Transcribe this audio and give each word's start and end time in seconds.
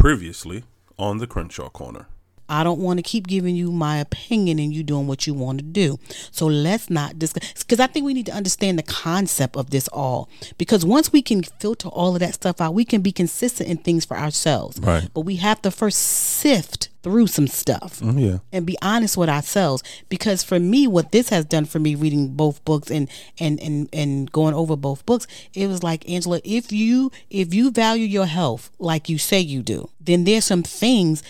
Previously 0.00 0.64
on 0.98 1.18
the 1.18 1.26
Crenshaw 1.26 1.68
Corner. 1.68 2.06
I 2.50 2.64
don't 2.64 2.80
want 2.80 2.98
to 2.98 3.02
keep 3.02 3.28
giving 3.28 3.54
you 3.54 3.70
my 3.70 3.98
opinion 3.98 4.58
and 4.58 4.74
you 4.74 4.82
doing 4.82 5.06
what 5.06 5.26
you 5.26 5.34
want 5.34 5.58
to 5.58 5.64
do. 5.64 5.98
So 6.32 6.46
let's 6.46 6.90
not 6.90 7.18
discuss 7.18 7.54
because 7.62 7.78
I 7.78 7.86
think 7.86 8.04
we 8.04 8.12
need 8.12 8.26
to 8.26 8.32
understand 8.32 8.78
the 8.78 8.82
concept 8.82 9.56
of 9.56 9.70
this 9.70 9.86
all. 9.88 10.28
Because 10.58 10.84
once 10.84 11.12
we 11.12 11.22
can 11.22 11.42
filter 11.42 11.88
all 11.88 12.14
of 12.14 12.20
that 12.20 12.34
stuff 12.34 12.60
out, 12.60 12.74
we 12.74 12.84
can 12.84 13.02
be 13.02 13.12
consistent 13.12 13.68
in 13.68 13.78
things 13.78 14.04
for 14.04 14.16
ourselves. 14.16 14.80
Right. 14.80 15.08
But 15.14 15.20
we 15.20 15.36
have 15.36 15.62
to 15.62 15.70
first 15.70 16.00
sift 16.00 16.88
through 17.02 17.26
some 17.26 17.46
stuff 17.46 18.00
mm, 18.00 18.20
yeah. 18.20 18.38
and 18.52 18.66
be 18.66 18.76
honest 18.82 19.16
with 19.16 19.28
ourselves. 19.28 19.82
Because 20.08 20.42
for 20.42 20.58
me, 20.58 20.86
what 20.86 21.12
this 21.12 21.28
has 21.28 21.44
done 21.44 21.64
for 21.64 21.78
me, 21.78 21.94
reading 21.94 22.28
both 22.34 22.64
books 22.64 22.90
and 22.90 23.08
and 23.38 23.60
and 23.60 23.88
and 23.92 24.30
going 24.32 24.54
over 24.54 24.76
both 24.76 25.06
books, 25.06 25.26
it 25.54 25.66
was 25.68 25.82
like 25.82 26.08
Angela, 26.08 26.40
if 26.44 26.72
you 26.72 27.10
if 27.30 27.54
you 27.54 27.70
value 27.70 28.04
your 28.06 28.26
health 28.26 28.70
like 28.78 29.08
you 29.08 29.18
say 29.18 29.40
you 29.40 29.62
do, 29.62 29.88
then 30.00 30.24
there's 30.24 30.44
some 30.44 30.62
things 30.62 31.22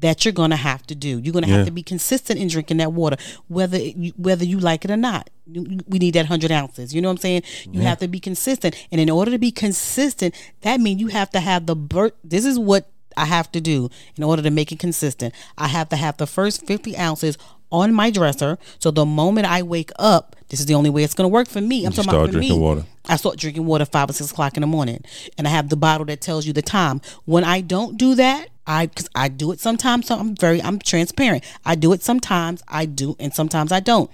that 0.00 0.24
you're 0.24 0.32
going 0.32 0.50
to 0.50 0.56
have 0.56 0.86
to 0.88 0.94
do. 0.94 1.18
You're 1.18 1.32
going 1.32 1.44
to 1.44 1.50
Yeah. 1.50 1.56
have 1.58 1.66
to 1.66 1.72
be 1.72 1.82
consistent 1.82 2.38
in 2.38 2.48
drinking 2.48 2.76
that 2.78 2.92
water, 2.92 3.16
whether 3.48 3.78
you, 3.78 4.12
whether 4.16 4.44
you 4.44 4.58
like 4.58 4.84
it 4.84 4.90
or 4.90 4.96
not. 4.96 5.30
We 5.46 5.98
need 5.98 6.14
that 6.14 6.26
hundred 6.26 6.50
ounces. 6.50 6.92
You 6.94 7.00
know 7.00 7.08
what 7.08 7.12
I'm 7.18 7.18
saying? 7.18 7.42
You 7.70 7.80
have 7.82 7.98
to 7.98 8.08
be 8.08 8.18
consistent, 8.20 8.74
and 8.90 9.00
in 9.00 9.08
order 9.08 9.30
to 9.30 9.38
be 9.38 9.52
consistent, 9.52 10.34
that 10.62 10.80
means 10.80 11.00
you 11.00 11.06
have 11.08 11.30
to 11.30 11.40
have 11.40 11.66
the 11.66 11.76
birth. 11.76 12.12
This 12.24 12.44
is 12.44 12.58
what 12.58 12.90
I 13.16 13.24
have 13.26 13.50
to 13.52 13.60
do 13.60 13.88
in 14.16 14.24
order 14.24 14.42
to 14.42 14.50
make 14.50 14.72
it 14.72 14.78
consistent. 14.78 15.32
I 15.56 15.68
have 15.68 15.88
to 15.90 15.96
have 15.96 16.16
the 16.18 16.26
first 16.26 16.66
50 16.66 16.96
ounces 16.98 17.38
on 17.72 17.92
my 17.94 18.10
dresser. 18.10 18.58
So 18.78 18.90
the 18.90 19.06
moment 19.06 19.46
I 19.46 19.62
wake 19.62 19.90
up, 19.98 20.36
this 20.48 20.60
is 20.60 20.66
the 20.66 20.74
only 20.74 20.90
way 20.90 21.02
it's 21.02 21.14
going 21.14 21.24
to 21.28 21.32
work 21.32 21.48
for 21.48 21.60
me. 21.60 21.78
I'm 21.84 21.90
You 21.92 21.96
talking 21.96 22.02
start 22.04 22.16
about 22.16 22.26
for 22.26 22.32
drinking 22.32 22.58
me. 22.58 22.62
water. 22.62 22.84
I 23.08 23.16
start 23.16 23.36
drinking 23.36 23.66
water 23.66 23.84
five 23.84 24.10
or 24.10 24.12
six 24.12 24.30
o'clock 24.30 24.56
in 24.56 24.60
the 24.60 24.66
morning, 24.66 25.04
and 25.38 25.46
I 25.46 25.50
have 25.50 25.68
the 25.68 25.76
bottle 25.76 26.06
that 26.06 26.20
tells 26.20 26.46
you 26.46 26.52
the 26.52 26.62
time. 26.62 27.00
When 27.24 27.44
I 27.44 27.60
don't 27.60 27.96
do 27.96 28.14
that, 28.16 28.48
I 28.66 28.88
cause 28.88 29.08
I 29.14 29.28
do 29.28 29.52
it 29.52 29.60
sometimes. 29.60 30.06
So 30.06 30.16
I'm 30.16 30.34
very 30.36 30.60
I'm 30.62 30.78
transparent. 30.80 31.44
I 31.64 31.74
do 31.76 31.92
it 31.92 32.02
sometimes. 32.02 32.62
I 32.68 32.84
do, 32.86 33.14
and 33.20 33.32
sometimes 33.34 33.70
I 33.72 33.80
don't. 33.80 34.10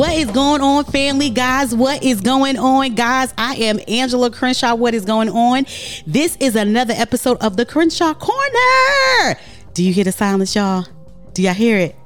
What 0.00 0.14
is 0.14 0.30
going 0.30 0.62
on, 0.62 0.84
family, 0.86 1.28
guys? 1.28 1.74
What 1.74 2.02
is 2.02 2.22
going 2.22 2.56
on, 2.56 2.94
guys? 2.94 3.34
I 3.36 3.56
am 3.56 3.78
Angela 3.86 4.30
Crenshaw. 4.30 4.74
What 4.74 4.94
is 4.94 5.04
going 5.04 5.28
on? 5.28 5.66
This 6.06 6.38
is 6.40 6.56
another 6.56 6.94
episode 6.96 7.36
of 7.42 7.58
the 7.58 7.66
Crenshaw 7.66 8.14
Corner. 8.14 9.38
Do 9.74 9.84
you 9.84 9.92
hear 9.92 10.04
the 10.04 10.12
silence, 10.12 10.56
y'all? 10.56 10.86
Do 11.34 11.42
y'all 11.42 11.52
hear 11.52 11.76
it? 11.76 11.96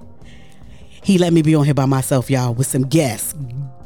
He 1.05 1.19
let 1.19 1.33
me 1.33 1.43
be 1.43 1.55
on 1.55 1.67
here 1.67 1.73
by 1.73 1.87
myself, 1.87 2.29
y'all, 2.29 2.53
with 2.53 2.67
some 2.67 2.83
guests. 2.83 3.33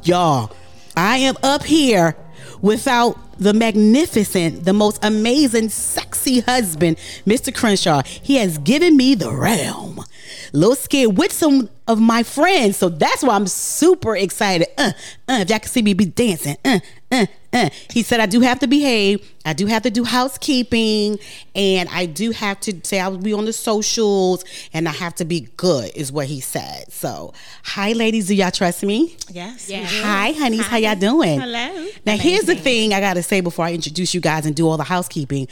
Y'all, 0.01 0.51
I 0.97 1.17
am 1.17 1.35
up 1.43 1.63
here 1.63 2.17
without 2.63 3.15
the 3.37 3.53
magnificent, 3.53 4.65
the 4.65 4.73
most 4.73 5.05
amazing, 5.05 5.69
sexy 5.69 6.39
husband, 6.39 6.97
Mr. 7.27 7.55
Crenshaw. 7.55 8.01
He 8.03 8.37
has 8.37 8.57
given 8.57 8.97
me 8.97 9.13
the 9.13 9.31
realm. 9.31 10.03
Little 10.53 10.75
scared 10.75 11.17
with 11.17 11.31
some 11.31 11.69
of 11.87 11.99
my 11.99 12.23
friends, 12.23 12.77
so 12.77 12.89
that's 12.89 13.23
why 13.23 13.35
I'm 13.35 13.47
super 13.47 14.15
excited. 14.15 14.67
Uh, 14.77 14.91
uh, 15.27 15.39
if 15.41 15.49
y'all 15.49 15.59
can 15.59 15.69
see 15.69 15.81
me 15.81 15.93
be 15.93 16.05
dancing, 16.05 16.57
uh, 16.63 16.79
uh, 17.11 17.25
uh. 17.53 17.69
He 17.91 18.03
said 18.03 18.19
I 18.19 18.25
do 18.25 18.41
have 18.41 18.59
to 18.59 18.67
behave. 18.67 19.27
I 19.45 19.53
do 19.53 19.65
have 19.67 19.81
to 19.83 19.89
do 19.89 20.03
housekeeping, 20.03 21.17
and 21.55 21.89
I 21.89 22.05
do 22.05 22.31
have 22.31 22.59
to 22.61 22.79
say 22.83 22.99
I 22.99 23.07
will 23.07 23.17
be 23.17 23.33
on 23.33 23.45
the 23.45 23.53
socials, 23.53 24.43
and 24.73 24.87
I 24.87 24.91
have 24.91 25.15
to 25.15 25.25
be 25.25 25.47
good, 25.57 25.91
is 25.95 26.11
what 26.11 26.27
he 26.27 26.39
said. 26.41 26.91
So, 26.91 27.33
hi, 27.63 27.93
ladies, 27.93 28.27
do 28.27 28.35
y'all 28.35 28.51
trust 28.51 28.83
me? 28.83 29.15
Yes. 29.29 29.69
Hi, 30.03 30.31
honeys, 30.33 30.67
how 30.67 30.77
y'all 30.77 30.95
doing? 30.95 31.39
Hello. 31.39 31.87
Now, 32.05 32.17
here's 32.17 32.43
the 32.43 32.55
thing 32.55 32.93
I 32.93 32.99
got 32.99 33.13
to 33.15 33.23
say 33.23 33.41
before 33.41 33.65
I 33.65 33.73
introduce 33.73 34.13
you 34.13 34.21
guys 34.21 34.45
and 34.45 34.55
do 34.55 34.67
all 34.67 34.77
the 34.77 34.83
housekeeping. 34.83 35.47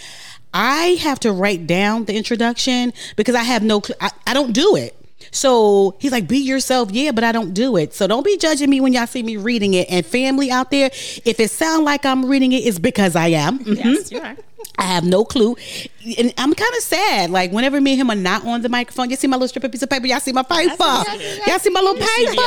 I 0.53 0.97
have 1.01 1.19
to 1.22 1.31
write 1.31 1.67
down 1.67 2.05
the 2.05 2.16
introduction 2.16 2.93
because 3.16 3.35
I 3.35 3.43
have 3.43 3.63
no, 3.63 3.81
cl- 3.81 3.97
I, 4.01 4.11
I 4.27 4.33
don't 4.33 4.53
do 4.53 4.75
it. 4.75 4.97
So 5.31 5.95
he's 5.99 6.11
like, 6.11 6.27
be 6.27 6.38
yourself. 6.39 6.91
Yeah, 6.91 7.11
but 7.11 7.23
I 7.23 7.31
don't 7.31 7.53
do 7.53 7.77
it. 7.77 7.93
So 7.93 8.07
don't 8.07 8.23
be 8.25 8.38
judging 8.38 8.69
me 8.69 8.81
when 8.81 8.93
y'all 8.93 9.07
see 9.07 9.23
me 9.23 9.38
reading 9.38 9.73
it. 9.73 9.88
And 9.89 10.05
family 10.05 10.49
out 10.51 10.71
there, 10.71 10.89
if 11.25 11.39
it 11.39 11.51
sound 11.51 11.85
like 11.85 12.05
I'm 12.05 12.25
reading 12.25 12.51
it, 12.53 12.57
it's 12.65 12.79
because 12.79 13.15
I 13.15 13.27
am. 13.29 13.59
Mhm. 13.59 13.75
Yes, 13.83 14.11
you 14.11 14.19
are. 14.19 14.35
I 14.77 14.83
have 14.83 15.03
no 15.03 15.25
clue. 15.25 15.55
And 16.17 16.33
I'm 16.38 16.53
kind 16.53 16.73
of 16.75 16.83
sad. 16.83 17.31
Like, 17.31 17.51
whenever 17.51 17.81
me 17.81 17.93
and 17.93 18.01
him 18.01 18.09
are 18.11 18.15
not 18.15 18.45
on 18.45 18.61
the 18.61 18.69
microphone, 18.69 19.09
you 19.09 19.15
see 19.15 19.27
my 19.27 19.35
little 19.35 19.47
strip 19.47 19.63
of 19.63 19.71
piece 19.71 19.81
of 19.81 19.89
paper, 19.89 20.05
y'all 20.07 20.19
see 20.19 20.31
my 20.31 20.43
paper. 20.43 21.03
Y'all 21.47 21.59
see 21.59 21.69
my 21.69 21.81
little 21.81 21.95
paper. 21.95 22.41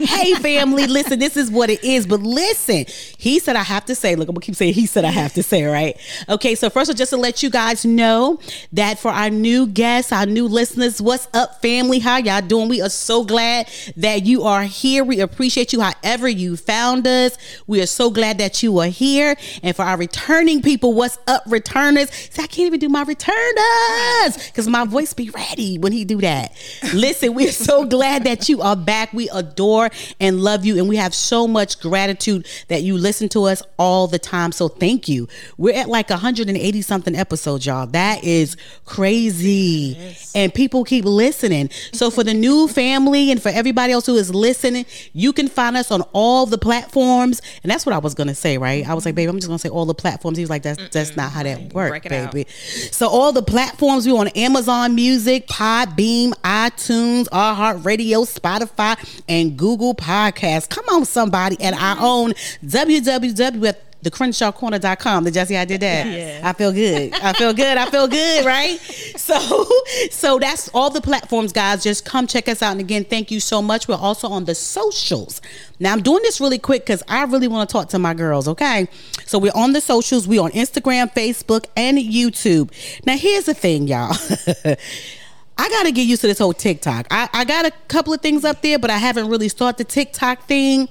hey, 0.04 0.34
family, 0.34 0.86
listen, 0.86 1.18
this 1.18 1.36
is 1.36 1.50
what 1.50 1.68
it 1.68 1.82
is. 1.84 2.06
But 2.06 2.20
listen, 2.20 2.86
he 3.18 3.38
said 3.38 3.56
I 3.56 3.64
have 3.64 3.84
to 3.86 3.94
say, 3.94 4.14
look, 4.14 4.28
I'm 4.28 4.34
gonna 4.34 4.44
keep 4.44 4.54
saying 4.54 4.74
he 4.74 4.86
said 4.86 5.04
I 5.04 5.10
have 5.10 5.34
to 5.34 5.42
say, 5.42 5.64
right? 5.64 5.98
Okay, 6.28 6.54
so 6.54 6.70
first 6.70 6.88
of 6.88 6.94
all, 6.94 6.98
just 6.98 7.10
to 7.10 7.16
let 7.16 7.42
you 7.42 7.50
guys 7.50 7.84
know 7.84 8.38
that 8.72 8.98
for 8.98 9.10
our 9.10 9.28
new 9.28 9.66
guests, 9.66 10.12
our 10.12 10.26
new 10.26 10.46
listeners, 10.46 11.02
what's 11.02 11.28
up, 11.34 11.60
family? 11.60 11.98
How 11.98 12.16
y'all 12.18 12.40
doing? 12.40 12.68
We 12.68 12.80
are 12.80 12.88
so 12.88 13.24
glad 13.24 13.68
that 13.96 14.24
you 14.24 14.44
are 14.44 14.62
here. 14.62 15.04
We 15.04 15.20
appreciate 15.20 15.72
you 15.72 15.80
however 15.80 16.28
you 16.28 16.56
found 16.56 17.06
us. 17.06 17.36
We 17.66 17.82
are 17.82 17.86
so 17.86 18.10
glad 18.10 18.38
that 18.38 18.62
you 18.62 18.78
are 18.78 18.86
here. 18.86 19.36
And 19.62 19.74
for 19.74 19.82
our 19.82 19.95
returning 19.96 20.62
people, 20.62 20.92
what's 20.94 21.18
up, 21.26 21.42
returners? 21.46 22.10
See, 22.10 22.42
I 22.42 22.46
can't 22.46 22.66
even 22.66 22.80
do 22.80 22.88
my 22.88 23.02
returners 23.02 24.46
because 24.46 24.68
my 24.68 24.84
voice 24.84 25.14
be 25.14 25.30
ready 25.30 25.78
when 25.78 25.92
he 25.92 26.04
do 26.04 26.20
that. 26.20 26.52
Listen, 26.94 27.34
we're 27.34 27.52
so 27.52 27.84
glad 27.84 28.24
that 28.24 28.48
you 28.48 28.62
are 28.62 28.76
back. 28.76 29.12
We 29.12 29.28
adore 29.30 29.90
and 30.20 30.40
love 30.40 30.64
you, 30.64 30.78
and 30.78 30.88
we 30.88 30.96
have 30.96 31.14
so 31.14 31.46
much 31.48 31.80
gratitude 31.80 32.46
that 32.68 32.82
you 32.82 32.96
listen 32.96 33.28
to 33.30 33.44
us 33.44 33.62
all 33.78 34.06
the 34.06 34.18
time. 34.18 34.52
So 34.52 34.68
thank 34.68 35.08
you. 35.08 35.28
We're 35.56 35.74
at 35.74 35.88
like 35.88 36.10
180 36.10 36.82
something 36.82 37.14
episodes, 37.14 37.66
y'all. 37.66 37.86
That 37.86 38.24
is 38.24 38.56
crazy. 38.84 40.14
And 40.34 40.52
people 40.52 40.84
keep 40.84 41.04
listening. 41.04 41.70
So 41.92 42.10
for 42.10 42.24
the 42.24 42.34
new 42.34 42.68
family 42.68 43.30
and 43.30 43.42
for 43.42 43.48
everybody 43.48 43.92
else 43.92 44.06
who 44.06 44.16
is 44.16 44.34
listening, 44.34 44.86
you 45.12 45.32
can 45.32 45.48
find 45.48 45.76
us 45.76 45.90
on 45.90 46.02
all 46.12 46.46
the 46.46 46.58
platforms. 46.58 47.40
And 47.62 47.70
that's 47.70 47.86
what 47.86 47.94
I 47.94 47.98
was 47.98 48.14
gonna 48.14 48.34
say, 48.34 48.58
right? 48.58 48.86
I 48.86 48.94
was 48.94 49.04
like, 49.04 49.14
babe, 49.14 49.28
I'm 49.28 49.36
just 49.36 49.48
gonna 49.48 49.58
say 49.58 49.68
all 49.68 49.85
the 49.86 49.94
platforms. 49.94 50.36
He 50.38 50.42
was 50.42 50.50
like, 50.50 50.62
that's 50.62 50.88
that's 50.90 51.16
not 51.16 51.32
how 51.32 51.42
that 51.42 51.72
works, 51.72 52.06
it 52.06 52.12
out. 52.12 52.32
baby. 52.32 52.48
So 52.50 53.08
all 53.08 53.32
the 53.32 53.42
platforms 53.42 54.06
we're 54.06 54.18
on 54.18 54.28
Amazon 54.28 54.94
Music, 54.94 55.46
Podbean, 55.46 56.30
iTunes, 56.42 57.28
iHeartRadio, 57.28 58.26
Spotify, 58.26 59.22
and 59.28 59.56
Google 59.56 59.94
Podcasts. 59.94 60.68
Come 60.68 60.84
on, 60.90 61.04
somebody, 61.04 61.56
and 61.60 61.74
our 61.74 61.96
mm-hmm. 61.96 62.04
own 62.04 62.32
www 62.64 63.76
the 64.06 64.10
CrenshawCorner.com. 64.12 65.24
Did 65.24 65.34
y'all 65.34 65.58
I 65.58 65.64
did 65.64 65.80
that? 65.80 66.06
Yes. 66.06 66.44
I 66.44 66.52
feel 66.52 66.70
good. 66.70 67.12
I 67.14 67.32
feel 67.32 67.52
good. 67.52 67.76
I 67.76 67.90
feel 67.90 68.06
good, 68.08 68.46
right? 68.46 68.78
So 69.26 69.66
so 70.12 70.38
that's 70.38 70.68
all 70.72 70.88
the 70.88 71.00
platforms, 71.00 71.52
guys. 71.52 71.82
Just 71.82 72.04
come 72.04 72.28
check 72.28 72.48
us 72.48 72.62
out. 72.62 72.72
And 72.72 72.80
again, 72.80 73.04
thank 73.04 73.32
you 73.32 73.40
so 73.40 73.60
much. 73.60 73.88
We're 73.88 73.96
also 73.96 74.28
on 74.28 74.44
the 74.44 74.54
socials. 74.54 75.40
Now 75.80 75.92
I'm 75.92 76.02
doing 76.02 76.22
this 76.22 76.40
really 76.40 76.58
quick 76.58 76.82
because 76.82 77.02
I 77.08 77.24
really 77.24 77.48
want 77.48 77.68
to 77.68 77.72
talk 77.72 77.88
to 77.88 77.98
my 77.98 78.14
girls, 78.14 78.46
okay? 78.46 78.86
So 79.24 79.40
we're 79.40 79.56
on 79.56 79.72
the 79.72 79.80
socials, 79.80 80.28
we're 80.28 80.42
on 80.42 80.52
Instagram, 80.52 81.12
Facebook, 81.12 81.66
and 81.76 81.98
YouTube. 81.98 82.70
Now 83.04 83.16
here's 83.16 83.46
the 83.46 83.54
thing, 83.54 83.88
y'all. 83.88 84.14
I 85.58 85.68
gotta 85.70 85.90
get 85.90 86.06
used 86.06 86.20
to 86.20 86.28
this 86.28 86.38
whole 86.38 86.52
TikTok. 86.52 87.08
I, 87.10 87.28
I 87.32 87.44
got 87.44 87.66
a 87.66 87.72
couple 87.88 88.12
of 88.14 88.20
things 88.20 88.44
up 88.44 88.62
there, 88.62 88.78
but 88.78 88.90
I 88.90 88.98
haven't 88.98 89.28
really 89.28 89.48
started 89.48 89.78
the 89.78 89.90
TikTok 89.90 90.44
thing. 90.44 90.88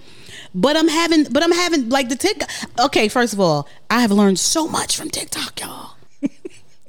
But 0.55 0.77
I'm 0.77 0.87
having, 0.87 1.25
but 1.25 1.43
I'm 1.43 1.51
having 1.51 1.89
like 1.89 2.07
the 2.07 2.15
TikTok. 2.15 2.49
Okay, 2.79 3.09
first 3.09 3.33
of 3.33 3.41
all, 3.41 3.67
I 3.89 3.99
have 3.99 4.11
learned 4.11 4.39
so 4.39 4.67
much 4.67 4.95
from 4.95 5.09
TikTok, 5.09 5.59
y'all. 5.59 5.91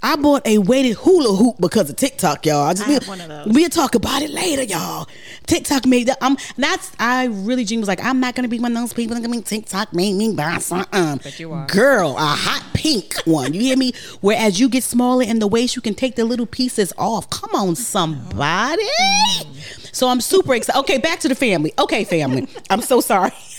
I 0.05 0.15
bought 0.15 0.47
a 0.47 0.59
weighted 0.59 0.99
hula 0.99 1.35
hoop 1.35 1.57
because 1.59 1.91
of 1.91 1.97
TikTok, 1.97 2.47
y'all. 2.47 2.69
I 2.69 2.75
just 2.75 2.89
I 2.89 2.93
have 2.93 3.09
one 3.09 3.21
of 3.21 3.29
those. 3.29 3.47
We'll 3.49 3.69
talk 3.69 3.97
about 3.97 4.23
it 4.23 4.31
later, 4.31 4.63
y'all. 4.63 5.09
TikTok 5.47 5.85
made 5.85 6.07
that. 6.07 6.19
I'm 6.21 6.37
that's. 6.57 6.93
I 7.01 7.25
really 7.25 7.65
Jean 7.65 7.81
was 7.81 7.89
like, 7.89 8.03
I'm 8.05 8.21
not 8.21 8.37
gonna 8.37 8.47
be 8.47 8.61
one 8.61 8.71
of 8.71 8.79
those 8.81 8.93
people 8.93 9.17
that 9.17 9.21
gonna 9.21 9.37
be 9.37 9.43
TikTok 9.43 9.93
made 9.93 10.13
me 10.15 10.33
buy 10.33 10.59
something. 10.59 11.17
But 11.17 11.41
you 11.41 11.53
are. 11.53 11.67
girl, 11.67 12.13
a 12.17 12.21
hot 12.21 12.65
pink 12.73 13.17
one. 13.25 13.53
You 13.53 13.61
hear 13.63 13.77
me? 13.77 13.95
Whereas 14.21 14.61
you 14.61 14.69
get 14.69 14.85
smaller 14.85 15.25
in 15.25 15.41
the 15.41 15.49
waist, 15.49 15.75
you 15.75 15.83
can 15.83 15.95
take 15.95 16.15
the 16.15 16.25
little 16.25 16.47
pieces 16.47 16.93
off. 16.97 17.29
Come 17.31 17.51
on, 17.57 17.75
somebody. 17.75 18.85
Mm-hmm. 18.85 19.87
So 19.91 20.09
I'm 20.09 20.21
super 20.21 20.55
excited. 20.55 20.79
Okay, 20.81 20.99
back 20.99 21.19
to 21.21 21.29
the 21.29 21.35
family. 21.35 21.73
Okay, 21.81 22.05
family. 22.05 22.47
I'm 22.71 22.83
so 22.83 23.01
sorry. 23.01 23.33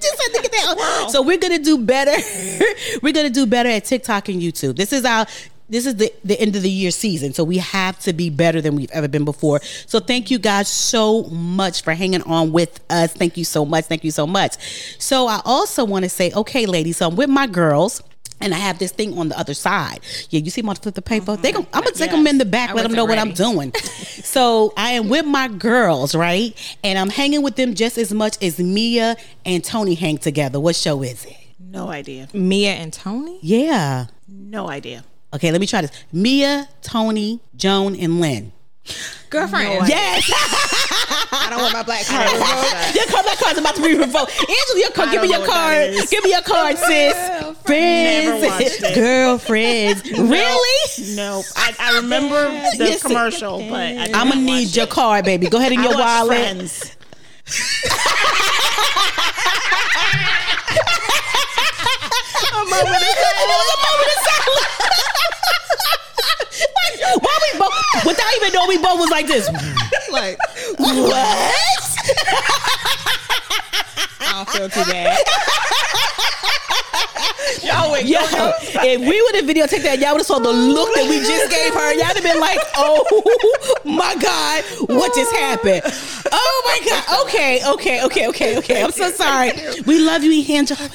Just 0.00 0.22
had 0.22 0.36
to 0.36 0.42
get 0.42 0.52
that. 0.52 1.08
So 1.10 1.22
we're 1.22 1.38
gonna 1.38 1.58
do 1.58 1.78
better. 1.78 2.14
we're 3.02 3.12
gonna 3.12 3.30
do 3.30 3.46
better 3.46 3.68
at 3.68 3.84
TikTok 3.84 4.28
and 4.28 4.40
YouTube. 4.40 4.76
This 4.76 4.92
is 4.92 5.04
our 5.04 5.26
this 5.68 5.86
is 5.86 5.96
the, 5.96 6.12
the 6.24 6.40
end 6.40 6.56
of 6.56 6.62
the 6.62 6.70
year 6.70 6.90
season. 6.90 7.34
So 7.34 7.44
we 7.44 7.58
have 7.58 7.98
to 8.00 8.12
be 8.12 8.30
better 8.30 8.60
than 8.60 8.74
we've 8.74 8.90
ever 8.90 9.08
been 9.08 9.24
before. 9.24 9.60
So 9.86 10.00
thank 10.00 10.30
you 10.30 10.38
guys 10.38 10.68
so 10.68 11.24
much 11.24 11.82
for 11.82 11.92
hanging 11.92 12.22
on 12.22 12.52
with 12.52 12.80
us. 12.88 13.12
Thank 13.12 13.36
you 13.36 13.44
so 13.44 13.64
much. 13.64 13.84
Thank 13.84 14.04
you 14.04 14.10
so 14.10 14.26
much. 14.26 14.56
So 14.98 15.26
I 15.26 15.42
also 15.44 15.84
want 15.84 16.04
to 16.04 16.08
say, 16.08 16.32
okay, 16.32 16.66
ladies, 16.66 16.98
so 16.98 17.08
I'm 17.08 17.16
with 17.16 17.28
my 17.28 17.46
girls. 17.46 18.02
And 18.40 18.54
I 18.54 18.58
have 18.58 18.78
this 18.78 18.92
thing 18.92 19.18
on 19.18 19.28
the 19.28 19.38
other 19.38 19.54
side. 19.54 20.00
Yeah, 20.30 20.40
you 20.40 20.50
see 20.50 20.62
my 20.62 20.74
flip 20.74 20.94
the 20.94 21.02
paper. 21.02 21.36
They 21.36 21.52
gon' 21.52 21.66
I'm 21.72 21.82
gonna 21.82 21.94
take 21.94 22.10
them 22.10 22.26
in 22.26 22.38
the 22.38 22.44
back, 22.44 22.70
I 22.70 22.72
let 22.74 22.82
them 22.82 22.92
wasn't 22.92 22.96
know 22.96 23.04
what 23.04 23.18
I'm 23.18 23.32
doing. 23.32 23.72
so 23.74 24.72
I 24.76 24.92
am 24.92 25.08
with 25.08 25.26
my 25.26 25.48
girls, 25.48 26.14
right? 26.14 26.54
And 26.84 26.98
I'm 26.98 27.10
hanging 27.10 27.42
with 27.42 27.56
them 27.56 27.74
just 27.74 27.98
as 27.98 28.12
much 28.12 28.42
as 28.42 28.58
Mia 28.58 29.16
and 29.44 29.64
Toni 29.64 29.94
hang 29.94 30.18
together. 30.18 30.60
What 30.60 30.76
show 30.76 31.02
is 31.02 31.24
it? 31.24 31.36
No 31.58 31.88
idea. 31.88 32.28
Mia 32.32 32.72
and 32.72 32.92
Toni. 32.92 33.38
Yeah. 33.42 34.06
No 34.28 34.68
idea. 34.68 35.04
Okay, 35.34 35.52
let 35.52 35.60
me 35.60 35.66
try 35.66 35.82
this. 35.82 35.92
Mia, 36.12 36.68
Toni, 36.80 37.40
Joan, 37.56 37.94
and 37.96 38.20
Lynn. 38.20 38.52
Girlfriend. 39.28 39.88
Yes. 39.88 40.84
I 41.30 41.50
don't 41.50 41.60
want 41.60 41.72
my 41.74 41.82
black 41.82 42.06
card 42.06 42.32
revoked. 42.32 42.94
your 42.94 43.04
card, 43.06 43.26
my 43.26 43.34
card's 43.38 43.58
about 43.58 43.74
to 43.76 43.82
be 43.82 43.94
revoked. 43.96 44.32
Angela, 44.38 44.80
your 44.80 44.90
card. 44.90 45.10
Give 45.12 45.22
me 45.22 45.28
your 45.28 45.38
know 45.38 45.40
what 45.40 45.50
that 45.50 45.94
card. 45.98 46.10
Give 46.10 46.24
me 46.24 46.30
your 46.30 46.42
card, 46.42 46.78
sis. 46.78 47.58
Friends, 47.64 48.94
girlfriends. 48.94 50.02
Really? 50.18 51.14
No, 51.16 51.42
I, 51.56 51.74
I 51.78 51.96
remember 51.96 52.48
the 52.78 52.86
Yes. 52.88 53.02
commercial, 53.02 53.58
but 53.58 53.74
I 53.80 54.10
I'm 54.14 54.28
gonna 54.28 54.40
need 54.40 54.74
your 54.74 54.84
it. 54.86 54.90
card, 54.90 55.24
baby. 55.24 55.48
Go 55.48 55.58
ahead 55.58 55.72
in 55.72 55.82
your 55.82 55.94
wallet. 55.96 56.38
Friends. 56.38 56.96
Why 67.20 67.38
we 67.52 67.58
both? 67.58 67.72
Without 68.06 68.34
even 68.36 68.52
knowing, 68.52 68.68
we 68.68 68.78
both 68.78 68.98
was 69.00 69.10
like 69.10 69.26
this. 69.26 69.48
Like, 70.10 70.38
What? 70.78 71.12
I 74.20 74.32
don't 74.32 74.48
feel 74.48 74.68
too 74.70 74.90
bad. 74.90 75.18
Y'all. 77.62 77.98
Yo, 78.00 78.20
if 78.84 79.00
we 79.00 79.20
would 79.22 79.34
have 79.36 79.44
videotaped 79.44 79.82
that, 79.82 79.98
y'all 79.98 80.12
would 80.12 80.20
have 80.20 80.26
saw 80.26 80.38
the 80.38 80.52
look 80.52 80.94
that 80.94 81.04
we 81.08 81.18
just 81.18 81.50
gave 81.50 81.74
her. 81.74 81.92
Y'all 81.92 82.06
would 82.08 82.16
have 82.16 82.22
been 82.24 82.40
like, 82.40 82.60
"Oh 82.76 83.04
my 83.84 84.14
god, 84.20 84.64
what 84.88 85.14
just 85.14 85.34
happened?" 85.36 85.82
Oh 86.30 86.62
my 86.64 86.88
god. 86.88 87.24
Okay, 87.26 87.60
okay, 87.66 88.04
okay, 88.04 88.28
okay, 88.28 88.58
okay. 88.58 88.82
I'm 88.82 88.92
so 88.92 89.10
sorry. 89.10 89.52
We 89.86 89.98
love 90.00 90.22
you, 90.22 90.44
Angela. 90.54 90.88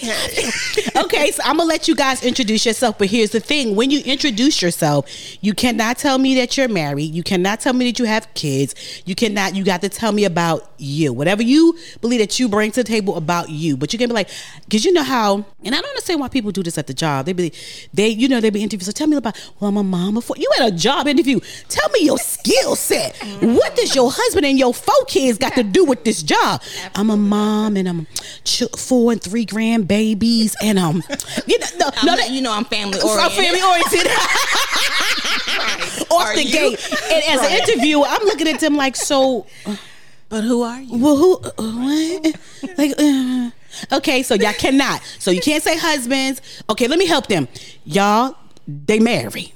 Okay, 0.95 1.31
so 1.31 1.41
I'm 1.43 1.57
gonna 1.57 1.67
let 1.67 1.87
you 1.87 1.95
guys 1.95 2.23
introduce 2.23 2.65
yourself. 2.65 2.97
But 2.97 3.07
here's 3.07 3.31
the 3.31 3.39
thing: 3.39 3.75
when 3.75 3.91
you 3.91 4.01
introduce 4.01 4.61
yourself, 4.61 5.09
you 5.41 5.53
cannot 5.53 5.97
tell 5.97 6.17
me 6.17 6.35
that 6.35 6.57
you're 6.57 6.67
married. 6.67 7.13
You 7.13 7.23
cannot 7.23 7.59
tell 7.61 7.73
me 7.73 7.85
that 7.91 7.99
you 7.99 8.05
have 8.05 8.31
kids. 8.33 8.75
You 9.05 9.15
cannot. 9.15 9.55
You 9.55 9.63
got 9.63 9.81
to 9.81 9.89
tell 9.89 10.11
me 10.11 10.25
about 10.25 10.71
you. 10.83 11.13
Whatever 11.13 11.44
you 11.44 11.77
believe 12.01 12.19
that 12.19 12.39
you 12.39 12.50
bring 12.50 12.71
to 12.71 12.83
the 12.83 12.88
table 12.88 13.15
about 13.15 13.50
you. 13.50 13.77
But 13.77 13.94
you 13.94 14.00
can 14.00 14.09
be 14.09 14.13
like, 14.13 14.30
because 14.65 14.85
you 14.85 14.91
know 14.91 15.03
how. 15.03 15.45
And 15.63 15.74
I 15.74 15.81
don't 15.81 15.89
understand 15.89 16.19
why 16.19 16.27
people 16.27 16.51
do 16.51 16.63
this 16.63 16.77
at 16.77 16.88
the 16.88 16.94
job. 16.94 17.25
They 17.25 17.33
be, 17.33 17.53
they, 17.94 18.09
you 18.09 18.27
know, 18.27 18.41
they 18.41 18.50
be 18.50 18.62
interviewed. 18.62 18.85
So 18.85 18.91
tell 18.91 19.07
me 19.07 19.18
about. 19.18 19.35
Well, 19.59 19.69
I'm 19.69 19.77
a 19.77 19.83
mama 19.83 20.21
for 20.21 20.35
you 20.38 20.50
had 20.57 20.74
a 20.74 20.75
job 20.75 21.07
interview. 21.07 21.39
Tell 21.69 21.89
me 21.89 22.06
your 22.06 22.18
skill 22.18 22.75
set. 22.75 23.15
What 23.41 23.75
does 23.75 23.95
your 23.95 24.12
husband 24.13 24.45
and 24.45 24.59
your 24.59 24.74
four 24.74 25.06
kids 25.07 25.38
got 25.38 25.53
to 25.56 25.63
do 25.63 25.85
with 25.85 26.03
this 26.03 26.21
job? 26.21 26.62
I'm 26.95 27.09
a 27.09 27.18
mom 27.18 27.77
and 27.77 27.88
I'm 27.88 28.07
ch- 28.44 28.63
four 28.77 29.12
and 29.12 29.21
three 29.21 29.45
grand 29.45 29.88
babies 29.88 30.56
and 30.62 30.77
um, 30.79 31.03
you 31.47 31.59
know, 31.59 31.68
no, 31.79 31.89
no, 32.03 32.15
that, 32.15 32.29
you 32.31 32.41
know 32.41 32.51
I'm 32.51 32.65
family 32.65 33.00
oriented. 33.01 33.24
I'm 33.24 33.31
family 33.31 33.62
oriented. 33.62 34.07
Off 36.12 36.27
Are 36.27 36.36
the 36.36 36.44
you? 36.44 36.51
gate. 36.51 36.89
And 37.12 37.24
as 37.25 37.41
an 37.41 37.51
interviewer, 37.51 38.06
I'm 38.07 38.24
looking 38.25 38.47
at 38.47 38.59
them 38.59 38.75
like, 38.75 38.95
so, 38.95 39.45
But 40.33 40.45
who 40.45 40.63
are 40.63 40.81
you? 40.81 40.97
well, 40.97 41.15
who, 41.15 41.38
uh, 41.38 41.51
what? 41.59 42.39
Like, 42.80 42.94
uh, 42.97 43.51
okay, 43.97 44.24
so 44.24 44.33
y'all 44.33 44.53
cannot. 44.53 45.03
So 45.19 45.30
you 45.30 45.41
can't 45.41 45.62
say 45.62 45.77
husbands. 45.77 46.41
Okay, 46.71 46.88
let 46.88 46.97
me 46.97 47.06
help 47.06 47.27
them. 47.27 47.47
Y'all, 47.85 48.35
they 48.68 48.97
marry. 48.97 49.53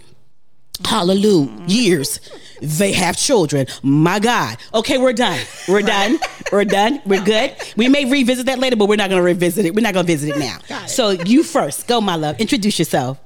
Hallelujah. 0.85 1.49
Years. 1.65 2.19
They 2.61 2.91
have 2.91 3.17
children. 3.17 3.65
My 3.81 4.19
God. 4.19 4.57
Okay, 4.71 4.99
we're 4.99 5.13
done. 5.13 5.39
We're 5.67 5.81
done. 5.81 6.19
We're 6.51 6.63
done. 6.65 7.01
We're 7.07 7.23
good. 7.23 7.55
We 7.75 7.89
may 7.89 8.05
revisit 8.05 8.45
that 8.45 8.59
later, 8.59 8.75
but 8.75 8.87
we're 8.87 8.97
not 8.97 9.09
going 9.09 9.19
to 9.19 9.25
revisit 9.25 9.65
it. 9.65 9.73
We're 9.73 9.81
not 9.81 9.95
going 9.95 10.05
to 10.05 10.11
visit 10.11 10.35
it 10.35 10.39
now. 10.39 10.59
So 10.85 11.09
you 11.09 11.41
first. 11.43 11.87
Go, 11.87 12.01
my 12.01 12.17
love. 12.17 12.39
Introduce 12.39 12.77
yourself. 12.77 13.17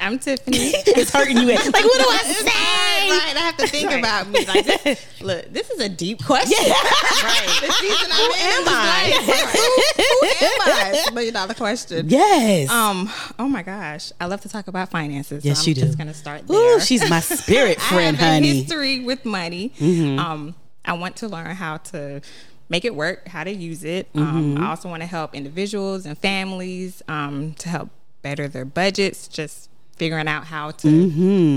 I'm 0.00 0.18
Tiffani. 0.18 0.72
It's 1.00 1.12
hurting 1.12 1.36
you. 1.36 1.46
Like, 1.46 1.64
what 1.64 1.72
do 1.74 2.04
I 2.08 2.22
say? 2.32 3.10
Right, 3.10 3.36
I 3.36 3.40
have 3.40 3.56
to 3.58 3.66
think 3.66 3.90
about 3.90 4.28
me. 4.28 4.44
Like, 4.46 4.64
this, 4.64 5.20
look, 5.22 5.52
this 5.52 5.70
is 5.70 5.80
a 5.80 5.88
deep 5.88 6.24
question. 6.24 6.56
Right. 7.22 7.58
The 7.60 7.72
season 7.72 8.10
I'm 8.10 8.30
in 8.30 8.40
am 8.40 8.68
I? 8.68 9.12
is 9.20 9.28
like, 9.28 9.48
who, 9.56 10.36
who 10.38 10.46
am 10.46 10.60
I? 10.62 11.10
Million 11.14 11.34
dollar 11.34 11.54
question. 11.54 12.08
Yes. 12.08 12.70
Um. 12.70 13.10
Oh 13.38 13.46
my 13.48 13.62
gosh, 13.62 14.10
I 14.20 14.26
love 14.26 14.40
to 14.42 14.48
talk 14.48 14.68
about 14.68 14.90
finances. 14.90 15.44
Yes, 15.44 15.58
so 15.58 15.62
I'm 15.64 15.68
you 15.68 15.74
do. 15.74 15.80
Just 15.82 15.98
gonna 15.98 16.14
start 16.14 16.46
there. 16.48 16.76
Ooh, 16.76 16.80
she's 16.80 17.08
my 17.10 17.20
spirit 17.20 17.80
friend, 17.80 18.16
I 18.16 18.20
have 18.20 18.32
honey. 18.34 18.48
Mm-hmm. 18.48 18.56
history 18.58 19.04
with 19.04 19.24
money. 19.24 19.72
Um, 20.18 20.54
I 20.84 20.94
want 20.94 21.16
to 21.16 21.28
learn 21.28 21.54
how 21.54 21.76
to 21.78 22.22
make 22.68 22.84
it 22.84 22.94
work, 22.94 23.28
how 23.28 23.44
to 23.44 23.50
use 23.52 23.84
it. 23.84 24.08
Um, 24.14 24.54
Mm-hmm. 24.56 24.64
I 24.64 24.70
also 24.70 24.88
want 24.88 25.02
to 25.02 25.06
help 25.06 25.34
individuals 25.34 26.06
and 26.06 26.16
families 26.16 27.02
um, 27.08 27.52
to 27.58 27.68
help 27.68 27.90
better 28.22 28.48
their 28.48 28.64
budgets. 28.64 29.28
Just 29.28 29.69
figuring 30.00 30.26
out 30.28 30.44
how 30.46 30.70
to 30.70 30.88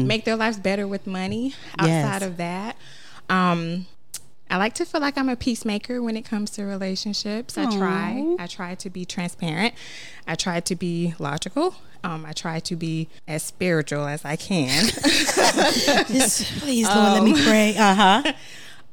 make 0.04 0.26
their 0.26 0.36
lives 0.36 0.58
better 0.58 0.86
with 0.86 1.08
money. 1.08 1.56
Outside 1.80 1.88
Mm-hmm. 1.88 1.88
Yes. 1.88 2.22
of 2.24 2.38
that, 2.38 2.76
um, 3.30 3.86
I 4.52 4.58
like 4.58 4.74
to 4.76 4.86
feel 4.86 5.00
like 5.00 5.18
I'm 5.18 5.30
a 5.30 5.38
peacemaker 5.38 6.02
when 6.04 6.18
it 6.18 6.24
comes 6.26 6.52
to 6.52 6.64
relationships. 6.66 7.58
I 7.58 7.66
try. 7.76 8.36
I 8.38 8.46
try 8.48 8.76
to 8.76 8.90
be 8.90 9.06
transparent. 9.06 9.74
I 10.28 10.36
try 10.36 10.60
to 10.60 10.76
be 10.76 11.16
logical. 11.20 11.76
Um, 12.04 12.26
I 12.26 12.34
try 12.34 12.60
to 12.60 12.76
be 12.76 13.08
as 13.30 13.44
spiritual 13.44 14.06
as 14.08 14.26
I 14.26 14.36
can. 14.36 14.88
Just, 16.12 16.60
please, 16.60 16.86
Lord, 16.88 17.14
let 17.14 17.24
me 17.24 17.34
pray. 17.34 17.76
Uh 17.78 17.96
huh. 17.96 18.34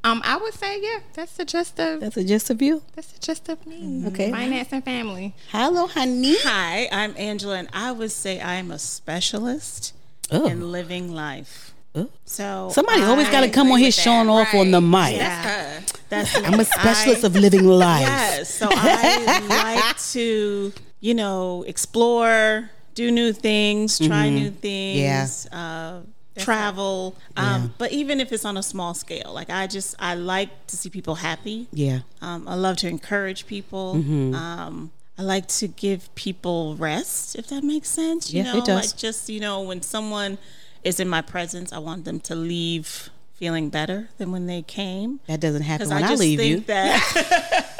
Um, 0.03 0.23
I 0.25 0.37
would 0.39 0.55
say, 0.55 0.81
yeah, 0.81 1.01
that's 1.13 1.33
the 1.37 1.45
gist 1.45 1.79
of 1.79 2.01
That's 2.01 2.17
a 2.17 2.25
gist 2.25 2.49
of 2.49 2.63
you. 2.63 2.83
that's 2.95 3.13
the 3.13 3.21
gist 3.21 3.49
of 3.51 3.67
me. 3.67 4.05
Okay. 4.07 4.31
finance 4.31 4.69
and 4.73 4.83
family. 4.83 5.35
Hello, 5.51 5.87
honey. 5.87 6.37
Hi, 6.41 6.89
I'm 6.91 7.15
Angela, 7.19 7.57
and 7.59 7.69
I 7.75 7.93
would 7.93 8.11
say 8.11 8.41
I 8.41 8.55
am 8.55 8.71
a 8.71 8.79
specialist 8.79 9.93
Oh. 10.33 10.47
in 10.47 10.73
living 10.73 11.13
life. 11.13 11.75
Oh. 11.95 12.09
So 12.25 12.71
Somebody 12.73 13.03
always 13.03 13.27
I 13.29 13.33
got 13.33 13.41
to 13.43 13.51
come 13.51 13.67
on 13.67 13.73
agree 13.73 13.81
here 13.83 13.89
with 13.89 13.97
that, 13.97 14.03
showing 14.03 14.29
off 14.31 14.55
on 14.55 14.71
the 14.71 14.81
mic. 14.81 15.17
Yeah. 15.17 15.43
Her. 15.43 15.85
That's 16.09 16.35
I'm 16.37 16.61
a 16.61 16.65
specialist 16.65 17.25
I- 17.25 17.27
of 17.27 17.35
living 17.37 17.67
life. 17.87 18.01
Yes. 18.03 18.55
So 18.55 18.69
I 18.71 19.83
like 19.85 19.99
to, 20.13 20.73
you 21.01 21.15
know, 21.15 21.65
explore, 21.67 22.71
do 22.95 23.11
new 23.11 23.33
things, 23.35 23.99
try 23.99 24.31
new 24.31 24.51
things. 24.51 25.47
Uh, 25.49 26.03
travel 26.45 27.15
um, 27.37 27.73
but 27.79 27.93
even 27.93 28.21
if 28.21 28.33
it's 28.33 28.45
on 28.45 28.57
a 28.57 28.63
small 28.63 28.95
scale 28.95 29.33
like 29.33 29.51
i 29.51 29.67
just 29.67 29.95
i 29.99 30.15
like 30.15 30.51
to 30.67 30.77
see 30.77 30.89
people 30.91 31.17
happy 31.17 31.67
Yeah. 31.73 32.01
um, 32.23 32.47
i 32.49 32.55
love 32.55 32.77
to 32.79 32.89
encourage 32.89 33.47
people 33.47 33.95
Mm-hmm. 33.97 34.35
um, 34.35 34.91
i 35.19 35.23
like 35.23 35.47
to 35.61 35.69
give 35.69 36.13
people 36.15 36.77
rest 36.77 37.37
if 37.37 37.47
that 37.49 37.63
makes 37.65 37.89
sense 37.89 38.33
you 38.33 38.43
Yeah, 38.43 38.53
know 38.53 38.59
it 38.59 38.65
does. 38.65 38.93
like 38.93 38.97
just 38.97 39.29
you 39.29 39.41
know 39.41 39.61
when 39.63 39.83
someone 39.83 40.39
is 40.85 40.99
in 41.01 41.09
my 41.09 41.23
presence 41.23 41.73
i 41.73 41.79
want 41.79 42.05
them 42.05 42.21
to 42.21 42.35
leave 42.35 43.11
feeling 43.35 43.71
better 43.71 44.09
than 44.19 44.31
when 44.33 44.47
they 44.47 44.61
came 44.63 45.19
That 45.27 45.41
doesn't 45.41 45.63
happen 45.63 45.89
when 45.89 46.05
I 46.05 46.13
I, 46.13 46.15
leave 46.15 46.39
think 46.39 46.51
you. 46.59 46.61
that 46.67 47.77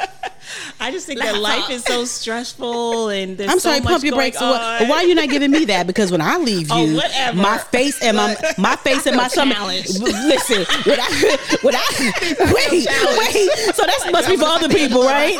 I 0.79 0.91
just 0.91 1.05
think 1.07 1.19
that 1.19 1.37
life 1.37 1.69
is 1.69 1.83
so 1.83 2.05
stressful 2.05 3.09
and 3.09 3.37
there's 3.37 3.51
I'm 3.51 3.59
so 3.59 3.69
sorry, 3.69 3.81
much 3.81 3.91
pump 3.91 4.03
your 4.03 4.11
going 4.11 4.21
brakes. 4.21 4.39
But 4.39 4.81
on. 4.81 4.87
why 4.87 4.97
are 4.97 5.03
you 5.03 5.15
not 5.15 5.29
giving 5.29 5.51
me 5.51 5.65
that? 5.65 5.87
Because 5.87 6.11
when 6.11 6.21
I 6.21 6.37
leave 6.37 6.71
oh, 6.71 6.85
you, 6.85 7.01
Oh, 7.03 7.33
my 7.33 7.57
face 7.57 8.01
and 8.01 8.17
my 8.17 8.35
my 8.57 8.75
face 8.77 9.05
and 9.05 9.15
my 9.15 9.27
stomach. 9.27 9.57
Listen, 9.57 10.65
when 10.85 10.99
I 10.99 11.37
when 11.61 11.75
I 11.75 12.11
wait 12.53 12.71
wait, 12.71 13.49
so 13.75 13.85
that 13.85 14.09
must 14.11 14.29
be 14.29 14.37
for 14.37 14.45
other 14.45 14.69
people, 14.69 15.03
right? 15.03 15.37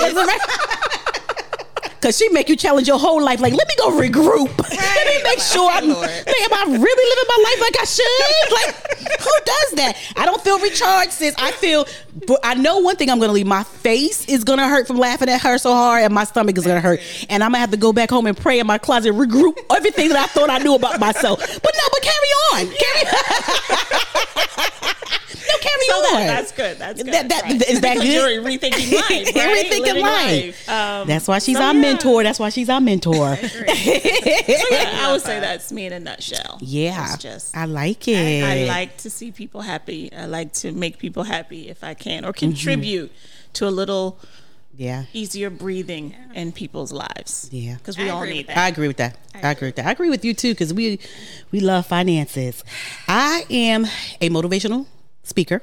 Right. 2.01 2.09
Cause 2.09 2.17
she 2.17 2.29
make 2.29 2.49
you 2.49 2.55
challenge 2.55 2.87
your 2.87 2.97
whole 2.99 3.21
life. 3.23 3.39
Like, 3.39 3.53
let 3.53 3.67
me 3.67 3.75
go 3.77 3.91
regroup. 3.91 4.57
let 4.69 5.07
me 5.07 5.23
make 5.23 5.39
sure 5.39 5.69
I'm. 5.69 5.87
Lord. 5.89 6.09
Am 6.09 6.53
I 6.53 6.63
really 6.67 6.79
living 6.79 7.25
my 7.27 7.43
life 7.43 7.61
like 7.61 7.77
I 7.79 7.85
should? 7.85 8.51
Like, 8.51 8.75
who 9.21 9.31
does 9.45 9.71
that? 9.77 9.95
I 10.17 10.25
don't 10.25 10.41
feel 10.41 10.59
recharged, 10.59 11.11
sis. 11.11 11.35
I 11.37 11.51
feel. 11.51 11.85
But 12.27 12.39
I 12.43 12.55
know 12.55 12.79
one 12.79 12.95
thing. 12.95 13.09
I'm 13.09 13.19
gonna 13.19 13.33
leave. 13.33 13.47
My 13.47 13.63
face 13.63 14.25
is 14.27 14.43
gonna 14.43 14.67
hurt 14.67 14.87
from 14.87 14.97
laughing 14.97 15.29
at 15.29 15.41
her 15.41 15.57
so 15.57 15.73
hard, 15.73 16.03
and 16.03 16.13
my 16.13 16.23
stomach 16.23 16.57
is 16.57 16.65
gonna 16.65 16.81
hurt. 16.81 16.99
And 17.29 17.43
I'm 17.43 17.51
gonna 17.51 17.59
have 17.59 17.71
to 17.71 17.77
go 17.77 17.93
back 17.93 18.09
home 18.09 18.25
and 18.25 18.35
pray 18.35 18.59
in 18.59 18.67
my 18.67 18.77
closet, 18.77 19.13
regroup 19.13 19.57
everything 19.75 20.09
that 20.09 20.17
I 20.17 20.25
thought 20.27 20.49
I 20.49 20.57
knew 20.57 20.75
about 20.75 20.99
myself. 20.99 21.39
But 21.39 21.75
no, 21.75 21.89
but 21.91 22.01
carry 22.01 22.29
on. 22.51 22.67
Carry. 22.77 23.03
no, 25.51 25.57
carry 25.59 25.85
so 25.87 25.93
on. 25.95 26.03
that, 26.13 26.27
that's 26.27 26.51
good. 26.51 26.77
That's 26.79 27.03
good. 27.03 27.13
That- 27.13 27.29
that- 27.29 27.43
right. 27.43 27.69
is 27.69 27.81
that 27.81 27.97
good? 27.97 28.07
You're 28.07 28.41
rethinking 28.43 28.93
life. 29.09 29.35
Right? 29.35 29.65
Rethinking 29.65 29.81
Living 29.81 30.01
life. 30.03 30.69
Um, 30.69 31.07
That's 31.07 31.27
why 31.27 31.39
she's 31.39 31.57
so 31.57 31.63
our 31.63 31.73
yeah. 31.73 31.81
mentor. 31.81 32.23
That's 32.23 32.39
why 32.39 32.49
she's 32.49 32.69
our 32.69 32.81
mentor. 32.81 33.37
So 33.81 34.67
yeah, 34.71 34.99
I 35.03 35.11
would 35.11 35.21
say 35.21 35.39
that's 35.39 35.71
me 35.71 35.85
in 35.85 35.93
a 35.93 35.99
nutshell. 35.99 36.57
Yeah, 36.61 37.13
It's 37.13 37.21
just 37.23 37.55
I 37.55 37.65
like 37.65 38.07
it. 38.07 38.43
I 38.43 38.65
like 38.65 38.97
to 38.97 39.09
see 39.09 39.31
people 39.31 39.61
happy. 39.61 40.11
I 40.13 40.25
like 40.25 40.53
to 40.53 40.71
make 40.71 40.97
people 40.97 41.23
happy 41.23 41.69
if 41.69 41.83
I 41.83 41.93
can, 41.93 42.25
or 42.25 42.31
Mm-hmm. 42.31 42.39
contribute 42.51 43.11
to 43.53 43.67
a 43.67 43.69
little 43.71 44.17
Yeah. 44.77 45.05
easier 45.13 45.49
breathing 45.49 46.15
in 46.33 46.51
people's 46.51 46.91
lives. 46.91 47.49
Yeah. 47.51 47.75
because 47.75 47.97
we 47.97 48.05
I 48.09 48.09
all 48.09 48.23
need 48.23 48.47
that. 48.47 48.57
I 48.57 48.67
agree 48.67 48.87
with 48.87 48.97
that. 48.97 49.17
I 49.35 49.51
agree 49.51 49.67
with 49.69 49.75
that. 49.77 49.85
I 49.87 49.91
agree 49.91 50.09
with 50.09 50.23
you 50.25 50.33
too 50.33 50.53
because 50.53 50.73
we 50.73 50.99
we 51.51 51.59
love 51.59 51.85
finances. 51.87 52.63
I 53.07 53.45
am 53.49 53.85
a 54.21 54.29
motivational 54.29 54.85
speaker. 55.23 55.61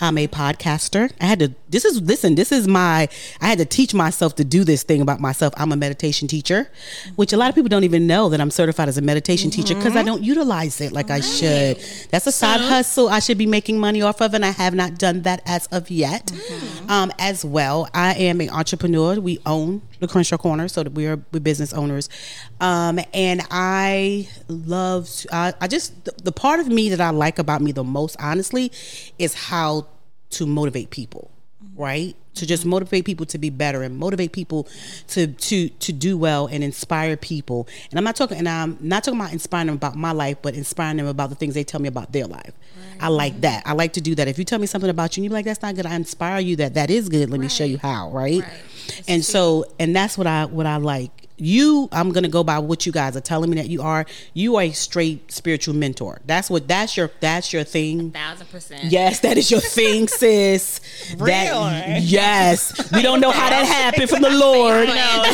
I'm 0.00 0.18
a 0.18 0.26
podcaster. 0.26 1.12
I 1.20 1.26
had 1.26 1.38
to. 1.40 1.54
This 1.74 1.84
is 1.84 2.00
listen. 2.00 2.36
This 2.36 2.52
is 2.52 2.68
my. 2.68 3.08
I 3.40 3.48
had 3.48 3.58
to 3.58 3.64
teach 3.64 3.94
myself 3.94 4.36
to 4.36 4.44
do 4.44 4.62
this 4.62 4.84
thing 4.84 5.00
about 5.00 5.18
myself. 5.18 5.52
I'm 5.56 5.72
a 5.72 5.76
meditation 5.76 6.28
teacher, 6.28 6.70
which 7.16 7.32
a 7.32 7.36
lot 7.36 7.48
of 7.48 7.56
people 7.56 7.68
don't 7.68 7.82
even 7.82 8.06
know 8.06 8.28
that 8.28 8.40
I'm 8.40 8.52
certified 8.52 8.88
as 8.88 8.96
a 8.96 9.02
meditation 9.02 9.50
teacher 9.50 9.74
because 9.74 9.96
I 9.96 10.04
don't 10.04 10.22
utilize 10.22 10.80
it 10.80 10.92
like 10.92 11.10
I 11.10 11.18
should. 11.18 11.78
That's 12.12 12.28
a 12.28 12.32
side 12.32 12.60
hustle 12.60 13.08
I 13.08 13.18
should 13.18 13.38
be 13.38 13.46
making 13.46 13.80
money 13.80 14.02
off 14.02 14.20
of, 14.20 14.34
and 14.34 14.44
I 14.44 14.52
have 14.52 14.72
not 14.72 14.98
done 14.98 15.22
that 15.22 15.42
as 15.46 15.66
of 15.72 15.90
yet. 15.90 16.30
Um, 16.88 17.10
as 17.18 17.44
well, 17.44 17.88
I 17.92 18.14
am 18.14 18.40
an 18.40 18.50
entrepreneur. 18.50 19.18
We 19.18 19.40
own 19.44 19.82
the 19.98 20.06
Crenshaw 20.06 20.36
Corner, 20.36 20.68
so 20.68 20.84
that 20.84 20.92
we 20.92 21.08
are 21.08 21.18
we're 21.32 21.40
business 21.40 21.72
owners. 21.72 22.08
Um, 22.60 23.00
and 23.12 23.42
I 23.50 24.28
love. 24.46 25.10
I, 25.32 25.54
I 25.60 25.66
just 25.66 26.04
the, 26.04 26.12
the 26.22 26.32
part 26.32 26.60
of 26.60 26.68
me 26.68 26.90
that 26.90 27.00
I 27.00 27.10
like 27.10 27.40
about 27.40 27.62
me 27.62 27.72
the 27.72 27.82
most, 27.82 28.14
honestly, 28.20 28.70
is 29.18 29.34
how 29.34 29.88
to 30.30 30.46
motivate 30.46 30.90
people. 30.90 31.33
Right 31.76 32.16
to 32.34 32.46
just 32.46 32.66
motivate 32.66 33.04
people 33.04 33.26
to 33.26 33.38
be 33.38 33.50
better 33.50 33.82
and 33.82 33.96
motivate 33.96 34.32
people 34.32 34.66
to 35.08 35.28
to 35.28 35.68
to 35.68 35.92
do 35.92 36.16
well 36.18 36.46
and 36.46 36.64
inspire 36.64 37.16
people. 37.16 37.68
And 37.90 37.98
I'm 37.98 38.04
not 38.04 38.16
talking 38.16 38.38
and 38.38 38.48
I'm 38.48 38.76
not 38.80 39.04
talking 39.04 39.18
about 39.18 39.32
inspiring 39.32 39.68
them 39.68 39.76
about 39.76 39.96
my 39.96 40.12
life, 40.12 40.38
but 40.42 40.54
inspiring 40.54 40.98
them 40.98 41.06
about 41.06 41.30
the 41.30 41.36
things 41.36 41.54
they 41.54 41.64
tell 41.64 41.80
me 41.80 41.88
about 41.88 42.12
their 42.12 42.26
life. 42.26 42.52
I 43.00 43.08
like 43.08 43.40
that. 43.40 43.66
I 43.66 43.72
like 43.72 43.92
to 43.94 44.00
do 44.00 44.14
that. 44.14 44.28
If 44.28 44.38
you 44.38 44.44
tell 44.44 44.58
me 44.58 44.66
something 44.66 44.90
about 44.90 45.16
you 45.16 45.22
and 45.22 45.30
you're 45.30 45.36
like, 45.36 45.44
that's 45.44 45.62
not 45.62 45.74
good, 45.74 45.86
I 45.86 45.94
inspire 45.94 46.40
you 46.40 46.56
that 46.56 46.74
that 46.74 46.90
is 46.90 47.08
good. 47.08 47.30
Let 47.30 47.40
me 47.40 47.48
show 47.48 47.64
you 47.64 47.78
how, 47.78 48.10
right? 48.10 48.42
Right. 48.42 49.02
And 49.08 49.24
so 49.24 49.66
and 49.78 49.94
that's 49.94 50.18
what 50.18 50.26
I 50.26 50.44
what 50.46 50.66
I 50.66 50.76
like. 50.76 51.23
You, 51.36 51.88
I'm 51.90 52.12
gonna 52.12 52.28
go 52.28 52.44
by 52.44 52.60
what 52.60 52.86
you 52.86 52.92
guys 52.92 53.16
are 53.16 53.20
telling 53.20 53.50
me 53.50 53.56
that 53.56 53.68
you 53.68 53.82
are. 53.82 54.06
You 54.34 54.54
are 54.56 54.62
a 54.62 54.70
straight 54.70 55.32
spiritual 55.32 55.74
mentor. 55.74 56.20
That's 56.26 56.48
what 56.48 56.68
that's 56.68 56.96
your 56.96 57.10
that's 57.18 57.52
your 57.52 57.64
thing. 57.64 58.12
Thousand 58.12 58.48
percent. 58.50 58.84
Yes, 58.84 59.18
that 59.20 59.36
is 59.36 59.50
your 59.50 59.60
thing, 59.78 60.06
sis. 60.06 60.80
That, 61.16 61.20
Really? 61.20 61.98
yes. 62.00 62.72
We 62.92 63.02
don't 63.02 63.20
know 63.20 63.32
how 63.32 63.50
that 63.50 63.66
happened 63.66 64.08
from 64.10 64.22
the 64.22 64.30
Lord. 64.38 64.86
no 64.88 65.24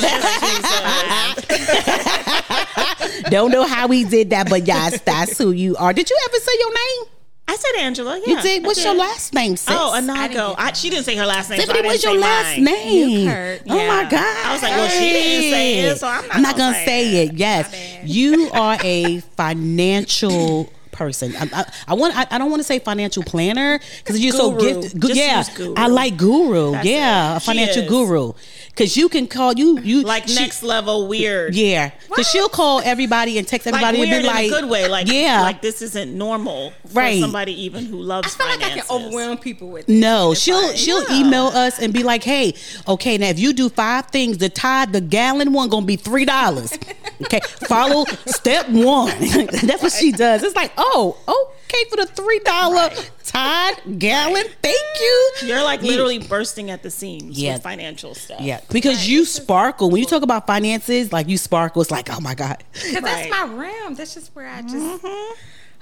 Don't 3.30 3.50
know 3.50 3.64
how 3.66 3.86
we 3.86 4.04
did 4.04 4.30
that, 4.30 4.48
but 4.48 4.66
yes, 4.66 5.00
that's 5.02 5.36
who 5.38 5.50
you 5.52 5.76
are. 5.76 5.92
Did 5.92 6.08
you 6.08 6.18
ever 6.28 6.36
say 6.38 6.52
your 6.58 6.72
name? 6.74 7.04
I 7.50 7.56
said 7.56 7.80
Angela. 7.80 8.16
Yeah, 8.24 8.36
You 8.36 8.42
did. 8.42 8.62
I 8.62 8.66
What's 8.66 8.84
your 8.84 8.94
last 8.94 9.34
name, 9.34 9.52
oh, 9.52 9.56
sis? 9.56 9.76
Oh, 9.76 9.92
Anagho. 10.00 10.30
get 10.56 10.58
I, 10.60 10.72
she 10.72 10.88
didn't 10.88 11.04
say 11.04 11.16
her 11.16 11.26
last 11.26 11.50
name. 11.50 11.58
Tiffani, 11.58 11.72
didn't 11.72 11.86
what's 11.86 12.04
your 12.04 12.16
last 12.18 12.54
mine. 12.56 12.64
name? 12.64 13.28
Kurt. 13.28 13.62
Oh 13.68 13.74
my 13.88 14.04
God. 14.08 14.46
I 14.46 14.52
was 14.52 14.62
like, 14.62 14.70
well, 14.70 14.88
she 14.88 15.08
didn't 15.10 15.50
say 15.52 15.78
it, 15.80 15.98
so 15.98 16.06
I'm 16.06 16.26
not 16.28 16.40
not 16.40 16.56
gonna 16.56 16.72
gonna 16.74 16.84
say 16.84 17.04
say 17.10 17.24
it. 17.26 17.30
it. 17.32 17.36
Yes, 17.38 17.74
you 18.04 18.50
are 18.52 18.78
a 18.84 19.18
financial 19.20 20.72
person. 20.92 21.34
I, 21.36 21.48
I, 21.52 21.72
I 21.88 21.94
want. 21.94 22.16
I, 22.16 22.26
I 22.30 22.38
don't 22.38 22.50
want 22.50 22.60
to 22.60 22.64
say 22.64 22.78
financial 22.78 23.24
planner 23.24 23.80
because 23.98 24.20
you're 24.22 24.32
so 24.32 24.52
Guru. 24.52 24.82
gifted. 24.82 25.00
Gu- 25.00 25.12
yeah. 25.14 25.42
I 25.76 25.88
like 25.88 26.16
guru. 26.16 26.72
That's 26.72 26.86
yeah, 26.86 27.34
it. 27.34 27.36
a 27.38 27.40
financial 27.40 27.88
guru 27.88 28.32
because 28.80 28.96
you 28.96 29.10
can 29.10 29.26
call 29.26 29.52
you 29.52 29.78
you 29.80 30.00
Like 30.02 30.26
she- 30.26 30.36
next 30.36 30.62
level 30.62 31.06
weird. 31.06 31.54
Yeah, 31.54 31.90
because 32.08 32.26
she'll 32.30 32.48
call 32.48 32.80
everybody 32.82 33.36
and 33.36 33.46
text 33.46 33.66
Like 33.66 33.74
everybody 33.74 33.98
weird 33.98 34.12
and 34.12 34.22
be 34.22 34.26
like, 34.28 34.46
in 34.46 34.52
a 34.54 34.60
good 34.60 34.70
way. 34.70 34.88
Like 34.88 35.06
yeah, 35.06 35.42
Like 35.42 35.60
this 35.60 35.82
isn't 35.82 36.16
normal 36.16 36.72
for 36.86 36.94
Right. 37.00 37.20
somebody 37.20 37.52
even 37.64 37.84
who 37.84 37.98
loves 38.00 38.34
I 38.34 38.38
feel 38.38 38.46
like 38.46 38.62
I 38.64 38.70
can 38.80 38.84
overwhelm 38.90 39.36
people 39.36 39.68
with 39.68 39.86
it. 39.86 39.92
No, 39.92 40.32
It's 40.32 40.40
she'll 40.40 40.66
like, 40.68 40.76
she'll 40.78 41.02
yeah. 41.10 41.20
email 41.20 41.46
us 41.48 41.78
and 41.78 41.92
be 41.92 42.02
like, 42.02 42.22
"Hey, 42.24 42.54
okay, 42.88 43.18
now 43.18 43.28
if 43.28 43.38
you 43.38 43.52
do 43.52 43.68
five 43.68 44.06
things, 44.06 44.38
the 44.38 44.48
tide, 44.48 44.94
the 44.94 45.02
gallon 45.02 45.52
one 45.52 45.68
gonna 45.68 45.84
be 45.84 45.96
three 45.96 46.24
dollars. 46.24 46.72
Okay, 47.22 47.40
follow 47.68 48.04
step 48.26 48.68
one. 48.68 49.14
That's 49.20 49.82
what 49.82 49.92
she 49.92 50.12
does. 50.12 50.42
It's 50.42 50.56
like, 50.56 50.72
oh, 50.76 51.16
okay, 51.64 51.84
for 51.90 51.96
the 51.96 52.06
three 52.06 52.38
dollar 52.40 52.90
tide 53.24 53.74
gallon, 53.98 54.44
thank 54.62 55.00
you. 55.00 55.32
You're 55.44 55.62
like 55.62 55.82
You- 55.82 55.88
literally 55.88 56.18
bursting 56.18 56.70
at 56.70 56.82
the 56.82 56.90
seams 56.90 57.38
Yeah. 57.38 57.54
with 57.54 57.62
financial 57.62 58.14
stuff. 58.14 58.40
Yeah, 58.40 58.60
because 58.70 59.08
you 59.08 59.24
sparkle 59.24 59.90
when 59.90 60.00
you 60.00 60.06
talk 60.06 60.22
about 60.22 60.46
finances. 60.46 61.12
Like 61.12 61.28
you 61.28 61.36
sparkle, 61.38 61.82
it's 61.82 61.90
like, 61.90 62.08
oh 62.10 62.20
my 62.20 62.34
god. 62.34 62.64
Because 62.72 62.94
Right. 62.94 63.02
that's 63.02 63.30
my 63.30 63.44
realm. 63.54 63.94
That's 63.94 64.14
just 64.14 64.34
where 64.34 64.48
I 64.48 64.62
just. 64.62 65.04
I 65.04 65.34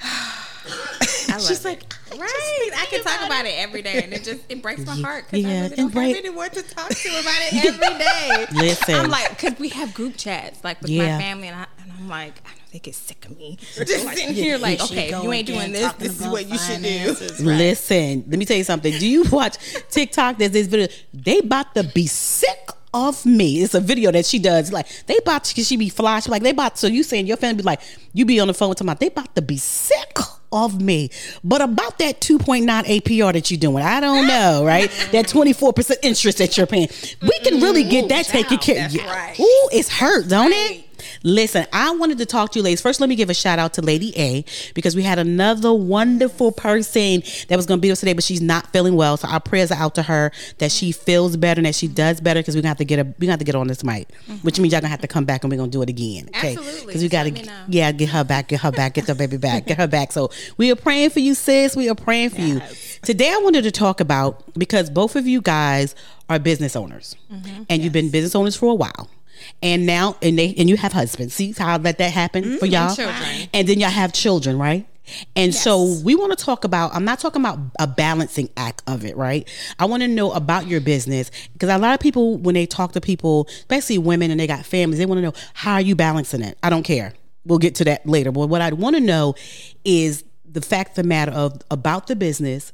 love 1.29 1.41
She's 1.47 1.65
it. 1.65 1.65
like, 1.65 1.95
right. 2.19 2.71
I 2.77 2.87
can 2.91 3.03
talk 3.03 3.25
about 3.27 3.45
it 3.47 3.55
every 3.59 3.83
day, 3.83 4.03
and 4.03 4.13
it 4.13 4.25
just 4.25 4.41
it 4.49 4.63
breaks 4.63 4.85
my 4.85 4.97
heart 4.97 5.25
because 5.31 5.45
Yeah, 5.45 5.49
I 5.49 5.53
really 5.53 5.65
and 5.67 5.77
don't 5.77 5.91
break- 5.95 6.17
have 6.17 6.25
anyone 6.25 6.51
to 6.51 6.63
talk 6.63 6.89
to 6.89 7.09
about 7.09 7.41
it 7.41 7.65
every 7.65 7.99
day. 7.99 8.47
Listen. 8.67 8.95
I'm 8.95 9.11
like, 9.11 9.31
because 9.31 9.59
we 9.59 9.69
have 9.71 9.95
group 9.95 10.17
chats 10.17 10.63
like 10.65 10.81
with 10.81 10.91
Yeah. 10.91 11.17
my 11.17 11.23
family, 11.23 11.49
and, 11.49 11.57
I, 11.61 11.67
and 11.83 11.93
I'm 11.99 12.09
like, 12.09 12.35
I 12.47 12.51
know 12.51 12.55
they 12.73 12.79
get 12.81 12.95
sick 12.95 13.25
of 13.27 13.37
me 13.39 13.57
just 13.75 13.89
sitting 13.89 14.35
here 14.35 14.59
like, 14.59 14.81
okay, 14.81 15.11
you 15.23 15.33
ain't 15.33 15.47
doing 15.47 15.73
this, 15.73 15.93
this 15.95 16.21
is 16.21 16.27
what 16.29 16.47
you 16.49 16.59
should 16.59 16.83
do. 16.83 17.17
Listen, 17.45 18.25
let 18.29 18.39
me 18.39 18.45
tell 18.45 18.57
you 18.57 18.65
something. 18.65 18.93
Do 18.99 19.09
you 19.09 19.25
watch 19.31 19.57
TikTok? 19.91 20.39
There's 20.39 20.51
this 20.53 20.67
video. 20.67 20.89
They 21.15 21.39
about 21.39 21.75
to 21.75 21.85
be 21.85 22.07
sick 22.07 22.69
of 22.99 23.25
me. 23.25 23.63
It's 23.63 23.75
a 23.75 23.81
video 23.81 24.11
that 24.13 24.27
she 24.27 24.39
does. 24.39 24.73
Like 24.73 24.87
they 25.07 25.17
about 25.19 25.45
to, 25.45 25.63
she 25.63 25.77
be 25.77 25.89
fly. 25.89 26.21
She 26.21 26.31
like 26.31 26.43
they 26.43 26.51
about. 26.51 26.79
So 26.79 26.87
you 26.87 27.03
saying 27.03 27.27
your 27.27 27.37
family 27.37 27.59
be 27.59 27.63
like 27.63 27.81
you 28.13 28.25
be 28.25 28.41
on 28.41 28.49
the 28.49 28.55
phone 28.55 28.69
with 28.71 28.79
them. 28.79 28.95
They 28.99 29.07
about 29.09 29.35
to 29.37 29.43
be 29.43 29.57
sick 29.57 30.19
of 30.51 30.81
me. 30.81 31.11
But 31.45 31.61
about 31.61 31.99
that 31.99 32.21
2.9 32.21 32.65
APR 32.67 33.33
that 33.35 33.51
you're 33.51 33.61
doing, 33.61 33.85
I 33.85 34.01
don't 34.01 34.27
know, 34.35 34.65
right? 34.65 34.91
that 35.13 35.27
24% 35.27 35.97
interest 36.03 36.39
that 36.39 36.57
you're 36.57 36.67
paying. 36.67 36.89
We 37.23 37.39
can 37.41 37.61
really 37.61 37.85
get 37.85 38.09
that 38.09 38.25
taken 38.27 38.57
care. 38.59 38.77
that's 38.81 38.95
Yeah. 38.95 39.13
right. 39.15 39.39
Ooh, 39.39 39.69
it's 39.73 39.91
hurt, 39.91 40.29
don't 40.29 40.51
Right. 40.51 40.77
it? 40.79 40.85
Listen, 41.23 41.67
I 41.73 41.91
wanted 41.97 42.19
to 42.19 42.27
talk 42.27 42.53
to 42.53 42.59
you 42.59 42.63
ladies. 42.63 42.81
First, 42.81 43.01
let 43.01 43.09
me 43.09 43.17
give 43.17 43.31
a 43.31 43.35
shout 43.35 43.59
out 43.59 43.75
to 43.75 43.83
Lady 43.83 44.13
A 44.17 44.45
because 44.75 44.95
we 44.95 45.03
had 45.03 45.19
another 45.19 45.73
wonderful 45.73 46.53
person 46.53 47.23
that 47.49 47.57
was 47.57 47.67
going 47.67 47.79
to 47.79 47.83
be 47.83 47.89
with 47.89 47.95
us 47.95 48.01
today, 48.01 48.13
but 48.13 48.25
she's 48.25 48.41
not 48.41 48.73
feeling 48.73 48.95
well. 48.95 49.17
So 49.17 49.29
our 49.29 49.41
prayers 49.41 49.71
are 49.73 49.79
out 49.79 49.95
to 49.97 50.03
her 50.03 50.31
that 50.59 50.71
she 50.73 50.93
feels 50.93 51.37
better 51.37 51.59
and 51.59 51.67
that 51.67 51.75
she 51.75 51.89
does 51.89 52.21
better 52.21 52.41
because 52.41 52.55
we're 52.55 52.63
gonna 52.63 52.69
have 52.69 52.79
to 52.79 52.85
get 52.85 52.99
her. 52.99 53.05
We 53.19 53.27
gonna 53.27 53.33
have 53.33 53.39
to 53.41 53.45
get 53.45 53.55
on 53.55 53.67
this 53.67 53.83
mic, 53.85 54.09
which 54.43 54.59
means 54.61 54.73
y'all 54.73 54.81
gonna 54.81 54.91
have 54.91 55.01
to 55.01 55.09
come 55.09 55.25
back 55.25 55.43
and 55.45 55.51
we're 55.51 55.57
gonna 55.57 55.71
do 55.71 55.83
it 55.83 55.89
again. 55.89 56.29
Okay? 56.37 56.57
Because 56.57 57.03
we 57.03 57.09
gotta, 57.09 57.31
let 57.31 57.41
me 57.41 57.47
know. 57.47 57.65
yeah, 57.69 57.91
get 57.93 58.09
her 58.11 58.25
back, 58.25 58.49
get 58.49 58.61
her 58.61 58.71
back, 58.71 58.95
get 58.95 59.07
the 59.07 59.15
baby 59.15 59.37
back, 59.49 59.67
get 59.67 59.77
her 59.79 59.87
back. 59.87 60.13
So 60.13 60.31
we 60.57 60.71
are 60.71 60.77
praying 60.77 61.11
for 61.11 61.21
you, 61.21 61.35
sis. 61.35 61.75
We 61.77 61.89
are 61.89 61.95
praying 61.95 62.31
for 62.31 62.41
you. 62.41 62.61
Today, 63.03 63.31
I 63.31 63.39
wanted 63.43 63.63
to 63.63 63.71
talk 63.71 64.01
about 64.01 64.43
because 64.55 64.91
both 64.91 65.17
of 65.17 65.27
you 65.27 65.41
guys 65.41 65.95
are 66.29 66.39
business 66.39 66.77
owners, 66.77 67.17
Mm-hmm. 67.33 67.63
and 67.71 67.83
you've 67.83 67.93
been 67.93 68.11
business 68.11 68.35
owners 68.35 68.57
for 68.57 68.71
a 68.71 68.75
while. 68.75 69.09
And 69.63 69.87
now, 69.87 70.17
and 70.23 70.39
they 70.39 70.55
and 70.57 70.69
you 70.69 70.77
have 70.77 70.93
husbands. 70.93 71.35
See 71.35 71.53
how 71.53 71.75
I 71.75 71.77
let 71.77 71.99
that 71.99 72.13
happen 72.13 72.59
for 72.59 72.67
y'all. 72.67 72.91
Mm-hmm. 72.91 73.03
children. 73.03 73.49
And 73.53 73.69
then 73.69 73.81
y'all 73.81 73.91
have 73.91 74.13
children, 74.13 74.59
right? 74.59 74.87
And 75.37 75.55
so 75.55 75.99
we 76.05 76.15
want 76.15 76.37
to 76.37 76.45
talk 76.45 76.65
about. 76.65 76.95
I'm 76.95 77.05
not 77.05 77.19
talking 77.19 77.41
about 77.43 77.59
a 77.79 77.87
balancing 77.87 78.51
act 78.57 78.83
of 78.87 79.05
it, 79.05 79.17
right? 79.17 79.49
I 79.79 79.87
want 79.87 80.03
to 80.03 80.09
know 80.09 80.33
about 80.33 80.67
your 80.67 80.81
business 80.81 81.31
because 81.53 81.69
a 81.69 81.79
lot 81.79 81.95
of 81.95 82.01
people, 82.01 82.37
when 82.39 82.55
they 82.55 82.67
talk 82.67 82.93
to 82.93 83.01
people, 83.01 83.47
especially 83.49 83.99
women, 83.99 84.31
and 84.31 84.39
they 84.39 84.47
got 84.47 84.65
families, 84.65 84.99
they 84.99 85.07
want 85.07 85.19
to 85.19 85.23
know 85.23 85.35
how 85.55 85.75
are 85.75 85.81
you 85.81 85.95
balancing 85.95 86.43
it. 86.43 86.59
I 86.63 86.71
don't 86.71 86.83
care. 86.83 87.15
We'll 87.45 87.59
get 87.59 87.77
to 87.77 87.85
that 87.85 88.07
later. 88.07 88.31
But 88.31 88.49
what 88.49 88.61
I 88.61 88.73
want 88.73 88.97
to 88.97 89.01
know 89.01 89.35
is 89.85 90.25
the 90.45 90.61
fact 90.61 90.97
the 90.97 91.03
matter 91.03 91.33
of 91.33 91.61
about 91.71 92.07
the 92.07 92.17
business 92.17 92.73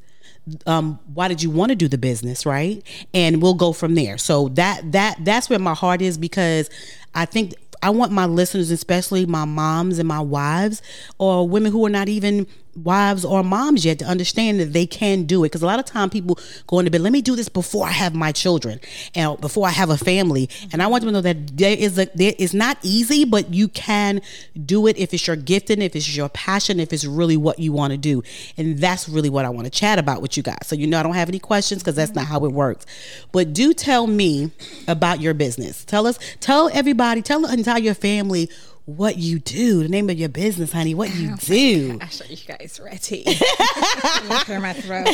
um, 0.67 0.99
why 1.15 1.29
did 1.29 1.43
you 1.43 1.51
want 1.51 1.71
to 1.71 1.77
do 1.77 1.89
the 1.89 1.99
business 1.99 2.45
right? 2.45 2.83
And 3.13 3.41
we'll 3.41 3.55
go 3.55 3.73
from 3.73 3.95
there. 3.95 4.19
So 4.19 4.49
that 4.51 4.93
that 4.93 5.25
that's 5.25 5.49
where 5.49 5.59
my 5.59 5.75
heart 5.75 6.03
is 6.03 6.19
because 6.19 6.71
i 7.15 7.25
think 7.25 7.55
i 7.83 7.91
want 7.91 8.13
my 8.13 8.27
listeners 8.27 8.71
especially 8.71 9.27
my 9.27 9.45
moms 9.45 9.99
and 9.99 10.09
my 10.09 10.21
wives 10.21 10.83
or 11.19 11.49
women 11.49 11.73
who 11.73 11.85
are 11.87 11.91
not 11.91 12.09
even 12.09 12.47
wives 12.77 13.25
or 13.25 13.43
moms 13.43 13.85
yet 13.85 13.99
to 14.01 14.05
understand 14.05 14.61
that 14.61 14.73
they 14.73 14.87
can 14.87 15.25
do 15.25 15.45
it. 15.45 15.49
Because 15.49 15.63
a 15.63 15.67
lot 15.67 15.79
of 15.79 15.85
time 15.85 16.11
people 16.11 16.39
go 16.67 16.79
into 16.79 16.91
bed 16.91 17.01
let 17.01 17.13
me 17.13 17.23
do 17.23 17.37
this 17.37 17.49
before 17.49 17.87
i 17.87 17.91
have 17.91 18.15
my 18.15 18.33
children 18.33 18.81
and 19.15 19.41
before 19.41 19.67
i 19.67 19.71
have 19.71 19.91
a 19.91 19.97
family. 19.97 20.49
And 20.73 20.83
i 20.83 20.87
want 20.87 21.03
them 21.03 21.09
to 21.09 21.13
know 21.13 21.21
that 21.21 21.57
there 21.57 21.77
is 21.77 21.99
a 21.99 22.07
there 22.15 22.35
is 22.39 22.55
not 22.55 22.79
easy 22.83 23.25
but 23.25 23.53
you 23.53 23.69
can 23.69 24.21
do 24.65 24.87
it 24.87 24.97
if 24.99 25.13
it's 25.15 25.27
your 25.27 25.37
gifting 25.37 25.83
if 25.83 25.95
it's 25.97 26.17
your 26.17 26.29
passion 26.29 26.81
if 26.81 26.93
it's 26.93 27.05
really 27.05 27.37
what 27.37 27.59
you 27.59 27.73
want 27.73 27.93
to 27.93 27.97
do. 27.97 28.23
And 28.57 28.79
that's 28.79 29.09
really 29.09 29.31
what 29.31 29.45
i 29.45 29.49
want 29.49 29.67
to 29.67 29.71
chat 29.71 29.99
about 29.99 30.23
with 30.23 30.37
you 30.37 30.43
guys. 30.43 30.59
So 30.65 30.77
you 30.77 30.87
know 30.87 30.99
i 30.99 31.03
don't 31.03 31.15
have 31.15 31.29
any 31.29 31.39
questions 31.39 31.83
because 31.83 31.97
that's 31.97 32.15
not 32.15 32.27
how 32.27 32.45
it 32.45 32.53
works. 32.53 32.87
But 33.33 33.53
do 33.53 33.73
tell 33.73 34.07
me 34.07 34.51
about 34.89 35.21
your 35.21 35.35
business. 35.35 35.85
Tell 35.85 36.07
us 36.07 36.19
tell 36.41 36.71
everybody 36.73 37.23
tell 37.23 37.41
the 37.41 37.53
entire 37.53 37.95
family 37.95 38.51
what 38.87 39.17
you 39.17 39.39
do 39.39 39.83
the 39.83 39.89
name 39.89 40.11
of 40.11 40.19
your 40.19 40.29
business 40.29 40.71
honey 40.73 40.95
what 40.95 41.15
you 41.15 41.31
oh 41.33 41.37
do 41.41 41.99
I 42.03 42.07
show 42.09 42.25
you 42.27 42.37
guys 42.47 42.79
ready. 42.83 43.25
Clear 44.45 44.61
my 44.61 44.75
throat. 44.75 45.09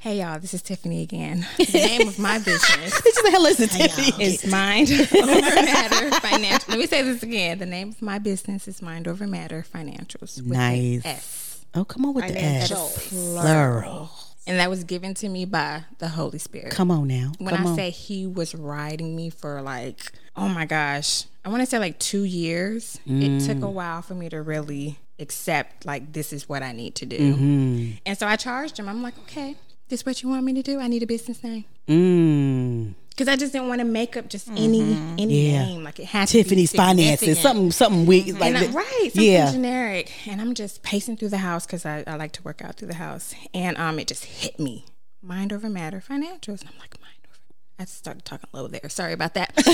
hey 0.00 0.18
y'all, 0.20 0.38
this 0.38 0.52
is 0.54 0.62
Tiffani 0.62 1.02
again. 1.02 1.46
The 1.56 1.72
name 1.72 2.06
of 2.08 2.18
my 2.18 2.38
business 2.38 3.00
This 3.02 3.16
is 3.16 3.22
the 3.24 3.30
hell 3.30 3.46
is 3.46 3.60
it, 3.60 3.70
Tiffani? 3.70 4.20
is 4.20 4.46
Mind 4.46 4.90
Over 4.92 5.62
Matter 5.62 6.10
Financial. 6.20 6.70
Let 6.70 6.78
me 6.78 6.86
say 6.86 7.02
this 7.02 7.22
again. 7.22 7.58
The 7.58 7.66
name 7.66 7.90
of 7.90 8.02
my 8.02 8.18
business 8.18 8.68
is 8.68 8.82
Mind 8.82 9.08
Over 9.08 9.26
Matter 9.26 9.64
Financials. 9.74 10.36
with 10.36 10.46
Nice. 10.48 11.02
S. 11.06 11.64
Oh, 11.74 11.84
come 11.84 12.04
on 12.04 12.14
with 12.14 12.26
the 12.28 12.38
S. 12.40 13.08
Plural. 13.08 14.10
And 14.46 14.58
that 14.58 14.70
was 14.70 14.84
given 14.84 15.14
to 15.14 15.28
me 15.28 15.44
by 15.44 15.84
the 15.98 16.08
Holy 16.08 16.38
Spirit. 16.38 16.72
Come 16.72 16.90
on 16.90 17.06
now. 17.08 17.32
When 17.38 17.54
Come 17.54 17.66
I 17.66 17.70
on. 17.70 17.76
say 17.76 17.90
he 17.90 18.26
was 18.26 18.54
riding 18.54 19.14
me 19.14 19.30
for 19.30 19.60
like, 19.62 20.12
oh 20.36 20.48
my 20.48 20.64
gosh, 20.64 21.24
I 21.44 21.50
want 21.50 21.60
to 21.62 21.66
say 21.66 21.78
like 21.78 21.98
two 21.98 22.24
years. 22.24 22.98
It 23.06 23.40
took 23.46 23.58
a 23.58 23.60
Mm. 23.68 23.72
while 23.72 24.02
for 24.02 24.14
me 24.14 24.28
to 24.30 24.40
really 24.42 24.98
accept 25.18 25.84
like 25.84 26.12
this 26.14 26.32
is 26.32 26.48
what 26.48 26.62
I 26.62 26.72
need 26.72 26.94
to 26.96 27.06
do. 27.06 27.18
Mm-hmm. 27.34 27.90
And 28.06 28.18
so 28.18 28.26
I 28.26 28.36
charged 28.36 28.78
him. 28.78 28.88
I'm 28.88 29.02
like, 29.02 29.18
okay, 29.20 29.56
this 29.88 30.06
what 30.06 30.22
you 30.22 30.28
want 30.30 30.42
me 30.44 30.54
to 30.54 30.62
do? 30.62 30.80
I 30.80 30.88
need 30.88 31.02
a 31.02 31.06
business 31.06 31.42
name. 31.44 31.64
Mm. 31.86 32.94
Because 33.20 33.34
I 33.34 33.36
just 33.36 33.52
didn't 33.52 33.68
want 33.68 33.80
to 33.80 33.84
make 33.84 34.16
up 34.16 34.30
just 34.30 34.48
any 34.48 34.80
any 35.18 35.50
Yeah. 35.50 35.66
name. 35.66 35.84
Like 35.84 36.00
it 36.00 36.06
had 36.06 36.28
to 36.28 36.38
be 36.38 36.42
Tiffani's 36.42 36.72
finances, 36.72 37.18
significant. 37.18 37.38
something, 37.42 37.70
something 37.70 38.06
weird, 38.06 38.40
like 38.40 38.54
and 38.54 38.56
I, 38.56 38.66
that. 38.68 38.74
right, 38.74 39.10
something 39.12 39.30
yeah. 39.30 39.52
generic. 39.52 40.10
And 40.26 40.40
I'm 40.40 40.54
just 40.54 40.82
pacing 40.82 41.18
through 41.18 41.28
the 41.28 41.36
house 41.36 41.66
because 41.66 41.84
I, 41.84 42.02
I 42.06 42.14
like 42.16 42.32
to 42.32 42.42
work 42.44 42.62
out 42.64 42.76
through 42.76 42.88
the 42.88 42.94
house. 42.94 43.34
And 43.52 43.76
um, 43.76 43.98
it 43.98 44.06
just 44.06 44.24
hit 44.24 44.58
me. 44.58 44.86
Mind 45.20 45.52
over 45.52 45.68
matter 45.68 46.00
financials. 46.00 46.62
And 46.62 46.70
I'm 46.72 46.78
like, 46.78 46.98
mind 46.98 47.12
over. 47.18 47.19
I 47.80 47.84
started 47.86 48.24
talking 48.24 48.48
low 48.52 48.66
there. 48.68 48.88
Sorry 48.88 49.12
about 49.14 49.34
that. 49.34 49.52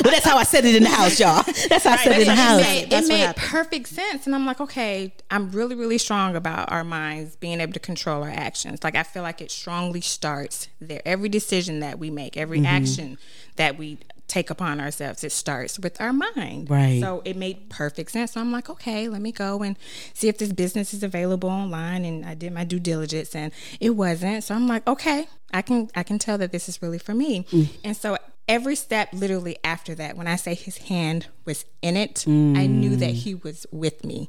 But 0.00 0.12
that's 0.12 0.24
how 0.24 0.36
I 0.36 0.44
said 0.44 0.64
it 0.64 0.76
in 0.76 0.84
the 0.84 0.88
house, 0.90 1.18
y'all. 1.18 1.42
That's 1.68 1.82
how 1.84 1.92
I 1.94 1.96
said 1.96 2.12
it 2.18 2.20
in 2.22 2.28
the 2.28 2.34
house. 2.36 2.60
it 2.60 2.64
made. 2.64 2.90
That's 2.90 3.06
it 3.06 3.12
made 3.12 3.18
happened. 3.20 3.46
perfect 3.46 3.88
sense. 3.88 4.26
And 4.26 4.34
I'm 4.34 4.46
like, 4.46 4.60
okay, 4.60 5.12
I'm 5.28 5.50
really, 5.50 5.74
really 5.74 5.98
strong 5.98 6.36
about 6.36 6.70
our 6.70 6.84
minds 6.84 7.34
being 7.34 7.60
able 7.60 7.72
to 7.72 7.80
control 7.80 8.22
our 8.22 8.30
actions. 8.30 8.84
Like, 8.84 8.94
I 8.94 9.02
feel 9.02 9.24
like 9.24 9.40
it 9.40 9.50
strongly 9.50 10.00
starts 10.00 10.68
there. 10.80 11.02
Every 11.04 11.28
decision 11.28 11.80
that 11.80 11.98
we 11.98 12.10
make, 12.10 12.36
every 12.36 12.58
Mm-hmm. 12.58 12.66
action 12.66 13.18
that 13.56 13.76
we 13.76 13.98
take 14.28 14.50
upon 14.50 14.80
ourselves, 14.80 15.24
it 15.24 15.32
starts 15.32 15.78
with 15.78 16.00
our 16.00 16.12
mind. 16.12 16.70
Right. 16.70 17.00
So 17.00 17.22
it 17.24 17.36
made 17.36 17.70
perfect 17.70 18.10
sense. 18.12 18.32
So 18.32 18.40
I'm 18.40 18.52
like, 18.52 18.68
okay, 18.70 19.08
let 19.08 19.20
me 19.20 19.32
go 19.32 19.62
and 19.62 19.76
see 20.14 20.28
if 20.28 20.38
this 20.38 20.52
business 20.52 20.94
is 20.94 21.02
available 21.02 21.48
online. 21.48 22.04
And 22.04 22.24
I 22.24 22.34
did 22.34 22.52
my 22.52 22.64
due 22.64 22.78
diligence 22.78 23.34
and 23.34 23.52
it 23.80 23.90
wasn't. 23.90 24.44
So 24.44 24.54
I'm 24.54 24.68
like, 24.68 24.86
okay, 24.86 25.26
I 25.52 25.62
can 25.62 25.90
I 25.96 26.02
can 26.02 26.18
tell 26.18 26.38
that 26.38 26.52
this 26.52 26.68
is 26.68 26.80
really 26.82 26.98
for 26.98 27.14
me. 27.14 27.44
Mm. 27.50 27.68
And 27.82 27.96
so 27.96 28.18
every 28.46 28.76
step 28.76 29.08
literally 29.12 29.56
after 29.64 29.94
that, 29.94 30.16
when 30.16 30.26
I 30.26 30.36
say 30.36 30.54
his 30.54 30.78
hand 30.78 31.26
was 31.44 31.64
in 31.82 31.96
it, 31.96 32.24
I 32.26 32.66
knew 32.66 32.96
that 32.96 33.10
he 33.10 33.34
was 33.34 33.66
with 33.72 34.04
me. 34.04 34.28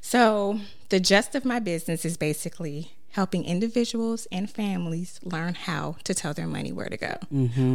So 0.00 0.60
the 0.88 1.00
gist 1.00 1.34
of 1.34 1.44
my 1.44 1.58
business 1.58 2.04
is 2.04 2.16
basically 2.16 2.92
helping 3.12 3.44
individuals 3.44 4.26
and 4.30 4.48
families 4.50 5.18
learn 5.24 5.54
how 5.54 5.96
to 6.04 6.14
tell 6.14 6.32
their 6.32 6.46
money 6.46 6.72
where 6.72 6.88
to 6.88 6.96
go. 6.96 7.16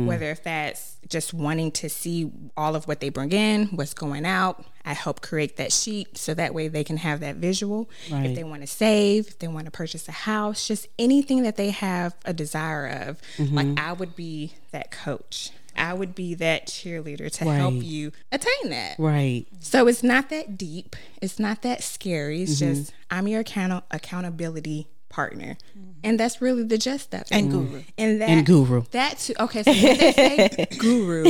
Whether 0.06 0.32
if 0.32 0.44
that's 0.44 0.96
just 1.10 1.34
wanting 1.34 1.72
to 1.74 1.90
see 1.90 2.32
all 2.56 2.76
of 2.76 2.88
what 2.88 3.00
they 3.02 3.10
bring 3.10 3.32
in, 3.32 3.68
what's 3.68 3.94
going 3.94 4.26
out, 4.26 4.64
I 4.86 4.94
help 4.94 5.22
create 5.22 5.58
that 5.58 5.74
sheet 5.74 6.18
so 6.18 6.34
that 6.36 6.54
way 6.54 6.68
they 6.68 6.84
can 6.84 6.98
have 6.98 7.20
that 7.20 7.36
visual. 7.38 7.90
Right. 8.12 8.28
If 8.28 8.36
they 8.36 8.44
want 8.44 8.62
to 8.62 8.68
save, 8.68 9.28
if 9.28 9.40
they 9.40 9.48
want 9.48 9.66
to 9.66 9.72
purchase 9.72 10.08
a 10.08 10.12
house, 10.14 10.68
just 10.68 10.88
anything 10.98 11.44
that 11.44 11.58
they 11.58 11.72
have 11.72 12.16
a 12.24 12.34
desire 12.34 12.88
of, 12.88 13.22
like 13.52 13.78
I 13.78 13.94
would 13.94 14.16
be 14.16 14.54
that 14.72 14.92
coach. 14.92 15.52
I 15.78 15.94
would 15.94 16.16
be 16.16 16.36
that 16.36 16.68
cheerleader 16.68 17.30
to 17.30 17.44
help 17.52 17.74
you 17.74 18.14
attain 18.32 18.70
that. 18.70 18.96
Right. 18.98 19.46
So 19.60 19.88
it's 19.90 20.04
not 20.04 20.30
that 20.30 20.58
deep. 20.58 20.96
It's 21.22 21.38
not 21.40 21.64
that 21.64 21.84
scary. 21.84 22.44
It's 22.44 22.62
Mm-hmm. 22.62 22.74
just 22.76 22.94
I'm 23.12 23.28
your 23.28 23.42
account- 23.42 23.84
accountability 23.92 24.88
partner, 25.16 25.56
mm-hmm. 25.78 25.92
and 26.04 26.20
that's 26.20 26.42
really 26.42 26.64
the 26.64 26.78
gist 26.78 27.14
of 27.14 27.22
it. 27.22 27.32
And 27.32 27.50
guru. 27.50 27.66
Mm-hmm. 27.66 27.90
And 27.98 28.22
that 28.22 28.30
And 28.30 28.46
guru. 28.46 28.84
That's 28.92 29.32
okay. 29.40 29.64
So 29.64 29.72
when 29.72 29.98
they 29.98 30.12
say 30.12 30.68
guru, 30.78 31.24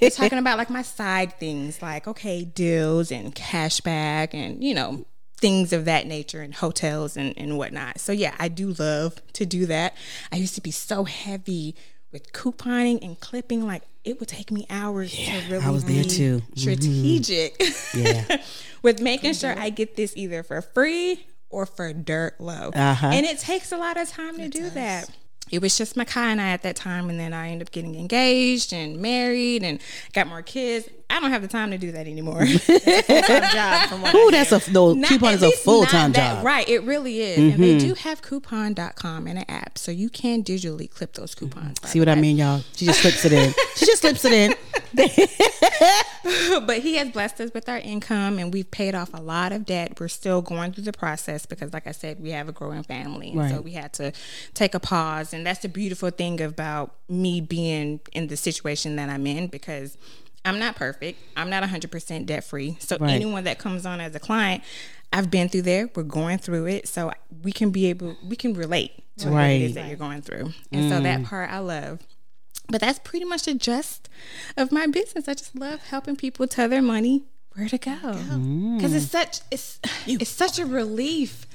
they're 0.00 0.10
talking 0.10 0.38
about 0.38 0.58
like 0.58 0.68
my 0.68 0.82
side 0.82 1.32
things, 1.40 1.80
like 1.80 2.06
okay, 2.06 2.44
deals 2.44 3.10
and 3.10 3.34
cashback, 3.34 4.34
and 4.34 4.62
you 4.62 4.74
know 4.74 5.06
things 5.38 5.72
of 5.72 5.86
that 5.86 6.06
nature, 6.06 6.42
and 6.42 6.54
hotels 6.54 7.16
and 7.16 7.32
and 7.38 7.56
whatnot. 7.56 7.98
So 8.00 8.12
yeah, 8.12 8.34
I 8.38 8.48
do 8.48 8.74
love 8.78 9.22
to 9.32 9.46
do 9.46 9.64
that. 9.66 9.96
I 10.30 10.36
used 10.36 10.54
to 10.56 10.60
be 10.60 10.70
so 10.70 11.04
heavy 11.04 11.74
with 12.12 12.34
couponing 12.34 13.02
and 13.02 13.18
clipping, 13.18 13.66
like 13.66 13.82
it 14.04 14.20
would 14.20 14.28
take 14.28 14.50
me 14.50 14.66
hours 14.68 15.12
to 15.16 15.32
really 15.50 15.64
I 15.64 15.70
was 15.70 15.84
there 15.84 16.04
be 16.04 16.08
too. 16.08 16.40
Mm-hmm. 16.40 16.60
strategic. 16.60 17.62
Yeah. 17.94 18.42
with 18.82 19.00
making 19.00 19.32
sure 19.32 19.52
mm-hmm. 19.52 19.62
I 19.62 19.70
get 19.70 19.96
this 19.96 20.12
either 20.16 20.42
for 20.42 20.60
free 20.60 21.26
or 21.50 21.66
for 21.66 21.92
dirt 21.92 22.40
low. 22.40 22.70
Uh-huh. 22.74 23.06
And 23.12 23.26
it 23.26 23.38
takes 23.38 23.72
a 23.72 23.76
lot 23.76 23.96
of 23.96 24.08
time 24.08 24.36
to 24.36 24.48
do 24.48 24.70
that. 24.70 25.10
It 25.50 25.62
was 25.62 25.78
just 25.78 25.94
Makai 25.94 26.16
and 26.16 26.40
I 26.40 26.48
at 26.48 26.62
that 26.64 26.74
time, 26.74 27.08
and 27.08 27.20
then 27.20 27.32
I 27.32 27.50
ended 27.50 27.68
up 27.68 27.72
getting 27.72 27.94
engaged 27.94 28.72
and 28.72 28.96
married 29.00 29.62
and 29.62 29.80
got 30.12 30.26
more 30.26 30.42
kids. 30.42 30.88
I 31.08 31.20
don't 31.20 31.30
have 31.30 31.42
the 31.42 31.48
time 31.48 31.70
to 31.70 31.78
do 31.78 31.92
that 31.92 32.06
anymore. 32.06 32.44
Full-time 32.46 33.50
job 33.52 33.88
from 33.88 34.02
what 34.02 34.14
Ooh, 34.14 34.30
that's 34.30 34.52
a 34.52 34.72
no. 34.72 34.92
Not- 34.92 35.08
Coupon 35.08 35.34
is 35.34 35.42
a 35.42 35.50
full 35.50 35.84
time 35.84 36.12
job. 36.12 36.44
Right, 36.44 36.68
it 36.68 36.82
really 36.82 37.20
is. 37.20 37.38
And 37.38 37.62
they 37.62 37.78
do 37.78 37.92
mm-hmm. 37.94 38.08
have 38.08 38.22
coupon.com 38.22 39.26
and 39.26 39.38
an 39.38 39.44
app, 39.48 39.78
so 39.78 39.92
you 39.92 40.08
can 40.08 40.42
digitally 40.42 40.90
clip 40.90 41.14
those 41.14 41.34
coupons. 41.34 41.78
See 41.84 42.00
what 42.00 42.08
I 42.08 42.16
mean, 42.16 42.36
y'all? 42.36 42.62
She 42.74 42.86
just 42.86 43.00
slips 43.00 43.24
it 43.24 43.32
in. 43.32 43.54
She 43.76 43.86
just 43.86 44.02
slips 44.02 44.24
it 44.24 44.32
in. 44.32 44.54
but 46.66 46.78
he 46.78 46.96
has 46.96 47.10
blessed 47.10 47.40
us 47.40 47.50
with 47.52 47.68
our 47.68 47.78
income 47.78 48.38
and 48.38 48.52
we've 48.52 48.70
paid 48.70 48.94
off 48.94 49.12
a 49.12 49.20
lot 49.20 49.52
of 49.52 49.66
debt. 49.66 50.00
We're 50.00 50.08
still 50.08 50.42
going 50.42 50.72
through 50.72 50.84
the 50.84 50.92
process 50.92 51.46
because, 51.46 51.72
like 51.72 51.86
I 51.86 51.92
said, 51.92 52.20
we 52.20 52.30
have 52.30 52.48
a 52.48 52.52
growing 52.52 52.82
family. 52.82 53.32
And 53.32 53.50
so 53.50 53.60
we 53.60 53.72
had 53.72 53.92
to 53.94 54.12
take 54.54 54.74
a 54.74 54.80
pause. 54.80 55.32
And 55.32 55.46
that's 55.46 55.60
the 55.60 55.68
beautiful 55.68 56.10
thing 56.10 56.40
about 56.40 56.94
me 57.08 57.40
being 57.40 58.00
in 58.12 58.28
the 58.28 58.36
situation 58.36 58.96
that 58.96 59.08
I'm 59.08 59.26
in 59.26 59.48
because 59.48 59.96
I'm 60.46 60.58
not 60.58 60.76
perfect. 60.76 61.20
I'm 61.36 61.50
not 61.50 61.62
100% 61.62 62.26
debt 62.26 62.44
free. 62.44 62.76
So 62.80 62.96
Right. 62.98 63.10
anyone 63.10 63.44
that 63.44 63.58
comes 63.58 63.84
on 63.84 64.00
as 64.00 64.14
a 64.14 64.20
client, 64.20 64.62
I've 65.12 65.30
been 65.30 65.48
through 65.48 65.62
there. 65.62 65.90
We're 65.94 66.02
going 66.02 66.38
through 66.38 66.66
it. 66.66 66.88
So 66.88 67.12
we 67.42 67.52
can 67.52 67.70
be 67.70 67.86
able, 67.86 68.16
we 68.26 68.36
can 68.36 68.54
relate 68.54 68.92
to 69.18 69.30
what 69.30 69.38
it 69.38 69.42
Right. 69.42 69.60
is 69.62 69.74
that 69.74 69.88
you're 69.88 69.96
going 69.96 70.22
through. 70.22 70.52
And 70.72 70.90
so 70.90 71.00
that 71.00 71.20
mm. 71.20 71.24
part 71.24 71.50
I 71.50 71.58
love. 71.58 72.00
But 72.68 72.80
that's 72.80 72.98
pretty 72.98 73.24
much 73.24 73.44
the 73.44 73.54
gist 73.54 74.08
of 74.56 74.72
my 74.72 74.86
business. 74.86 75.28
I 75.28 75.34
just 75.34 75.54
love 75.54 75.80
helping 75.84 76.16
people 76.16 76.46
tell 76.46 76.68
their 76.68 76.82
money 76.82 77.24
where 77.54 77.68
to 77.68 77.78
go 77.78 77.90
mm. 77.90 78.76
because 78.76 78.92
it's 78.92 79.10
such 79.10 79.40
it's 79.50 79.80
it's 80.06 80.30
such 80.30 80.58
a 80.58 80.66
relief. 80.66 81.46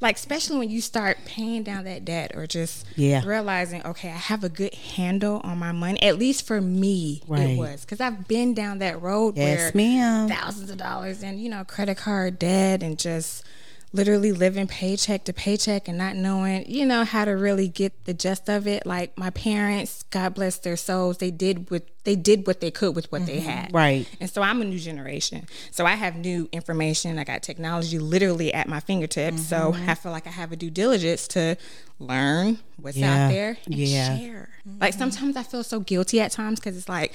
Like 0.00 0.16
especially 0.16 0.58
when 0.58 0.70
you 0.70 0.80
start 0.80 1.18
paying 1.24 1.62
down 1.62 1.84
that 1.84 2.04
debt 2.04 2.32
or 2.34 2.46
just 2.46 2.84
Yeah. 2.96 3.24
realizing, 3.24 3.84
okay, 3.84 4.08
I 4.08 4.16
have 4.16 4.44
a 4.44 4.48
good 4.48 4.74
handle 4.74 5.40
on 5.44 5.58
my 5.58 5.72
money. 5.72 6.02
At 6.02 6.18
least 6.18 6.46
for 6.46 6.60
me, 6.60 7.22
Right. 7.26 7.50
it 7.50 7.58
was 7.58 7.80
because 7.82 8.00
I've 8.00 8.28
been 8.28 8.52
down 8.54 8.78
that 8.80 9.00
road 9.00 9.36
Yes, 9.36 9.44
where 9.60 9.72
ma'am. 9.74 10.28
thousands 10.28 10.70
of 10.70 10.76
dollars 10.76 11.22
and 11.22 11.40
you 11.42 11.48
know 11.48 11.64
credit 11.64 11.96
card 11.96 12.38
debt 12.38 12.82
and 12.82 12.98
just 12.98 13.44
literally 13.92 14.32
living 14.32 14.66
paycheck 14.66 15.24
to 15.24 15.32
paycheck 15.32 15.88
and 15.88 15.96
not 15.96 16.16
knowing 16.16 16.64
you 16.68 16.84
know 16.84 17.04
how 17.04 17.24
to 17.24 17.30
really 17.30 17.68
get 17.68 18.04
the 18.04 18.12
gist 18.12 18.48
of 18.48 18.66
it. 18.66 18.84
Like 18.84 19.16
my 19.16 19.30
parents 19.30 20.04
god 20.10 20.34
bless 20.34 20.58
their 20.58 20.76
souls 20.76 21.18
they 21.18 21.30
did 21.30 21.70
what 21.70 21.84
they 22.04 22.16
did 22.16 22.46
what 22.46 22.60
they 22.60 22.70
could 22.70 22.94
with 22.94 23.10
what 23.10 23.26
they 23.26 23.38
mm-hmm. 23.38 23.48
had. 23.48 23.74
Right. 23.74 24.08
and 24.20 24.28
so 24.28 24.42
i'm 24.42 24.60
a 24.60 24.64
new 24.64 24.78
generation. 24.78 25.46
So 25.70 25.86
i 25.86 25.92
have 25.92 26.16
new 26.16 26.48
information. 26.52 27.18
I 27.18 27.24
got 27.24 27.42
technology 27.42 27.98
literally 27.98 28.52
at 28.52 28.68
my 28.68 28.80
fingertips. 28.80 29.46
So 29.46 29.72
mm-hmm. 29.72 29.88
i 29.88 29.94
feel 29.94 30.12
like 30.12 30.26
i 30.26 30.30
have 30.30 30.52
a 30.52 30.56
due 30.56 30.70
diligence 30.70 31.28
to 31.28 31.56
learn 31.98 32.58
what's 32.76 32.96
Yeah. 32.96 33.26
out 33.26 33.30
there 33.30 33.58
and 33.66 33.74
Yeah. 33.74 34.18
share. 34.18 34.48
Like 34.80 34.92
mm-hmm. 34.92 34.98
sometimes 34.98 35.36
i 35.36 35.42
feel 35.42 35.62
so 35.62 35.80
guilty 35.80 36.20
at 36.20 36.32
times 36.32 36.60
because 36.60 36.76
it's 36.76 36.88
like 36.88 37.14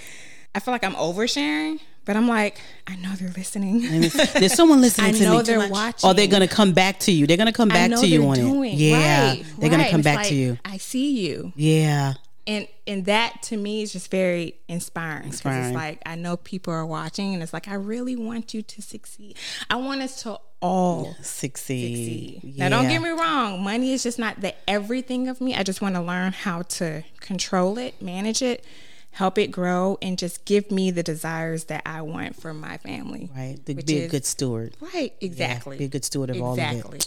i 0.55 0.59
feel 0.59 0.73
like 0.73 0.83
i'm 0.83 0.95
oversharing 0.95 1.79
but 2.05 2.15
i'm 2.15 2.27
like 2.27 2.59
i 2.87 2.95
know 2.97 3.11
they're 3.15 3.29
listening 3.37 3.81
there's, 4.01 4.53
someone 4.53 4.81
listening 4.87 5.15
I 5.15 5.17
to 5.17 5.23
know 5.23 5.37
me. 5.37 5.43
they're 5.43 5.69
watching. 5.69 6.09
Or 6.09 6.13
they're 6.13 6.27
gonna 6.27 6.47
come 6.47 6.73
back 6.73 6.99
to 7.01 7.11
you. 7.11 7.27
They're 7.27 7.37
gonna 7.37 7.53
come 7.53 7.69
back 7.69 7.91
to 7.91 8.07
you 8.07 8.25
on 8.27 8.35
doing. 8.35 8.73
it. 8.73 8.77
Yeah, 8.77 9.27
Right, 9.29 9.43
they're 9.59 9.69
gonna 9.69 9.89
come 9.89 9.99
It's 10.01 10.05
back 10.05 10.17
like, 10.17 10.27
to 10.27 10.35
you. 10.35 10.57
I 10.65 10.77
see 10.77 11.11
you, 11.27 11.53
Yeah, 11.55 12.13
and 12.47 12.67
and 12.87 13.05
that 13.05 13.43
to 13.43 13.57
me 13.57 13.83
is 13.83 13.93
just 13.93 14.09
very 14.11 14.55
inspiring. 14.67 15.25
Inspiring. 15.27 15.65
It's 15.67 15.75
like 15.75 16.01
I 16.05 16.15
know 16.15 16.37
people 16.37 16.73
are 16.73 16.85
watching, 16.85 17.33
and 17.33 17.43
it's 17.43 17.53
like 17.53 17.67
I 17.67 17.75
really 17.75 18.15
want 18.15 18.53
you 18.53 18.61
to 18.63 18.81
succeed. 18.81 19.37
I 19.69 19.75
want 19.75 20.01
us 20.01 20.23
to 20.23 20.39
all 20.59 21.15
succeed. 21.21 21.95
succeed. 21.95 22.39
Yeah. 22.43 22.69
Now, 22.69 22.77
don't 22.81 22.89
get 22.89 23.01
me 23.01 23.09
wrong. 23.09 23.63
Money 23.63 23.93
is 23.93 24.03
just 24.03 24.19
not 24.19 24.41
the 24.41 24.53
everything 24.69 25.27
of 25.27 25.39
me. 25.41 25.55
I 25.55 25.63
just 25.63 25.81
want 25.81 25.95
to 25.95 26.01
learn 26.01 26.33
how 26.33 26.63
to 26.63 27.03
control 27.19 27.77
it, 27.77 27.99
manage 28.01 28.41
it, 28.41 28.63
help 29.11 29.37
it 29.37 29.47
grow, 29.47 29.97
and 30.01 30.17
just 30.17 30.45
give 30.45 30.71
me 30.71 30.89
the 30.91 31.03
desires 31.03 31.65
that 31.65 31.81
I 31.85 32.01
want 32.01 32.35
for 32.35 32.53
my 32.53 32.77
family. 32.77 33.29
Right, 33.35 33.57
to 33.65 33.73
which 33.73 33.85
be 33.85 33.99
a 34.03 34.07
good 34.07 34.25
steward. 34.25 34.75
Right. 34.93 35.13
Exactly. 35.21 35.77
be 35.77 35.85
a 35.85 35.89
good 35.89 36.05
steward 36.05 36.29
of 36.29 36.41
all 36.41 36.53
of 36.53 36.59
it. 36.59 36.63
exactly. 36.71 36.99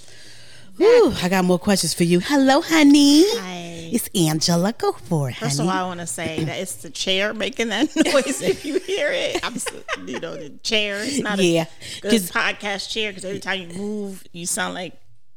Whew, 0.77 1.13
I 1.23 1.29
got 1.29 1.45
more 1.45 1.59
questions 1.61 1.95
for 1.95 2.03
you. 2.03 2.19
Hello, 2.19 2.61
honey. 2.61 3.23
Hi. 3.39 3.91
It's 3.93 4.09
Angela. 4.13 4.73
Go 4.73 4.91
for 4.91 5.31
it, 5.31 5.37
First 5.37 5.61
of 5.61 5.67
all, 5.67 5.71
I 5.73 5.85
want 5.85 6.01
to 6.01 6.07
say 6.07 6.43
that 6.43 6.59
it's 6.59 6.75
the 6.77 6.91
chair 6.91 7.33
making 7.33 7.69
that 7.69 7.95
noise. 8.13 8.43
if 8.43 8.65
you 8.65 8.81
hear 8.81 9.09
it, 9.13 9.39
I'm, 9.45 9.55
s- 9.55 9.69
you 10.05 10.19
know, 10.19 10.35
the 10.37 10.51
chair. 10.65 10.99
It's 11.05 11.21
not 11.21 11.39
Yeah, 11.39 11.67
a 11.99 12.01
good 12.01 12.11
'cause- 12.11 12.31
podcast 12.33 12.91
chair 12.91 13.13
because 13.13 13.25
every 13.25 13.39
time 13.39 13.61
you 13.61 13.69
move, 13.79 14.25
you 14.33 14.47
sound 14.47 14.75
like 14.75 14.95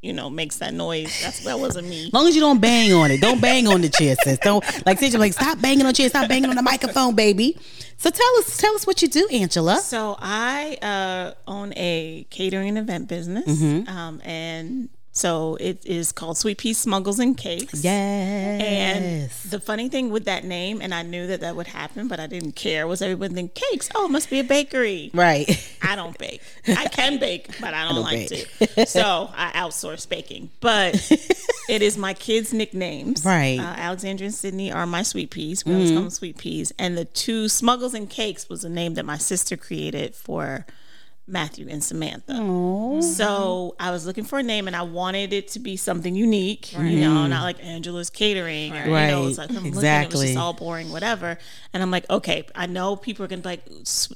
you 0.08 0.14
know 0.14 0.30
makes 0.30 0.58
that 0.58 0.74
noise. 0.74 1.12
That's 1.22 1.44
that 1.44 1.60
wasn't 1.60 1.88
me. 1.90 2.08
As 2.08 2.14
long 2.14 2.28
as 2.28 2.34
you 2.36 2.42
don't 2.42 2.62
bang 2.62 2.94
on 2.94 3.12
it, 3.12 3.20
don't 3.22 3.42
bang 3.42 3.68
on 3.68 3.82
the 3.82 3.90
chair, 3.90 4.16
sis. 4.24 4.40
Don't 4.40 4.64
like 4.86 4.98
say 5.00 5.10
like 5.12 5.34
stop 5.34 5.60
banging 5.62 5.82
on 5.82 5.88
the 5.88 5.94
chair, 5.94 6.10
stop 6.10 6.28
banging 6.30 6.50
on 6.50 6.56
the 6.56 6.62
microphone, 6.64 7.14
baby. 7.16 7.58
So 8.00 8.10
tell 8.12 8.34
us, 8.40 8.58
tell 8.58 8.76
us 8.76 8.86
what 8.86 9.02
you 9.02 9.08
do, 9.08 9.28
Angela. 9.32 9.78
So 9.78 10.16
I 10.20 10.78
uh, 10.84 11.34
own 11.50 11.74
a 11.76 12.26
catering 12.30 12.78
event 12.78 13.08
business, 13.08 13.46
Mm-hmm. 13.48 13.90
um, 13.90 14.22
and 14.24 14.90
So 15.18 15.58
it 15.60 15.84
is 15.84 16.12
called 16.12 16.38
Sweet 16.38 16.60
Pea 16.60 16.74
Smuggles 16.74 17.18
and 17.18 17.36
Cakes. 17.36 17.84
Yes. 17.84 18.62
And 18.62 19.52
the 19.52 19.60
funny 19.60 19.90
thing 19.90 20.12
with 20.12 20.26
that 20.26 20.44
name, 20.44 20.80
and 20.80 20.94
I 20.94 21.02
knew 21.02 21.26
that 21.26 21.42
that 21.42 21.56
would 21.56 21.66
happen, 21.66 22.08
but 22.08 22.20
I 22.20 22.28
didn't 22.28 22.52
care, 22.52 22.86
was 22.86 23.02
everyone 23.02 23.34
think 23.34 23.56
cakes. 23.56 23.90
Oh, 23.96 24.06
it 24.06 24.12
must 24.12 24.30
be 24.30 24.40
a 24.40 24.44
bakery. 24.44 25.10
right. 25.16 25.50
I 25.82 25.96
don't 25.96 26.16
bake. 26.20 26.44
I 26.68 26.86
can 26.86 27.18
bake, 27.18 27.48
but 27.60 27.74
I 27.74 27.86
don't, 27.86 27.96
don't 27.96 28.04
like 28.04 28.30
bake. 28.30 28.76
to. 28.76 28.86
So 28.86 29.32
I 29.36 29.50
outsource 29.56 30.08
baking. 30.08 30.52
But 30.60 30.96
it 31.68 31.82
is 31.82 31.98
my 31.98 32.14
kids' 32.14 32.54
nicknames. 32.54 33.26
Right. 33.26 33.58
Mm-hmm. 33.58 33.68
Uh, 33.68 33.76
Alexandra 33.76 34.26
and 34.26 34.36
Sydney 34.36 34.72
are 34.72 34.86
my 34.86 35.02
sweet 35.02 35.32
peas. 35.32 35.64
Girls 35.64 35.90
call 35.90 36.02
them 36.02 36.10
sweet 36.12 36.38
peas. 36.38 36.72
And 36.78 36.96
the 36.96 37.06
two 37.06 37.50
Smuggles 37.50 37.96
and 37.96 38.08
Cakes 38.08 38.50
was 38.50 38.64
a 38.64 38.70
name 38.70 38.94
that 38.94 39.06
my 39.06 39.18
sister 39.18 39.58
created 39.58 40.14
for 40.14 40.68
Matthew 41.28 41.68
and 41.70 41.84
Samantha. 41.84 42.36
So 43.02 43.76
I 43.80 43.92
was 43.92 44.06
looking 44.06 44.24
for 44.24 44.40
a 44.40 44.44
name 44.44 44.66
and 44.68 44.76
I 44.76 44.84
wanted 44.84 45.34
it 45.34 45.50
to 45.50 45.60
be 45.60 45.76
something 45.78 46.16
unique, 46.16 46.72
you 46.74 47.00
know, 47.02 47.28
not 47.28 47.44
like 47.44 47.64
Angela's 47.64 48.10
Catering. 48.10 48.74
Or, 48.74 48.86
You 48.86 48.92
know, 49.08 49.28
it's 49.28 49.38
Right. 49.38 49.50
like 49.50 49.58
I'm 49.58 49.64
looking, 49.64 49.68
it 49.68 49.76
was 49.76 49.78
Exactly. 49.84 50.26
just 50.28 50.38
all 50.38 50.54
boring, 50.54 50.92
whatever. 50.92 51.38
And 51.74 51.84
I'm 51.84 51.92
like, 51.92 52.10
okay, 52.10 52.46
I 52.56 52.66
know 52.66 52.96
people 52.96 53.26
are 53.26 53.28
gonna 53.28 53.42
be 53.42 53.50
like, 53.50 53.66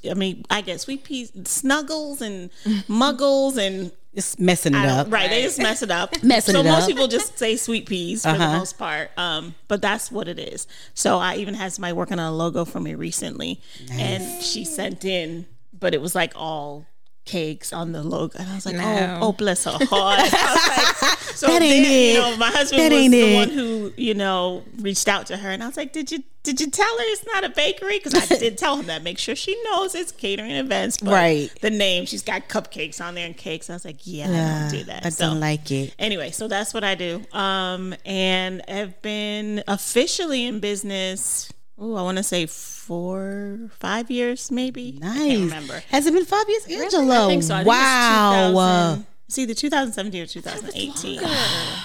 I 0.10 0.14
mean, 0.14 0.46
I 0.50 0.62
get 0.62 0.80
sweet 0.82 1.04
peas, 1.04 1.32
snuggles 1.46 2.22
and 2.22 2.50
muggles 2.88 3.58
and 3.58 3.92
It's 4.14 4.40
messing 4.40 4.74
it 4.74 4.86
up. 4.86 5.06
don't, 5.08 5.14
right, 5.14 5.30
they 5.30 5.42
just 5.42 5.60
mess 5.60 5.82
it 5.84 5.92
up. 5.92 6.12
Messing 6.24 6.54
so 6.56 6.62
it 6.62 6.66
most 6.66 6.88
people 6.88 7.08
just 7.08 7.38
say 7.38 7.56
sweet 7.58 7.88
peas 7.88 8.24
for 8.24 8.32
the 8.34 8.44
Uh-huh. 8.44 8.58
most 8.60 8.78
part. 8.78 9.12
Um, 9.18 9.56
but 9.68 9.82
that's 9.82 10.12
what 10.12 10.28
it 10.28 10.40
is. 10.40 10.66
So 10.94 11.18
I 11.18 11.36
even 11.38 11.54
had 11.56 11.72
somebody 11.74 11.94
working 11.94 12.20
on 12.20 12.32
a 12.32 12.36
logo 12.36 12.66
for 12.66 12.80
me 12.80 12.96
recently, 12.96 13.62
and 13.92 14.24
she 14.42 14.66
sent 14.66 15.06
in, 15.06 15.46
but 15.78 15.94
it 15.94 16.02
was 16.02 16.14
like 16.16 16.34
all 16.36 16.86
cakes 17.26 17.72
on 17.72 17.92
the 17.92 18.02
logo, 18.04 18.38
and 18.40 18.50
I 18.50 18.56
was 18.56 18.66
like, 18.66 18.76
No. 18.76 19.20
oh, 19.22 19.28
oh, 19.28 19.32
bless 19.34 19.64
her 19.66 19.78
heart. 19.80 20.20
Like, 20.20 21.18
so 21.36 21.48
That 21.48 21.62
ain't 21.62 21.86
then, 21.86 22.16
you 22.16 22.20
know, 22.22 22.38
my 22.38 22.50
husband 22.50 22.82
That 22.82 22.92
was 22.92 23.12
the 23.12 23.22
it. 23.22 23.36
one 23.36 23.50
who 23.50 23.94
you 23.98 24.14
know 24.14 24.64
reached 24.80 25.08
out 25.08 25.28
to 25.28 25.38
her, 25.38 25.50
and 25.50 25.62
I 25.64 25.68
was 25.68 25.78
like, 25.78 25.94
did 25.94 26.12
you 26.12 26.24
did 26.44 26.60
you 26.60 26.72
tell 26.72 26.88
her 26.98 27.04
it's 27.04 27.24
not 27.28 27.44
a 27.44 27.50
bakery? 27.50 28.00
Because 28.00 28.16
I 28.16 28.26
did 28.36 28.58
tell 28.58 28.76
him 28.78 28.88
that. 28.88 29.04
Make 29.04 29.20
sure 29.20 29.36
she 29.36 29.56
knows 29.66 29.94
it's 29.94 30.12
catering 30.12 30.50
events, 30.50 30.98
but 30.98 31.12
Right. 31.12 31.52
The 31.62 31.70
name, 31.70 32.08
she's 32.08 32.24
got 32.24 32.50
cupcakes 32.50 33.00
on 33.00 33.14
there 33.14 33.28
and 33.28 33.38
cakes. 33.38 33.70
I 33.70 33.74
was 33.74 33.86
like, 33.86 33.98
yeah, 34.06 34.26
I 34.28 34.30
Uh, 34.34 34.60
don't 34.70 34.80
do 34.80 34.84
that. 34.86 35.06
I 35.06 35.10
So- 35.10 35.26
don't 35.28 35.40
like 35.40 35.70
it. 35.70 35.94
anyway, 36.00 36.32
so 36.32 36.48
that's 36.48 36.74
what 36.74 36.84
I 36.84 36.96
do. 36.96 37.24
Um, 37.32 37.94
and 38.08 38.64
I've 38.68 39.00
been 39.04 39.64
officially 39.68 40.46
in 40.48 40.60
business. 40.60 41.52
Oh, 41.84 41.96
I 41.96 42.04
want 42.04 42.18
to 42.18 42.24
say 42.24 42.46
four, 42.46 43.72
five 43.80 44.12
years, 44.12 44.52
maybe. 44.52 45.00
I 45.02 45.06
Nice. 45.08 45.18
can't 45.18 45.40
remember. 45.46 45.84
Has 45.90 46.06
it 46.06 46.14
been 46.14 46.26
five 46.26 46.48
years, 46.48 46.68
Angela? 46.68 47.26
I 47.26 47.28
think 47.28 47.42
so. 47.42 47.56
I 47.56 47.58
think 47.64 47.68
wow. 47.70 48.52
2000 48.52 49.06
It's 49.28 49.40
either 49.40 49.54
2017 49.56 50.22
or 50.22 50.26
2018. 50.28 51.22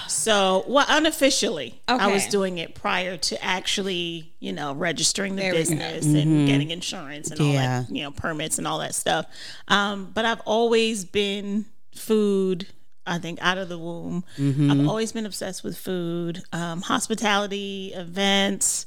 So, 0.07 0.65
well, 0.67 0.85
unofficially, 0.87 1.81
I 1.87 2.11
was 2.11 2.27
doing 2.27 2.59
it 2.59 2.75
prior 2.75 3.17
to 3.17 3.43
actually, 3.43 4.33
you 4.39 4.53
know, 4.53 4.73
registering 4.73 5.35
the 5.35 5.41
There 5.43 5.53
business 5.53 6.05
and 6.05 6.47
getting 6.47 6.69
insurance 6.71 7.31
and 7.31 7.39
all 7.39 7.47
Mm-hmm. 7.47 7.53
Yeah. 7.55 7.81
that, 7.87 7.95
you 7.95 8.03
know, 8.03 8.11
permits 8.11 8.57
and 8.59 8.67
all 8.67 8.77
that 8.79 8.93
stuff. 8.93 9.25
Um, 9.67 10.11
but 10.13 10.25
I've 10.25 10.41
always 10.41 11.05
been 11.05 11.65
food. 11.95 12.67
I 13.07 13.17
think 13.17 13.39
out 13.41 13.57
of 13.57 13.69
the 13.69 13.79
womb, 13.79 14.25
Mm-hmm. 14.37 14.69
I've 14.69 14.87
always 14.87 15.11
been 15.13 15.25
obsessed 15.25 15.63
with 15.63 15.75
food, 15.77 16.43
um, 16.53 16.81
hospitality, 16.81 17.93
events 17.95 18.85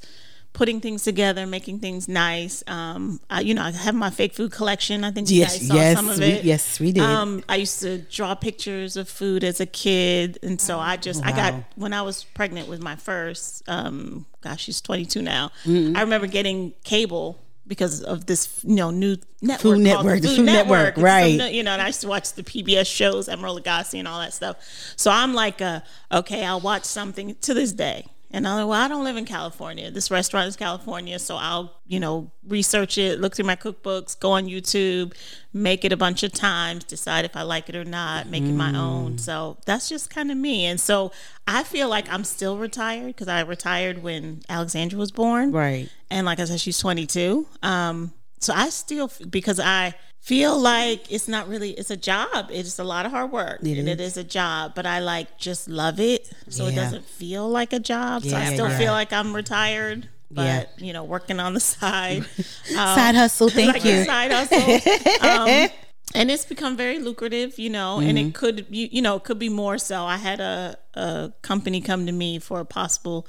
putting 0.53 0.81
things 0.81 1.05
together, 1.05 1.47
making 1.47 1.79
things 1.79 2.09
nice. 2.09 2.63
Um, 2.67 3.21
I, 3.31 3.41
you 3.41 3.55
know, 3.55 3.63
I 3.63 3.71
have 3.71 3.95
my 3.95 4.11
fake 4.11 4.35
food 4.35 4.53
collection. 4.53 5.05
I 5.05 5.11
think 5.11 5.31
you 5.31 5.39
Yes, 5.39 5.59
guys 5.59 5.69
saw 5.69 5.75
yes, 5.75 5.97
some 5.97 6.09
of 6.11 6.19
we- 6.19 6.25
it. 6.25 6.45
yes, 6.45 6.81
we 6.81 6.93
did. 6.93 7.03
Um, 7.03 7.43
I 7.49 7.57
used 7.57 7.81
to 7.81 7.99
draw 7.99 8.35
pictures 8.35 8.97
of 8.97 9.09
food 9.09 9.45
as 9.45 9.61
a 9.61 9.67
kid, 9.67 10.39
and 10.43 10.61
so 10.61 10.79
I 10.79 10.97
just 10.97 11.25
I 11.25 11.33
got 11.33 11.55
when 11.77 11.93
I 11.93 12.03
was 12.03 12.25
pregnant 12.25 12.69
with 12.69 12.83
my 12.83 12.97
first. 12.97 13.63
Um, 13.69 14.27
gosh, 14.43 14.65
she's 14.65 14.81
22 14.81 15.23
now. 15.23 15.51
Mm-hmm. 15.65 15.97
I 15.97 16.03
remember 16.03 16.27
getting 16.27 16.73
cable. 16.85 17.39
Because 17.67 18.03
of 18.03 18.27
this, 18.27 18.49
you 18.65 18.75
know, 18.75 18.91
new 18.91 19.17
network, 19.41 19.61
Food 19.61 19.79
Network, 19.79 20.21
the 20.23 20.27
the 20.29 20.37
Food 20.39 20.47
Network, 20.47 20.95
And 20.97 21.05
right. 21.05 21.39
some- 21.39 21.53
you 21.53 21.63
know, 21.63 21.71
and 21.71 21.81
I 21.81 21.87
used 21.87 22.01
to 22.01 22.09
watch 22.09 22.33
the 22.33 22.43
PBS 22.43 22.89
shows, 22.89 23.29
Emeril 23.29 23.61
Lagasse 23.63 23.97
and 23.97 24.09
all 24.09 24.19
that 24.19 24.35
stuff. 24.35 24.57
So 24.97 25.09
I'm 25.09 25.35
like, 25.35 25.63
uh, 25.63 25.79
okay, 26.11 26.45
I'll 26.45 26.59
watch 26.59 26.85
something 26.85 27.37
to 27.43 27.55
this 27.55 27.71
day. 27.73 28.07
And 28.33 28.47
I'm 28.47 28.59
like, 28.59 28.69
well, 28.69 28.81
I 28.81 28.87
don't 28.87 29.03
live 29.03 29.17
in 29.17 29.25
California. 29.25 29.91
This 29.91 30.09
restaurant 30.09 30.47
is 30.47 30.55
California. 30.57 31.19
So 31.19 31.35
I'll, 31.37 31.81
you 31.87 31.99
know, 31.99 32.31
research 32.47 32.97
it, 32.97 33.21
look 33.21 33.35
through 33.35 33.47
my 33.47 33.57
cookbooks, 33.57 34.19
go 34.19 34.31
on 34.31 34.47
YouTube, 34.47 35.15
make 35.53 35.85
it 35.85 35.91
a 35.93 35.97
bunch 35.97 36.23
of 36.23 36.33
times, 36.33 36.85
decide 36.85 37.25
if 37.25 37.37
I 37.37 37.43
like 37.43 37.69
it 37.69 37.75
or 37.75 37.85
not, 37.85 38.29
make 38.29 38.45
it 38.45 38.53
my 38.53 38.73
own. 38.77 39.19
So 39.19 39.59
that's 39.67 39.89
just 39.89 40.11
kind 40.11 40.31
of 40.31 40.37
me. 40.39 40.67
And 40.67 40.81
so 40.81 41.11
I 41.49 41.65
feel 41.65 41.89
like 41.89 42.09
I'm 42.09 42.23
still 42.23 42.57
retired 42.57 43.09
because 43.09 43.27
I 43.27 43.41
retired 43.41 44.01
when 44.03 44.43
Alexandra 44.49 44.97
was 44.99 45.11
born 45.11 45.51
Right. 45.51 45.89
and 46.09 46.25
like 46.25 46.39
I 46.39 46.45
said, 46.45 46.61
she's 46.61 46.79
22. 46.79 47.47
Um, 47.65 48.13
so 48.39 48.55
I 48.55 48.69
still 48.71 49.11
because 49.29 49.59
I 49.59 49.95
feel 50.21 50.59
like 50.59 51.11
it's 51.11 51.27
not 51.29 51.49
really 51.49 51.71
it's 51.71 51.91
a 51.91 51.97
job. 51.97 52.49
It's 52.51 52.79
a 52.79 52.85
lot 52.85 53.07
of 53.07 53.13
hard 53.13 53.33
work, 53.33 53.61
and 53.63 53.89
it 53.89 54.01
is 54.01 54.17
a 54.17 54.25
job. 54.25 54.73
But 54.75 54.87
I 54.87 55.01
like 55.01 55.39
just 55.39 55.69
love 55.69 55.99
it, 56.01 56.31
so 56.49 56.67
it 56.67 56.75
doesn't 56.75 57.05
feel 57.05 57.49
like 57.49 57.73
a 57.73 57.81
job. 57.81 58.23
so 58.25 58.37
I 58.37 58.53
still 58.53 58.69
yeah. 58.69 58.79
feel 58.79 58.93
like 58.93 59.13
I'm 59.13 59.35
retired, 59.35 60.09
but 60.31 60.45
Yeah. 60.45 60.65
you 60.87 60.93
know, 60.93 61.05
working 61.05 61.41
on 61.41 61.55
the 61.55 61.61
side. 61.61 62.25
Side 62.65 63.15
hustle. 63.15 63.49
Thank 63.59 63.73
like 63.73 63.85
you. 63.85 64.05
side 64.05 64.31
hustle. 64.33 64.79
Um, 65.29 65.69
and 66.13 66.29
it's 66.31 66.45
become 66.45 66.77
very 66.77 66.99
lucrative, 66.99 67.57
you 67.59 67.71
know, 67.71 68.01
and 68.01 68.19
Mm-hmm. 68.19 68.29
it 68.29 68.35
could, 68.35 68.67
you, 68.69 68.89
you 68.91 69.01
know, 69.01 69.17
it 69.17 69.23
could 69.25 69.39
be 69.39 69.49
more 69.49 69.79
so. 69.79 70.05
I 70.05 70.17
had 70.17 70.41
a, 70.41 70.77
a 70.95 71.33
company 71.43 71.81
come 71.81 72.05
to 72.07 72.13
me 72.13 72.41
for 72.41 72.59
a 72.61 72.65
possible 72.65 73.27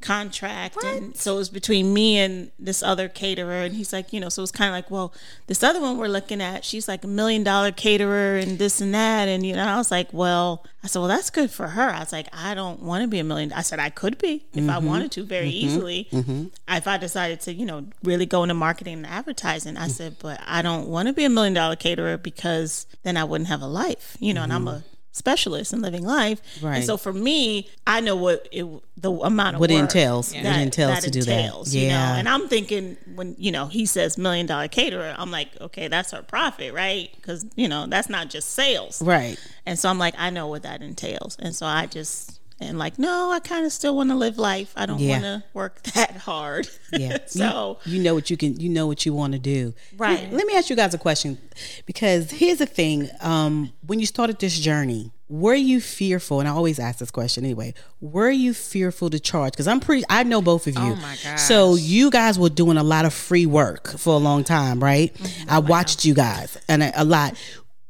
contract. 0.00 0.82
And 0.84 1.16
so 1.16 1.34
it 1.34 1.38
was 1.38 1.48
between 1.48 1.94
me 1.94 2.18
and 2.18 2.50
this 2.58 2.82
other 2.82 3.08
caterer. 3.08 3.62
And 3.62 3.74
he's 3.74 3.92
like, 3.92 4.12
you 4.12 4.20
know, 4.20 4.28
so 4.28 4.42
it's 4.42 4.52
kind 4.52 4.68
of 4.68 4.72
like, 4.74 4.90
well, 4.90 5.12
this 5.46 5.62
other 5.62 5.80
one 5.80 5.98
we're 5.98 6.08
looking 6.08 6.40
at, 6.40 6.64
she's 6.64 6.86
like 6.86 7.04
a 7.04 7.08
million 7.08 7.42
dollar 7.42 7.72
caterer 7.72 8.36
and 8.36 8.58
this 8.58 8.80
and 8.80 8.94
that. 8.94 9.28
And, 9.28 9.46
you 9.46 9.54
know, 9.54 9.64
I 9.64 9.76
was 9.76 9.90
like, 9.90 10.12
well, 10.12 10.64
I 10.82 10.86
said, 10.86 10.98
well, 10.98 11.08
that's 11.08 11.30
good 11.30 11.50
for 11.50 11.68
her. 11.68 11.90
I 11.90 12.00
was 12.00 12.12
like, 12.12 12.28
I 12.32 12.54
don't 12.54 12.82
want 12.82 13.02
to 13.02 13.08
be 13.08 13.18
a 13.18 13.24
million. 13.24 13.52
I 13.52 13.62
said, 13.62 13.78
I 13.78 13.88
could 13.88 14.18
be 14.18 14.44
if 14.52 14.68
I 14.68 14.74
mm-hmm. 14.74 14.86
wanted 14.86 15.12
to 15.12 15.24
very 15.24 15.46
mm-hmm. 15.46 15.66
easily. 15.66 16.08
Mm-hmm. 16.12 16.44
If 16.68 16.86
I 16.86 16.98
decided 16.98 17.40
to, 17.42 17.54
you 17.54 17.64
know, 17.64 17.86
really 18.02 18.26
go 18.26 18.42
into 18.42 18.54
marketing 18.54 18.94
and 18.94 19.06
advertising, 19.06 19.76
I 19.78 19.88
said, 19.88 20.16
but 20.18 20.40
I 20.46 20.60
don't 20.60 20.88
want 20.88 21.08
to 21.08 21.14
be 21.14 21.24
a 21.24 21.30
million 21.30 21.54
dollar 21.54 21.76
caterer 21.76 22.18
because 22.18 22.86
then 23.02 23.16
I 23.16 23.24
wouldn't 23.24 23.48
have 23.48 23.62
a 23.62 23.66
life, 23.66 24.16
you 24.20 24.34
know, 24.34 24.42
and 24.42 24.52
I'm 24.52 24.68
a 24.68 24.84
specialist 25.14 25.72
in 25.72 25.80
living 25.80 26.04
life. 26.04 26.42
Right. 26.60 26.76
And 26.76 26.84
so 26.84 26.96
for 26.96 27.12
me, 27.12 27.70
I 27.86 28.00
know 28.00 28.16
what 28.16 28.48
it, 28.50 28.66
the 28.96 29.12
amount 29.12 29.54
of 29.54 29.60
What 29.60 29.70
it 29.70 29.74
entails. 29.78 30.34
What 30.34 30.44
it 30.44 30.56
entails 30.60 31.00
to 31.04 31.10
do 31.10 31.22
that. 31.22 31.30
entails, 31.44 31.74
You 31.74 31.86
Yeah. 31.86 32.12
know? 32.12 32.18
And 32.18 32.28
I'm 32.28 32.48
thinking 32.48 32.96
when, 33.14 33.36
you 33.38 33.52
know, 33.52 33.66
he 33.66 33.86
says 33.86 34.18
million 34.18 34.46
dollar 34.46 34.66
caterer, 34.68 35.14
I'm 35.16 35.30
like, 35.30 35.48
okay, 35.60 35.86
that's 35.88 36.10
her 36.10 36.22
profit, 36.22 36.74
right? 36.74 37.10
Because, 37.16 37.46
you 37.54 37.68
know, 37.68 37.86
that's 37.86 38.08
not 38.08 38.28
just 38.28 38.50
sales. 38.50 39.00
Right. 39.00 39.38
And 39.64 39.78
so 39.78 39.88
I'm 39.88 39.98
like, 39.98 40.14
I 40.18 40.30
know 40.30 40.48
what 40.48 40.64
that 40.64 40.82
entails. 40.82 41.36
And 41.38 41.54
so 41.54 41.64
I 41.64 41.86
just 41.86 42.33
and 42.60 42.78
like, 42.78 42.98
no, 42.98 43.30
I 43.32 43.40
kind 43.40 43.66
of 43.66 43.72
still 43.72 43.96
want 43.96 44.10
to 44.10 44.16
live 44.16 44.38
life. 44.38 44.72
I 44.76 44.86
don't 44.86 44.98
Yeah. 45.00 45.10
want 45.12 45.22
to 45.24 45.44
work 45.54 45.82
that 45.94 46.16
hard. 46.18 46.68
Yeah. 46.92 47.18
so 47.26 47.78
you, 47.84 47.96
you 47.98 48.02
know 48.02 48.14
what 48.14 48.30
you 48.30 48.36
can 48.36 48.58
you 48.60 48.68
know 48.68 48.86
what 48.86 49.04
you 49.04 49.12
want 49.12 49.32
to 49.32 49.38
do. 49.38 49.74
Right. 49.96 50.32
Let 50.32 50.46
me 50.46 50.54
ask 50.56 50.70
you 50.70 50.76
guys 50.76 50.94
a 50.94 50.98
question. 50.98 51.38
Because 51.86 52.30
here's 52.30 52.58
the 52.58 52.66
thing. 52.66 53.08
Um, 53.20 53.72
when 53.86 53.98
you 54.00 54.06
started 54.06 54.38
this 54.38 54.58
journey, 54.58 55.10
were 55.28 55.54
you 55.54 55.80
fearful? 55.80 56.38
And 56.40 56.48
I 56.48 56.52
always 56.52 56.78
ask 56.78 56.98
this 56.98 57.10
question 57.10 57.44
anyway. 57.44 57.74
Were 58.00 58.30
you 58.30 58.52
fearful 58.54 59.10
to 59.10 59.18
charge? 59.18 59.52
Because 59.52 59.66
I'm 59.66 59.80
pretty 59.80 60.04
I 60.08 60.22
know 60.22 60.40
both 60.42 60.66
of 60.66 60.74
you. 60.74 60.80
Oh 60.80 60.96
my 60.96 61.16
gosh. 61.24 61.40
So 61.42 61.74
you 61.74 62.10
guys 62.10 62.38
were 62.38 62.50
doing 62.50 62.76
a 62.76 62.82
lot 62.84 63.04
of 63.04 63.12
free 63.14 63.46
work 63.46 63.88
for 63.98 64.14
a 64.14 64.18
long 64.18 64.44
time, 64.44 64.80
right? 64.82 65.12
Mm-hmm. 65.14 65.50
I 65.50 65.58
watched 65.58 66.04
you 66.04 66.14
guys 66.14 66.56
and 66.68 66.82
a, 66.82 67.02
a 67.02 67.04
lot. 67.04 67.34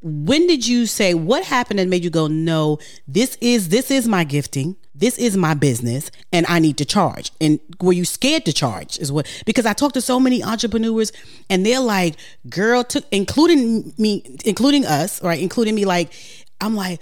When 0.06 0.46
did 0.46 0.66
you 0.66 0.84
say 0.84 1.14
what 1.14 1.44
happened 1.44 1.78
that 1.78 1.88
made 1.88 2.04
you 2.04 2.10
go, 2.10 2.26
no, 2.26 2.78
this 3.08 3.38
is 3.40 3.70
this 3.70 3.90
is 3.90 4.06
my 4.06 4.22
gifting, 4.22 4.76
this 4.94 5.16
is 5.16 5.34
my 5.34 5.54
business, 5.54 6.10
and 6.30 6.44
I 6.46 6.58
need 6.58 6.76
to 6.76 6.84
charge? 6.84 7.32
And 7.40 7.58
were 7.80 7.94
you 7.94 8.04
scared 8.04 8.44
to 8.44 8.52
charge? 8.52 8.98
Is 8.98 9.10
what 9.10 9.26
because 9.46 9.64
I 9.64 9.72
talked 9.72 9.94
to 9.94 10.02
so 10.02 10.20
many 10.20 10.44
entrepreneurs 10.44 11.10
and 11.48 11.64
they're 11.64 11.80
like, 11.80 12.16
girl, 12.50 12.84
took 12.84 13.06
including 13.10 13.94
me, 13.96 14.38
including 14.44 14.84
us, 14.84 15.22
right? 15.22 15.40
Including 15.40 15.74
me, 15.74 15.86
like, 15.86 16.12
I'm 16.60 16.76
like, 16.76 17.00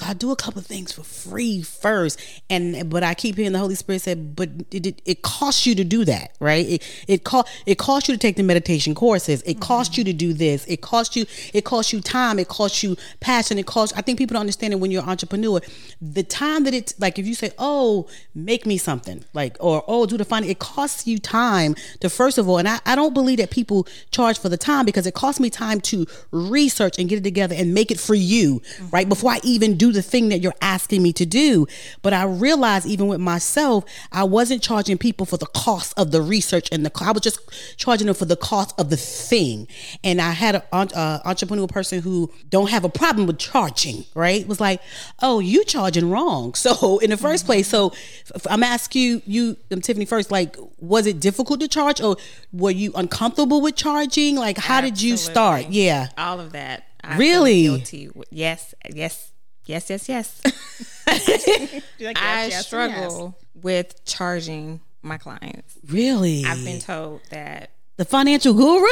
so 0.00 0.06
I 0.06 0.14
do 0.14 0.30
a 0.30 0.36
couple 0.36 0.62
things 0.62 0.92
for 0.92 1.02
free 1.02 1.60
first, 1.60 2.18
and 2.48 2.88
but 2.88 3.02
I 3.02 3.12
keep 3.12 3.36
hearing 3.36 3.52
the 3.52 3.58
Holy 3.58 3.74
Spirit 3.74 4.00
said, 4.00 4.34
but 4.34 4.48
it, 4.70 4.86
it, 4.86 5.02
it 5.04 5.22
costs 5.22 5.66
you 5.66 5.74
to 5.74 5.84
do 5.84 6.06
that, 6.06 6.34
right? 6.40 6.66
It 6.66 7.04
it 7.06 7.24
cost 7.24 7.48
it 7.66 7.76
costs 7.76 8.08
you 8.08 8.14
to 8.14 8.18
take 8.18 8.36
the 8.36 8.42
meditation 8.42 8.94
courses. 8.94 9.42
It 9.42 9.60
costs 9.60 9.98
you 9.98 10.04
to 10.04 10.14
do 10.14 10.32
this. 10.32 10.64
It 10.66 10.80
costs 10.80 11.16
you 11.16 11.26
it 11.52 11.64
costs 11.64 11.92
you 11.92 12.00
time. 12.00 12.38
It 12.38 12.48
costs 12.48 12.82
you 12.82 12.96
passion. 13.20 13.58
It 13.58 13.66
costs. 13.66 13.96
I 13.96 14.00
think 14.00 14.18
people 14.18 14.34
don't 14.34 14.40
understand 14.40 14.72
it 14.72 14.80
when 14.80 14.90
you're 14.90 15.02
an 15.02 15.08
entrepreneur. 15.10 15.60
The 16.00 16.22
time 16.22 16.64
that 16.64 16.72
it's 16.72 16.98
like 16.98 17.18
if 17.18 17.26
you 17.26 17.34
say, 17.34 17.50
oh, 17.58 18.08
make 18.34 18.64
me 18.64 18.78
something, 18.78 19.22
like 19.34 19.58
or 19.60 19.84
oh, 19.86 20.06
do 20.06 20.16
the 20.16 20.24
finding. 20.24 20.50
It 20.50 20.60
costs 20.60 21.06
you 21.06 21.18
time 21.18 21.74
to 22.00 22.08
first 22.08 22.38
of 22.38 22.48
all, 22.48 22.56
and 22.56 22.68
I, 22.68 22.80
I 22.86 22.96
don't 22.96 23.12
believe 23.12 23.36
that 23.36 23.50
people 23.50 23.86
charge 24.12 24.38
for 24.38 24.48
the 24.48 24.56
time 24.56 24.86
because 24.86 25.06
it 25.06 25.12
costs 25.12 25.40
me 25.40 25.50
time 25.50 25.82
to 25.82 26.06
research 26.30 26.98
and 26.98 27.06
get 27.06 27.18
it 27.18 27.24
together 27.24 27.54
and 27.54 27.74
make 27.74 27.90
it 27.90 28.00
for 28.00 28.14
you, 28.14 28.62
right? 28.90 29.06
Before 29.06 29.32
I 29.32 29.40
even 29.44 29.76
do 29.76 29.89
do 29.90 29.96
the 29.96 30.02
thing 30.02 30.28
that 30.28 30.40
you're 30.40 30.54
asking 30.60 31.02
me 31.02 31.12
to 31.14 31.26
do. 31.26 31.66
But 32.02 32.12
I 32.12 32.24
realized 32.24 32.86
even 32.86 33.08
with 33.08 33.20
myself, 33.20 33.84
I 34.12 34.24
wasn't 34.24 34.62
charging 34.62 34.98
people 34.98 35.26
for 35.26 35.36
the 35.36 35.46
cost 35.46 35.94
of 35.96 36.10
the 36.10 36.22
research 36.22 36.68
and 36.72 36.84
the 36.84 36.90
I 37.00 37.12
was 37.12 37.22
just 37.22 37.40
charging 37.76 38.06
them 38.06 38.14
for 38.14 38.26
the 38.26 38.36
cost 38.36 38.78
of 38.78 38.90
the 38.90 38.96
thing. 38.96 39.66
And 40.04 40.20
I 40.20 40.32
had 40.32 40.56
an 40.56 40.62
uh, 40.72 41.20
entrepreneur 41.24 41.66
person 41.66 42.02
who 42.02 42.30
don't 42.48 42.68
have 42.70 42.84
a 42.84 42.88
problem 42.88 43.26
with 43.26 43.38
charging, 43.38 44.04
right? 44.14 44.46
Was 44.46 44.60
like, 44.60 44.80
oh, 45.22 45.40
you 45.40 45.64
charging 45.64 46.10
wrong. 46.10 46.54
So 46.70 46.98
in 46.98 47.10
the 47.10 47.16
1st 47.16 47.20
mm-hmm. 47.20 47.46
place, 47.46 47.68
so 47.68 47.92
I'm 48.48 48.62
asking 48.62 49.02
you, 49.02 49.22
you, 49.26 49.56
um, 49.72 49.80
Tiffani 49.80 50.06
first, 50.06 50.30
like, 50.30 50.56
was 50.78 51.06
it 51.06 51.18
difficult 51.18 51.58
to 51.60 51.68
charge 51.68 52.00
or 52.00 52.16
were 52.52 52.70
you 52.70 52.92
uncomfortable 52.94 53.60
with 53.60 53.76
charging? 53.76 54.36
Like, 54.36 54.58
how 54.58 54.76
Absolutely. 54.76 54.90
did 54.90 55.02
you 55.02 55.16
start? 55.16 55.66
Yeah. 55.70 56.08
All 56.18 56.38
of 56.38 56.52
that. 56.52 56.84
I 57.02 57.16
really? 57.16 57.62
Guilty. 57.62 58.10
Yes, 58.30 58.74
yes, 58.92 59.29
yes, 59.70 59.88
yes, 59.88 60.08
yes. 60.08 60.40
like, 62.00 62.18
I 62.18 62.46
yes, 62.46 62.66
struggle 62.66 63.36
yes. 63.36 63.62
with 63.62 64.04
charging 64.04 64.80
my 65.02 65.16
clients. 65.16 65.78
Really? 65.86 66.44
I've 66.44 66.64
been 66.64 66.80
told 66.80 67.20
that 67.30 67.70
the 67.96 68.04
financial 68.04 68.52
guru. 68.54 68.86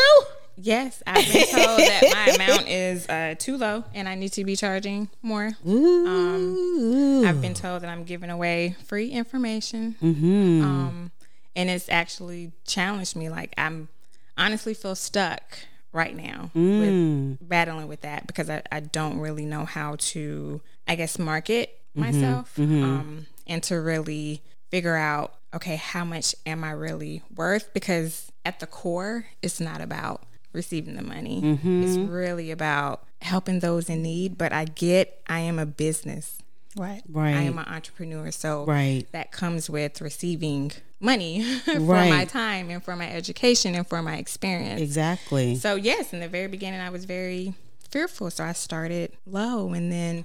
Yes, 0.57 1.03
I've 1.07 1.33
been 1.33 1.47
told 1.51 1.79
that 1.79 2.03
my 2.13 2.45
amount 2.45 2.69
is 2.69 3.09
uh, 3.09 3.35
too 3.39 3.57
low 3.57 3.85
and 3.95 4.09
I 4.09 4.17
need 4.17 4.33
to 4.33 4.45
be 4.45 4.57
charging 4.57 5.09
more. 5.23 5.51
Um, 5.65 7.25
I've 7.25 7.41
been 7.41 7.55
told 7.55 7.83
that 7.83 7.91
I'm 7.91 8.05
giving 8.05 8.31
away 8.31 8.75
free 8.85 9.11
information. 9.11 9.95
Mm-hmm. 10.03 10.63
Um, 10.65 11.11
and 11.55 11.71
it's 11.71 11.89
actually 11.89 12.53
challenged 12.67 13.15
me. 13.15 13.29
Like 13.29 13.55
I'm 13.57 13.89
honestly 14.37 14.75
feel 14.75 14.95
stuck 14.95 15.59
right 15.99 16.17
now 16.17 16.51
mm. 16.55 17.39
with 17.41 17.49
battling 17.49 17.89
with 17.89 18.03
that 18.03 18.25
because 18.29 18.49
I, 18.49 18.63
I 18.71 18.79
don't 18.79 19.19
really 19.19 19.45
know 19.45 19.65
how 19.65 19.97
to 19.99 20.61
I 20.87 20.95
guess 20.95 21.19
market 21.19 21.81
mm-hmm. 21.97 22.01
myself 22.01 22.55
mm-hmm. 22.57 22.85
Um, 22.85 23.27
and 23.49 23.61
to 23.65 23.81
really 23.81 24.43
figure 24.71 24.95
out 24.95 25.35
okay 25.53 25.75
how 25.75 26.05
much 26.05 26.37
am 26.47 26.63
I 26.63 26.71
really 26.71 27.23
worth 27.35 27.75
because 27.75 28.31
at 28.45 28.61
the 28.61 28.67
core 28.69 29.27
it's 29.43 29.59
not 29.59 29.81
about 29.81 30.23
receiving 30.53 30.95
the 30.95 31.03
money 31.03 31.43
mm-hmm. 31.43 31.83
it's 31.83 31.97
really 31.97 32.53
about 32.53 33.03
helping 33.21 33.59
those 33.59 33.91
in 33.91 34.03
need 34.03 34.39
but 34.39 34.53
I 34.53 34.67
get 34.67 35.21
I 35.27 35.41
am 35.41 35.59
a 35.59 35.67
business 35.67 36.39
Right. 36.79 37.03
Right. 37.09 37.35
I 37.35 37.43
am 37.43 37.59
an 37.59 37.67
entrepreneur. 37.67 38.31
So 38.31 38.65
right. 38.65 39.05
that 39.13 39.33
comes 39.33 39.69
with 39.69 40.01
receiving 40.01 40.73
money 41.01 41.43
for 41.65 41.81
right. 41.81 42.11
my 42.11 42.25
time 42.25 42.71
and 42.71 42.83
for 42.83 42.97
my 42.97 43.11
education 43.11 43.75
and 43.75 43.87
for 43.87 44.03
my 44.03 44.17
experience. 44.17 44.81
Exactly. 44.81 45.57
So 45.57 45.75
yes, 45.75 46.13
in 46.13 46.21
the 46.21 46.29
very 46.29 46.49
beginning 46.49 46.81
I 46.81 46.91
was 46.91 47.05
very 47.05 47.55
fearful. 47.91 48.31
So 48.31 48.45
I 48.45 48.53
started 48.53 49.13
low 49.27 49.73
and 49.73 49.91
then 49.91 50.25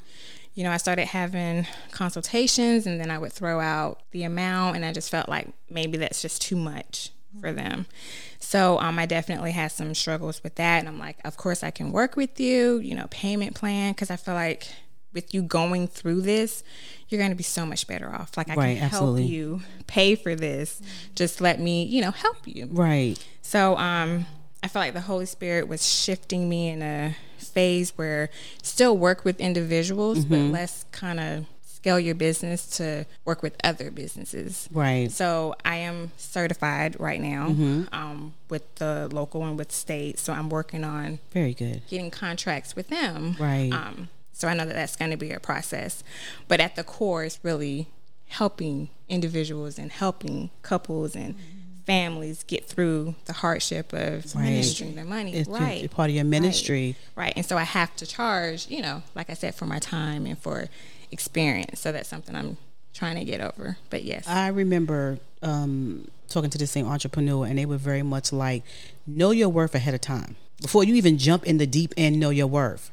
you 0.56 0.63
know, 0.63 0.72
I 0.72 0.78
started 0.78 1.08
having 1.08 1.66
consultations 1.92 2.86
and 2.86 3.00
then 3.00 3.10
I 3.10 3.18
would 3.18 3.34
throw 3.34 3.60
out 3.60 4.02
the 4.12 4.24
amount 4.24 4.76
and 4.76 4.86
I 4.86 4.94
just 4.94 5.10
felt 5.10 5.28
like 5.28 5.48
maybe 5.68 5.98
that's 5.98 6.22
just 6.22 6.44
too 6.44 6.56
much 6.56 7.10
for 7.39 7.52
them. 7.52 7.88
So 8.39 8.80
um, 8.80 9.00
I 9.00 9.08
definitely 9.08 9.52
had 9.52 9.72
some 9.72 9.96
struggles 9.96 10.44
with 10.44 10.56
that. 10.56 10.80
And 10.80 10.88
I'm 10.88 11.00
like, 11.00 11.18
of 11.26 11.38
course 11.38 11.63
I 11.63 11.72
can 11.72 11.92
work 11.92 12.16
with 12.16 12.39
you, 12.39 12.78
you 12.78 12.94
know, 12.94 13.08
payment 13.10 13.56
plan, 13.56 13.94
because 13.94 14.12
I 14.12 14.16
feel 14.16 14.36
like 14.36 14.68
with 15.13 15.34
you 15.34 15.43
going 15.43 15.88
through 15.88 16.21
this, 16.21 16.63
you're 17.10 17.19
going 17.19 17.32
to 17.32 17.36
be 17.36 17.43
so 17.43 17.65
much 17.65 17.88
better 17.88 18.13
off. 18.13 18.36
Like 18.38 18.49
I 18.49 18.56
right, 18.56 18.78
can 18.78 18.86
absolutely. 18.86 19.21
help 19.23 19.32
you 19.32 19.62
pay 19.88 20.15
for 20.15 20.36
this. 20.36 20.82
Just 21.15 21.41
let 21.41 21.60
me, 21.60 21.84
you 21.84 22.02
know, 22.02 22.12
help 22.12 22.38
you. 22.45 22.67
Right. 22.71 23.15
So 23.41 23.78
um 23.78 24.26
I 24.63 24.69
felt 24.69 24.86
like 24.86 24.93
the 24.93 25.02
Holy 25.02 25.26
Spirit 25.26 25.67
was 25.67 25.86
shifting 25.86 26.47
me 26.47 26.69
in 26.69 26.82
a 26.82 27.17
phase 27.38 27.91
where 27.97 28.30
still 28.62 28.97
work 28.97 29.26
with 29.26 29.39
individuals, 29.41 30.19
mm-hmm. 30.19 30.30
but 30.30 30.58
less 30.58 30.86
kind 30.91 31.19
of 31.19 31.45
scale 31.65 31.99
your 31.99 32.15
business 32.15 32.65
to 32.78 33.06
work 33.26 33.43
with 33.43 33.58
other 33.62 33.91
businesses. 33.91 34.69
Right. 34.71 35.12
So 35.12 35.54
I 35.65 35.76
am 35.76 36.12
certified 36.15 36.97
right 36.97 37.19
now 37.19 37.49
mm-hmm. 37.49 37.84
um, 37.91 38.34
with 38.49 38.76
the 38.76 39.10
local 39.12 39.43
and 39.45 39.58
with 39.58 39.73
state. 39.73 40.17
So 40.17 40.32
I'm 40.32 40.49
working 40.49 40.86
on 40.86 41.19
very 41.32 41.54
good 41.54 41.82
getting 41.89 42.10
contracts 42.10 42.73
with 42.73 42.88
them. 42.88 43.36
Right. 43.38 43.71
Um, 43.73 44.08
so 44.34 44.48
I 44.48 44.54
know 44.56 44.65
that 44.65 44.74
that's 44.74 44.96
going 44.96 45.12
to 45.12 45.17
be 45.17 45.32
a 45.32 45.39
process. 45.39 46.04
But 46.48 46.60
at 46.60 46.76
the 46.76 46.84
core, 46.84 47.24
it's 47.24 47.39
really 47.43 47.88
helping 48.28 48.89
individuals 49.08 49.78
and 49.78 49.91
helping 49.91 50.50
couples 50.63 51.15
and 51.15 51.36
families 51.86 52.43
get 52.43 52.65
through 52.65 53.13
the 53.26 53.34
hardship 53.34 53.93
of 53.93 54.36
right. 54.36 54.41
administering 54.41 54.96
their 54.96 55.06
money. 55.06 55.36
It's 55.36 55.50
right. 55.50 55.89
part 55.91 56.10
of 56.10 56.15
your 56.15 56.26
ministry. 56.26 56.96
Right. 57.15 57.26
right. 57.26 57.34
And 57.36 57.46
so 57.46 57.58
I 57.58 57.63
have 57.63 57.96
to 57.98 58.06
charge, 58.06 58.67
you 58.69 58.82
know, 58.82 59.04
like 59.15 59.30
I 59.30 59.34
said, 59.34 59.54
for 59.54 59.65
my 59.65 59.80
time 59.80 60.26
and 60.26 60.38
for 60.38 60.67
experience. 61.12 61.80
So 61.80 61.91
that's 61.91 62.10
something 62.10 62.36
I'm 62.36 62.58
trying 62.93 63.17
to 63.17 63.26
get 63.26 63.41
over. 63.41 63.78
But 63.89 64.04
yes. 64.04 64.28
I 64.28 64.48
remember 64.48 65.19
um, 65.41 66.08
talking 66.28 66.50
to 66.50 66.58
the 66.58 66.67
same 66.67 66.88
entrepreneur, 66.88 67.46
and 67.46 67.58
they 67.58 67.65
were 67.65 67.78
very 67.78 68.04
much 68.04 68.34
like, 68.34 68.63
know 69.06 69.32
your 69.32 69.50
worth 69.50 69.76
ahead 69.76 69.93
of 69.93 70.02
time. 70.02 70.36
Before 70.62 70.84
you 70.84 70.96
even 70.96 71.17
jump 71.17 71.46
in 71.46 71.58
the 71.58 71.67
deep 71.67 71.93
end, 71.98 72.19
know 72.19 72.30
your 72.30 72.48
worth 72.48 72.89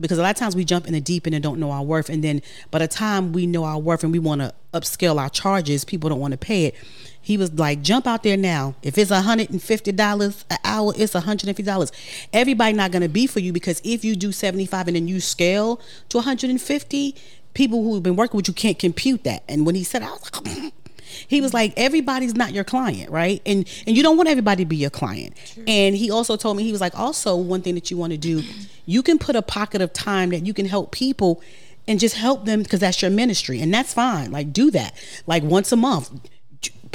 because 0.00 0.18
a 0.18 0.22
lot 0.22 0.30
of 0.30 0.36
times 0.36 0.56
we 0.56 0.64
jump 0.64 0.86
in 0.86 0.92
the 0.92 1.00
deep 1.00 1.26
end 1.26 1.34
and 1.34 1.42
don't 1.42 1.58
know 1.58 1.70
our 1.70 1.82
worth 1.82 2.08
and 2.08 2.22
then 2.22 2.42
by 2.70 2.78
the 2.78 2.88
time 2.88 3.32
we 3.32 3.46
know 3.46 3.64
our 3.64 3.78
worth 3.78 4.02
and 4.02 4.12
we 4.12 4.18
want 4.18 4.40
to 4.40 4.52
upscale 4.72 5.18
our 5.18 5.28
charges 5.28 5.84
people 5.84 6.08
don't 6.10 6.20
want 6.20 6.32
to 6.32 6.38
pay 6.38 6.66
it. 6.66 6.74
He 7.20 7.36
was 7.36 7.52
like 7.54 7.82
jump 7.82 8.06
out 8.06 8.22
there 8.22 8.36
now. 8.36 8.76
If 8.82 8.98
it's 8.98 9.10
$150 9.10 10.44
an 10.50 10.58
hour 10.64 10.92
it's 10.96 11.14
$150 11.14 11.90
everybody 12.32 12.72
not 12.72 12.92
going 12.92 13.02
to 13.02 13.08
be 13.08 13.26
for 13.26 13.40
you 13.40 13.52
because 13.52 13.80
if 13.84 14.04
you 14.04 14.16
do 14.16 14.32
75 14.32 14.88
and 14.88 14.96
then 14.96 15.08
you 15.08 15.20
scale 15.20 15.80
to 16.10 16.18
150 16.18 17.14
people 17.54 17.82
who've 17.82 18.02
been 18.02 18.16
working 18.16 18.36
with 18.36 18.48
you 18.48 18.54
can't 18.54 18.78
compute 18.78 19.24
that. 19.24 19.42
And 19.48 19.66
when 19.66 19.74
he 19.74 19.84
said 19.84 20.02
i 20.02 20.10
was 20.10 20.30
like 20.32 20.72
he 21.28 21.40
was 21.40 21.54
like, 21.54 21.72
everybody's 21.76 22.34
not 22.34 22.52
your 22.52 22.64
client, 22.64 23.10
right? 23.10 23.40
And 23.46 23.68
and 23.86 23.96
you 23.96 24.02
don't 24.02 24.16
want 24.16 24.28
everybody 24.28 24.64
to 24.64 24.68
be 24.68 24.76
your 24.76 24.90
client. 24.90 25.36
True. 25.52 25.64
And 25.66 25.96
he 25.96 26.10
also 26.10 26.36
told 26.36 26.56
me 26.56 26.64
he 26.64 26.72
was 26.72 26.80
like, 26.80 26.98
also 26.98 27.36
one 27.36 27.62
thing 27.62 27.74
that 27.74 27.90
you 27.90 27.96
want 27.96 28.12
to 28.12 28.18
do, 28.18 28.42
you 28.86 29.02
can 29.02 29.18
put 29.18 29.36
a 29.36 29.42
pocket 29.42 29.80
of 29.80 29.92
time 29.92 30.30
that 30.30 30.46
you 30.46 30.54
can 30.54 30.66
help 30.66 30.92
people 30.92 31.42
and 31.88 32.00
just 32.00 32.16
help 32.16 32.44
them 32.46 32.62
because 32.62 32.80
that's 32.80 33.00
your 33.00 33.10
ministry, 33.10 33.60
and 33.60 33.72
that's 33.72 33.94
fine. 33.94 34.32
Like 34.32 34.52
do 34.52 34.70
that, 34.72 34.94
like 35.26 35.42
once 35.42 35.70
a 35.72 35.76
month 35.76 36.10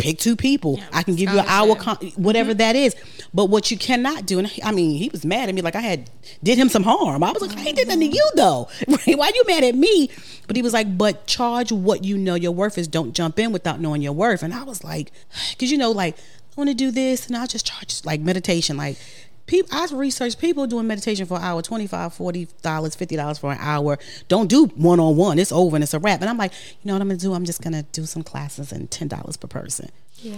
pick 0.02 0.18
two 0.18 0.36
people. 0.36 0.78
Yeah, 0.78 0.88
I 0.92 1.04
can 1.04 1.16
give 1.16 1.32
you 1.32 1.40
an 1.40 1.46
hour, 1.48 1.76
con- 1.76 1.98
whatever 2.16 2.52
mm-hmm. 2.52 2.58
that 2.58 2.76
is. 2.76 2.96
But 3.34 3.46
what 3.46 3.72
you 3.72 3.78
cannot 3.78 4.26
do, 4.26 4.40
and 4.40 4.52
I 4.64 4.72
mean, 4.72 4.98
he 4.98 5.10
was 5.10 5.24
mad 5.26 5.48
at 5.48 5.56
me 5.56 5.62
like 5.62 5.76
I 5.76 5.82
had 5.82 6.10
did 6.44 6.58
him 6.58 6.70
some 6.70 6.84
harm. 6.84 7.24
I 7.24 7.32
was 7.32 7.42
like, 7.42 7.58
I 7.58 7.68
ain't 7.68 7.78
did 7.78 7.88
nothing 7.88 8.12
to 8.12 8.16
you 8.16 8.30
though. 8.36 8.68
Why 8.88 9.32
you 9.34 9.44
mad 9.48 9.64
at 9.64 9.76
me? 9.76 10.10
But 10.48 10.56
he 10.56 10.62
was 10.62 10.74
like, 10.74 10.98
but 10.98 11.28
charge 11.28 11.72
what 11.72 12.04
you 12.04 12.18
know 12.18 12.36
your 12.36 12.52
worth 12.52 12.78
is. 12.78 12.88
Don't 12.88 13.14
jump 13.14 13.40
in 13.40 13.52
without 13.52 13.80
knowing 13.80 14.02
your 14.02 14.14
worth. 14.14 14.44
And 14.44 14.54
I 14.54 14.64
was 14.64 14.84
like, 14.84 15.12
because 15.52 15.72
you 15.72 15.78
know, 15.78 15.92
like 15.92 16.18
I 16.18 16.54
want 16.58 16.70
to 16.70 16.74
do 16.74 16.92
this, 16.92 17.28
and 17.28 17.38
I'll 17.38 17.48
just 17.48 17.66
charge 17.66 18.04
like 18.04 18.20
meditation, 18.20 18.78
like 18.78 18.98
people 19.45 19.69
I 19.77 19.88
research 19.93 20.38
people 20.38 20.67
doing 20.67 20.88
meditation 20.88 21.25
for 21.25 21.38
an 21.38 21.43
hour, 21.43 21.62
25 21.62 22.13
40 22.13 22.47
dollars, 22.62 22.95
50 22.95 23.15
dollars 23.15 23.38
for 23.38 23.51
an 23.51 23.58
hour. 23.60 23.97
Don't 24.27 24.47
do 24.47 24.67
one 24.75 24.99
on 24.99 25.15
one. 25.15 25.39
It's 25.39 25.51
over 25.51 25.75
and 25.75 25.84
it's 25.84 25.93
a 25.93 25.99
wrap. 25.99 26.21
And 26.21 26.30
I'm 26.30 26.38
like, 26.38 26.54
you 26.54 26.88
know 26.88 26.93
what 26.93 27.01
I'm 27.01 27.10
gonna 27.10 27.19
do? 27.19 27.34
I'm 27.34 27.45
just 27.45 27.62
gonna 27.62 27.84
do 27.91 28.06
some 28.06 28.23
classes 28.23 28.71
and 28.71 28.89
ten 28.89 29.08
dollars 29.08 29.38
per 29.38 29.47
person. 29.47 29.89
Yeah. 30.17 30.38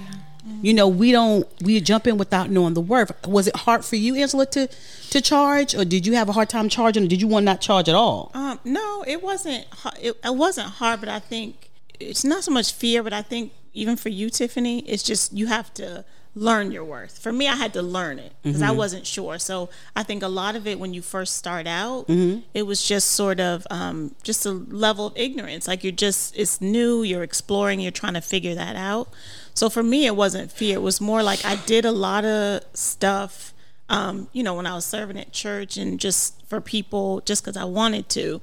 You 0.62 0.74
know, 0.74 0.88
we 0.88 1.12
don't 1.12 1.48
we 1.62 1.80
jump 1.80 2.08
in 2.08 2.18
without 2.18 2.50
knowing 2.50 2.74
the 2.74 2.82
worth. 2.82 3.12
Was 3.28 3.48
it 3.48 3.56
hard 3.56 3.86
for 3.86 3.96
you, 3.96 4.16
Angela, 4.16 4.46
to 4.48 4.68
to 5.10 5.22
charge, 5.22 5.76
or 5.76 5.86
did 5.86 6.06
you 6.06 6.14
have 6.14 6.30
a 6.30 6.34
hard 6.34 6.50
time 6.50 6.70
charging, 6.70 7.04
or 7.04 7.08
did 7.08 7.22
you 7.22 7.28
want 7.28 7.44
to 7.44 7.46
not 7.46 7.62
charge 7.62 7.88
at 7.88 7.96
all? 7.96 8.32
Um, 8.34 8.60
no, 8.64 9.04
it 9.08 9.22
wasn't. 9.22 9.66
It, 10.02 10.18
it 10.24 10.36
wasn't 10.36 10.68
hard, 10.68 11.00
but 11.00 11.10
I 11.10 11.20
think 11.20 11.70
it's 12.00 12.24
not 12.26 12.44
so 12.44 12.52
much 12.52 12.74
fear, 12.74 13.04
but 13.04 13.14
I 13.14 13.22
think 13.22 13.54
even 13.74 13.96
for 13.96 14.10
you, 14.10 14.28
Tiffani, 14.28 14.84
it's 14.86 15.04
just 15.04 15.34
you 15.34 15.48
have 15.48 15.74
to 15.76 16.06
learn 16.36 16.72
your 16.72 16.84
worth. 16.84 17.20
For 17.20 17.32
me, 17.32 17.48
I 17.48 17.56
had 17.56 17.74
to 17.74 17.82
learn 17.82 18.18
it 18.18 18.34
because 18.42 18.62
mm-hmm. 18.62 18.70
I 18.70 18.74
wasn't 18.74 19.06
sure. 19.06 19.38
So 19.38 19.70
I 19.96 20.04
think 20.04 20.24
a 20.24 20.28
lot 20.28 20.56
of 20.56 20.66
it 20.66 20.80
when 20.80 20.94
you 20.94 21.02
first 21.02 21.36
start 21.36 21.68
out, 21.68 22.08
mm-hmm. 22.08 22.40
it 22.54 22.64
was 22.64 22.84
just 22.84 23.10
sort 23.12 23.40
of 23.40 23.68
um, 23.70 24.16
just 24.24 24.46
a 24.46 24.52
level 24.52 25.08
of 25.08 25.14
ignorance. 25.16 25.68
Like 25.68 25.84
you're 25.84 25.92
just 25.92 26.36
it's 26.38 26.60
new, 26.60 27.04
you're 27.04 27.24
exploring, 27.24 27.80
you're 27.80 27.92
trying 27.92 28.16
to 28.16 28.22
figure 28.22 28.56
that 28.56 28.76
out. 28.76 29.10
So 29.54 29.70
for 29.70 29.84
me, 29.84 30.08
it 30.08 30.16
wasn't 30.16 30.52
fear. 30.52 30.76
It 30.76 30.82
was 30.82 31.00
more 31.00 31.22
like 31.22 31.46
I 31.46 31.56
did 31.56 31.86
a 31.86 31.92
lot 31.92 32.26
of 32.26 32.64
stuff. 32.74 33.54
Um, 33.90 34.28
you 34.32 34.42
know, 34.42 34.56
when 34.56 34.66
I 34.66 34.74
was 34.74 34.86
serving 34.86 35.18
at 35.18 35.32
church 35.34 35.78
and 35.78 36.00
just 36.00 36.44
for 36.48 36.60
people, 36.60 37.22
just 37.22 37.44
because 37.44 37.58
I 37.58 37.66
wanted 37.66 38.10
to. 38.10 38.42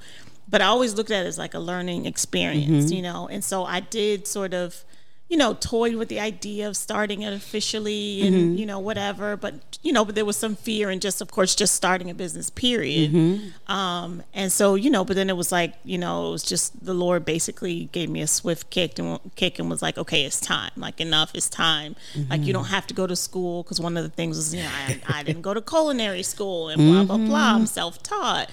But 0.49 0.61
I 0.61 0.67
always 0.67 0.95
looked 0.95 1.11
at 1.11 1.25
it 1.25 1.29
as 1.29 1.39
like 1.39 1.55
a 1.55 1.59
learning 1.59 2.07
experience, 2.07 2.87
mm-hmm. 2.87 2.95
you 2.95 3.03
know. 3.03 3.27
And 3.29 3.43
so 3.43 3.65
I 3.65 3.81
did 3.81 4.29
sort 4.29 4.55
of 4.55 4.85
you 5.31 5.37
know, 5.37 5.55
toyed 5.55 5.95
with 5.95 6.09
the 6.09 6.19
idea 6.19 6.67
of 6.67 6.77
starting 6.77 7.23
it 7.23 7.33
officially 7.33 8.27
and, 8.27 8.35
mm-hmm. 8.35 8.55
you 8.57 8.67
know, 8.67 8.81
whatever. 8.81 9.37
But, 9.37 9.79
you 9.81 9.93
know, 9.93 10.05
but 10.05 10.17
there 10.17 10.25
was 10.25 10.37
some 10.37 10.57
fear 10.57 10.91
and 10.91 11.01
just, 11.01 11.21
of 11.21 11.31
course, 11.31 11.55
just 11.55 11.73
starting 11.73 12.11
a 12.11 12.15
business, 12.15 12.51
period. 12.51 13.13
Mm-hmm. 13.13 13.73
Um, 13.73 14.25
and 14.35 14.51
so, 14.51 14.75
you 14.75 14.91
know, 14.91 15.05
but 15.05 15.15
then 15.15 15.31
it 15.31 15.37
was 15.37 15.53
like, 15.53 15.75
you 15.85 15.99
know, 15.99 16.27
it 16.27 16.33
was 16.33 16.43
just 16.43 16.85
the 16.85 16.95
Lord 16.95 17.25
basically 17.25 17.85
gave 17.93 18.11
me 18.11 18.23
a 18.23 18.27
swift 18.27 18.71
kick 18.71 18.99
and 18.99 19.21
kick 19.37 19.61
and 19.61 19.71
was 19.71 19.83
like, 19.83 19.97
okay, 19.99 20.25
it's 20.25 20.41
time. 20.41 20.73
Like, 20.77 21.01
enough, 21.01 21.31
it's 21.33 21.49
time. 21.49 21.95
Mm-hmm. 22.15 22.29
Like, 22.29 22.41
you 22.43 22.53
don't 22.53 22.65
have 22.65 22.89
to 22.89 22.95
go 22.95 23.07
to 23.07 23.15
school. 23.15 23.63
Cause 23.63 23.81
one 23.81 23.97
of 23.97 24.03
the 24.03 24.11
things 24.11 24.37
was, 24.37 24.53
you 24.53 24.65
know, 24.65 24.69
I, 24.69 25.01
I 25.21 25.23
didn't 25.23 25.43
go 25.43 25.55
to 25.55 25.61
culinary 25.61 26.25
school 26.25 26.71
and 26.71 26.81
blah, 26.81 27.05
blah, 27.05 27.25
blah. 27.25 27.39
I'm 27.39 27.57
mm-hmm. 27.59 27.65
self 27.67 28.03
taught. 28.03 28.51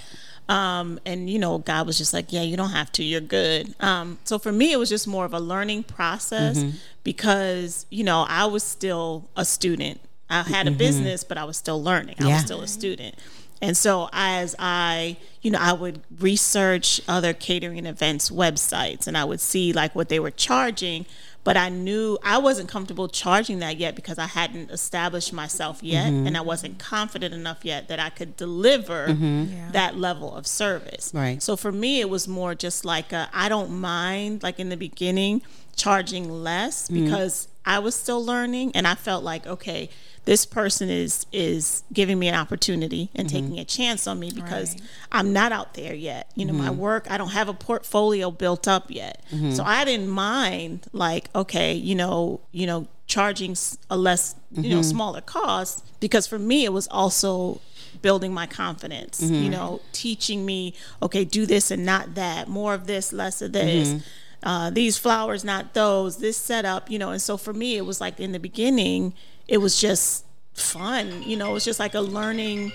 Um, 0.48 0.98
and 1.04 1.28
you 1.28 1.38
know, 1.38 1.58
God 1.58 1.86
was 1.86 1.98
just 1.98 2.14
like, 2.14 2.32
yeah, 2.32 2.42
you 2.42 2.56
don't 2.56 2.70
have 2.70 2.90
to. 2.92 3.04
You're 3.04 3.20
good. 3.20 3.74
Um, 3.80 4.18
so 4.24 4.38
for 4.38 4.52
me, 4.52 4.72
it 4.72 4.78
was 4.78 4.88
just 4.88 5.06
more 5.06 5.24
of 5.24 5.34
a 5.34 5.40
learning 5.40 5.82
process 5.84 6.58
mm-hmm. 6.58 6.76
because 7.04 7.86
you 7.90 8.04
know 8.04 8.24
I 8.28 8.46
was 8.46 8.62
still 8.62 9.28
a 9.36 9.44
student. 9.44 10.00
I 10.30 10.42
had 10.42 10.66
a 10.66 10.70
mm-hmm. 10.70 10.78
business, 10.78 11.24
but 11.24 11.38
I 11.38 11.44
was 11.44 11.56
still 11.56 11.82
learning. 11.82 12.16
I 12.20 12.26
was 12.28 12.40
still 12.40 12.60
a 12.60 12.68
student. 12.68 13.14
And 13.60 13.76
so 13.76 14.08
as 14.12 14.54
I, 14.58 15.16
you 15.42 15.50
know, 15.50 15.58
I 15.60 15.72
would 15.72 16.00
research 16.18 17.00
other 17.08 17.32
catering 17.32 17.86
events 17.86 18.30
websites 18.30 19.06
and 19.06 19.16
I 19.16 19.24
would 19.24 19.40
see 19.40 19.72
like 19.72 19.94
what 19.94 20.08
they 20.08 20.20
were 20.20 20.30
charging, 20.30 21.06
but 21.44 21.56
I 21.56 21.68
knew 21.68 22.18
I 22.22 22.38
wasn't 22.38 22.68
comfortable 22.68 23.08
charging 23.08 23.60
that 23.60 23.78
yet 23.78 23.94
because 23.94 24.18
I 24.18 24.26
hadn't 24.26 24.70
established 24.70 25.32
myself 25.32 25.82
yet 25.82 26.08
mm-hmm. 26.08 26.26
and 26.26 26.36
I 26.36 26.40
wasn't 26.40 26.78
confident 26.78 27.32
enough 27.32 27.64
yet 27.64 27.88
that 27.88 27.98
I 27.98 28.10
could 28.10 28.36
deliver 28.36 29.08
mm-hmm. 29.08 29.44
yeah. 29.52 29.70
that 29.72 29.96
level 29.96 30.34
of 30.34 30.46
service. 30.46 31.10
Right. 31.14 31.42
So 31.42 31.56
for 31.56 31.72
me 31.72 32.00
it 32.00 32.10
was 32.10 32.28
more 32.28 32.54
just 32.54 32.84
like 32.84 33.12
I 33.12 33.48
don't 33.48 33.70
mind 33.70 34.42
like 34.42 34.58
in 34.58 34.68
the 34.68 34.76
beginning 34.76 35.42
charging 35.76 36.30
less 36.30 36.88
mm-hmm. 36.88 37.04
because 37.04 37.48
I 37.64 37.78
was 37.78 37.94
still 37.94 38.24
learning 38.24 38.72
and 38.74 38.86
I 38.86 38.94
felt 38.94 39.24
like 39.24 39.46
okay, 39.46 39.90
this 40.28 40.44
person 40.44 40.90
is 40.90 41.24
is 41.32 41.84
giving 41.90 42.18
me 42.18 42.28
an 42.28 42.34
opportunity 42.34 43.08
and 43.14 43.26
mm-hmm. 43.26 43.36
taking 43.46 43.58
a 43.58 43.64
chance 43.64 44.06
on 44.06 44.20
me 44.20 44.30
because 44.30 44.74
right. 44.74 44.82
I'm 45.10 45.32
not 45.32 45.52
out 45.52 45.72
there 45.72 45.94
yet. 45.94 46.30
You 46.34 46.44
know, 46.44 46.52
mm-hmm. 46.52 46.64
my 46.64 46.70
work, 46.70 47.10
I 47.10 47.16
don't 47.16 47.30
have 47.30 47.48
a 47.48 47.54
portfolio 47.54 48.30
built 48.30 48.68
up 48.68 48.90
yet. 48.90 49.24
Mm-hmm. 49.32 49.52
So 49.52 49.64
I 49.64 49.86
didn't 49.86 50.10
mind 50.10 50.86
like, 50.92 51.30
okay, 51.34 51.72
you 51.72 51.94
know, 51.94 52.42
you 52.52 52.66
know, 52.66 52.88
charging 53.06 53.56
a 53.88 53.96
less, 53.96 54.34
you 54.52 54.68
know, 54.68 54.80
mm-hmm. 54.80 54.82
smaller 54.82 55.22
cost 55.22 55.82
because 55.98 56.26
for 56.26 56.38
me 56.38 56.66
it 56.66 56.74
was 56.74 56.88
also 56.88 57.62
building 58.02 58.34
my 58.34 58.46
confidence, 58.46 59.22
you 59.22 59.30
mm-hmm. 59.30 59.50
know, 59.50 59.80
teaching 59.92 60.44
me, 60.44 60.74
okay, 61.02 61.24
do 61.24 61.46
this 61.46 61.70
and 61.70 61.86
not 61.86 62.16
that, 62.16 62.48
more 62.48 62.74
of 62.74 62.86
this, 62.86 63.14
less 63.14 63.40
of 63.40 63.52
this. 63.52 63.88
Mm-hmm. 63.88 63.98
Uh, 64.40 64.70
these 64.70 64.96
flowers, 64.96 65.42
not 65.42 65.74
those, 65.74 66.18
this 66.18 66.36
setup, 66.36 66.88
you 66.88 66.96
know. 66.98 67.10
And 67.10 67.20
so 67.20 67.36
for 67.36 67.52
me, 67.52 67.76
it 67.76 67.84
was 67.84 68.00
like 68.00 68.20
in 68.20 68.30
the 68.30 68.38
beginning, 68.38 69.14
it 69.48 69.58
was 69.58 69.80
just 69.80 70.24
fun. 70.52 71.22
You 71.22 71.36
know, 71.36 71.50
it 71.50 71.54
was 71.54 71.64
just 71.64 71.80
like 71.80 71.94
a 71.94 72.00
learning. 72.00 72.72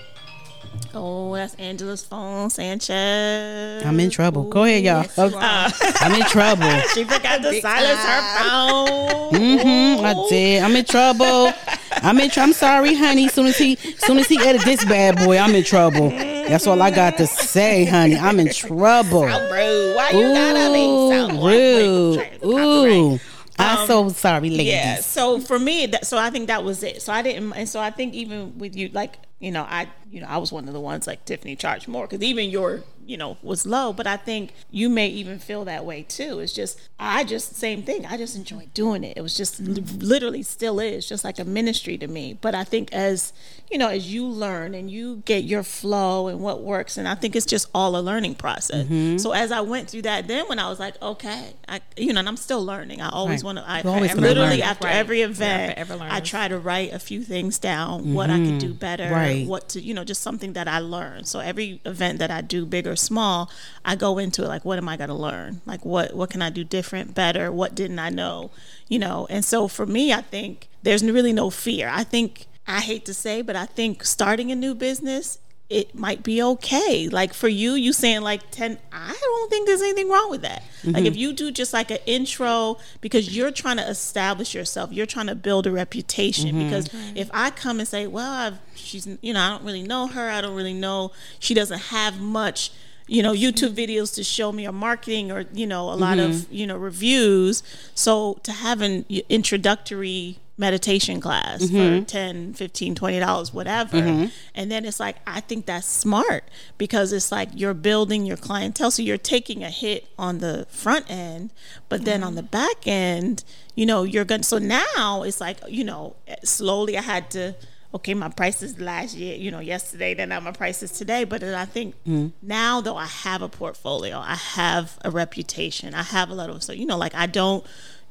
Oh, 0.92 1.34
that's 1.34 1.54
Angela's 1.54 2.04
phone, 2.04 2.50
Sanchez. 2.50 3.84
I'm 3.84 3.98
in 4.00 4.10
trouble. 4.10 4.46
Ooh, 4.46 4.50
Go 4.50 4.64
ahead, 4.64 4.82
y'all. 4.82 5.02
Yes, 5.02 5.18
uh, 5.18 5.70
I'm 6.00 6.14
in 6.20 6.26
trouble. 6.26 6.68
she 6.94 7.04
forgot 7.04 7.42
to 7.42 7.60
silence 7.60 8.00
her 8.00 8.42
phone. 8.42 9.32
Mm-hmm, 9.34 10.04
I 10.04 10.26
did. 10.28 10.62
I'm 10.62 10.74
in 10.74 10.84
trouble. 10.84 11.52
I'm 11.92 12.18
in. 12.18 12.28
Tr- 12.30 12.40
I'm 12.40 12.52
sorry, 12.52 12.94
honey. 12.94 13.28
Soon 13.28 13.46
as 13.46 13.58
he, 13.58 13.76
soon 13.76 14.18
as 14.18 14.26
he 14.26 14.38
edit 14.40 14.62
this 14.64 14.84
bad 14.84 15.16
boy, 15.16 15.38
I'm 15.38 15.54
in 15.54 15.62
trouble. 15.64 16.10
That's 16.10 16.66
all 16.66 16.82
I 16.82 16.90
got 16.90 17.18
to 17.18 17.26
say, 17.26 17.84
honey. 17.84 18.16
I'm 18.16 18.40
in 18.40 18.52
trouble. 18.52 19.28
So 19.28 19.50
rude. 19.52 19.96
Why 19.96 20.10
you 20.10 20.18
Ooh, 20.18 20.34
gotta 20.34 20.72
be 20.72 20.84
so 21.14 21.46
rude? 21.46 23.16
Ooh. 23.16 23.20
I'm 23.58 23.78
um, 23.78 23.86
so 23.86 24.08
sorry, 24.08 24.50
ladies. 24.50 24.66
Yeah. 24.66 24.96
So 24.96 25.40
for 25.40 25.58
me, 25.58 25.86
that, 25.86 26.06
so 26.06 26.18
I 26.18 26.30
think 26.30 26.48
that 26.48 26.64
was 26.64 26.82
it. 26.82 27.02
So 27.02 27.12
I 27.12 27.22
didn't, 27.22 27.52
and 27.52 27.68
so 27.68 27.80
I 27.80 27.90
think 27.90 28.14
even 28.14 28.58
with 28.58 28.74
you, 28.76 28.88
like 28.88 29.18
you 29.38 29.52
know, 29.52 29.62
I 29.62 29.88
you 30.10 30.20
know 30.20 30.26
I 30.28 30.38
was 30.38 30.52
one 30.52 30.66
of 30.66 30.74
the 30.74 30.80
ones 30.80 31.06
like 31.06 31.24
Tiffani 31.24 31.58
charged 31.58 31.88
more 31.88 32.06
because 32.06 32.22
even 32.22 32.50
your 32.50 32.82
you 33.06 33.16
know 33.16 33.36
was 33.42 33.66
low 33.66 33.92
but 33.92 34.06
i 34.06 34.16
think 34.16 34.52
you 34.70 34.88
may 34.88 35.08
even 35.08 35.38
feel 35.38 35.64
that 35.64 35.84
way 35.84 36.02
too 36.02 36.38
it's 36.38 36.52
just 36.52 36.78
i 36.98 37.22
just 37.24 37.54
same 37.54 37.82
thing 37.82 38.06
i 38.06 38.16
just 38.16 38.36
enjoy 38.36 38.66
doing 38.74 39.04
it 39.04 39.16
it 39.16 39.20
was 39.20 39.36
just 39.36 39.60
literally 39.60 40.42
still 40.42 40.80
is 40.80 41.06
just 41.06 41.24
like 41.24 41.38
a 41.38 41.44
ministry 41.44 41.98
to 41.98 42.06
me 42.06 42.36
but 42.40 42.54
i 42.54 42.64
think 42.64 42.92
as 42.92 43.32
you 43.70 43.78
know 43.78 43.88
as 43.88 44.12
you 44.12 44.26
learn 44.26 44.74
and 44.74 44.90
you 44.90 45.22
get 45.24 45.44
your 45.44 45.62
flow 45.62 46.28
and 46.28 46.40
what 46.40 46.62
works 46.62 46.96
and 46.96 47.08
i 47.08 47.14
think 47.14 47.34
it's 47.34 47.46
just 47.46 47.68
all 47.74 47.96
a 47.96 48.00
learning 48.00 48.34
process 48.34 48.84
mm-hmm. 48.84 49.16
so 49.16 49.32
as 49.32 49.50
i 49.50 49.60
went 49.60 49.88
through 49.88 50.02
that 50.02 50.28
then 50.28 50.46
when 50.48 50.58
i 50.58 50.68
was 50.68 50.78
like 50.78 51.00
okay 51.02 51.54
i 51.68 51.80
you 51.96 52.12
know 52.12 52.20
and 52.20 52.28
i'm 52.28 52.36
still 52.36 52.64
learning 52.64 53.00
i 53.00 53.08
always 53.08 53.42
right. 53.42 53.54
want 53.54 53.58
to 53.58 53.64
i, 53.68 53.78
I 53.80 54.14
literally 54.14 54.62
after 54.62 54.86
right. 54.86 54.96
every 54.96 55.22
event 55.22 55.76
yeah, 55.76 56.08
i 56.10 56.20
try 56.20 56.48
to 56.48 56.58
write 56.58 56.92
a 56.92 56.98
few 56.98 57.22
things 57.22 57.58
down 57.58 58.02
mm-hmm. 58.02 58.14
what 58.14 58.30
i 58.30 58.38
could 58.38 58.58
do 58.58 58.74
better 58.74 59.10
right. 59.10 59.46
what 59.46 59.68
to 59.70 59.80
you 59.80 59.94
know 59.94 60.04
just 60.04 60.22
something 60.22 60.52
that 60.52 60.68
i 60.68 60.78
learned 60.78 61.26
so 61.26 61.40
every 61.40 61.80
event 61.84 62.18
that 62.18 62.30
i 62.30 62.40
do 62.40 62.66
big 62.66 62.86
or 62.86 62.96
small, 62.96 63.50
I 63.84 63.96
go 63.96 64.18
into 64.18 64.42
it 64.42 64.48
like, 64.48 64.64
what 64.64 64.78
am 64.78 64.88
I 64.88 64.96
going 64.96 65.08
to 65.08 65.14
learn? 65.14 65.60
Like, 65.66 65.84
what 65.84 66.14
what 66.14 66.30
can 66.30 66.42
I 66.42 66.50
do 66.50 66.64
different, 66.64 67.14
better? 67.14 67.52
What 67.52 67.74
didn't 67.74 67.98
I 67.98 68.10
know? 68.10 68.50
You 68.88 68.98
know, 68.98 69.26
and 69.30 69.44
so 69.44 69.68
for 69.68 69.86
me, 69.86 70.12
I 70.12 70.22
think 70.22 70.68
there's 70.82 71.04
really 71.04 71.32
no 71.32 71.50
fear. 71.50 71.88
I 71.88 72.04
think 72.04 72.46
I 72.66 72.80
hate 72.80 73.04
to 73.06 73.14
say, 73.14 73.42
but 73.42 73.56
I 73.56 73.66
think 73.66 74.04
starting 74.04 74.50
a 74.50 74.56
new 74.56 74.74
business 74.74 75.38
it 75.70 75.94
might 75.94 76.22
be 76.22 76.42
okay. 76.42 77.08
Like 77.08 77.32
for 77.32 77.48
you, 77.48 77.72
you 77.72 77.92
saying 77.92 78.20
like 78.20 78.50
10, 78.50 78.78
I 78.92 79.18
don't 79.20 79.50
think 79.50 79.66
there's 79.66 79.80
anything 79.80 80.10
wrong 80.10 80.30
with 80.30 80.42
that. 80.42 80.62
Mm-hmm. 80.82 80.90
Like 80.90 81.04
if 81.04 81.16
you 81.16 81.32
do 81.32 81.50
just 81.50 81.72
like 81.72 81.90
an 81.90 81.98
intro 82.06 82.76
because 83.00 83.34
you're 83.34 83.50
trying 83.50 83.78
to 83.78 83.88
establish 83.88 84.54
yourself, 84.54 84.92
you're 84.92 85.06
trying 85.06 85.26
to 85.28 85.34
build 85.34 85.66
a 85.66 85.72
reputation. 85.72 86.50
Mm-hmm. 86.50 86.64
Because 86.64 86.90
if 87.14 87.30
I 87.32 87.50
come 87.50 87.78
and 87.78 87.88
say, 87.88 88.06
well, 88.06 88.30
I've, 88.30 88.58
she's, 88.74 89.08
you 89.22 89.32
know, 89.32 89.40
I 89.40 89.50
don't 89.50 89.64
really 89.64 89.82
know 89.82 90.06
her. 90.06 90.28
I 90.30 90.40
don't 90.40 90.54
really 90.54 90.74
know, 90.74 91.12
she 91.38 91.54
doesn't 91.54 91.80
have 91.80 92.20
much 92.20 92.70
you 93.06 93.22
know 93.22 93.34
youtube 93.34 93.74
videos 93.74 94.14
to 94.14 94.24
show 94.24 94.50
me 94.50 94.66
or 94.66 94.72
marketing 94.72 95.30
or 95.30 95.44
you 95.52 95.66
know 95.66 95.90
a 95.90 95.92
lot 95.92 96.16
mm-hmm. 96.16 96.30
of 96.30 96.50
you 96.50 96.66
know 96.66 96.74
reviews 96.74 97.62
so 97.94 98.40
to 98.42 98.50
have 98.50 98.80
an 98.80 99.04
introductory 99.28 100.38
meditation 100.56 101.20
class 101.20 101.64
mm-hmm. 101.64 102.00
for 102.00 102.04
10 102.04 102.54
15 102.54 102.94
20 102.94 103.18
dollars 103.18 103.52
whatever 103.52 103.96
mm-hmm. 103.96 104.26
and 104.54 104.70
then 104.70 104.84
it's 104.84 105.00
like 105.00 105.16
i 105.26 105.40
think 105.40 105.66
that's 105.66 105.86
smart 105.86 106.44
because 106.78 107.12
it's 107.12 107.32
like 107.32 107.48
you're 107.54 107.74
building 107.74 108.24
your 108.24 108.36
clientele 108.36 108.90
so 108.90 109.02
you're 109.02 109.18
taking 109.18 109.64
a 109.64 109.70
hit 109.70 110.06
on 110.16 110.38
the 110.38 110.64
front 110.70 111.10
end 111.10 111.52
but 111.88 112.04
then 112.04 112.22
on 112.22 112.36
the 112.36 112.42
back 112.42 112.86
end 112.86 113.42
you 113.74 113.84
know 113.84 114.04
you're 114.04 114.24
going 114.24 114.42
to 114.42 114.46
so 114.46 114.58
now 114.58 115.24
it's 115.24 115.40
like 115.40 115.58
you 115.68 115.82
know 115.82 116.14
slowly 116.44 116.96
i 116.96 117.02
had 117.02 117.28
to 117.30 117.54
okay, 117.94 118.12
my 118.12 118.28
prices 118.28 118.80
last 118.80 119.16
year, 119.16 119.36
you 119.36 119.52
know, 119.52 119.60
yesterday, 119.60 120.14
then 120.14 120.30
now 120.30 120.40
my 120.40 120.50
prices 120.50 120.90
today. 120.90 121.22
But 121.22 121.40
then 121.40 121.54
I 121.54 121.64
think 121.64 121.94
mm. 122.04 122.32
now 122.42 122.80
though 122.80 122.96
I 122.96 123.06
have 123.06 123.40
a 123.40 123.48
portfolio, 123.48 124.18
I 124.18 124.34
have 124.34 124.98
a 125.04 125.10
reputation, 125.10 125.94
I 125.94 126.02
have 126.02 126.28
a 126.28 126.34
lot 126.34 126.50
of 126.50 126.62
so 126.62 126.72
you 126.72 126.86
know, 126.86 126.98
like 126.98 127.14
I 127.14 127.26
don't, 127.26 127.64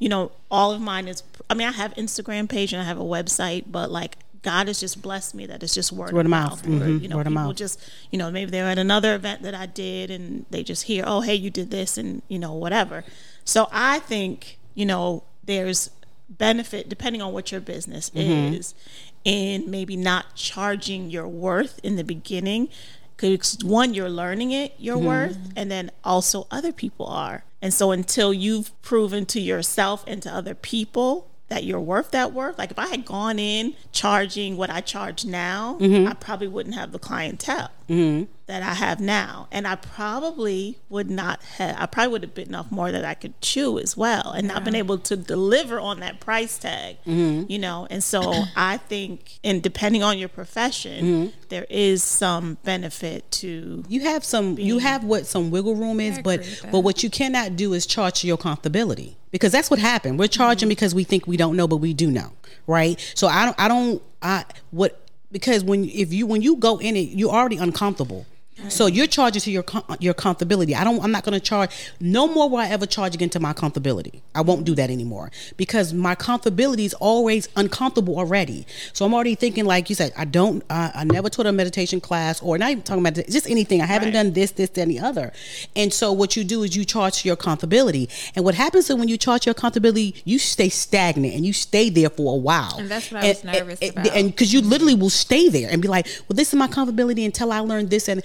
you 0.04 0.10
know, 0.10 0.34
all 0.52 0.74
of 0.74 0.82
mine 0.82 1.08
is. 1.08 1.24
I 1.50 1.54
mean, 1.54 1.66
I 1.66 1.72
have 1.72 1.94
Instagram 1.94 2.50
page 2.50 2.74
and 2.74 2.82
I 2.82 2.86
have 2.86 3.00
a 3.00 3.04
website, 3.04 3.64
but 3.72 3.90
like 3.90 4.18
God 4.42 4.68
has 4.68 4.82
just 4.82 5.02
blessed 5.02 5.34
me 5.34 5.46
that 5.46 5.64
it's 5.64 5.74
just 5.74 5.94
word, 5.94 6.12
word 6.12 6.26
of 6.26 6.30
mouth. 6.30 6.68
mouth. 6.68 6.82
Mm-hmm. 6.82 6.98
you 6.98 7.08
know, 7.08 7.16
word 7.16 7.28
people 7.28 7.42
mouth. 7.46 7.56
just, 7.56 7.80
you 8.12 8.20
know, 8.20 8.30
maybe 8.30 8.52
they're 8.52 8.68
at 8.68 8.78
another 8.78 9.16
event 9.16 9.44
that 9.44 9.56
I 9.56 9.66
did 9.66 10.12
and 10.12 10.46
they 10.50 10.62
just 10.62 10.84
hear, 10.84 11.06
oh, 11.08 11.22
hey, 11.22 11.36
you 11.36 11.50
did 11.50 11.72
this 11.72 11.98
and, 11.98 12.22
you 12.28 12.38
know, 12.38 12.52
whatever. 12.52 13.06
So 13.46 13.70
I 13.72 14.00
think, 14.00 14.60
you 14.76 14.86
know, 14.86 15.24
there's 15.46 15.90
benefit 16.28 16.90
depending 16.90 17.22
on 17.22 17.32
what 17.32 17.54
your 17.54 17.62
business 17.62 18.10
mm-hmm. 18.10 18.56
is 18.56 18.76
in 19.24 19.72
maybe 19.72 19.96
not 19.96 20.36
charging 20.36 21.10
your 21.10 21.30
worth 21.30 21.80
in 21.82 21.96
the 21.96 22.04
beginning 22.04 22.68
because 23.16 23.58
one 23.64 23.94
you're 23.94 24.10
learning 24.10 24.52
it 24.52 24.74
your 24.78 24.98
mm-hmm. 24.98 25.06
worth 25.06 25.38
and 25.56 25.72
then 25.72 25.92
also 26.04 26.46
other 26.52 26.74
people 26.74 27.06
are 27.06 27.46
and 27.64 27.74
so 27.74 27.92
until 27.92 28.34
you've 28.34 28.80
proven 28.82 29.26
to 29.28 29.40
yourself 29.40 30.04
and 30.06 30.22
to 30.24 30.30
other 30.30 30.54
people 30.54 31.32
that 31.48 31.64
you're 31.64 31.80
worth 31.80 32.12
that 32.12 32.34
worth. 32.34 32.58
Like 32.58 32.72
if 32.72 32.78
I 32.78 32.88
had 32.88 33.06
gone 33.06 33.40
in 33.40 33.76
charging 33.94 34.58
what 34.58 34.70
I 34.70 34.82
charge 34.82 35.24
now, 35.24 35.78
mm-hmm. 35.80 36.08
I 36.08 36.14
probably 36.14 36.50
wouldn't 36.50 36.76
have 36.76 36.92
the 36.92 37.00
clientele 37.00 37.72
mm-hmm. 37.90 38.32
that 38.48 38.64
I 38.64 38.74
have 38.74 39.00
now, 39.00 39.48
and 39.52 39.68
I 39.68 39.76
probably 39.76 40.78
would 40.90 41.10
not 41.10 41.42
have. 41.44 41.76
I 41.80 41.86
probably 41.86 42.12
would 42.12 42.24
have 42.24 42.34
bitten 42.34 42.56
off 42.56 42.72
more 42.72 42.92
that 42.92 43.06
I 43.06 43.14
could 43.14 43.40
chew 43.42 43.80
as 43.80 43.96
well, 43.96 44.32
and 44.32 44.48
yeah. 44.48 44.54
not 44.54 44.64
been 44.64 44.76
able 44.76 44.98
to 45.00 45.16
deliver 45.16 45.80
on 45.80 46.00
that 46.00 46.20
price 46.20 46.58
tag. 46.58 46.98
Mm-hmm. 47.06 47.52
You 47.52 47.60
know, 47.60 47.88
and 47.90 48.04
so 48.04 48.44
I 48.56 48.78
think, 48.78 49.40
and 49.44 49.62
depending 49.62 50.04
on 50.04 50.18
your 50.18 50.30
profession, 50.30 51.06
mm-hmm. 51.06 51.38
there 51.50 51.66
is 51.70 52.04
some 52.04 52.58
benefit 52.64 53.30
to 53.32 53.84
you 53.88 54.02
have 54.02 54.24
some 54.24 54.56
being, 54.56 54.68
you 54.68 54.80
have 54.80 55.04
what 55.04 55.26
some 55.26 55.52
wiggle 55.52 55.76
room 55.76 56.00
is, 56.00 56.20
but 56.20 56.42
but 56.72 56.82
what 56.82 57.04
you 57.04 57.10
cannot 57.10 57.56
do 57.56 57.74
is 57.74 57.86
charge 57.86 58.24
your 58.24 58.38
comfortability 58.38 59.16
because 59.34 59.52
that's 59.52 59.70
what 59.70 59.80
happened. 59.80 60.20
We're 60.20 60.28
charging 60.28 60.68
mm-hmm. 60.68 60.72
because 60.72 60.96
we 60.96 61.04
think 61.04 61.28
we 61.28 61.38
don't 61.38 61.58
know, 61.58 61.68
but 61.68 61.78
we 61.78 61.94
do 61.94 62.12
know, 62.12 62.32
right? 62.68 63.00
So 63.16 63.28
I 63.28 63.46
don't, 63.46 63.60
I 63.60 63.68
don't, 63.68 64.02
I 64.22 64.46
what 64.72 65.03
because 65.34 65.64
when 65.64 65.84
if 65.90 66.14
you 66.14 66.26
when 66.26 66.42
you 66.42 66.56
go 66.56 66.78
in 66.78 66.96
it, 66.96 67.10
you're 67.10 67.32
already 67.32 67.58
uncomfortable. 67.58 68.26
So 68.70 68.86
you're 68.86 69.08
charging 69.08 69.42
to 69.42 69.52
your 69.52 69.66
your 70.00 70.14
comfortability. 70.14 70.76
I 70.76 70.84
don't. 70.84 71.04
I'm 71.04 71.12
not 71.12 71.24
going 71.24 71.34
to 71.34 71.40
charge. 71.40 71.72
No 72.00 72.28
more 72.28 72.50
will 72.50 72.58
I 72.58 72.68
ever 72.68 72.86
charge 72.86 73.16
again 73.16 73.30
to 73.32 73.40
my 73.40 73.54
comfortability. 73.54 74.22
I 74.36 74.42
won't 74.42 74.64
do 74.64 74.76
that 74.76 74.90
anymore 74.90 75.32
because 75.58 75.94
my 75.94 76.16
comfortability 76.16 76.86
is 76.86 76.94
always 76.96 77.50
uncomfortable 77.56 78.18
already. 78.18 78.66
So 78.94 79.06
I'm 79.06 79.14
already 79.14 79.36
thinking 79.36 79.66
like 79.66 79.90
you 79.90 79.96
said. 79.96 80.14
I 80.18 80.26
don't. 80.26 80.64
Uh, 80.70 80.92
I 80.94 81.04
never 81.04 81.30
taught 81.30 81.46
a 81.46 81.52
meditation 81.52 82.00
class 82.00 82.42
or 82.42 82.58
not 82.58 82.72
even 82.72 82.84
talking 82.84 83.06
about 83.06 83.26
just 83.28 83.50
anything. 83.50 83.82
I 83.82 83.86
haven't 83.86 84.10
right. 84.10 84.14
done 84.14 84.34
this, 84.34 84.52
this, 84.52 84.70
and 84.78 84.90
the 84.90 85.00
other. 85.00 85.32
And 85.76 85.92
so 85.92 86.12
what 86.12 86.36
you 86.36 86.44
do 86.44 86.64
is 86.64 86.76
you 86.76 86.86
charge 86.86 87.26
your 87.26 87.36
comfortability. 87.36 88.10
And 88.36 88.46
what 88.46 88.56
happens 88.56 88.90
is 88.90 88.96
when 88.96 89.08
you 89.08 89.18
charge 89.18 89.46
your 89.46 89.56
comfortability, 89.56 90.22
you 90.26 90.40
stay 90.40 90.70
stagnant 90.70 91.34
and 91.34 91.46
you 91.46 91.54
stay 91.54 91.90
there 91.90 92.10
for 92.10 92.34
a 92.34 92.38
while. 92.38 92.76
And 92.78 92.90
that's 92.90 93.12
what 93.12 93.24
I 93.24 93.30
was 93.30 93.44
nervous 93.44 93.80
and, 93.82 93.92
about. 93.92 94.08
And 94.16 94.32
because 94.32 94.54
you 94.54 94.62
literally 94.62 94.96
will 94.96 95.10
stay 95.10 95.50
there 95.50 95.70
and 95.72 95.82
be 95.82 95.88
like, 95.88 96.06
well, 96.28 96.36
this 96.36 96.50
is 96.50 96.56
my 96.56 96.68
comfortability 96.68 97.26
until 97.26 97.52
I 97.52 97.60
learn 97.60 97.88
this 97.88 98.08
and 98.08 98.24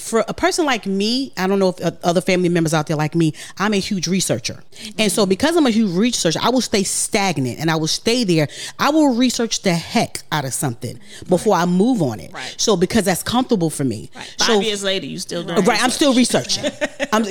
for 0.00 0.24
a 0.26 0.34
person 0.34 0.64
like 0.64 0.86
me, 0.86 1.32
I 1.36 1.46
don't 1.46 1.58
know 1.58 1.68
if 1.70 1.84
uh, 1.84 1.92
other 2.02 2.20
family 2.20 2.48
members 2.48 2.74
out 2.74 2.86
there 2.86 2.96
like 2.96 3.14
me, 3.14 3.34
I'm 3.58 3.74
a 3.74 3.78
huge 3.78 4.08
researcher. 4.08 4.62
And 4.98 5.12
so 5.12 5.26
because 5.26 5.56
I'm 5.56 5.66
a 5.66 5.70
huge 5.70 5.92
researcher, 5.92 6.40
I 6.42 6.50
will 6.50 6.60
stay 6.60 6.82
stagnant 6.82 7.58
and 7.60 7.70
I 7.70 7.76
will 7.76 7.86
stay 7.86 8.24
there. 8.24 8.48
I 8.78 8.90
will 8.90 9.14
research 9.14 9.62
the 9.62 9.74
heck 9.74 10.22
out 10.32 10.44
of 10.44 10.54
something 10.54 10.98
before 11.28 11.54
I 11.54 11.66
move 11.66 12.02
on 12.02 12.20
it. 12.20 12.32
Right. 12.32 12.54
So 12.58 12.76
because 12.76 13.04
that's 13.04 13.22
comfortable 13.22 13.70
for 13.70 13.84
me. 13.84 14.10
Five 14.12 14.26
So 14.38 14.60
years 14.60 14.82
later, 14.82 15.06
you 15.06 15.18
still 15.18 15.44
doing 15.44 15.64
Right, 15.64 15.82
I'm 15.82 15.90
still 15.90 16.14
researching. 16.14 16.64
I'm, 17.12 17.24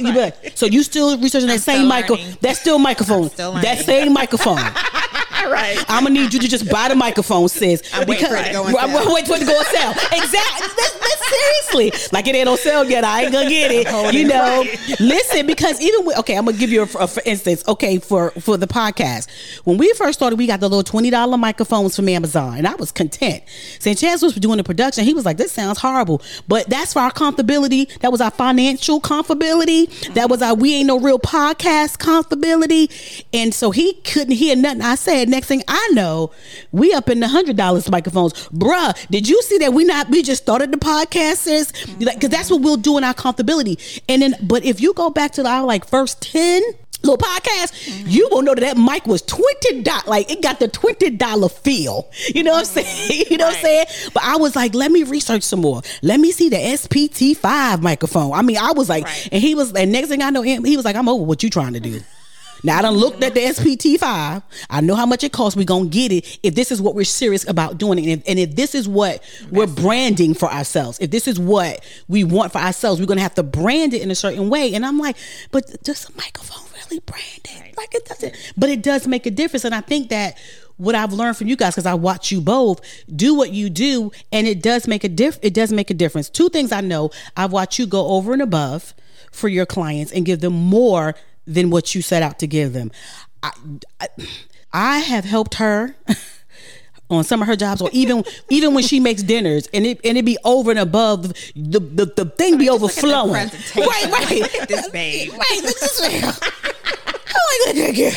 so 0.56 0.66
you 0.66 0.84
still 0.84 1.18
researching 1.18 1.48
that 1.48 1.62
same 1.62 1.80
still 1.80 1.88
micro? 1.88 2.16
That 2.42 2.56
still 2.56 2.80
microphone. 2.80 3.30
still 3.30 3.54
That 3.54 3.80
same 3.80 4.14
microphone. 4.14 4.60
right. 5.52 5.84
I'm 5.88 6.04
gonna 6.04 6.20
need 6.20 6.34
you 6.34 6.40
to 6.40 6.48
just 6.48 6.70
buy 6.70 6.88
the 6.90 6.96
microphone, 6.96 7.48
sis. 7.50 7.82
I'm 7.94 8.08
waiting 8.08 8.28
for 8.28 8.36
it 8.36 8.46
to 8.46 8.52
go 8.54 8.64
on 8.66 8.76
I'm 8.78 8.90
sale. 8.90 9.14
waiting 9.14 9.28
for 9.28 9.36
it 9.36 9.40
to 9.40 9.46
go 9.46 9.58
on 9.58 9.66
sale. 9.66 9.94
Exactly. 10.20 10.68
That's, 10.78 11.00
that's 11.00 11.30
seriously 11.30 12.10
like 12.12 12.28
it 12.28 12.36
ain't 12.36 12.50
on 12.50 12.58
sale 12.58 12.84
yet. 12.84 13.04
I 13.04 13.24
ain't 13.24 13.32
gonna 13.34 13.50
get 13.50 13.72
it. 13.72 14.14
You 14.14 14.28
know. 14.28 14.66
Listen, 15.00 15.46
because 15.46 15.80
even 15.82 16.06
with 16.06 16.18
okay, 16.20 16.36
I'm 16.38 16.46
gonna 16.46 16.58
give 16.58 16.70
you 16.72 16.82
a, 16.82 16.98
a- 17.00 17.08
for 17.08 17.22
instance. 17.26 17.64
Okay, 17.68 18.00
for 18.00 18.32
for 18.32 18.58
the 18.58 18.68
podcast, 18.68 19.28
when 19.66 19.78
we 19.78 19.92
first 19.94 20.20
started, 20.20 20.38
we 20.38 20.48
got 20.48 20.60
the 20.60 20.68
little 20.68 20.84
twenty 20.84 21.10
dollar 21.10 21.38
microphones 21.38 21.96
from 21.96 22.10
Amazon, 22.10 22.58
and 22.58 22.68
I 22.68 22.76
was 22.76 22.92
content. 22.92 23.44
St. 23.80 23.98
Chance 23.98 24.22
was 24.22 24.36
doing 24.36 24.58
the 24.58 24.64
production. 24.64 25.04
He 25.06 25.14
was 25.14 25.26
like, 25.26 25.38
"This 25.38 25.52
sounds 25.52 25.78
horrible," 25.80 26.22
but 26.48 26.70
that's 26.70 26.94
for 26.94 27.00
our 27.00 27.12
comfortability. 27.12 27.88
That 28.00 28.12
was 28.12 28.22
our 28.22 28.32
financial 28.32 29.00
comfortability. 29.02 30.14
That 30.16 30.30
was 30.30 30.42
our 30.42 30.56
we 30.56 30.76
ain't 30.76 30.88
no 30.88 31.00
real 31.00 31.20
podcast 31.20 31.98
comfortability. 31.98 33.24
And 33.34 33.54
so 33.54 33.72
he 33.72 33.94
couldn't 33.94 34.36
hear 34.36 34.56
nothing 34.56 34.82
I 34.82 34.96
said. 34.96 35.29
Next 35.30 35.48
thing 35.48 35.64
I 35.68 35.90
know, 35.94 36.32
we 36.72 36.94
up 36.94 37.10
in 37.10 37.20
the 37.20 37.28
hundred 37.28 37.56
dollars 37.56 37.90
microphones, 37.90 38.34
bruh. 38.50 38.96
Did 39.10 39.30
you 39.30 39.42
see 39.44 39.60
that 39.60 39.74
we 39.74 39.84
not 39.84 40.10
we 40.10 40.24
just 40.24 40.42
started 40.44 40.72
the 40.72 40.78
podcast, 40.78 41.38
sis? 41.38 41.72
Like, 42.00 42.16
because 42.16 42.30
that's 42.30 42.50
what 42.50 42.62
we'll 42.62 42.78
do 42.78 42.98
in 42.98 43.04
our 43.04 43.14
comfortability. 43.14 44.02
And 44.10 44.22
then, 44.22 44.36
but 44.42 44.66
if 44.66 44.82
you 44.82 44.94
go 44.94 45.10
back 45.10 45.32
to 45.34 45.46
our 45.46 45.66
like 45.66 45.86
first 45.86 46.22
ten 46.22 46.64
little 47.04 47.18
podcast, 47.18 48.04
you 48.12 48.28
will 48.32 48.42
know 48.42 48.56
that 48.56 48.62
that 48.62 48.78
mic 48.78 49.06
was 49.06 49.22
twenty 49.22 49.84
dollars. 49.84 50.08
Like 50.08 50.32
it 50.32 50.42
got 50.42 50.60
the 50.60 50.68
twenty 50.68 51.12
dollar 51.12 51.50
feel. 51.50 52.10
You 52.34 52.44
know 52.44 52.54
what 52.54 52.68
I'm 52.68 52.84
mm-hmm. 52.84 53.08
saying? 53.08 53.26
You 53.30 53.38
know 53.38 53.46
what 53.46 53.58
I'm 53.58 53.62
saying? 53.62 53.86
But 54.14 54.24
I 54.24 54.38
was 54.38 54.56
like, 54.56 54.74
let 54.74 54.92
me 54.92 55.04
research 55.04 55.44
some 55.44 55.62
more. 55.62 55.82
Let 56.02 56.20
me 56.20 56.32
see 56.32 56.50
the 56.50 56.58
SPT 56.58 57.38
five 57.38 57.84
microphone. 57.84 58.34
I 58.34 58.42
mean, 58.42 58.58
I 58.58 58.72
was 58.72 58.90
like, 58.90 59.06
Right. 59.06 59.30
and 59.32 59.42
he 59.42 59.54
was, 59.56 59.74
and 59.74 59.92
next 59.92 60.10
thing 60.10 60.22
I 60.22 60.30
know, 60.32 60.42
he 60.42 60.76
was 60.76 60.86
like, 60.86 60.96
I'm 60.96 61.08
over 61.08 61.24
what 61.24 61.44
you 61.44 61.50
trying 61.50 61.74
to 61.74 61.80
do. 61.80 62.02
Now 62.64 62.80
I 62.80 62.82
done 62.82 62.96
looked 62.96 63.24
at 63.24 63.34
the 63.34 63.42
SPT 63.42 64.00
five. 64.00 64.42
I 64.70 64.82
know 64.82 64.96
how 64.96 65.06
much 65.06 65.24
it 65.24 65.32
costs. 65.32 65.56
We 65.56 65.66
gonna 65.66 65.88
get 65.88 66.12
it 66.12 66.40
if 66.44 66.56
this 66.56 66.72
is 66.72 66.82
what 66.82 66.96
we're 66.96 67.06
serious 67.06 67.48
about 67.48 67.78
doing, 67.78 68.00
and 68.00 68.08
if, 68.08 68.24
and 68.28 68.40
if 68.40 68.56
this 68.56 68.76
is 68.76 68.88
what 68.88 69.24
we're 69.52 69.68
branding 69.68 70.34
for 70.34 70.52
ourselves, 70.52 71.00
if 71.00 71.12
this 71.12 71.28
is 71.28 71.40
what 71.40 71.84
we 72.08 72.24
want 72.24 72.52
for 72.52 72.60
ourselves, 72.60 73.00
we're 73.00 73.08
gonna 73.08 73.22
have 73.22 73.36
to 73.36 73.44
brand 73.44 73.94
it 73.94 74.02
in 74.02 74.12
a 74.12 74.16
certain 74.16 74.50
way. 74.50 74.74
And 74.74 74.86
I'm 74.86 74.98
like, 74.98 75.18
but 75.52 75.84
does 75.84 76.10
a 76.10 76.12
microphone 76.18 76.66
really 76.86 77.00
brand 77.00 77.24
it? 77.46 77.78
Like 77.78 77.96
it 77.96 78.06
doesn't, 78.06 78.36
but 78.58 78.70
it 78.70 78.82
does 78.82 79.08
make 79.08 79.26
a 79.26 79.32
difference. 79.32 79.64
And 79.64 79.74
I 79.74 79.82
think 79.82 80.10
that 80.10 80.38
what 80.78 80.96
I've 80.96 81.14
learned 81.14 81.38
from 81.38 81.48
you 81.48 81.56
guys, 81.56 81.76
because 81.76 81.86
I 81.86 81.94
watch 81.94 82.32
you 82.32 82.40
both 82.42 82.82
do 83.14 83.36
what 83.36 83.52
you 83.52 83.70
do, 83.70 84.12
and 84.32 84.48
it 84.48 84.62
does 84.62 84.88
make 84.88 85.04
a 85.04 85.10
diff. 85.10 85.38
It 85.42 85.54
does 85.54 85.72
make 85.72 85.90
a 85.90 85.94
difference. 85.94 86.30
Two 86.30 86.50
things 86.50 86.72
I 86.72 86.82
know: 86.82 87.12
I've 87.38 87.52
watched 87.52 87.80
you 87.80 87.86
go 87.86 88.08
over 88.08 88.34
and 88.34 88.42
above 88.42 88.94
for 89.32 89.48
your 89.48 89.66
clients 89.66 90.12
and 90.12 90.26
give 90.26 90.40
them 90.40 90.54
more 90.54 91.16
than 91.50 91.70
what 91.70 91.96
you 91.96 92.02
set 92.02 92.22
out 92.24 92.40
to 92.40 92.48
give 92.48 92.74
them. 92.74 92.92
I, 93.42 93.52
I, 94.00 94.08
I 94.72 95.00
have 95.00 95.26
helped 95.26 95.56
her 95.56 95.96
on 97.10 97.24
some 97.24 97.42
of 97.42 97.48
her 97.48 97.56
jobs, 97.56 97.82
or 97.82 97.90
even 97.92 98.24
even 98.50 98.74
when 98.74 98.84
she 98.84 99.00
makes 99.00 99.24
dinners, 99.24 99.68
and 99.74 99.86
it 99.86 100.00
and 100.04 100.18
it 100.18 100.26
be 100.26 100.38
over 100.46 100.70
and 100.70 100.80
above 100.80 101.34
the 101.56 101.80
the, 101.80 102.06
the 102.06 102.26
thing 102.26 102.58
be 102.58 102.66
just 102.66 102.82
look 102.82 102.92
overflowing. 102.92 103.32
Right, 103.34 104.12
right. 104.12 104.42
Look 104.42 104.56
at 104.56 104.68
this 104.68 104.90
babe. 104.90 105.32
Right, 105.40 105.60
look 105.64 105.76
at 105.76 105.82
this 105.82 106.00
girl. 106.00 106.34
Oh 107.36 107.64
my 107.66 107.74
god, 107.74 107.96
girl. 107.96 108.12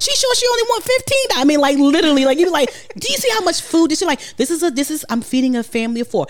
She 0.00 0.14
sure 0.14 0.34
she 0.36 0.46
only 0.46 0.62
want 0.62 0.84
fifteen. 0.84 1.26
I 1.36 1.44
mean, 1.44 1.60
like 1.60 1.76
literally, 1.78 2.24
like 2.24 2.38
you 2.38 2.46
be 2.46 2.52
like, 2.52 2.70
do 2.96 3.08
you 3.10 3.18
see 3.18 3.30
how 3.30 3.40
much 3.40 3.60
food? 3.60 3.90
This 3.90 4.00
is 4.00 4.06
like, 4.06 4.20
this 4.36 4.50
is 4.50 4.62
a 4.62 4.70
this 4.70 4.90
is 4.90 5.04
I'm 5.08 5.22
feeding 5.22 5.56
a 5.56 5.62
family 5.62 6.00
of 6.00 6.08
four. 6.08 6.26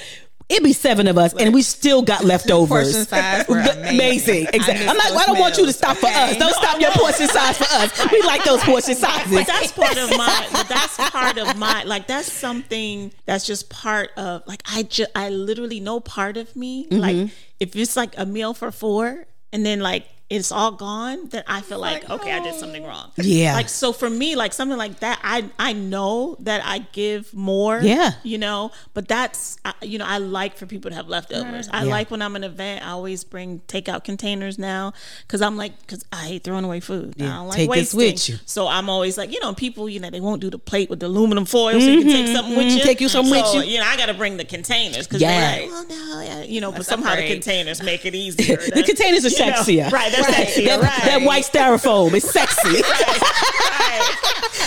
It 0.49 0.63
be 0.63 0.73
seven 0.73 1.07
of 1.07 1.19
us, 1.19 1.35
and 1.35 1.55
we 1.55 1.63
still 1.63 2.03
got 2.03 2.25
leftovers. 2.25 2.93
Portion 2.93 3.07
size 3.07 3.49
were 3.49 3.61
amazing. 3.61 4.47
Exactly. 4.53 4.87
I 4.87 4.91
I'm 4.91 4.97
miss 4.97 5.13
not. 5.13 5.23
I 5.23 5.27
don't 5.27 5.39
want 5.39 5.57
you 5.57 5.63
to 5.63 5.67
meals, 5.67 5.77
stop 5.77 5.97
for 5.97 6.07
us. 6.07 6.37
Don't 6.37 6.55
stop 6.55 6.81
your 6.81 6.91
portion 6.93 7.29
size 7.29 7.57
for 7.59 7.67
us. 7.71 8.13
We 8.13 8.23
like 8.23 8.45
those 8.45 8.63
portion 8.63 8.95
sizes. 8.95 9.33
But 9.33 9.47
that's 9.47 9.73
part 9.73 9.97
of 9.97 10.11
my. 10.11 10.65
That's 10.69 10.97
part 11.11 11.39
of 11.39 11.57
my. 11.57 11.85
Like 11.85 12.07
that's 12.07 12.31
something 12.31 13.13
that's 13.25 13.47
just 13.47 13.71
part 13.71 14.11
of. 14.17 14.43
Like 14.47 14.63
I 14.71 14.83
just. 14.83 15.11
I 15.15 15.29
literally 15.31 15.81
know 15.81 16.01
part 16.01 16.37
of 16.37 16.55
me. 16.57 16.87
Mm-hmm. 16.87 16.99
Like 16.99 17.31
if 17.61 17.77
it's 17.77 17.97
like 17.97 18.15
a 18.19 18.27
meal 18.27 18.55
for 18.55 18.71
four, 18.71 19.27
and 19.53 19.65
then 19.65 19.81
like 19.81 20.07
it's 20.33 20.51
all 20.51 20.73
gone, 20.73 21.29
then 21.29 21.45
I 21.47 21.61
feel 21.61 21.79
like, 21.79 22.09
okay, 22.09 22.33
I 22.33 22.41
did 22.43 22.55
something 22.55 22.85
wrong. 22.85 23.11
Yeah. 23.17 23.55
Like 23.55 23.69
so 23.69 23.93
for 23.93 24.09
me, 24.09 24.35
like 24.37 24.53
something 24.53 24.79
like 24.79 25.01
that, 25.01 25.21
I 25.23 25.45
I 25.59 25.73
know 25.75 26.37
that 26.41 26.63
I 26.65 26.79
give 26.93 27.33
more. 27.35 27.81
Yeah. 27.83 28.13
You 28.23 28.39
know, 28.39 28.71
but 28.95 29.09
that's 29.09 29.59
you 29.83 29.99
know 29.99 30.07
I 30.07 30.19
like 30.19 30.57
for 30.57 30.67
people 30.67 30.91
to 30.91 30.97
have 30.97 31.09
leftovers. 31.09 31.69
I 31.71 31.85
Yeah. 31.85 31.91
like 31.91 32.11
when 32.11 32.23
I'm 32.23 32.35
an 32.37 32.45
event, 32.45 32.85
I 32.87 32.91
always 32.91 33.25
bring 33.25 33.61
takeout 33.69 34.05
containers 34.05 34.59
now 34.59 34.93
because 35.27 35.43
I'm 35.43 35.57
like 35.57 35.79
because 35.81 36.05
I 36.13 36.25
hate 36.27 36.45
throwing 36.45 36.65
away 36.65 36.81
food. 36.81 37.15
Yeah. 37.17 37.27
I 37.27 37.35
don't 37.37 37.49
like 37.49 37.57
take 37.59 37.71
this 37.73 37.95
wasting. 37.95 38.35
with 38.35 38.41
you. 38.41 38.47
So 38.47 38.69
I'm 38.69 38.89
always 38.89 39.19
like, 39.19 39.31
you 39.33 39.41
know, 39.41 39.53
people, 39.55 39.89
you 39.89 40.01
know, 40.01 40.11
they 40.11 40.21
won't 40.21 40.41
do 40.41 40.51
the 40.51 40.59
plate 40.59 40.89
with 40.91 41.01
the 41.01 41.07
aluminum 41.07 41.45
foil, 41.45 41.81
so 41.81 41.87
you 41.87 42.01
can 42.03 42.09
take 42.13 42.27
something 42.35 42.57
with 42.57 42.67
mhm, 42.69 42.77
you. 42.77 42.83
take 42.83 43.01
you 43.01 43.09
something 43.09 43.31
with 43.33 43.55
you. 43.55 43.63
You 43.63 43.79
know, 43.81 43.85
I 43.87 43.97
got 43.97 44.07
to 44.07 44.15
bring 44.15 44.37
the 44.39 44.45
containers 44.45 45.07
because 45.07 45.21
Yeah. 45.21 45.59
like, 45.61 45.71
well, 45.71 45.87
no, 45.89 46.21
yeah, 46.23 46.43
you 46.43 46.61
know, 46.61 46.71
but 46.71 46.79
That's 46.79 46.89
somehow 46.89 47.17
the 47.17 47.29
containers 47.29 47.83
make 47.83 48.05
it 48.07 48.15
easier. 48.25 48.57
the 48.57 48.83
containers 48.83 49.25
are 49.27 49.29
you 49.29 49.39
know, 49.51 49.89
right? 50.29 50.53
They're 50.57 50.79
That, 50.79 50.83
right? 50.83 51.05
that 51.05 51.23
white 51.23 51.45
styrofoam 51.45 52.13
is 52.15 52.29
sexy. 52.29 52.83
right. 52.83 54.19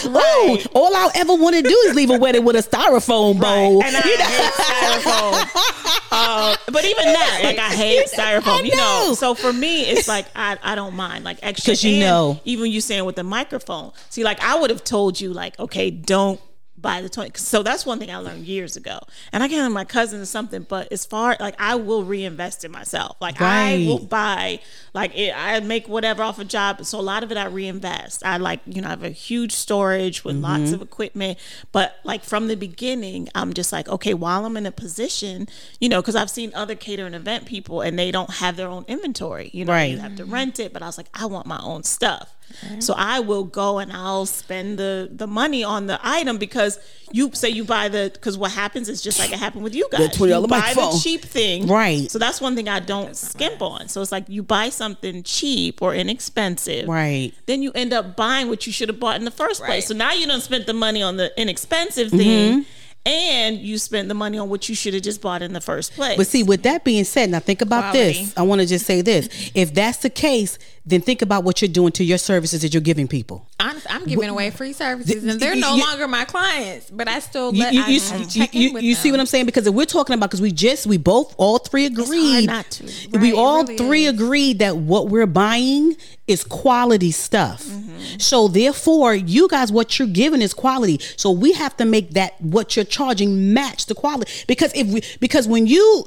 Ooh, 0.65 0.69
all 0.73 0.95
I'll 0.95 1.11
ever 1.15 1.33
want 1.35 1.55
to 1.55 1.61
do 1.61 1.75
is 1.87 1.95
leave 1.95 2.09
a 2.11 2.17
wedding 2.17 2.45
with 2.45 2.55
a 2.55 2.59
styrofoam 2.59 3.39
bowl. 3.41 3.83
And 3.83 3.95
I 3.95 4.07
You 4.07 4.17
know? 4.17 4.25
hate 4.25 4.53
styrofoam. 4.53 5.61
Uh, 6.17 6.55
but 6.71 6.85
even 6.85 7.03
that, 7.07 7.41
like 7.43 7.57
I 7.57 7.73
hate 7.75 8.07
styrofoam. 8.07 8.61
I 8.61 8.63
You 8.63 8.75
know. 8.75 9.07
know. 9.07 9.13
So 9.15 9.33
for 9.33 9.51
me, 9.51 9.81
it's 9.81 10.07
like 10.07 10.25
I, 10.33 10.57
I 10.63 10.75
don't 10.75 10.95
mind 10.95 11.25
like 11.25 11.39
extra. 11.41 11.71
'Cause 11.71 11.83
you 11.83 11.99
know. 11.99 12.39
Even 12.45 12.71
you 12.71 12.79
saying 12.79 13.03
with 13.03 13.17
the 13.17 13.23
microphone. 13.23 13.91
See, 14.09 14.23
like 14.23 14.41
I 14.41 14.57
would 14.57 14.69
have 14.69 14.83
told 14.85 15.19
you, 15.19 15.33
like, 15.33 15.59
okay, 15.59 15.91
don't 15.91 16.39
buy 16.77 17.01
the 17.01 17.09
toy. 17.09 17.31
So 17.35 17.63
that's 17.63 17.85
one 17.85 17.99
thing 17.99 18.11
I 18.11 18.17
learned 18.17 18.45
years 18.45 18.77
ago. 18.77 18.99
And 19.33 19.43
I 19.43 19.49
can't 19.49 19.73
my 19.73 19.83
cousin 19.83 20.21
or 20.21 20.25
something, 20.25 20.65
but 20.69 20.89
as 20.93 21.05
far 21.05 21.35
like 21.39 21.55
I 21.59 21.75
will 21.75 22.03
reinvest 22.05 22.63
in 22.63 22.71
myself. 22.71 23.17
Like 23.19 23.41
I 23.41 23.83
will 23.87 23.99
buy 23.99 24.59
like 24.95 25.15
it, 25.15 25.31
I 25.37 25.59
make 25.59 25.87
whatever 25.87 26.23
off 26.23 26.39
a 26.39 26.45
job. 26.45 26.83
So 26.85 26.99
a 26.99 27.05
lot 27.13 27.21
of 27.23 27.31
it 27.31 27.37
I 27.37 27.45
reinvest. 27.45 28.25
I 28.25 28.37
like 28.37 28.61
you 28.65 28.81
know 28.81 28.87
I 28.87 28.91
have 28.91 29.03
a 29.03 29.09
huge 29.09 29.51
storage 29.51 30.23
with 30.23 30.35
lots 30.37 30.55
Mm-hmm. 30.63 30.73
of 30.75 30.81
equipment, 30.81 31.37
but 31.71 31.97
like 32.03 32.23
from 32.23 32.47
the 32.47 32.55
beginning, 32.55 33.29
I'm 33.35 33.53
just 33.53 33.71
like 33.71 33.87
okay, 33.89 34.13
while 34.15 34.45
I'm 34.45 34.57
in 34.57 34.65
a 34.65 34.71
position, 34.71 35.47
you 35.79 35.89
know, 35.89 36.01
because 36.01 36.15
I've 36.15 36.29
seen 36.31 36.51
other 36.55 36.75
cater 36.75 37.05
and 37.05 37.13
event 37.15 37.45
people 37.45 37.81
and 37.81 37.99
they 37.99 38.09
don't 38.11 38.31
have 38.35 38.55
their 38.57 38.69
own 38.69 38.85
inventory. 38.87 39.51
You 39.53 39.65
know, 39.65 39.73
Right. 39.73 39.91
you 39.91 39.97
have 39.99 40.15
to 40.15 40.25
rent 40.25 40.59
it. 40.59 40.71
But 40.73 40.81
I 40.81 40.85
was 40.87 40.97
like, 40.97 41.09
I 41.13 41.25
want 41.27 41.45
my 41.45 41.59
own 41.61 41.83
stuff. 41.83 42.31
So 42.79 42.93
I 42.95 43.19
will 43.19 43.43
go 43.43 43.79
and 43.79 43.91
I'll 43.91 44.27
spend 44.27 44.77
the 44.77 45.09
the 45.11 45.25
money 45.27 45.63
on 45.63 45.87
the 45.87 45.99
item 46.03 46.37
because 46.37 46.79
you 47.11 47.31
say 47.33 47.49
you 47.49 47.63
buy 47.65 47.89
the 47.89 48.11
because 48.13 48.37
what 48.37 48.51
happens 48.51 48.87
is 48.87 49.01
just 49.01 49.17
like 49.19 49.31
it 49.33 49.39
happened 49.39 49.63
with 49.63 49.73
you 49.75 49.87
guys. 49.91 49.99
you 50.43 50.47
buy 50.61 50.73
the 50.75 50.99
cheap 51.03 51.21
thing, 51.25 51.67
Right. 51.67 52.09
So 52.09 52.19
that's 52.19 52.39
one 52.39 52.55
thing 52.55 52.69
I 52.69 52.79
don't 52.79 53.17
skimp 53.17 53.61
on. 53.63 53.87
So 53.89 53.99
it's 54.01 54.11
like 54.11 54.25
you 54.29 54.43
buy 54.43 54.69
something 54.69 54.84
cheap 55.23 55.81
or 55.81 55.93
inexpensive, 55.95 56.87
Right. 56.87 57.31
Then 57.45 57.61
you 57.61 57.71
end 57.73 57.93
up 57.93 58.15
buying 58.15 58.49
what 58.49 58.65
you 58.67 58.73
should 58.73 58.89
have 58.89 58.99
bought 58.99 59.15
in 59.15 59.25
the 59.25 59.31
first 59.31 59.61
Right. 59.61 59.67
place. 59.67 59.87
So 59.87 59.93
now 59.95 60.13
you 60.13 60.27
don't 60.27 60.41
spend 60.41 60.65
the 60.65 60.73
money 60.73 61.01
on 61.01 61.17
the 61.17 61.31
inexpensive 61.39 62.07
Mm-hmm. 62.09 62.17
thing. 62.17 62.65
And 63.07 63.59
you 63.59 63.77
spend 63.77 64.09
the 64.09 64.15
money 64.15 64.39
on 64.39 64.49
what 64.49 64.67
you 64.67 64.73
should 64.73 64.95
have 64.95 65.03
just 65.03 65.21
bought 65.21 65.43
in 65.43 65.53
the 65.53 65.61
first 65.61 65.93
place. 65.93 66.17
But 66.17 66.25
see, 66.25 66.41
with 66.41 66.63
that 66.63 66.83
being 66.83 67.03
said, 67.03 67.29
now 67.29 67.39
think 67.39 67.61
about 67.61 67.91
Quality. 67.91 68.23
this. 68.23 68.33
I 68.35 68.41
want 68.41 68.61
to 68.61 68.67
just 68.67 68.83
say 68.87 69.01
this. 69.01 69.29
If 69.53 69.75
that's 69.75 69.99
the 69.99 70.09
case, 70.09 70.57
then 70.87 71.01
think 71.01 71.21
about 71.23 71.43
what 71.43 71.61
you're 71.61 71.69
doing 71.69 71.91
to 71.93 72.03
your 72.03 72.19
services 72.19 72.61
that 72.61 72.73
you're 72.73 72.81
giving 72.81 73.07
people. 73.07 73.47
Honestly, 73.59 73.89
I'm 73.89 74.05
giving 74.05 74.29
away 74.29 74.51
free 74.51 74.71
services, 74.73 75.23
and 75.23 75.39
they're 75.39 75.55
no 75.55 75.73
you- 75.75 75.83
longer 75.83 76.07
my 76.07 76.25
clients. 76.25 76.91
But 76.91 77.07
I 77.07 77.19
still 77.19 77.51
let 77.51 77.73
you, 77.73 77.81
I, 77.81 77.87
you, 77.87 77.99
I 78.11 78.15
you- 78.17 78.25
check 78.27 78.53
you- 78.53 78.67
in 78.69 78.73
with 78.75 78.83
you 78.83 78.93
see 78.93 79.09
what. 79.11 79.19
I'm 79.19 79.25
saying? 79.25 79.47
Because 79.47 79.65
if 79.65 79.73
we're 79.73 79.85
talking 79.85 80.13
about, 80.13 80.27
because 80.29 80.41
we 80.41 80.51
just, 80.51 80.85
we 80.85 80.97
both, 80.97 81.33
all 81.37 81.57
three 81.57 81.85
agreed. 81.87 82.45
not 82.45 82.69
to. 82.71 82.83
we 83.11 83.17
Right, 83.17 83.29
it 83.29 83.35
all 83.35 83.63
really 83.63 83.77
three 83.77 84.05
is. 84.05 84.13
agreed 84.13 84.59
that 84.59 84.77
what 84.77 85.09
we're 85.09 85.25
buying 85.25 85.95
is 86.27 86.43
quality 86.43 87.11
stuff. 87.11 87.63
Mm-hmm. 87.63 88.19
So 88.19 88.47
therefore, 88.47 89.15
you 89.15 89.47
guys, 89.47 89.71
what 89.71 89.97
you're 89.97 90.07
giving 90.07 90.41
is 90.41 90.53
quality. 90.53 90.99
So 91.17 91.31
we 91.31 91.53
have 91.53 91.75
to 91.77 91.85
make 91.85 92.11
that 92.11 92.39
what 92.41 92.75
you're 92.75 92.85
charging 92.85 93.53
match 93.53 93.87
the 93.87 93.95
quality. 93.95 94.31
Because 94.47 94.71
if 94.75 94.85
we, 94.87 95.01
because 95.19 95.47
when 95.47 95.65
you, 95.65 96.05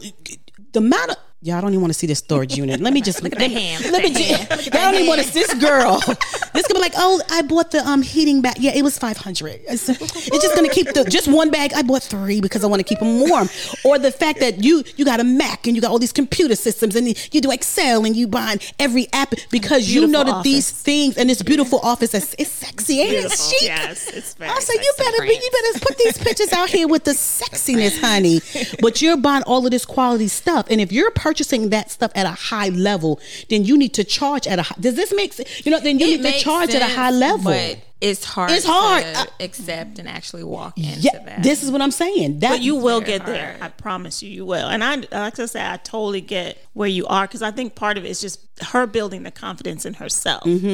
the 0.72 0.78
amount 0.78 1.10
of 1.10 1.16
yeah, 1.40 1.56
I 1.56 1.60
don't 1.60 1.70
even 1.70 1.82
want 1.82 1.92
to 1.92 1.98
see 1.98 2.06
this 2.06 2.18
storage 2.18 2.56
unit. 2.62 2.80
Let 2.80 2.92
me 2.92 3.00
just 3.00 3.22
Look 3.22 3.32
at 3.32 3.38
the 3.38 3.48
ham. 3.48 3.80
Let 3.92 4.02
me 4.02 4.10
Look 4.10 4.20
at 4.20 4.48
the 4.48 4.54
just, 4.56 4.74
I 4.74 4.78
don't 4.78 4.94
even 4.94 5.06
want 5.06 5.20
to 5.22 5.26
see 5.26 5.40
this 5.40 5.54
girl. 5.54 5.98
this 6.54 6.66
could 6.66 6.74
be 6.74 6.80
like, 6.80 6.94
oh, 6.96 7.20
I 7.30 7.42
bought 7.42 7.70
the 7.70 7.86
um 7.86 8.02
heating 8.02 8.40
bag. 8.42 8.58
Yeah, 8.58 8.72
it 8.74 8.82
was 8.82 8.98
five 8.98 9.16
hundred. 9.16 9.60
It's, 9.68 9.88
it's 9.88 10.42
just 10.42 10.54
gonna 10.54 10.68
keep 10.68 10.92
the 10.92 11.04
just 11.04 11.28
one 11.28 11.50
bag. 11.50 11.72
I 11.74 11.82
bought 11.82 12.02
three 12.02 12.40
because 12.40 12.64
I 12.64 12.66
want 12.66 12.80
to 12.80 12.84
keep 12.84 12.98
them 12.98 13.20
warm. 13.20 13.48
Or 13.84 13.98
the 13.98 14.10
fact 14.10 14.40
that 14.40 14.64
you 14.64 14.84
you 14.96 15.04
got 15.04 15.20
a 15.20 15.24
Mac 15.24 15.66
and 15.66 15.76
you 15.76 15.82
got 15.82 15.90
all 15.90 15.98
these 15.98 16.12
computer 16.12 16.56
systems 16.56 16.96
and 16.96 17.06
you 17.32 17.40
do 17.40 17.50
Excel 17.50 18.04
and 18.04 18.16
you 18.16 18.26
buy 18.26 18.56
every 18.78 19.06
app 19.12 19.34
because 19.50 19.88
you 19.88 20.06
know 20.06 20.24
that 20.24 20.28
Beautiful 20.28 20.42
these 20.42 20.70
things 20.70 21.16
and 21.16 21.28
this 21.30 21.42
beautiful 21.42 21.78
office 21.82 22.14
is 22.14 22.34
it's 22.38 22.50
sexy, 22.50 23.00
ain't 23.00 23.10
it? 23.10 23.12
Beautiful. 23.12 23.32
It's 23.32 23.50
chic. 23.50 23.68
Yes, 23.68 24.08
it's 24.08 24.34
very 24.34 24.50
I 24.50 24.58
said 24.60 24.76
you 24.82 24.92
better 24.98 25.22
be, 25.22 25.34
you 25.34 25.50
better 25.52 25.84
put 25.84 25.98
these 25.98 26.18
pictures 26.18 26.52
out 26.52 26.68
here 26.68 26.88
with 26.88 27.04
the 27.04 27.12
sexiness, 27.12 28.00
honey. 28.00 28.40
But 28.80 29.02
you're 29.02 29.16
buying 29.16 29.42
all 29.44 29.64
of 29.64 29.70
this 29.70 29.84
quality 29.84 30.28
stuff, 30.28 30.66
and 30.70 30.80
if 30.80 30.92
you're 30.92 31.10
purchasing 31.28 31.68
that 31.68 31.90
stuff 31.90 32.10
at 32.14 32.24
a 32.24 32.36
high 32.50 32.70
level, 32.70 33.20
then 33.50 33.64
you 33.64 33.76
need 33.76 33.92
to 33.94 34.04
charge 34.04 34.46
at 34.46 34.58
a. 34.58 34.62
high 34.62 34.80
Does 34.80 34.94
this 34.94 35.12
make 35.14 35.34
sense? 35.34 35.66
You 35.66 35.72
know, 35.72 35.80
then 35.80 35.98
you 35.98 36.06
It 36.06 36.22
need 36.22 36.32
to 36.32 36.38
charge 36.40 36.74
at 36.74 36.80
a 36.80 36.94
high 37.00 37.10
level. 37.10 37.52
But 37.52 37.76
it's 38.00 38.24
hard. 38.24 38.50
It's 38.52 38.64
hard. 38.66 39.02
to 39.02 39.18
I- 39.18 39.26
accept 39.40 39.98
and 39.98 40.08
actually 40.08 40.44
walk 40.44 40.78
into 40.78 41.00
yeah, 41.00 41.18
that. 41.24 41.42
this 41.42 41.62
is 41.62 41.70
what 41.70 41.82
I'm 41.82 41.90
saying. 41.90 42.40
That 42.40 42.50
But 42.50 42.60
you 42.62 42.76
will 42.76 43.00
very 43.00 43.18
get 43.18 43.26
there. 43.26 43.56
I 43.60 43.68
promise 43.68 44.22
you, 44.22 44.30
you 44.30 44.46
will. 44.46 44.68
And 44.68 44.84
I, 44.84 44.96
like 44.96 45.38
I 45.38 45.46
said, 45.46 45.72
I 45.72 45.76
totally 45.78 46.20
get 46.20 46.58
where 46.74 46.88
you 46.88 47.06
are 47.06 47.26
because 47.26 47.42
I 47.42 47.50
think 47.50 47.74
part 47.74 47.98
of 47.98 48.04
it 48.04 48.08
is 48.10 48.20
just 48.20 48.40
her 48.60 48.86
building 48.86 49.22
the 49.22 49.30
confidence 49.30 49.84
in 49.86 49.94
herself. 49.94 50.42
Mm-hmm. 50.42 50.66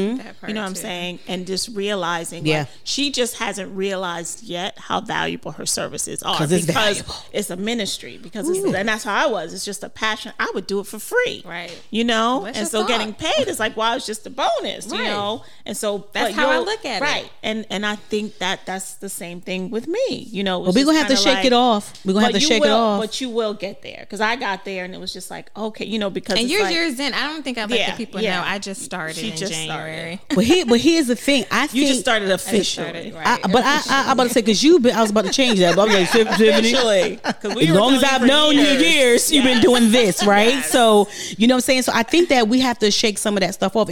You 0.48 0.54
know 0.54 0.60
what 0.62 0.68
I'm 0.68 0.74
too. 0.74 0.80
saying? 0.80 1.18
And 1.28 1.46
just 1.46 1.68
realizing, 1.68 2.46
Yeah. 2.46 2.60
like, 2.60 2.68
she 2.84 3.10
just 3.10 3.36
hasn't 3.36 3.74
realized 3.76 4.42
yet 4.42 4.78
how 4.78 5.00
valuable 5.02 5.52
her 5.52 5.66
services 5.66 6.22
are 6.22 6.36
'Cause 6.36 6.50
it's 6.52 6.64
because 6.66 6.98
valuable. 7.00 7.14
it's 7.32 7.50
a 7.50 7.56
ministry. 7.56 8.18
Because 8.22 8.48
it's, 8.48 8.64
and 8.64 8.88
that's 8.88 9.04
how 9.04 9.28
I 9.28 9.30
was. 9.30 9.52
It's 9.52 9.64
just 9.66 9.84
a 9.84 9.90
passion. 9.90 10.32
I 10.38 10.50
would 10.54 10.66
do 10.66 10.80
it 10.80 10.86
for 10.86 10.98
free, 10.98 11.42
Right. 11.44 11.78
You 11.90 12.04
know, 12.04 12.40
Let's 12.44 12.58
and 12.58 12.68
so 12.68 12.80
talk. 12.80 12.88
getting 12.88 13.12
paid 13.14 13.48
is 13.48 13.58
like, 13.60 13.76
wow, 13.76 13.96
it's 13.96 14.06
just 14.06 14.26
a 14.26 14.30
bonus, 14.30 14.90
you 14.90 14.98
know. 14.98 15.44
And 15.66 15.76
so 15.76 16.06
That's 16.12 16.34
but 16.34 16.40
how 16.40 16.48
I 16.50 16.58
look 16.58 16.84
at 16.86 17.02
it. 17.02 17.04
Right. 17.22 17.30
And 17.42 17.66
and 17.70 17.84
I 17.86 17.96
think 17.96 18.38
that 18.38 18.60
that's 18.66 18.94
the 18.94 19.08
same 19.08 19.40
thing 19.40 19.70
with 19.70 19.86
me. 19.86 20.28
You 20.30 20.42
know, 20.44 20.60
Well, 20.60 20.72
we're 20.72 20.84
gonna 20.84 20.98
have 20.98 21.08
to 21.08 21.16
shake 21.16 21.44
it 21.44 21.52
off. 21.52 21.92
We're 22.04 22.12
gonna 22.14 22.26
have 22.26 22.34
to 22.34 22.40
you 22.40 22.46
shake 22.46 22.62
it 22.62 22.66
will- 22.68 22.74
off. 22.76 23.00
But 23.00 23.20
you 23.20 23.28
will 23.30 23.54
get 23.54 23.82
there 23.82 23.98
because 24.00 24.20
I 24.20 24.36
got 24.36 24.64
there 24.64 24.84
and 24.84 24.94
it 24.94 25.00
was 25.00 25.12
just 25.12 25.30
like, 25.30 25.50
okay, 25.56 25.84
you 25.84 25.98
know, 25.98 26.10
because 26.10 26.36
And 26.36 26.44
it's 26.44 26.52
you're 26.52 26.62
like, 26.62 26.72
years 26.74 26.98
in. 27.00 27.12
I 27.14 27.26
don't 27.26 27.42
think 27.42 27.58
I've 27.58 27.70
let 27.70 27.78
Yeah, 27.80 27.90
the 27.92 27.96
people 27.96 28.20
yeah. 28.20 28.40
know. 28.40 28.46
I 28.46 28.58
just 28.58 28.82
started 28.82 29.16
She 29.16 29.30
in 29.30 29.36
just 29.36 29.52
January. 29.52 30.20
but 30.34 30.44
here, 30.44 30.66
but 30.66 30.80
here's 30.80 31.06
the 31.06 31.16
thing. 31.16 31.44
I 31.50 31.66
think 31.66 31.82
you 31.82 31.88
just 31.88 32.00
started 32.00 32.26
I 32.28 32.32
just 32.32 32.46
officially. 32.48 33.10
started, 33.10 33.14
I, 33.16 33.38
but 33.48 33.62
I, 33.64 33.76
I, 33.88 34.04
I'm 34.06 34.12
about 34.12 34.24
to 34.24 34.28
say 34.30 34.40
because 34.40 34.62
you, 34.62 34.80
been, 34.80 34.94
I 34.96 35.02
was 35.02 35.10
about 35.10 35.24
to 35.26 35.32
change 35.32 35.58
that. 35.60 35.76
But 35.76 35.88
I'm 35.88 35.94
like, 35.94 36.08
Tiffani, 36.08 36.58
Officially, 36.58 37.16
'Cause 37.16 37.54
we 37.54 37.68
as 37.68 37.74
long 37.76 37.94
as 37.94 38.02
I've 38.04 38.20
for 38.22 38.26
known 38.26 38.54
you 38.54 38.62
years, 38.64 39.30
you've 39.32 39.44
been 39.44 39.60
doing 39.62 39.90
this, 39.90 40.24
right? 40.26 40.48
Yes. 40.54 40.70
So 40.70 41.08
you 41.36 41.46
know 41.46 41.54
what 41.54 41.58
I'm 41.58 41.60
saying. 41.62 41.82
So 41.82 41.92
I 41.94 42.02
think 42.02 42.28
that 42.30 42.48
we 42.48 42.60
have 42.60 42.78
to 42.80 42.90
shake 42.90 43.18
some 43.18 43.36
of 43.36 43.40
that 43.42 43.54
stuff 43.54 43.76
off. 43.76 43.88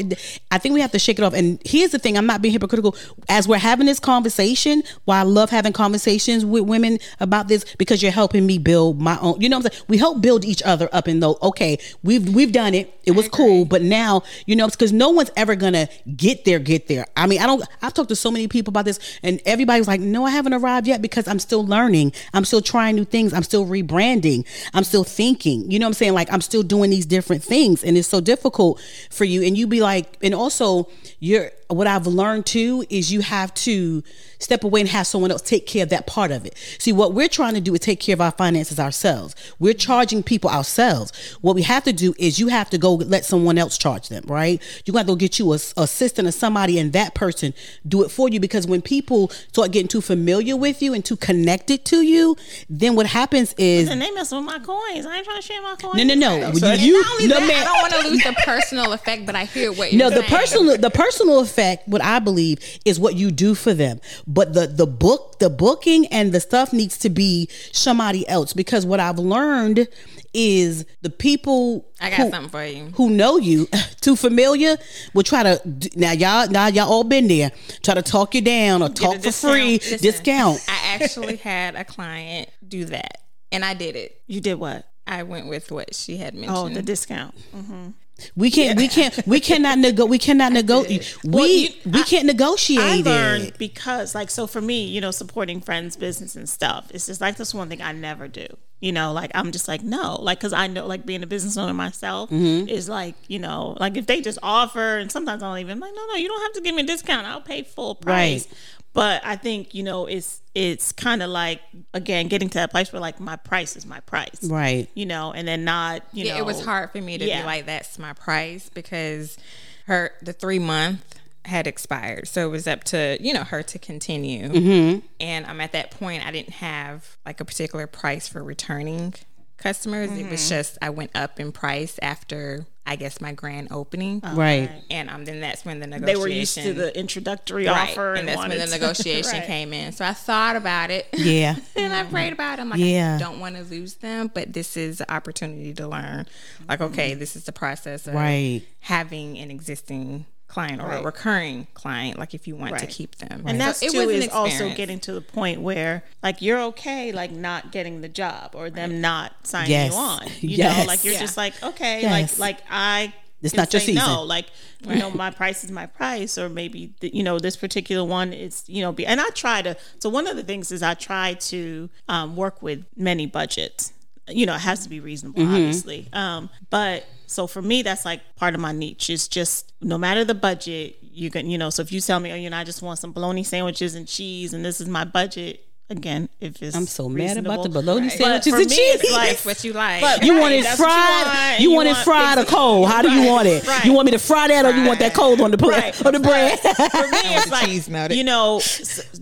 I 0.51 0.59
think 0.59 0.73
we 0.75 0.81
have 0.81 0.93
to 0.93 0.99
shake 0.99 1.19
it 1.19 1.23
off. 1.23 1.35
And 1.35 1.61
here's 1.65 1.91
the 1.91 1.99
thing: 1.99 2.17
I'm 2.17 2.27
not 2.27 2.41
being 2.43 2.53
hypocritical. 2.53 2.97
As 3.29 3.49
we're 3.49 3.59
having 3.59 3.87
this 3.87 4.01
conversation, 4.01 4.83
why 5.05 5.21
I 5.21 5.23
love 5.23 5.51
having 5.51 5.73
conversations 5.73 6.45
with 6.45 6.65
women 6.65 6.99
about 7.21 7.49
this 7.49 7.65
because 7.77 8.03
you're 8.03 8.13
helping 8.13 8.47
me 8.47 8.59
build 8.59 9.01
my 9.01 9.19
own. 9.21 9.41
You 9.41 9.49
know 9.49 9.59
what 9.59 9.67
I'm 9.67 9.73
saying? 9.73 9.85
We 9.89 9.99
help 9.99 10.21
build 10.21 10.45
each 10.45 10.63
other 10.63 10.89
up. 10.93 11.07
And 11.07 11.23
though, 11.23 11.39
okay, 11.43 11.79
we've 12.03 12.29
we've 12.35 12.53
done 12.53 12.75
it. 12.75 12.93
It 13.05 13.13
was 13.13 13.29
cool, 13.29 13.65
but 13.65 13.83
now 13.83 14.23
you 14.47 14.55
know 14.57 14.69
because 14.69 14.93
no 14.93 15.11
one's 15.11 15.31
ever 15.37 15.55
gonna 15.55 15.89
get 16.17 16.45
there. 16.45 16.59
Get 16.59 16.89
there. 16.89 17.07
I 17.17 17.27
mean, 17.27 17.41
I 17.41 17.47
don't. 17.47 17.63
I've 17.81 17.95
talked 17.95 18.09
to 18.11 18.17
so 18.17 18.31
many 18.31 18.49
people 18.49 18.71
about 18.71 18.85
this, 18.85 18.99
and 19.23 19.41
everybody's 19.47 19.89
like, 19.89 20.01
"No, 20.01 20.25
I 20.25 20.31
haven't 20.31 20.55
arrived 20.55 20.87
yet 20.87 21.03
because 21.03 21.27
I'm 21.27 21.39
still 21.39 21.67
learning. 21.67 22.13
I'm 22.33 22.45
still 22.45 22.61
trying 22.61 22.97
new 22.97 23.05
things. 23.05 23.33
I'm 23.33 23.43
still 23.43 23.67
rebranding. 23.67 24.47
I'm 24.75 24.85
still 24.85 25.05
thinking. 25.05 25.71
You 25.71 25.79
know 25.79 25.87
what 25.87 25.91
I'm 25.91 25.95
saying? 25.95 26.15
Like 26.15 26.33
I'm 26.33 26.41
still 26.41 26.63
doing 26.63 26.91
these 26.91 27.07
different 27.07 27.43
things, 27.43 27.83
and 27.83 27.97
it's 27.97 28.09
so 28.09 28.21
difficult 28.21 28.81
for 29.11 29.25
you. 29.25 29.43
And 29.43 29.57
you'd 29.57 29.71
be 29.71 29.81
like, 29.81 30.17
and 30.23 30.35
also 30.35 30.89
you're. 31.21 31.51
What 31.73 31.87
I've 31.87 32.07
learned 32.07 32.47
too 32.47 32.85
is 32.91 33.11
you 33.11 33.21
have 33.21 33.53
to 33.55 34.03
step 34.43 34.65
away 34.65 34.81
and 34.81 34.89
have 34.89 35.07
someone 35.07 35.31
else 35.31 35.43
take 35.43 35.67
care 35.67 35.83
of 35.83 35.89
that 35.91 36.07
part 36.07 36.31
of 36.31 36.45
it. 36.45 36.57
See, 36.79 36.93
what 36.93 37.15
we're 37.15 37.29
trying 37.29 37.55
to 37.55 37.61
do 37.61 37.75
is 37.75 37.81
take 37.81 38.01
care 38.01 38.15
of 38.15 38.21
our 38.21 38.33
finances 38.33 38.79
ourselves. 38.81 39.35
We're 39.59 39.75
charging 39.75 40.23
people 40.23 40.51
ourselves. 40.51 41.13
What 41.41 41.55
we 41.55 41.63
have 41.63 41.85
to 41.85 41.93
do 41.93 42.15
is 42.19 42.39
you 42.39 42.49
have 42.49 42.69
to 42.71 42.79
go 42.79 42.95
let 42.95 43.25
someone 43.25 43.59
else 43.59 43.79
charge 43.79 44.09
them, 44.09 44.25
right? 44.27 44.61
You 44.85 44.93
got 44.93 45.03
to 45.03 45.07
go 45.07 45.17
get 45.17 45.39
you 45.39 45.53
a 45.53 45.59
a 45.77 45.83
assistant 45.93 46.27
or 46.27 46.33
somebody, 46.33 46.79
and 46.79 46.93
that 46.95 47.15
person 47.15 47.53
do 47.87 48.03
it 48.03 48.11
for 48.11 48.29
you. 48.29 48.41
Because 48.41 48.67
when 48.67 48.81
people 48.83 49.29
start 49.53 49.71
getting 49.71 49.89
too 49.89 50.01
familiar 50.01 50.57
with 50.57 50.81
you 50.83 50.95
and 50.95 51.05
too 51.05 51.17
connected 51.17 51.85
to 51.87 52.03
you, 52.03 52.37
then 52.71 52.97
what 52.97 53.07
happens 53.07 53.55
is 53.59 53.89
And 53.91 54.01
they 54.01 54.11
messing 54.11 54.39
with 54.39 54.47
my 54.47 54.59
coins. 54.59 55.05
I 55.07 55.17
ain't 55.17 55.25
trying 55.25 55.41
to 55.41 55.47
share 55.47 55.61
my 55.63 55.75
coins. 55.77 55.97
no, 55.97 56.03
no, 56.05 56.15
no. 56.15 56.53
So- 56.55 56.73
You, 56.73 57.05
only 57.13 57.27
no, 57.29 57.39
that, 57.39 57.47
man. 57.47 57.63
I 57.63 57.65
don't 57.65 57.83
want 57.83 57.93
to 57.95 58.09
lose 58.11 58.25
the 58.25 58.35
personal 58.45 58.93
effect, 58.99 59.27
but 59.27 59.37
I 59.37 59.45
hear 59.45 59.71
what 59.71 59.93
No, 59.93 60.09
you're 60.09 60.11
the 60.11 60.27
saying. 60.27 60.31
personal 60.31 60.77
the 60.79 60.91
personal 60.91 61.41
effect, 61.41 61.87
what 61.87 62.03
I 62.03 62.19
believe, 62.19 62.59
is 62.85 62.99
what 62.99 63.15
you 63.15 63.31
do 63.31 63.55
for 63.55 63.75
them. 63.75 64.01
But 64.33 64.55
the 64.55 64.67
the 64.67 64.87
book, 64.87 65.39
the 65.41 65.51
booking 65.51 66.07
and 66.07 66.33
the 66.33 66.41
stuff 66.41 66.73
needs 66.73 66.97
to 66.99 67.11
be 67.11 67.49
somebody 67.73 68.27
else 68.29 68.53
because 68.55 68.87
what 68.87 68.99
I've 69.01 69.19
learned 69.19 69.89
is 70.33 70.87
the 71.03 71.11
people 71.11 71.87
I 72.01 72.09
got 72.09 72.21
who, 72.21 72.31
something 72.31 72.51
for 72.51 72.65
you. 72.65 72.87
who 72.95 73.11
know 73.11 73.37
you 73.37 73.69
too 74.01 74.17
familiar 74.17 74.77
will 75.13 75.23
try 75.23 75.43
to 75.43 75.61
now 75.97 76.13
y'all 76.13 76.49
now 76.49 76.69
y'all 76.69 76.91
all 76.91 77.05
been 77.05 77.29
there 77.29 77.51
try 77.83 77.93
to 77.95 78.01
talk 78.01 78.35
you 78.35 78.41
down 78.41 78.83
or 78.83 78.89
talk 78.89 79.17
for 79.17 79.21
discount. 79.23 79.53
free 79.53 79.73
Listen, 79.73 79.99
discount. 79.99 80.65
I 80.67 80.97
actually 81.01 81.37
had 81.51 81.75
a 81.75 81.85
client 81.85 82.49
do 82.67 82.87
that, 82.87 83.19
and 83.51 83.65
I 83.65 83.75
did 83.75 83.97
it. 83.97 84.23
You 84.27 84.41
did 84.41 84.55
what? 84.55 84.89
I 85.07 85.25
went 85.25 85.49
with 85.49 85.71
what 85.71 85.95
she 85.95 86.17
had 86.17 86.33
mentioned. 86.35 86.57
Oh, 86.57 86.69
the 86.69 86.81
discount. 86.81 87.35
Mm-hmm. 87.55 87.89
We 88.37 88.51
can't 88.51 88.77
we 88.79 88.89
can't 88.89 89.27
we 89.27 89.41
cannot 89.41 89.79
nego 89.79 90.05
we 90.07 90.19
cannot 90.19 90.53
negotiate 90.61 91.17
we 91.25 91.31
Well, 91.31 91.47
you- 91.49 91.69
we 91.87 92.03
can't 92.05 92.27
negotiate 92.27 92.81
I 92.81 92.97
it. 92.97 93.05
learned 93.05 93.53
because, 93.59 94.15
like, 94.15 94.31
so 94.31 94.47
for 94.47 94.61
me, 94.61 94.85
you 94.87 95.01
know, 95.01 95.11
supporting 95.11 95.61
friends' 95.61 95.97
business 95.97 96.37
and 96.37 96.49
stuff, 96.49 96.91
it's 96.95 97.07
just 97.07 97.21
like 97.21 97.37
this 97.37 97.53
one 97.55 97.69
thing 97.69 97.83
I 97.83 97.93
never 97.93 98.29
do. 98.29 98.47
You 98.83 98.91
know, 98.93 99.13
like 99.13 99.31
I'm 99.35 99.53
just 99.53 99.69
like 99.69 99.83
no, 99.83 100.17
like 100.21 100.41
because 100.41 100.53
I 100.53 100.67
know, 100.67 100.87
like 100.89 101.07
being 101.07 101.23
a 101.23 101.27
business 101.27 101.57
owner 101.57 101.73
myself 101.73 102.29
Mm-hmm. 102.31 102.69
is 102.69 102.89
like, 102.89 103.15
you 103.29 103.39
know, 103.39 103.77
like 103.81 103.97
if 103.97 104.07
they 104.07 104.21
just 104.21 104.39
offer, 104.43 104.99
and 104.99 105.11
sometimes 105.11 105.43
I 105.43 105.47
don't 105.49 105.59
even 105.61 105.79
like, 105.81 105.93
no, 105.95 106.07
no, 106.09 106.15
you 106.17 106.27
don't 106.29 106.43
have 106.43 106.53
to 106.55 106.61
give 106.61 106.75
me 106.75 106.83
a 106.83 106.87
discount. 106.87 107.25
I'll 107.27 107.41
pay 107.41 107.63
full 107.63 107.95
price. 107.95 108.47
Right. 108.49 108.59
But 108.95 109.23
I 109.25 109.37
think 109.37 109.73
you 109.75 109.83
know, 109.85 110.07
it's 110.07 110.41
it's 110.55 110.91
kind 110.93 111.23
of 111.23 111.31
like 111.31 111.61
again 111.95 112.27
getting 112.29 112.49
to 112.51 112.55
that 112.59 112.71
place 112.73 112.93
where 112.93 113.01
like 113.01 113.21
my 113.21 113.37
price 113.37 113.77
is 113.77 113.87
my 113.87 114.01
price, 114.01 114.43
Right. 114.43 114.89
You 114.95 115.07
know, 115.07 115.33
and 115.33 115.47
then 115.49 115.65
not, 115.65 116.03
you 116.13 116.25
yeah, 116.27 116.35
know, 116.35 116.41
it 116.41 116.47
was 116.47 116.63
hard 116.65 116.91
for 116.91 117.01
me 117.01 117.17
to 117.19 117.25
Yeah. 117.25 117.41
be 117.43 117.47
like, 117.47 117.67
that's 117.67 117.99
my 118.01 118.13
price 118.15 118.69
because 118.69 119.39
her 119.87 120.11
the 120.23 120.33
three 120.33 120.59
month 120.59 121.01
had 121.45 121.67
expired, 121.67 122.29
so 122.29 122.47
it 122.47 122.51
was 122.51 122.67
up 122.67 122.85
to 122.85 123.17
you 123.21 123.33
know 123.33 123.45
her 123.45 123.63
to 123.63 123.79
continue. 123.79 124.49
Mm-hmm. 124.49 125.07
And 125.21 125.47
I'm 125.47 125.61
at 125.61 125.73
that 125.73 125.91
point, 125.91 126.25
I 126.27 126.31
didn't 126.31 126.55
have 126.55 127.17
like 127.27 127.41
a 127.41 127.45
particular 127.45 127.87
price 127.87 128.29
for 128.29 128.43
returning 128.45 129.15
customers. 129.57 130.11
It 130.11 130.15
Mm-hmm. 130.23 130.31
was 130.31 130.49
just 130.49 130.79
I 130.83 130.91
went 130.91 131.11
up 131.15 131.39
in 131.41 131.53
price 131.53 131.99
after 132.03 132.67
I 132.85 132.97
guess 132.97 133.21
my 133.21 133.31
grand 133.33 133.69
opening, 133.71 134.21
right. 134.35 134.69
and 134.91 135.09
um 135.09 135.25
then 135.25 135.41
that's 135.41 135.65
when 135.65 135.79
the 135.79 135.87
They 135.87 135.99
negotiation 135.99 136.21
were 136.21 136.29
used 136.29 136.55
to 136.57 136.73
the 136.75 136.99
introductory 136.99 137.67
right, 137.69 137.91
offer, 137.91 138.15
and 138.15 138.27
that's 138.27 138.41
when 138.41 138.51
the 138.51 138.67
negotiation 138.67 139.33
Right. 139.39 139.47
came 139.47 139.73
in. 139.73 139.93
So 139.93 140.05
I 140.05 140.13
thought 140.15 140.57
about 140.57 140.91
it. 140.91 141.07
Yeah. 141.17 141.55
and 141.77 141.93
I 141.93 142.03
prayed 142.05 142.33
about 142.33 142.59
it. 142.59 142.63
I'm 142.63 142.71
like, 142.71 142.81
Yeah. 142.81 143.15
I 143.15 143.19
don't 143.21 143.39
want 143.39 143.55
to 143.55 143.63
lose 143.63 143.95
them, 143.95 144.33
but 144.35 144.53
this 144.53 144.77
is 144.77 145.01
an 145.01 145.07
opportunity 145.11 145.73
to 145.75 145.87
learn. 145.87 146.27
Like, 146.69 146.81
okay, 146.81 147.15
this 147.15 147.37
is 147.37 147.45
the 147.45 147.53
process 147.53 148.09
of 148.09 148.15
Right. 148.15 148.63
having 148.81 149.39
an 149.39 149.53
existing 149.53 150.27
client 150.53 150.83
or 150.83 150.91
a 150.93 151.03
recurring 151.03 151.67
client, 151.75 152.19
like 152.19 152.35
if 152.35 152.47
you 152.47 152.55
want 152.57 152.77
to 152.79 152.87
keep 152.87 153.17
them. 153.17 153.43
And 153.47 153.59
So 153.61 153.65
that's 153.67 153.83
it 153.83 153.91
too 153.93 153.99
was 154.07 154.09
an 154.17 154.23
is 154.25 154.29
also 154.29 154.69
getting 154.75 155.01
to 155.01 155.13
the 155.13 155.21
point 155.23 155.61
where 155.63 156.05
like 156.23 156.43
you're 156.43 156.61
okay 156.73 157.11
like 157.13 157.31
not 157.31 157.73
getting 157.73 158.03
the 158.03 158.09
job 158.09 158.51
or 158.55 158.69
them 158.69 159.01
not 159.01 159.33
signing 159.47 159.71
Yes. 159.71 159.93
you 159.93 159.99
on. 159.99 160.27
You 160.41 160.57
Yes. 160.59 160.79
know, 160.79 160.85
like 160.85 161.05
you're 161.05 161.15
Yeah. 161.15 161.21
just 161.21 161.37
like, 161.37 161.55
okay, 161.63 162.03
Yes. 162.03 162.39
like 162.39 162.59
like 162.59 162.59
I 162.71 163.15
It's 163.41 163.55
not 163.55 163.73
your 163.73 163.81
say 163.81 163.95
No, 163.95 164.03
season. 164.05 164.29
like 164.29 164.47
you 164.87 164.97
know, 164.97 165.11
my 165.11 165.31
price 165.31 165.65
is 165.65 165.71
my 165.71 165.87
price, 165.87 166.37
or 166.39 166.49
maybe 166.49 166.93
the, 167.01 167.09
you 167.17 167.23
know 167.23 167.39
this 167.39 167.57
particular 167.57 168.05
one 168.05 168.33
is 168.33 168.63
you 168.69 168.83
know. 168.83 168.93
Be, 168.93 169.07
and 169.07 169.21
I 169.21 169.29
try 169.31 169.63
to. 169.63 169.77
So 170.01 170.09
one 170.11 170.27
of 170.27 170.37
the 170.37 170.43
things 170.43 170.71
is 170.71 170.83
I 170.83 170.95
try 170.95 171.35
to 171.53 171.89
um, 172.09 172.37
work 172.37 172.63
with 172.63 172.85
many 172.97 173.27
budgets. 173.27 173.93
You 174.29 174.47
know, 174.47 174.55
it 174.55 174.61
has 174.61 174.85
to 174.85 174.89
be 174.89 175.01
reasonable, 175.01 175.41
Mm-hmm. 175.43 175.55
obviously. 175.55 176.09
Um, 176.13 176.49
but 176.71 177.05
so 177.27 177.47
for 177.47 177.61
me, 177.63 177.83
that's 177.83 178.05
like 178.05 178.21
part 178.37 178.55
of 178.55 178.61
my 178.61 178.73
niche. 178.73 179.11
Is 179.11 179.27
just 179.29 179.73
no 179.81 179.99
matter 179.99 180.25
the 180.25 180.35
budget, 180.35 180.97
you 181.03 181.31
can 181.31 181.49
you 181.51 181.59
know. 181.59 181.71
So 181.71 181.83
if 181.83 181.91
you 181.91 182.01
tell 182.01 182.21
me, 182.21 182.31
oh, 182.33 182.37
you 182.37 182.49
know, 182.51 182.57
I 182.57 182.65
just 182.65 182.83
want 182.83 182.99
some 183.01 183.13
bologna 183.13 183.43
sandwiches 183.43 183.95
and 183.97 184.07
cheese, 184.07 184.55
and 184.55 184.65
this 184.65 184.81
is 184.81 184.89
my 184.89 185.05
budget. 185.05 185.65
Again, 185.91 186.31
if 186.41 186.63
it's 186.63 186.75
I'm 186.75 186.87
so 186.87 187.07
mad 187.07 187.37
about 187.37 187.65
the 187.65 187.69
bologna 187.69 188.03
Right. 188.09 188.13
sandwiches 188.13 188.53
and 188.55 188.61
me, 188.71 188.77
cheese. 188.77 188.95
it's 189.03 189.13
like- 189.13 189.29
That's 189.31 189.45
what 189.45 189.63
you 189.65 189.75
like. 189.75 190.01
But- 190.01 190.25
You 190.25 190.35
Right, 190.35 190.41
want 190.41 190.55
it 190.55 190.63
that's 190.65 190.79
what 190.81 190.87
you 190.87 190.93
fried? 190.95 191.27
want, 191.27 191.61
You, 191.61 191.69
you 191.71 191.77
want 191.77 191.89
it 191.89 191.97
fried 191.99 192.39
or 192.39 192.45
cold? 192.47 192.89
How 192.89 193.03
do 193.03 193.11
you 193.11 193.27
want 193.29 193.47
it? 193.49 193.67
right. 193.67 193.85
You 193.85 193.93
want 193.93 194.07
me 194.07 194.13
to 194.13 194.19
fry 194.19 194.49
that 194.49 194.65
or 194.65 194.71
you 194.71 194.87
want 194.87 195.01
that 195.01 195.13
cold 195.13 195.43
on 195.43 195.51
the 195.51 195.59
bread? 195.59 195.83
Right. 195.83 196.07
On 196.07 196.13
the 196.15 196.21
bread? 196.21 196.59
for 196.61 196.69
me, 196.69 196.77
it's 197.37 197.51
like 197.51 197.67
cheese 197.67 197.91
melted. 197.91 198.17
you 198.17 198.25
know, 198.25 198.63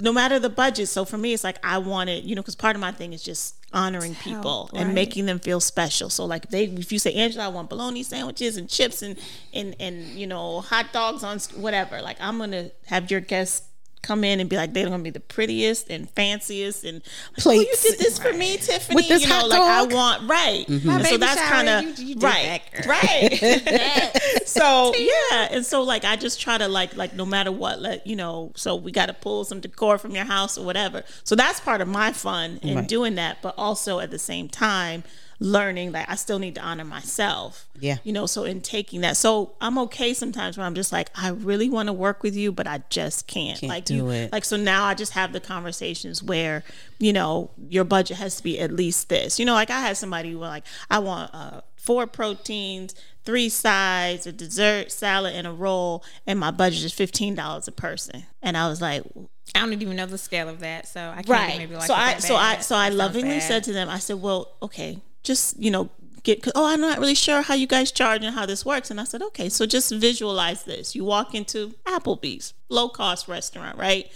no 0.00 0.12
matter 0.12 0.38
the 0.38 0.50
budget. 0.50 0.88
So 0.88 1.04
for 1.04 1.18
me, 1.18 1.32
it's 1.32 1.42
like 1.42 1.58
I 1.64 1.78
want 1.78 2.08
it, 2.10 2.22
you 2.22 2.36
know, 2.36 2.42
because 2.42 2.54
part 2.54 2.76
of 2.76 2.80
my 2.80 2.92
thing 2.92 3.14
is 3.14 3.22
just 3.24 3.56
honoring 3.72 4.14
people 4.16 4.70
and 4.74 4.94
making 4.94 5.26
them 5.26 5.38
feel 5.38 5.60
special. 5.60 6.10
So 6.10 6.24
like 6.24 6.50
they 6.50 6.64
if 6.64 6.92
you 6.92 6.98
say 6.98 7.14
Angela, 7.14 7.44
I 7.44 7.48
want 7.48 7.68
bologna 7.70 8.02
sandwiches 8.02 8.56
and 8.56 8.68
chips 8.68 9.02
and 9.02 9.18
and 9.52 9.76
and 9.78 10.06
you 10.08 10.26
know 10.26 10.60
hot 10.60 10.92
dogs 10.92 11.22
on 11.22 11.38
whatever. 11.60 12.02
Like 12.02 12.16
I'm 12.20 12.38
gonna 12.38 12.70
have 12.86 13.10
your 13.10 13.20
guests 13.20 13.69
come 14.02 14.24
in 14.24 14.40
and 14.40 14.48
be 14.48 14.56
like 14.56 14.72
they're 14.72 14.88
gonna 14.88 15.02
be 15.02 15.10
the 15.10 15.20
prettiest 15.20 15.90
and 15.90 16.08
fanciest 16.10 16.84
and 16.84 17.02
like, 17.44 17.46
oh, 17.46 17.60
you 17.60 17.74
did 17.82 17.98
this 17.98 18.18
for 18.18 18.32
me, 18.32 18.56
Tiffani. 18.56 18.94
With 18.94 19.08
this 19.08 19.22
you 19.22 19.28
know, 19.28 19.46
like 19.46 19.58
dog? 19.60 19.92
I 19.92 19.94
want 19.94 20.28
right. 20.30 20.66
Mm-hmm. 20.66 20.88
And 20.90 21.06
so 21.06 21.16
that's 21.18 21.40
kind 21.42 21.68
of 21.68 21.98
you- 21.98 22.06
you 22.06 22.14
did 22.14 22.22
right, 22.22 22.62
right. 22.86 24.18
so 24.46 24.94
yeah, 24.96 25.48
and 25.50 25.64
so 25.66 25.82
like 25.82 26.04
I 26.04 26.16
just 26.16 26.40
try 26.40 26.58
to 26.58 26.68
like 26.68 26.96
like 26.96 27.14
no 27.14 27.26
matter 27.26 27.52
what, 27.52 27.80
let 27.80 28.06
you 28.06 28.16
know. 28.16 28.52
So 28.56 28.74
we 28.76 28.92
got 28.92 29.06
to 29.06 29.14
pull 29.14 29.44
some 29.44 29.60
decor 29.60 29.98
from 29.98 30.12
your 30.14 30.24
house 30.24 30.56
or 30.58 30.64
whatever. 30.64 31.02
So 31.24 31.34
that's 31.34 31.60
part 31.60 31.80
of 31.80 31.88
my 31.88 32.12
fun 32.12 32.58
in 32.62 32.76
Right. 32.76 32.88
doing 32.88 33.14
that, 33.16 33.38
but 33.42 33.54
also 33.58 33.98
at 34.00 34.10
the 34.10 34.18
same 34.18 34.48
time 34.48 35.04
learning 35.42 35.92
that 35.92 36.08
I 36.08 36.16
still 36.16 36.38
need 36.38 36.54
to 36.56 36.60
honor 36.60 36.84
myself. 36.84 37.66
Yeah. 37.78 37.96
You 38.04 38.12
know, 38.12 38.26
so 38.26 38.44
in 38.44 38.60
taking 38.60 39.00
that. 39.00 39.16
So 39.16 39.54
I'm 39.60 39.78
okay 39.78 40.12
sometimes 40.12 40.58
when 40.58 40.66
I'm 40.66 40.74
just 40.74 40.92
like, 40.92 41.08
I 41.14 41.28
really 41.30 41.70
want 41.70 41.86
to 41.86 41.94
work 41.94 42.22
with 42.22 42.36
you, 42.36 42.52
but 42.52 42.66
I 42.66 42.82
just 42.90 43.26
can't. 43.26 43.58
Can't 43.58 43.70
like 43.70 43.86
do 43.86 43.94
you 43.96 44.10
it. 44.10 44.32
like 44.32 44.44
so 44.44 44.56
now 44.58 44.84
I 44.84 44.92
just 44.94 45.12
have 45.12 45.32
the 45.32 45.40
conversations 45.40 46.22
where, 46.22 46.62
you 46.98 47.12
know, 47.14 47.50
your 47.68 47.84
budget 47.84 48.18
has 48.18 48.36
to 48.36 48.42
be 48.42 48.60
at 48.60 48.70
least 48.70 49.08
this. 49.08 49.38
You 49.38 49.46
know, 49.46 49.54
like 49.54 49.70
I 49.70 49.80
had 49.80 49.96
somebody 49.96 50.30
who 50.32 50.38
were 50.38 50.46
like, 50.46 50.64
I 50.90 50.98
want 50.98 51.30
uh 51.34 51.62
four 51.76 52.06
proteins, 52.06 52.94
three 53.24 53.48
sides, 53.48 54.26
a 54.26 54.32
dessert, 54.32 54.92
salad, 54.92 55.34
and 55.34 55.46
a 55.46 55.52
roll, 55.52 56.04
and 56.26 56.38
my 56.38 56.50
budget 56.50 56.84
is 56.84 56.92
fifteen 56.92 57.34
dollars 57.34 57.66
a 57.66 57.72
person. 57.72 58.24
And 58.42 58.58
I 58.58 58.68
was 58.68 58.82
like, 58.82 59.04
I 59.54 59.60
don't 59.60 59.72
even 59.72 59.96
know 59.96 60.04
the 60.04 60.18
scale 60.18 60.50
of 60.50 60.60
that, 60.60 60.86
so 60.86 61.00
I 61.00 61.22
can't 61.22 61.28
right 61.30 61.56
maybe 61.58 61.74
like 61.76 61.86
so 61.86 61.94
it 61.94 61.96
i 61.98 62.12
that 62.12 62.22
so 62.22 62.36
i 62.36 62.58
so 62.58 62.76
i 62.76 62.90
That 62.90 62.90
sounds 62.90 62.94
lovingly 62.96 63.38
bad. 63.38 63.42
said 63.42 63.64
to 63.64 63.72
them 63.72 63.88
i 63.88 63.98
said 63.98 64.20
well 64.20 64.52
okay 64.62 64.98
just 65.22 65.58
you 65.58 65.70
know 65.70 65.90
get 66.22 66.46
oh 66.54 66.66
i'm 66.66 66.80
not 66.80 66.98
really 66.98 67.14
sure 67.14 67.42
how 67.42 67.54
you 67.54 67.66
guys 67.66 67.90
charge 67.90 68.24
and 68.24 68.34
how 68.34 68.46
this 68.46 68.64
works. 68.64 68.90
And 68.90 69.00
i 69.00 69.04
said 69.04 69.22
okay 69.22 69.48
so 69.48 69.66
just 69.66 69.92
visualize 69.92 70.64
this. 70.64 70.94
You 70.94 71.04
walk 71.04 71.34
into 71.34 71.74
applebee's 71.86 72.54
low 72.68 72.88
cost 72.88 73.28
restaurant 73.28 73.78
right? 73.78 74.10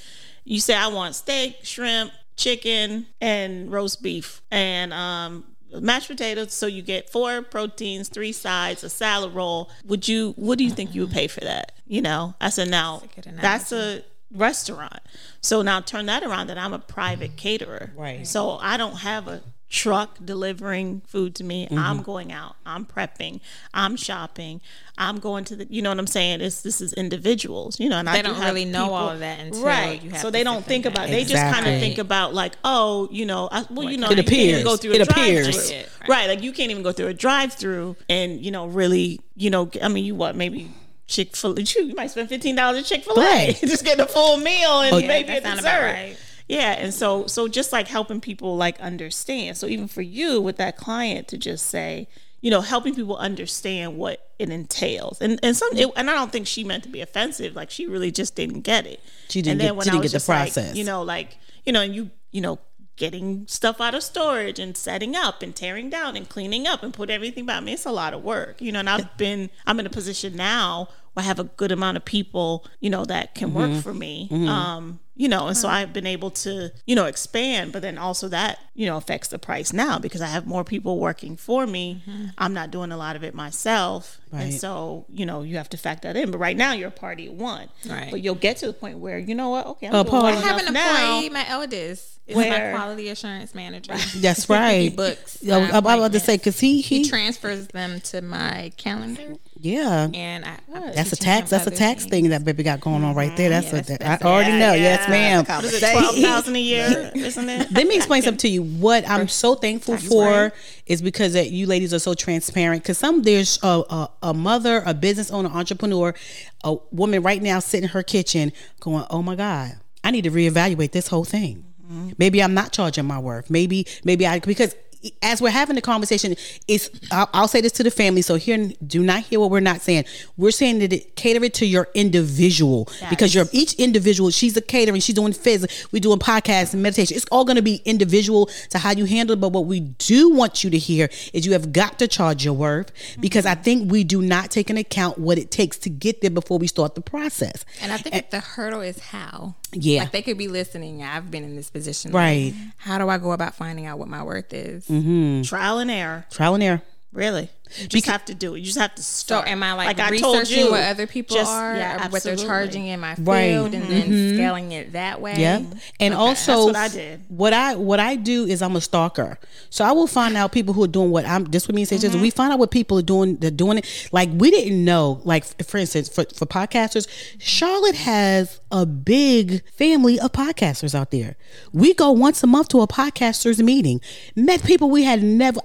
You 0.45 0.61
say 0.61 0.75
i 0.75 0.87
want 0.89 1.15
steak 1.15 1.59
shrimp 1.63 2.13
chicken 2.37 3.07
and 3.21 3.71
roast 3.71 4.03
beef 4.03 4.43
and 4.51 4.93
um 4.93 5.45
mashed 5.81 6.09
potatoes. 6.09 6.53
So 6.53 6.67
you 6.67 6.83
get 6.83 7.11
four 7.11 7.43
proteins 7.43 8.09
three 8.09 8.33
sides 8.33 8.85
a 8.85 8.91
salad 8.91 9.35
roll. 9.35 9.71
Would 9.87 10.09
you 10.09 10.33
what 10.37 10.59
do 10.59 10.65
you 10.65 10.71
think 10.71 10.95
you 10.95 11.03
would 11.03 11.11
pay 11.13 11.27
for 11.27 11.41
that 11.41 11.73
you 11.87 12.03
know? 12.03 12.35
I 12.41 12.51
said 12.51 12.71
now 12.71 13.03
good 13.15 13.39
that's 13.41 13.73
a 13.73 14.03
restaurant. 14.31 15.01
So 15.41 15.63
now 15.63 15.81
turn 15.81 16.07
that 16.07 16.23
around 16.23 16.49
that 16.49 16.59
I'm 16.59 16.73
a 16.73 16.79
private 16.79 17.37
caterer. 17.37 17.93
Right. 17.97 18.27
So 18.27 18.59
I 18.61 18.77
don't 18.77 18.97
have 18.97 19.29
a 19.29 19.43
truck 19.75 20.19
delivering 20.25 21.03
food 21.05 21.35
to 21.35 21.43
me. 21.43 21.65
Mm-hmm. 21.67 21.77
I'm 21.79 22.01
going 22.03 22.31
out. 22.31 22.55
I'm 22.65 22.85
prepping. 22.87 23.41
I'm 23.75 23.97
shopping. 23.97 24.61
I'm 24.97 25.19
going 25.19 25.45
to 25.47 25.57
the 25.57 25.67
you 25.69 25.83
know 25.83 25.91
what 25.91 25.99
I'm 25.99 26.07
saying? 26.07 26.41
It's 26.43 26.63
this 26.63 26.81
is 26.81 26.93
individuals, 26.93 27.81
you 27.81 27.89
know, 27.89 27.97
and 27.99 28.09
I 28.09 28.13
They 28.13 28.23
do 28.23 28.29
don't 28.29 28.41
really 28.41 28.65
know 28.65 28.85
people- 28.85 28.95
all 28.95 29.09
of 29.09 29.19
that 29.19 29.41
until 29.41 29.65
right. 29.65 30.01
you 30.01 30.11
have 30.11 30.21
so 30.21 30.31
they 30.31 30.45
don't 30.45 30.65
think 30.65 30.87
about 30.87 31.09
they 31.09 31.25
just 31.25 31.43
kind 31.53 31.67
of 31.67 31.81
think 31.81 31.99
about 31.99 32.33
like, 32.35 32.53
oh, 32.63 33.09
you 33.11 33.27
know, 33.27 33.49
I, 33.51 33.67
well, 33.69 33.91
you 33.91 33.97
know, 33.99 34.11
It 34.11 34.19
you 34.19 34.23
can't 34.23 34.33
even 34.33 34.55
appears. 34.61 34.65
go 34.65 34.77
through 34.77 34.93
It 34.93 35.09
drive-through. 35.09 35.23
appears. 35.25 35.71
Right. 35.73 36.09
Right. 36.09 36.29
Like 36.29 36.43
you 36.45 36.53
can't 36.53 36.71
even 36.71 36.85
go 36.85 36.93
through 36.93 37.09
a 37.09 37.15
drive 37.15 37.53
through 37.55 37.97
and, 38.09 38.41
you 38.45 38.53
know, 38.53 38.67
really, 38.67 39.21
you 39.35 39.51
know, 39.51 39.69
I 39.83 39.89
mean, 39.89 40.05
you 40.05 40.15
what, 40.15 40.37
maybe 40.37 40.71
Chick 41.09 41.35
fil 41.35 41.59
A, 41.59 41.63
you 41.63 41.95
might 41.97 42.13
spend 42.13 42.29
$15 42.31 42.79
at 42.79 42.85
Chick 42.85 43.03
fil 43.03 43.21
A. 43.21 43.53
Just 43.61 43.85
getting 43.85 44.05
a 44.05 44.07
full 44.09 44.37
meal 44.37 44.83
and 44.83 44.95
Oh, 44.95 44.99
Yeah, 44.99 45.09
maybe 45.09 45.29
that 45.31 45.39
a 45.39 45.57
dessert. 45.57 45.61
about 45.61 45.83
right. 45.83 46.17
Yeah. 46.49 46.73
And 46.73 46.93
so, 46.93 47.27
so 47.27 47.49
just 47.49 47.73
like 47.73 47.89
helping 47.89 48.21
people 48.21 48.57
like 48.57 48.79
understand. 48.81 49.57
So 49.57 49.67
even 49.67 49.89
for 49.89 50.03
you 50.03 50.41
with 50.41 50.57
that 50.59 50.77
client 50.77 51.29
to 51.29 51.39
just 51.39 51.67
say, 51.67 52.07
you 52.41 52.51
know, 52.51 52.61
helping 52.61 52.95
people 52.95 53.17
understand 53.17 53.97
what 53.97 54.29
it 54.39 54.51
entails. 54.51 55.21
And 55.23 55.41
and 55.43 55.57
some 55.57 55.71
it, 55.75 55.89
and 55.97 56.11
I 56.11 56.15
don't 56.15 56.31
think 56.31 56.47
she 56.47 56.63
meant 56.63 56.83
to 56.85 56.91
be 56.91 57.01
offensive. 57.01 57.55
Like 57.57 57.71
she 57.71 57.87
really 57.87 58.11
just 58.11 58.35
didn't 58.35 58.61
get 58.61 58.87
it. 58.87 59.01
She 59.31 59.41
didn't 59.41 59.53
and 59.53 59.61
get- 59.61 59.67
then 59.69 59.77
when 59.77 59.85
she 59.85 59.91
I 59.91 59.93
didn't 59.93 60.03
was 60.03 60.13
get 60.13 60.17
the 60.17 60.19
just 60.19 60.29
like, 60.29 60.53
process. 60.55 60.77
you 60.77 60.85
know, 60.85 61.03
like, 61.03 61.39
you 61.65 61.73
know, 61.73 61.81
and 61.81 61.95
you, 61.95 62.11
you 62.33 62.43
know, 62.43 62.59
getting 62.97 63.45
stuff 63.49 63.81
out 63.81 63.95
of 63.95 64.03
storage 64.03 64.59
and 64.59 64.77
setting 64.77 65.17
up 65.17 65.43
and 65.43 65.57
tearing 65.57 65.89
down 65.91 66.17
and 66.17 66.29
cleaning 66.29 66.67
up 66.67 66.83
and 66.83 66.93
put 66.95 67.09
everything 67.11 67.45
back. 67.47 67.57
I 67.57 67.61
mean, 67.61 67.75
it's 67.75 67.87
a 67.87 67.91
lot 67.91 68.13
of 68.15 68.23
work, 68.23 68.61
you 68.61 68.71
know, 68.71 68.79
and 68.81 68.89
I've 68.91 69.17
been, 69.17 69.51
I'm 69.67 69.81
in 69.81 69.87
a 69.87 69.91
position 69.91 70.37
now 70.37 70.89
I 71.17 71.23
have 71.23 71.39
a 71.39 71.45
good 71.45 71.71
amount 71.73 71.97
of 71.97 72.05
people, 72.05 72.65
you 72.81 72.91
know, 72.91 73.05
that 73.05 73.35
can 73.35 73.51
Mm-hmm. 73.51 73.75
work 73.75 73.83
for 73.83 73.95
me. 73.95 74.29
Um, 74.49 75.01
you 75.17 75.29
know, 75.29 75.47
and 75.47 75.57
so 75.57 75.69
I've 75.69 75.93
been 75.93 76.09
able 76.09 76.33
to, 76.33 76.73
you 76.87 76.97
know, 76.97 77.05
expand, 77.05 77.71
but 77.71 77.83
then 77.83 77.99
also 77.99 78.27
that, 78.29 78.59
you 78.75 78.85
know, 78.87 78.97
affects 78.97 79.29
the 79.29 79.39
price 79.39 79.73
now 79.73 79.97
because 80.01 80.21
I 80.21 80.27
have 80.27 80.45
more 80.45 80.65
people 80.65 80.99
working 80.99 81.37
for 81.37 81.69
me. 81.69 82.03
I'm 82.37 82.53
not 82.53 82.73
doing 82.73 82.91
a 82.91 82.97
lot 82.97 83.15
of 83.15 83.23
it 83.23 83.33
myself. 83.33 84.19
And 84.33 84.53
so, 84.53 85.07
you 85.09 85.25
know, 85.25 85.43
you 85.43 85.57
have 85.59 85.69
to 85.69 85.77
factor 85.77 86.13
that 86.13 86.19
in. 86.21 86.33
But 86.33 86.39
right 86.39 86.57
now 86.57 86.73
you're 86.73 86.89
a 86.89 86.91
party 86.91 87.29
of 87.29 87.35
one. 87.35 87.69
Right. 87.89 88.11
But 88.11 88.23
you'll 88.23 88.35
get 88.35 88.57
to 88.59 88.67
the 88.67 88.73
point 88.73 88.99
where, 88.99 89.17
you 89.17 89.37
know 89.37 89.51
what, 89.51 89.67
okay, 89.69 89.87
I'm 89.87 89.95
Uh, 89.95 90.03
doing 90.03 90.11
Paul- 90.11 90.23
well 90.25 90.37
I 90.37 90.41
have 90.41 90.67
an 90.67 90.73
now. 90.75 91.15
employee, 91.19 91.31
my 91.31 91.49
eldest 91.49 92.19
is 92.27 92.35
Where- 92.37 92.73
my 92.73 92.77
quality 92.77 93.09
assurance 93.09 93.55
manager. 93.55 93.95
That's 94.17 94.51
right. 94.51 94.81
He 94.81 94.89
books. 94.89 95.39
Yeah, 95.41 95.59
I'm 95.59 95.75
about 95.77 96.11
to 96.11 96.19
say 96.19 96.39
because 96.39 96.59
he 96.59 96.81
he 96.81 97.05
he 97.05 97.09
transfers 97.09 97.69
them 97.69 98.01
to 98.01 98.21
my 98.21 98.73
calendar, 98.77 99.35
yeah. 99.65 100.09
and 100.13 100.45
I, 100.45 100.59
I'm 100.75 100.93
That's 100.95 101.13
a 101.13 101.17
tax. 101.17 101.51
That's 101.51 101.67
a 101.67 101.71
tax 101.71 102.03
things. 102.03 102.11
thing 102.11 102.29
that 102.31 102.45
baby 102.45 102.63
got 102.63 102.81
going 102.81 103.03
on 103.03 103.15
right 103.15 103.37
there. 103.37 103.49
That's 103.51 103.73
Yeah, 103.73 103.79
a. 103.79 103.83
that's- 103.83 104.23
I 104.23 104.27
already 104.27 104.51
yeah, 104.53 104.59
know. 104.59 104.73
yeah. 104.75 104.83
Yes, 104.83 105.09
ma'am. 105.09 105.45
What 105.47 105.65
is 105.65 105.83
it, 105.83 105.91
twelve 105.93 106.17
thousand 106.17 106.57
a 106.57 106.61
year, 106.73 107.11
isn't 107.15 107.49
it? 107.49 107.73
Let 107.73 107.87
me 107.87 107.97
explain 107.97 108.23
something 108.23 108.39
to 108.39 108.49
you. 108.49 108.63
What 108.63 109.09
I'm 109.09 109.29
so 109.29 109.55
thankful 109.55 109.97
for 109.97 110.27
right. 110.29 110.53
is 110.87 111.01
because 111.03 111.33
that 111.33 111.51
you 111.51 111.67
ladies 111.67 111.95
are 111.95 111.99
so 111.99 112.15
transparent. 112.15 112.83
Because 112.83 112.99
some 112.99 113.23
there's 113.23 113.59
a, 113.63 113.83
a 113.89 114.11
a 114.23 114.35
mother, 114.35 114.83
a 114.85 114.93
business 114.95 115.31
owner, 115.31 115.49
entrepreneur, 115.49 116.15
a 116.63 116.75
woman 116.93 117.23
right 117.23 117.43
now 117.43 117.59
sitting 117.59 117.85
in 117.85 117.91
her 117.91 118.03
kitchen 118.03 118.53
going, 118.81 119.05
"Oh 119.11 119.23
my 119.23 119.35
God, 119.35 119.73
I 120.05 120.11
need 120.11 120.23
to 120.25 120.31
reevaluate 120.31 120.93
this 120.93 121.09
whole 121.09 121.25
thing. 121.25 121.65
Mm-hmm. 121.85 122.11
Maybe 122.19 122.43
I'm 122.43 122.55
not 122.55 122.73
charging 122.73 123.05
my 123.07 123.19
worth. 123.19 123.51
Maybe 123.51 123.87
maybe 124.05 124.27
I 124.27 124.39
because." 124.41 124.75
As 125.23 125.41
we're 125.41 125.51
having 125.51 125.77
the 125.77 125.83
conversation, 125.83 126.37
it's 126.69 126.91
I'll, 127.11 127.29
I'll 127.33 127.49
say 127.49 127.61
this 127.61 127.73
to 127.73 127.83
the 127.83 127.91
family. 127.91 128.23
So 128.23 128.37
here, 128.37 128.71
do 128.87 129.03
not 129.03 129.23
hear 129.23 129.41
what 129.41 129.51
we're 129.51 129.61
not 129.61 129.81
saying. 129.81 130.05
We're 130.37 130.51
saying 130.51 130.79
that 130.81 130.93
it 130.93 131.17
cater 131.17 131.43
it 131.45 131.55
to 131.55 131.67
your 131.67 131.89
individual 131.95 132.89
because 133.11 133.35
you're 133.35 133.47
each 133.53 133.75
individual. 133.75 134.31
She's 134.31 134.57
a 134.57 134.61
catering. 134.61 135.01
She's 135.01 135.15
doing 135.15 135.33
phys. 135.33 135.93
We're 135.93 136.01
doing 136.01 136.19
podcasts 136.19 136.73
and 136.73 136.83
meditation. 136.83 137.17
It's 137.17 137.27
all 137.31 137.45
going 137.45 137.57
to 137.57 137.63
be 137.63 137.83
individual 137.85 138.47
to 138.71 138.79
how 138.79 138.93
you 138.93 139.05
handle 139.05 139.35
it. 139.35 139.41
But 139.41 139.53
what 139.53 139.67
we 139.67 139.81
do 139.81 140.31
want 140.31 140.65
you 140.65 140.71
to 140.71 140.79
hear 140.79 141.09
is 141.33 141.47
you 141.47 141.53
have 141.53 141.73
got 141.73 141.99
to 141.99 142.09
charge 142.09 142.45
your 142.45 142.55
worth 142.55 142.93
because 143.21 143.47
I 143.47 143.55
mm-hmm. 143.55 143.63
think 143.63 143.93
we 143.93 144.05
do 144.05 144.23
not 144.23 144.51
take 144.51 144.71
into 144.71 144.81
account 144.81 145.19
what 145.19 145.39
it 145.39 145.51
takes 145.51 145.79
to 145.79 145.91
get 145.91 146.21
there 146.21 146.31
before 146.31 146.59
we 146.59 146.67
start 146.67 146.95
the 146.95 147.01
process. 147.01 147.65
And 147.81 147.93
I 147.93 147.97
think 147.99 148.31
the 148.31 148.41
hurdle 148.41 148.81
is 148.81 148.99
how. 148.99 149.55
Yeah. 149.75 150.03
Like 150.03 150.13
they 150.13 150.23
could 150.23 150.39
be 150.39 150.49
listening. 150.49 151.03
I've 151.03 151.31
been 151.31 151.45
in 151.45 151.57
this 151.57 151.71
position. 151.71 152.13
Right. 152.13 152.55
Like, 152.55 152.73
how 152.79 152.99
do 152.99 153.09
I 153.09 153.19
go 153.19 153.33
about 153.33 153.55
finding 153.55 153.87
out 153.87 153.99
what 153.99 154.09
my 154.09 154.23
worth 154.23 154.53
is? 154.53 154.87
Mm-hmm. 154.89 155.43
Trial 155.43 155.79
and 155.79 155.91
error. 155.91 156.27
Trial 156.31 156.55
and 156.55 156.63
error. 156.63 156.83
Really. 157.13 157.49
You 157.81 157.89
just 157.89 158.07
have 158.07 158.25
to 158.27 158.35
do 158.35 158.55
it. 158.55 158.59
You 158.61 158.67
just 158.67 158.79
have 158.79 158.95
to 158.95 159.03
So 159.03 159.25
start. 159.37 159.49
am 159.49 159.63
I 159.63 159.73
like, 159.73 159.99
I 159.99 160.17
told 160.17 160.39
researching 160.39 160.67
you, 160.67 160.71
what 160.71 160.83
other 160.85 161.07
people 161.07 161.35
just- 161.37 161.51
are, 161.51 161.75
yeah, 161.77 162.07
or 162.07 162.11
what 162.11 162.23
they're 162.23 162.37
charging 162.37 162.87
in 162.87 163.01
my 163.01 163.15
field, 163.17 163.27
Right. 163.29 163.51
and 163.51 163.73
then 163.91 164.35
scaling 164.35 164.73
it 164.73 164.93
that 164.93 165.21
way? 165.21 165.35
Yeah. 165.39 165.63
And 165.99 166.15
also 166.15 166.53
that's 166.53 166.67
what 166.67 166.77
I 166.77 166.89
did. 166.89 167.21
What 167.29 167.53
I 167.53 167.75
what 167.75 167.99
I 168.01 168.17
do 168.17 168.45
is 168.47 168.63
I'm 168.63 168.77
a 168.77 168.81
stalker. 168.81 169.39
So 169.71 169.85
I 169.85 169.93
will 169.93 170.07
find 170.07 170.37
out 170.37 170.53
people 170.53 170.73
who 170.75 170.85
are 170.85 170.89
doing 170.89 171.11
what 171.11 171.25
I'm 171.27 171.45
this 171.47 171.67
with 171.67 171.75
me 171.75 171.83
and 171.83 171.89
say 171.89 171.97
Mm-hmm. 171.97 172.21
we 172.21 172.31
find 172.31 172.53
out 172.53 172.59
what 172.59 172.71
people 172.71 172.99
are 172.99 173.03
doing 173.03 173.37
they're 173.37 173.51
doing 173.51 173.79
it. 173.79 174.09
Like 174.13 174.29
we 174.33 174.51
didn't 174.51 174.85
know, 174.85 175.21
like 175.25 175.45
for 175.65 175.79
instance, 175.79 176.09
for, 176.09 176.25
for 176.35 176.47
podcasters, 176.47 177.09
Charlotte 177.39 177.97
has 177.97 178.61
a 178.71 178.85
big 178.87 179.63
family 179.71 180.21
of 180.21 180.33
podcasters 180.33 180.95
out 180.95 181.11
there. 181.11 181.37
We 181.73 181.95
go 181.95 182.11
once 182.13 182.43
a 182.43 182.47
month 182.47 182.69
to 182.69 182.81
a 182.83 182.87
podcasters 182.89 183.63
meeting. 183.65 184.01
Met 184.37 184.63
people 184.65 184.91
we 184.91 185.05
had 185.05 185.23
never 185.23 185.61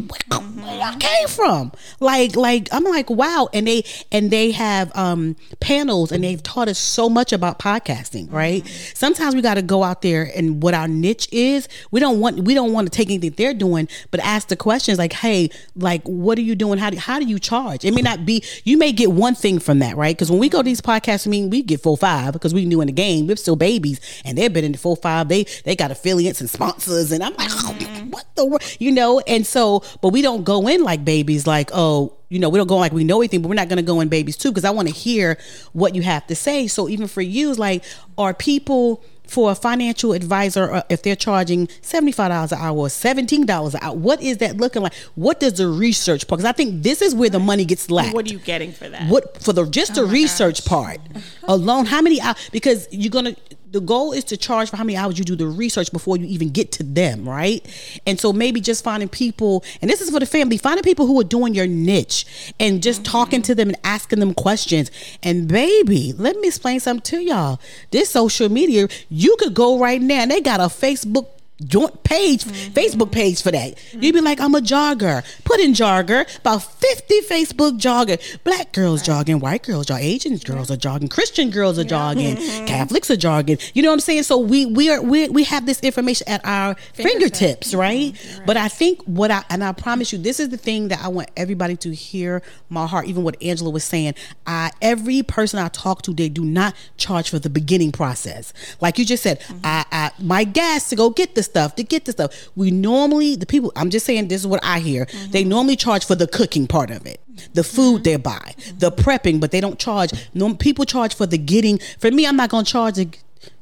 where 0.00 0.76
y'all 0.78 0.96
came 0.98 1.28
from. 1.36 1.72
Like 2.00 2.36
like 2.36 2.68
I'm 2.72 2.84
like 2.84 3.10
wow. 3.10 3.48
And 3.52 3.66
they 3.66 3.84
and 4.10 4.30
they 4.30 4.50
have 4.52 4.94
um 4.96 5.36
panels 5.60 6.12
and 6.12 6.24
they've 6.24 6.42
taught 6.42 6.68
us 6.68 6.78
so 6.78 7.08
much 7.08 7.32
about 7.32 7.58
podcasting, 7.58 8.32
right? 8.32 8.66
Sometimes 8.94 9.34
we 9.34 9.42
gotta 9.42 9.62
go 9.62 9.82
out 9.82 10.02
there 10.02 10.30
and 10.34 10.62
what 10.62 10.74
our 10.74 10.88
niche 10.88 11.28
is. 11.32 11.68
We 11.90 12.00
don't 12.00 12.20
want 12.20 12.40
we 12.40 12.54
don't 12.54 12.72
want 12.72 12.86
to 12.86 12.96
take 12.96 13.08
anything 13.08 13.34
they're 13.36 13.54
doing, 13.54 13.88
but 14.10 14.20
ask 14.20 14.48
the 14.48 14.56
questions 14.56 14.98
like, 14.98 15.12
hey, 15.12 15.50
like 15.76 16.02
what 16.04 16.38
are 16.38 16.42
you 16.42 16.54
doing? 16.54 16.78
How 16.78 16.90
do 16.90 16.98
how 16.98 17.18
do 17.18 17.26
you 17.26 17.38
charge? 17.38 17.84
It 17.84 17.92
may 17.92 18.02
not 18.02 18.26
be 18.26 18.42
you 18.64 18.76
may 18.76 18.92
get 18.92 19.12
one 19.12 19.34
thing 19.34 19.58
from 19.58 19.78
that, 19.80 19.96
right? 19.96 20.16
Because 20.16 20.30
when 20.30 20.40
we 20.40 20.48
go 20.48 20.58
to 20.58 20.64
these 20.64 20.80
podcasts, 20.80 21.26
I 21.26 21.30
mean 21.30 21.50
we 21.50 21.62
get 21.62 21.80
full 21.80 21.96
five 21.96 22.32
because 22.32 22.54
we 22.54 22.64
new 22.64 22.80
in 22.80 22.86
the 22.86 22.92
game. 22.92 23.26
We're 23.26 23.36
still 23.36 23.56
babies 23.56 24.00
and 24.24 24.36
they've 24.36 24.52
been 24.52 24.64
in 24.64 24.72
the 24.72 24.78
full 24.78 24.96
five. 24.96 25.28
They 25.28 25.44
they 25.64 25.76
got 25.76 25.90
affiliates 25.90 26.40
and 26.40 26.50
sponsors 26.50 27.12
and 27.12 27.22
I'm 27.22 27.34
like, 27.34 27.50
what 28.10 28.24
the 28.34 28.44
wor-" 28.44 28.60
you 28.78 28.92
know? 28.92 29.20
And 29.20 29.46
so, 29.46 29.82
but 30.00 30.08
we 30.08 30.22
don't 30.22 30.44
go 30.44 30.68
in 30.68 30.82
like 30.82 31.04
babies, 31.04 31.25
like, 31.46 31.70
oh, 31.72 32.12
you 32.28 32.38
know, 32.38 32.48
we 32.48 32.58
don't 32.58 32.66
go 32.66 32.76
like 32.76 32.92
we 32.92 33.04
know 33.04 33.20
anything, 33.20 33.42
but 33.42 33.48
we're 33.48 33.54
not 33.54 33.68
going 33.68 33.76
to 33.78 33.82
go 33.82 34.00
in 34.00 34.08
babies 34.08 34.36
too 34.36 34.50
because 34.50 34.64
I 34.64 34.70
want 34.70 34.88
to 34.88 34.94
hear 34.94 35.38
what 35.72 35.94
you 35.94 36.02
have 36.02 36.26
to 36.28 36.34
say. 36.34 36.66
So 36.66 36.88
even 36.88 37.06
for 37.08 37.22
you, 37.22 37.50
it's 37.50 37.58
like, 37.58 37.84
are 38.18 38.32
people 38.34 39.02
for 39.26 39.50
a 39.50 39.54
financial 39.56 40.12
advisor 40.12 40.72
uh, 40.72 40.82
if 40.88 41.02
they're 41.02 41.16
charging 41.16 41.66
$75 41.66 42.52
an 42.52 42.58
hour 42.58 42.76
or 42.78 42.86
$17 42.86 43.74
an 43.74 43.80
hour 43.82 43.92
what 43.96 44.22
is 44.22 44.36
that 44.38 44.56
looking 44.58 44.82
like 44.82 44.94
what 45.16 45.40
does 45.40 45.54
the 45.54 45.66
research 45.66 46.28
part 46.28 46.38
because 46.38 46.48
i 46.48 46.52
think 46.52 46.84
this 46.84 47.02
is 47.02 47.12
where 47.12 47.28
the 47.28 47.40
money 47.40 47.64
gets 47.64 47.90
lacked 47.90 48.14
what 48.14 48.24
are 48.24 48.32
you 48.32 48.38
getting 48.38 48.70
for 48.70 48.88
that 48.88 49.10
what 49.10 49.42
for 49.42 49.52
the 49.52 49.66
just 49.66 49.96
the 49.96 50.02
Oh 50.02 50.06
my 50.06 50.12
research 50.12 50.60
gosh. 50.62 50.68
part 50.68 51.00
alone 51.42 51.86
how 51.86 52.00
many 52.00 52.20
hours 52.20 52.36
because 52.52 52.86
you're 52.92 53.10
gonna 53.10 53.34
the 53.76 53.80
goal 53.82 54.12
is 54.12 54.24
to 54.24 54.38
charge 54.38 54.70
for 54.70 54.78
how 54.78 54.84
many 54.84 54.96
hours 54.96 55.18
you 55.18 55.24
do 55.24 55.36
the 55.36 55.46
research 55.46 55.92
before 55.92 56.16
you 56.16 56.24
even 56.24 56.48
get 56.48 56.72
to 56.72 56.82
them 56.82 57.28
right? 57.28 57.62
And 58.06 58.18
so 58.18 58.32
maybe 58.32 58.58
just 58.58 58.82
finding 58.82 59.10
people 59.10 59.62
and 59.82 59.90
this 59.90 60.00
is 60.00 60.08
for 60.08 60.18
the 60.18 60.24
family 60.24 60.56
finding 60.56 60.82
people 60.82 61.06
who 61.06 61.20
are 61.20 61.24
doing 61.24 61.54
your 61.54 61.66
niche 61.66 62.54
and 62.58 62.82
just 62.82 63.04
talking 63.04 63.42
to 63.42 63.54
them 63.54 63.68
and 63.68 63.78
asking 63.84 64.20
them 64.20 64.32
questions. 64.32 64.90
And 65.22 65.46
baby 65.46 66.14
let 66.14 66.36
me 66.36 66.48
explain 66.48 66.80
something 66.80 67.02
to 67.02 67.22
y'all. 67.22 67.60
This 67.90 68.08
social 68.08 68.48
media 68.48 68.88
you 69.10 69.36
could 69.38 69.52
go 69.52 69.78
right 69.78 70.00
now 70.00 70.22
and 70.22 70.30
they 70.30 70.40
got 70.40 70.60
a 70.60 70.64
facebook 70.64 71.35
joint 71.64 72.02
page, 72.04 72.44
mm-hmm. 72.44 72.72
Facebook 72.72 73.12
page 73.12 73.42
for 73.42 73.50
that. 73.50 73.74
You'd 73.92 74.14
be 74.14 74.20
like, 74.20 74.40
I'm 74.40 74.54
a 74.54 74.60
jogger. 74.60 75.24
Put 75.44 75.60
in 75.60 75.72
jogger, 75.72 76.38
about 76.38 76.62
50 76.62 77.20
Facebook 77.22 77.78
jogger. 77.78 78.20
Black 78.44 78.72
girls 78.72 79.02
jogging, 79.02 79.40
white 79.40 79.62
girls 79.62 79.86
jogging, 79.86 80.04
Asian 80.04 80.36
girls 80.38 80.70
are 80.70 80.76
jogging, 80.76 81.08
Christian 81.08 81.50
girls 81.50 81.78
are 81.78 81.84
jogging, 81.84 82.36
mm-hmm. 82.36 82.66
Catholics 82.66 83.10
are 83.10 83.16
jogging. 83.16 83.58
You 83.74 83.82
know 83.82 83.88
what 83.88 83.94
I'm 83.94 84.00
saying? 84.00 84.24
So 84.24 84.38
we 84.38 84.66
we 84.66 84.90
are 84.90 85.00
we, 85.00 85.28
we 85.28 85.44
have 85.44 85.66
this 85.66 85.80
information 85.80 86.28
at 86.28 86.44
our 86.44 86.74
fingertips, 86.92 87.70
mm-hmm. 87.70 87.80
right? 87.80 88.42
But 88.46 88.56
I 88.56 88.68
think 88.68 89.02
what 89.04 89.30
I 89.30 89.44
and 89.48 89.64
I 89.64 89.72
promise 89.72 90.12
you, 90.12 90.18
this 90.18 90.40
is 90.40 90.50
the 90.50 90.56
thing 90.56 90.88
that 90.88 91.02
I 91.02 91.08
want 91.08 91.30
everybody 91.36 91.76
to 91.76 91.94
hear 91.94 92.42
my 92.68 92.86
heart, 92.86 93.06
even 93.06 93.22
what 93.22 93.42
Angela 93.42 93.70
was 93.70 93.84
saying. 93.84 94.14
I 94.46 94.72
every 94.82 95.22
person 95.22 95.58
I 95.58 95.68
talk 95.68 96.02
to, 96.02 96.12
they 96.12 96.28
do 96.28 96.44
not 96.44 96.74
charge 96.96 97.30
for 97.30 97.38
the 97.38 97.50
beginning 97.50 97.92
process. 97.92 98.52
Like 98.80 98.98
you 98.98 99.04
just 99.04 99.22
said, 99.22 99.42
I, 99.64 99.84
I 99.90 100.10
my 100.20 100.44
gas 100.44 100.90
to 100.90 100.96
go 100.96 101.10
get 101.10 101.34
the 101.34 101.45
stuff, 101.46 101.74
to 101.76 101.82
get 101.82 102.04
the 102.04 102.12
stuff. 102.12 102.48
We 102.54 102.70
normally 102.70 103.36
the 103.36 103.46
people 103.46 103.72
I'm 103.76 103.90
just 103.90 104.06
saying 104.06 104.28
this 104.28 104.42
is 104.42 104.46
what 104.46 104.60
I 104.62 104.80
hear. 104.80 105.06
Mm-hmm. 105.06 105.30
They 105.30 105.44
normally 105.44 105.76
charge 105.76 106.04
for 106.04 106.14
the 106.14 106.26
cooking 106.26 106.66
part 106.66 106.90
of 106.90 107.06
it. 107.06 107.20
The 107.54 107.62
mm-hmm. 107.62 107.76
food 107.76 108.04
they 108.04 108.16
buy, 108.16 108.54
the 108.78 108.90
prepping, 108.92 109.40
but 109.40 109.50
they 109.50 109.60
don't 109.60 109.78
charge. 109.78 110.12
No 110.34 110.54
people 110.54 110.84
charge 110.84 111.14
for 111.14 111.26
the 111.26 111.38
getting. 111.38 111.78
For 111.98 112.10
me, 112.10 112.26
I'm 112.26 112.36
not 112.36 112.50
gonna 112.50 112.64
charge 112.64 112.94
the 112.96 113.08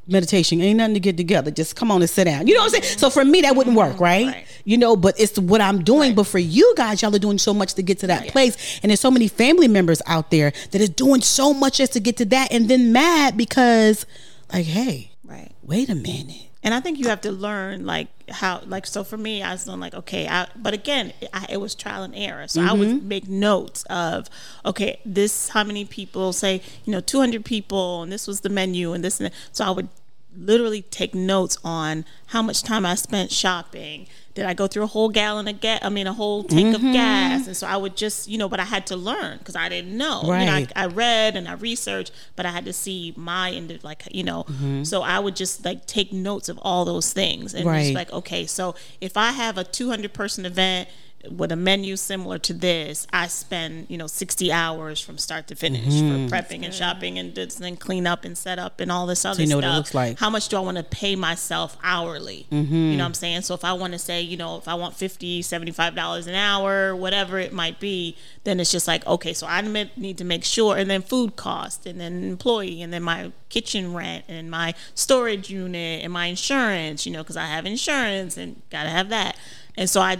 meditation. 0.06 0.60
Ain't 0.60 0.78
nothing 0.78 0.94
to 0.94 1.00
get 1.00 1.16
together. 1.16 1.50
Just 1.50 1.76
come 1.76 1.90
on 1.90 2.00
and 2.00 2.10
sit 2.10 2.24
down. 2.24 2.46
You 2.46 2.54
know 2.54 2.60
what 2.60 2.74
I'm 2.74 2.82
saying? 2.82 2.98
So 2.98 3.10
for 3.10 3.24
me, 3.24 3.40
that 3.42 3.56
wouldn't 3.56 3.76
work, 3.76 3.98
right? 4.00 4.26
Right. 4.26 4.62
You 4.64 4.78
know, 4.78 4.96
but 4.96 5.18
it's 5.18 5.38
what 5.38 5.60
I'm 5.60 5.82
doing. 5.82 6.14
But 6.14 6.24
for 6.24 6.38
you 6.38 6.74
guys, 6.76 7.02
y'all 7.02 7.14
are 7.14 7.18
doing 7.18 7.38
so 7.38 7.54
much 7.54 7.74
to 7.74 7.82
get 7.82 7.98
to 8.00 8.06
that 8.08 8.28
place. 8.28 8.80
And 8.82 8.90
there's 8.90 9.00
so 9.00 9.10
many 9.10 9.28
family 9.28 9.68
members 9.68 10.02
out 10.06 10.30
there 10.30 10.52
that 10.70 10.80
is 10.80 10.90
doing 10.90 11.20
so 11.20 11.54
much 11.54 11.78
just 11.78 11.92
to 11.94 12.00
get 12.00 12.16
to 12.18 12.24
that 12.26 12.52
and 12.52 12.68
then 12.68 12.92
mad 12.92 13.36
because, 13.36 14.06
like, 14.52 14.66
hey, 14.66 15.12
right 15.24 15.54
wait 15.66 15.88
a 15.88 15.94
minute. 15.94 16.50
And 16.64 16.72
I 16.72 16.80
think 16.80 16.98
you 16.98 17.08
have 17.08 17.20
to 17.20 17.30
learn 17.30 17.84
like 17.84 18.08
how 18.30 18.62
like 18.66 18.86
so 18.86 19.04
for 19.04 19.18
me 19.18 19.42
I 19.42 19.52
was 19.52 19.64
doing 19.64 19.78
like 19.78 19.94
okay 19.94 20.26
I, 20.26 20.48
but 20.56 20.72
again 20.74 21.12
I, 21.32 21.46
it 21.50 21.58
was 21.58 21.74
trial 21.74 22.02
and 22.02 22.14
error 22.16 22.48
so 22.48 22.62
I 22.62 22.72
would 22.72 22.88
mm-hmm. 22.88 23.08
make 23.08 23.28
notes 23.28 23.84
of 23.84 24.28
okay 24.64 24.98
this 25.04 25.50
how 25.50 25.62
many 25.62 25.84
people 25.84 26.32
say 26.32 26.62
you 26.84 26.92
know 26.92 27.00
200 27.00 27.44
people 27.44 28.02
and 28.02 28.10
this 28.10 28.26
was 28.26 28.40
the 28.40 28.48
menu 28.48 28.94
and 28.94 29.04
this 29.04 29.20
and 29.20 29.26
that. 29.26 29.34
so 29.52 29.64
I 29.64 29.70
would 29.70 29.88
literally 30.36 30.82
take 30.82 31.14
notes 31.14 31.58
on 31.64 32.04
how 32.26 32.42
much 32.42 32.62
time 32.62 32.84
I 32.84 32.94
spent 32.94 33.30
shopping 33.30 34.06
did 34.34 34.46
I 34.46 34.54
go 34.54 34.66
through 34.66 34.82
a 34.82 34.88
whole 34.88 35.08
gallon 35.10 35.46
of 35.46 35.60
gas 35.60 35.78
I 35.82 35.88
mean 35.90 36.06
a 36.06 36.12
whole 36.12 36.42
tank 36.42 36.74
of 36.74 36.80
mm-hmm. 36.80 36.92
gas 36.92 37.46
and 37.46 37.56
so 37.56 37.66
I 37.66 37.76
would 37.76 37.96
just 37.96 38.28
you 38.28 38.36
know 38.36 38.48
but 38.48 38.58
I 38.58 38.64
had 38.64 38.86
to 38.88 38.96
learn 38.96 39.38
because 39.38 39.54
I 39.54 39.68
didn't 39.68 39.96
know 39.96 40.22
you 40.24 40.28
know 40.46 40.52
I, 40.52 40.54
Right. 40.54 40.72
I 40.76 40.86
read 40.86 41.36
and 41.36 41.48
I 41.48 41.54
researched, 41.54 42.12
but 42.36 42.46
I 42.46 42.50
had 42.50 42.64
to 42.64 42.72
see 42.72 43.12
my 43.16 43.50
end 43.50 43.70
of 43.70 43.84
like 43.84 44.02
you 44.10 44.22
know. 44.24 44.44
Mm-hmm. 44.44 44.84
So 44.84 45.02
I 45.02 45.18
would 45.18 45.36
just 45.36 45.64
like 45.64 45.86
take 45.86 46.12
notes 46.12 46.48
of 46.48 46.58
all 46.62 46.84
those 46.84 47.12
things 47.12 47.54
and 47.54 47.66
Right. 47.66 47.82
just 47.82 47.94
like 47.94 48.12
okay, 48.12 48.46
so 48.46 48.74
if 49.00 49.16
I 49.16 49.32
have 49.32 49.58
a 49.58 49.64
200 49.64 50.12
person 50.12 50.46
event 50.46 50.88
with 51.30 51.52
a 51.52 51.56
menu 51.56 51.96
similar 51.96 52.38
to 52.38 52.52
this, 52.52 53.06
I 53.12 53.26
spend 53.28 53.86
you 53.88 53.96
know 53.98 54.06
60 54.06 54.52
hours 54.52 55.00
from 55.00 55.18
start 55.18 55.46
to 55.48 55.54
finish 55.54 55.74
Mm-hmm. 55.84 56.28
for 56.28 56.34
prepping 56.34 56.64
and 56.64 56.72
shopping 56.72 57.18
and 57.18 57.34
then 57.34 57.76
clean 57.76 58.06
up 58.06 58.24
and 58.24 58.36
set 58.38 58.58
up 58.58 58.80
and 58.80 58.90
all 58.90 59.06
this 59.06 59.24
other 59.24 59.42
you 59.42 59.48
know 59.48 59.58
stuff. 59.60 59.68
what 59.68 59.74
it 59.74 59.76
looks 59.76 59.94
like. 59.94 60.18
How 60.18 60.30
much 60.30 60.48
do 60.48 60.56
I 60.56 60.60
want 60.60 60.76
to 60.76 60.82
pay 60.82 61.14
myself 61.16 61.76
hourly? 61.82 62.46
Mm-hmm. 62.50 62.74
You 62.74 62.96
know 62.96 63.04
what 63.04 63.08
I'm 63.08 63.14
saying? 63.14 63.42
So 63.42 63.54
if 63.54 63.64
I 63.64 63.72
want 63.72 63.92
to 63.92 63.98
say, 63.98 64.20
you 64.22 64.36
know, 64.36 64.56
if 64.56 64.66
I 64.68 64.74
want 64.74 64.94
50 64.94 65.42
$75 65.42 66.26
an 66.26 66.34
hour, 66.34 66.94
whatever 66.96 67.38
it 67.38 67.52
might 67.52 67.80
be, 67.80 68.16
then 68.44 68.60
it's 68.60 68.70
just 68.70 68.86
like, 68.88 69.06
okay, 69.06 69.32
so 69.32 69.46
I 69.46 69.60
need 69.96 70.18
to 70.18 70.24
make 70.24 70.44
sure, 70.44 70.76
and 70.76 70.88
then 70.90 71.02
food 71.02 71.36
cost, 71.36 71.86
and 71.86 72.00
then 72.00 72.22
employee, 72.24 72.82
and 72.82 72.92
then 72.92 73.02
my 73.02 73.32
kitchen 73.48 73.94
rent, 73.94 74.24
and 74.28 74.50
my 74.50 74.74
storage 74.94 75.50
unit, 75.50 76.02
and 76.02 76.12
my 76.12 76.26
insurance, 76.26 77.06
you 77.06 77.12
know, 77.12 77.22
because 77.22 77.36
I 77.36 77.46
have 77.46 77.66
insurance 77.66 78.36
and 78.36 78.60
got 78.70 78.84
to 78.84 78.90
have 78.90 79.08
that. 79.10 79.36
And 79.76 79.88
so 79.90 80.00
I 80.00 80.18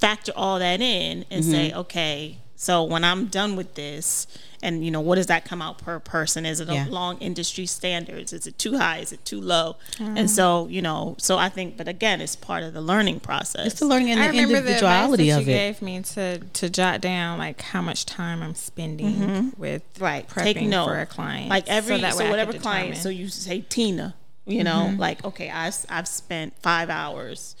factor 0.00 0.32
all 0.34 0.58
that 0.58 0.80
in 0.80 1.24
and 1.30 1.44
say, 1.44 1.70
mm-hmm. 1.70 1.78
okay, 1.80 2.38
so 2.56 2.84
when 2.84 3.04
I'm 3.04 3.26
done 3.26 3.56
with 3.56 3.74
this, 3.74 4.26
and 4.62 4.84
you 4.84 4.90
know, 4.90 5.00
what 5.00 5.14
does 5.14 5.28
that 5.28 5.46
come 5.46 5.62
out 5.62 5.78
per 5.78 5.98
person? 5.98 6.44
Is 6.44 6.60
it 6.60 6.68
Yeah. 6.68 6.86
along 6.86 7.16
industry 7.18 7.64
standards? 7.64 8.34
Is 8.34 8.46
it 8.46 8.58
too 8.58 8.76
high? 8.76 8.98
Is 8.98 9.12
it 9.12 9.24
too 9.24 9.40
low? 9.40 9.76
Uh-huh. 9.98 10.12
And 10.14 10.30
so, 10.30 10.66
you 10.68 10.82
know, 10.82 11.14
so 11.18 11.38
I 11.38 11.48
think, 11.48 11.78
but 11.78 11.88
again, 11.88 12.20
it's 12.20 12.36
part 12.36 12.62
of 12.62 12.74
the 12.74 12.82
learning 12.82 13.20
process. 13.20 13.66
It's 13.68 13.80
the 13.80 13.86
learning 13.86 14.10
and 14.10 14.20
I 14.20 14.26
the 14.26 14.32
remember 14.32 14.60
the 14.60 14.74
advice 14.74 14.80
that 14.82 15.20
individuality 15.20 15.24
you 15.24 15.36
of 15.36 15.48
it. 15.48 15.52
gave 15.52 15.80
me 15.80 16.02
to 16.02 16.38
to 16.40 16.68
jot 16.68 17.00
down 17.00 17.38
like 17.38 17.62
how 17.62 17.80
much 17.80 18.04
time 18.04 18.42
I'm 18.42 18.54
spending 18.54 19.14
mm-hmm. 19.16 19.60
with 19.60 19.82
Mm-hmm. 19.94 20.04
right 20.04 20.28
prepping 20.28 20.42
take 20.42 20.62
note 20.62 20.84
for 20.86 20.98
a 21.00 21.06
client. 21.06 21.48
like 21.48 21.66
every 21.68 21.96
so, 21.96 22.02
that 22.02 22.16
way 22.16 22.26
I 22.26 22.30
whatever 22.30 22.52
client 22.52 22.96
so 22.98 23.08
you 23.08 23.28
say 23.28 23.64
tina 23.68 24.14
you 24.46 24.64
know 24.64 24.88
mm-hmm. 24.88 25.00
like 25.00 25.24
okay 25.24 25.48
I 25.50 25.72
I've 25.88 26.08
spent 26.08 26.54
five 26.60 26.90
hours 26.90 27.56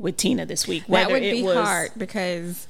with 0.00 0.16
tina 0.16 0.46
this 0.46 0.66
week 0.66 0.84
that 0.88 1.10
would 1.10 1.20
be 1.20 1.42
was 1.42 1.56
hard 1.56 1.90
because 1.96 2.66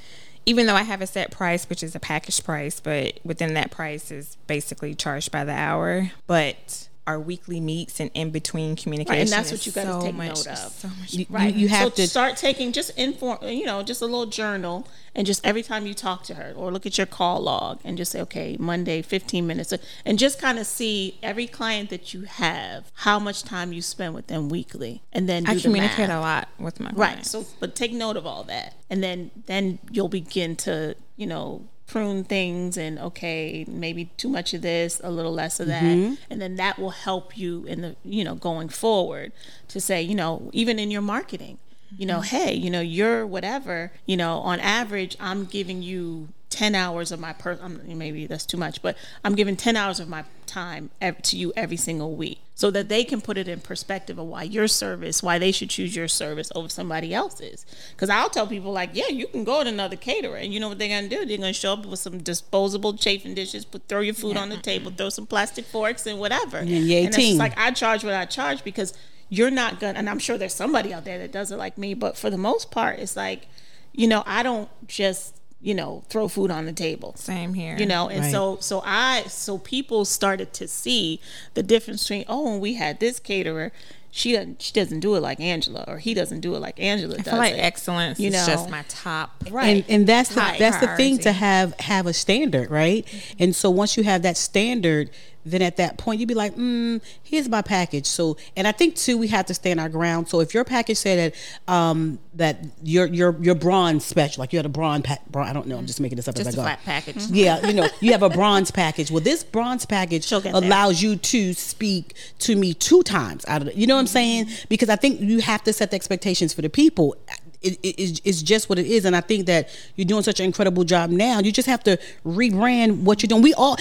even 0.47 0.66
though 0.66 0.74
I 0.74 0.83
have 0.83 1.03
a 1.03 1.07
set 1.07 1.31
price, 1.31 1.68
which 1.68 1.83
is 1.83 1.95
a 1.95 2.01
package 2.01 2.43
price, 2.43 2.81
but 2.81 3.20
within 3.24 3.55
that 3.55 3.70
price 3.70 4.11
is 4.11 4.37
basically 4.47 4.95
charged 4.95 5.31
by 5.31 5.45
the 5.45 5.53
hour. 5.53 6.11
But 6.26 6.89
our 7.11 7.18
weekly 7.18 7.61
meets 7.61 7.98
and 8.00 8.11
in 8.14 8.30
between 8.30 8.76
communication, 8.76 9.22
and 9.22 9.28
that's 9.28 9.50
what 9.50 9.66
you 9.66 9.72
gotta 9.72 9.92
so 9.92 10.00
take 10.02 10.14
much, 10.14 10.28
note 10.28 10.46
of. 10.46 10.72
So 10.72 10.88
much 10.88 11.14
You, 11.14 11.26
right 11.28 11.52
you, 11.52 11.62
you 11.62 11.68
have 11.68 11.88
so 11.88 11.90
to 11.90 12.06
start 12.06 12.36
taking 12.36 12.70
just 12.72 12.96
inform 12.96 13.38
you 13.42 13.66
know 13.66 13.82
just 13.82 14.00
a 14.00 14.06
little 14.06 14.26
journal 14.26 14.86
and 15.14 15.26
just 15.26 15.44
every 15.44 15.62
time 15.62 15.86
you 15.86 15.94
talk 15.94 16.22
to 16.24 16.34
her 16.34 16.52
or 16.56 16.70
look 16.70 16.86
at 16.86 16.96
your 16.96 17.06
call 17.06 17.40
log 17.40 17.80
and 17.84 17.96
just 17.98 18.12
say 18.12 18.20
okay 18.20 18.56
monday 18.61 19.02
15 19.02 19.44
minutes 19.44 19.74
and 20.04 20.18
just 20.18 20.38
kind 20.40 20.58
of 20.58 20.66
see 20.66 21.18
every 21.20 21.48
client 21.48 21.90
that 21.90 22.14
you 22.14 22.22
have 22.22 22.92
how 22.94 23.18
much 23.18 23.42
time 23.42 23.72
you 23.72 23.82
spend 23.82 24.14
with 24.14 24.28
them 24.28 24.48
weekly 24.48 25.02
and 25.12 25.28
then 25.28 25.42
do 25.44 25.50
I 25.50 25.54
the 25.54 25.62
communicate 25.62 26.08
math. 26.08 26.18
a 26.18 26.20
lot 26.20 26.48
with 26.58 26.78
my 26.78 26.90
clients. 26.92 27.34
Right. 27.34 27.44
So, 27.44 27.46
but 27.58 27.74
take 27.74 27.92
note 27.92 28.16
of 28.16 28.26
all 28.26 28.44
that, 28.44 28.74
and 28.88 29.02
then 29.02 29.30
then 29.46 29.78
you'll 29.90 30.08
begin 30.08 30.56
to 30.56 30.94
you 31.16 31.26
know 31.26 31.66
prune 31.91 32.22
things 32.22 32.76
and 32.76 33.01
okay 33.01 33.64
maybe 33.66 34.05
too 34.16 34.28
much 34.28 34.55
of 34.55 34.62
this 34.62 35.01
a 35.03 35.11
little 35.11 35.32
less 35.32 35.59
of 35.59 35.66
that. 35.66 35.82
Mm-hmm. 35.82 36.14
And 36.30 36.41
then 36.41 36.55
that 36.55 36.78
will 36.78 36.91
help 36.91 37.36
you 37.36 37.64
in 37.64 37.80
the 37.80 37.97
you 38.05 38.22
know 38.22 38.36
going 38.36 38.68
forward 38.68 39.32
to 39.66 39.80
say 39.80 40.01
you 40.01 40.14
know 40.14 40.51
even 40.53 40.78
in 40.78 40.93
your 40.93 41.03
marketing 41.03 41.59
you 41.99 42.07
know 42.07 42.20
mm-hmm. 42.20 42.36
hey 42.36 42.55
you 42.55 42.70
know 42.70 42.80
you're 42.80 43.26
whatever 43.26 43.91
you 44.07 44.16
know 44.16 44.38
on 44.38 44.61
average 44.61 45.16
i'm 45.18 45.45
giving 45.45 45.82
you 45.82 46.28
10 46.51 46.76
hours 46.76 47.11
of 47.11 47.18
my 47.18 47.32
per 47.32 47.59
maybe 47.86 48.24
that's 48.26 48.47
too 48.47 48.57
much 48.57 48.80
but 48.82 48.97
i'm 49.24 49.34
giving 49.34 49.57
10 49.57 49.76
hours 49.76 49.99
of 49.99 50.09
my 50.09 50.22
time 50.51 50.90
to 51.22 51.36
you 51.36 51.53
every 51.57 51.76
single 51.76 52.14
week 52.14 52.40
so 52.55 52.70
that 52.70 52.88
they 52.88 53.05
can 53.05 53.20
put 53.20 53.38
it 53.38 53.48
in 53.48 53.61
perspective 53.61 54.18
of 54.18 54.26
why 54.26 54.42
your 54.42 54.66
service 54.66 55.22
why 55.22 55.38
they 55.38 55.53
should 55.53 55.70
choose 55.70 55.94
your 55.94 56.09
service 56.09 56.51
over 56.55 56.68
somebody 56.68 57.14
else's. 57.14 57.64
Because 57.92 58.11
i'll 58.11 58.28
tell 58.28 58.46
people 58.46 58.72
like 58.72 58.90
yeah 58.92 59.09
you 59.09 59.26
can 59.28 59.44
go 59.44 59.62
to 59.62 59.68
another 59.68 59.96
caterer. 59.96 60.36
And 60.36 60.53
you 60.53 60.61
know 60.61 60.68
what 60.68 60.78
they're 60.78 60.88
going 60.88 61.09
to 61.09 61.16
do? 61.16 61.24
They're 61.24 61.38
going 61.38 61.55
to 61.55 61.59
show 61.59 61.74
up 61.74 61.86
with 61.86 62.01
some 62.01 62.18
disposable 62.18 62.94
chafing 62.94 63.34
dishes 63.34 63.64
put 63.64 63.88
throw 63.88 64.01
your 64.01 64.14
food 64.14 64.36
on 64.36 64.48
the 64.48 64.57
table 64.57 64.90
throw 64.90 65.09
some 65.09 65.26
plastic 65.26 65.64
forks 65.64 66.07
and 66.07 66.18
whatever. 66.18 66.59
And, 66.59 66.68
yay 66.68 67.05
it's 67.05 67.38
like 67.38 67.57
i 67.57 67.70
charge 67.70 68.05
what 68.05 68.14
i 68.14 68.24
charge 68.24 68.64
because 68.64 68.92
you're 69.28 69.51
not 69.51 69.80
gonna 69.80 69.98
and 69.98 70.11
i'm 70.11 70.18
sure 70.18 70.36
there's 70.36 70.55
somebody 70.55 70.92
out 70.92 71.05
there 71.05 71.18
that 71.18 71.32
does 71.32 71.53
it 71.53 71.57
like 71.57 71.78
me 71.78 71.94
but 71.94 72.16
for 72.16 72.28
the 72.28 72.38
most 72.38 72.70
part 72.70 72.98
it's 72.98 73.16
like 73.16 73.46
you 73.92 74.09
know 74.09 74.22
i 74.26 74.42
don't 74.42 74.68
just 74.88 75.39
you 75.62 75.74
know 75.74 76.02
throw 76.08 76.26
food 76.28 76.50
on 76.50 76.64
the 76.66 76.72
table 76.72 77.14
Same 77.16 77.52
here. 77.54 77.76
you 77.78 77.86
know 77.86 78.08
and 78.08 78.20
Right. 78.22 78.32
so 78.32 78.56
so 78.61 78.82
i 78.84 79.24
so 79.28 79.58
people 79.58 80.04
started 80.04 80.52
to 80.54 80.66
see 80.66 81.20
the 81.54 81.62
difference 81.62 82.04
between 82.04 82.24
oh 82.28 82.52
and 82.52 82.61
we 82.62 82.74
had 82.74 82.98
this 83.00 83.18
caterer 83.20 83.70
she 84.12 84.32
doesn't 84.32 84.61
she 84.62 84.72
doesn't 84.72 85.00
do 85.00 85.14
it 85.14 85.20
like 85.20 85.38
angela 85.38 85.84
or 85.86 85.98
he 85.98 86.14
doesn't 86.14 86.40
do 86.40 86.54
it 86.54 86.61
like 86.61 86.80
angela 86.80 87.14
I 87.14 87.16
does 87.18 87.26
feel 87.26 87.38
like 87.38 87.54
it. 87.54 87.58
excellence 87.58 88.18
you 88.18 88.28
is 88.30 88.46
just 88.46 88.70
my 88.70 88.84
top. 88.88 89.44
right 89.50 89.84
and 89.88 90.00
and 90.00 90.06
that's 90.06 90.34
the, 90.34 90.40
High 90.40 90.58
that's 90.58 90.78
the 90.78 90.96
thing 90.96 91.18
to 91.18 91.32
have 91.32 91.78
have 91.80 92.06
a 92.06 92.12
standard 92.14 92.70
right 92.70 93.06
and 93.38 93.54
so 93.54 93.68
once 93.70 93.96
you 93.98 94.02
have 94.02 94.22
that 94.22 94.36
standard 94.38 95.11
then 95.45 95.62
at 95.62 95.76
that 95.78 95.99
point 95.99 96.20
you'd 96.20 96.28
be 96.28 96.34
like, 96.34 96.55
mm, 96.57 97.01
here's 97.22 97.49
my 97.49 97.62
package. 97.62 98.07
So, 98.07 98.36
and 98.57 98.66
I 98.66 98.72
think 98.72 98.97
too, 98.97 99.16
we 99.18 99.28
have 99.28 99.47
to 99.47 99.55
stand 99.55 99.80
our 99.80 99.88
ground. 99.88 100.28
So 100.28 100.41
if 100.41 100.53
your 100.55 100.64
package 100.64 100.99
said 100.99 101.32
that 101.66 101.72
um, 101.72 102.18
that 102.34 102.64
your 102.82 103.07
your 103.07 103.36
your 103.43 103.55
bronze 103.55 104.05
special, 104.05 104.43
like 104.43 104.53
you 104.53 104.59
had 104.59 104.66
a 104.66 104.70
bronze, 104.70 105.05
pa- 105.07 105.18
bron- 105.30 105.49
I 105.49 105.53
don't 105.53 105.66
know, 105.66 105.78
I'm 105.78 105.86
just 105.86 106.01
making 106.01 106.16
this 106.16 106.28
up 106.28 106.34
Just 106.34 106.49
as 106.49 106.55
I 106.55 106.57
go. 106.57 106.62
flat 106.62 106.80
package. 106.84 107.16
Yeah, 107.30 107.66
you 107.66 107.72
know, 107.72 107.88
you 108.01 108.12
have 108.12 108.22
a 108.22 108.30
bronze 108.30 108.70
package. 108.70 109.11
Well, 109.11 109.22
this 109.22 109.43
bronze 109.45 109.86
package 109.86 110.30
allows 110.32 111.01
you 111.03 111.16
to 111.16 111.53
speak 111.55 112.14
to 112.41 112.57
me 112.57 112.74
two 112.74 113.03
times 113.03 113.45
out 113.49 113.62
of 113.62 113.68
the, 113.68 113.76
you 113.76 113.86
know 113.86 113.95
what 113.95 114.01
I'm 114.01 114.07
saying? 114.07 114.49
Because 114.68 114.88
I 114.88 114.97
think 114.97 115.20
you 115.20 115.41
have 115.41 115.62
to 115.64 115.72
set 115.72 115.91
the 115.91 115.97
expectations 115.97 116.53
for 116.53 116.62
the 116.62 116.68
people. 116.70 117.16
It, 117.62 117.78
it, 117.82 118.20
it's- 118.24 118.40
just 118.42 118.68
what 118.70 118.78
it 118.78 118.86
is, 118.86 119.04
and 119.04 119.14
I 119.14 119.20
think 119.20 119.46
that 119.46 119.68
you're 119.94 120.06
doing 120.06 120.22
such 120.22 120.40
an 120.40 120.46
incredible 120.46 120.82
job 120.82 121.11
now. 121.11 121.40
You 121.40 121.52
just 121.52 121.68
have 121.68 121.82
to 121.84 121.98
rebrand 122.24 123.02
what 123.02 123.22
you're 123.22 123.28
doing. 123.28 123.42
We 123.42 123.52
all 123.54 123.76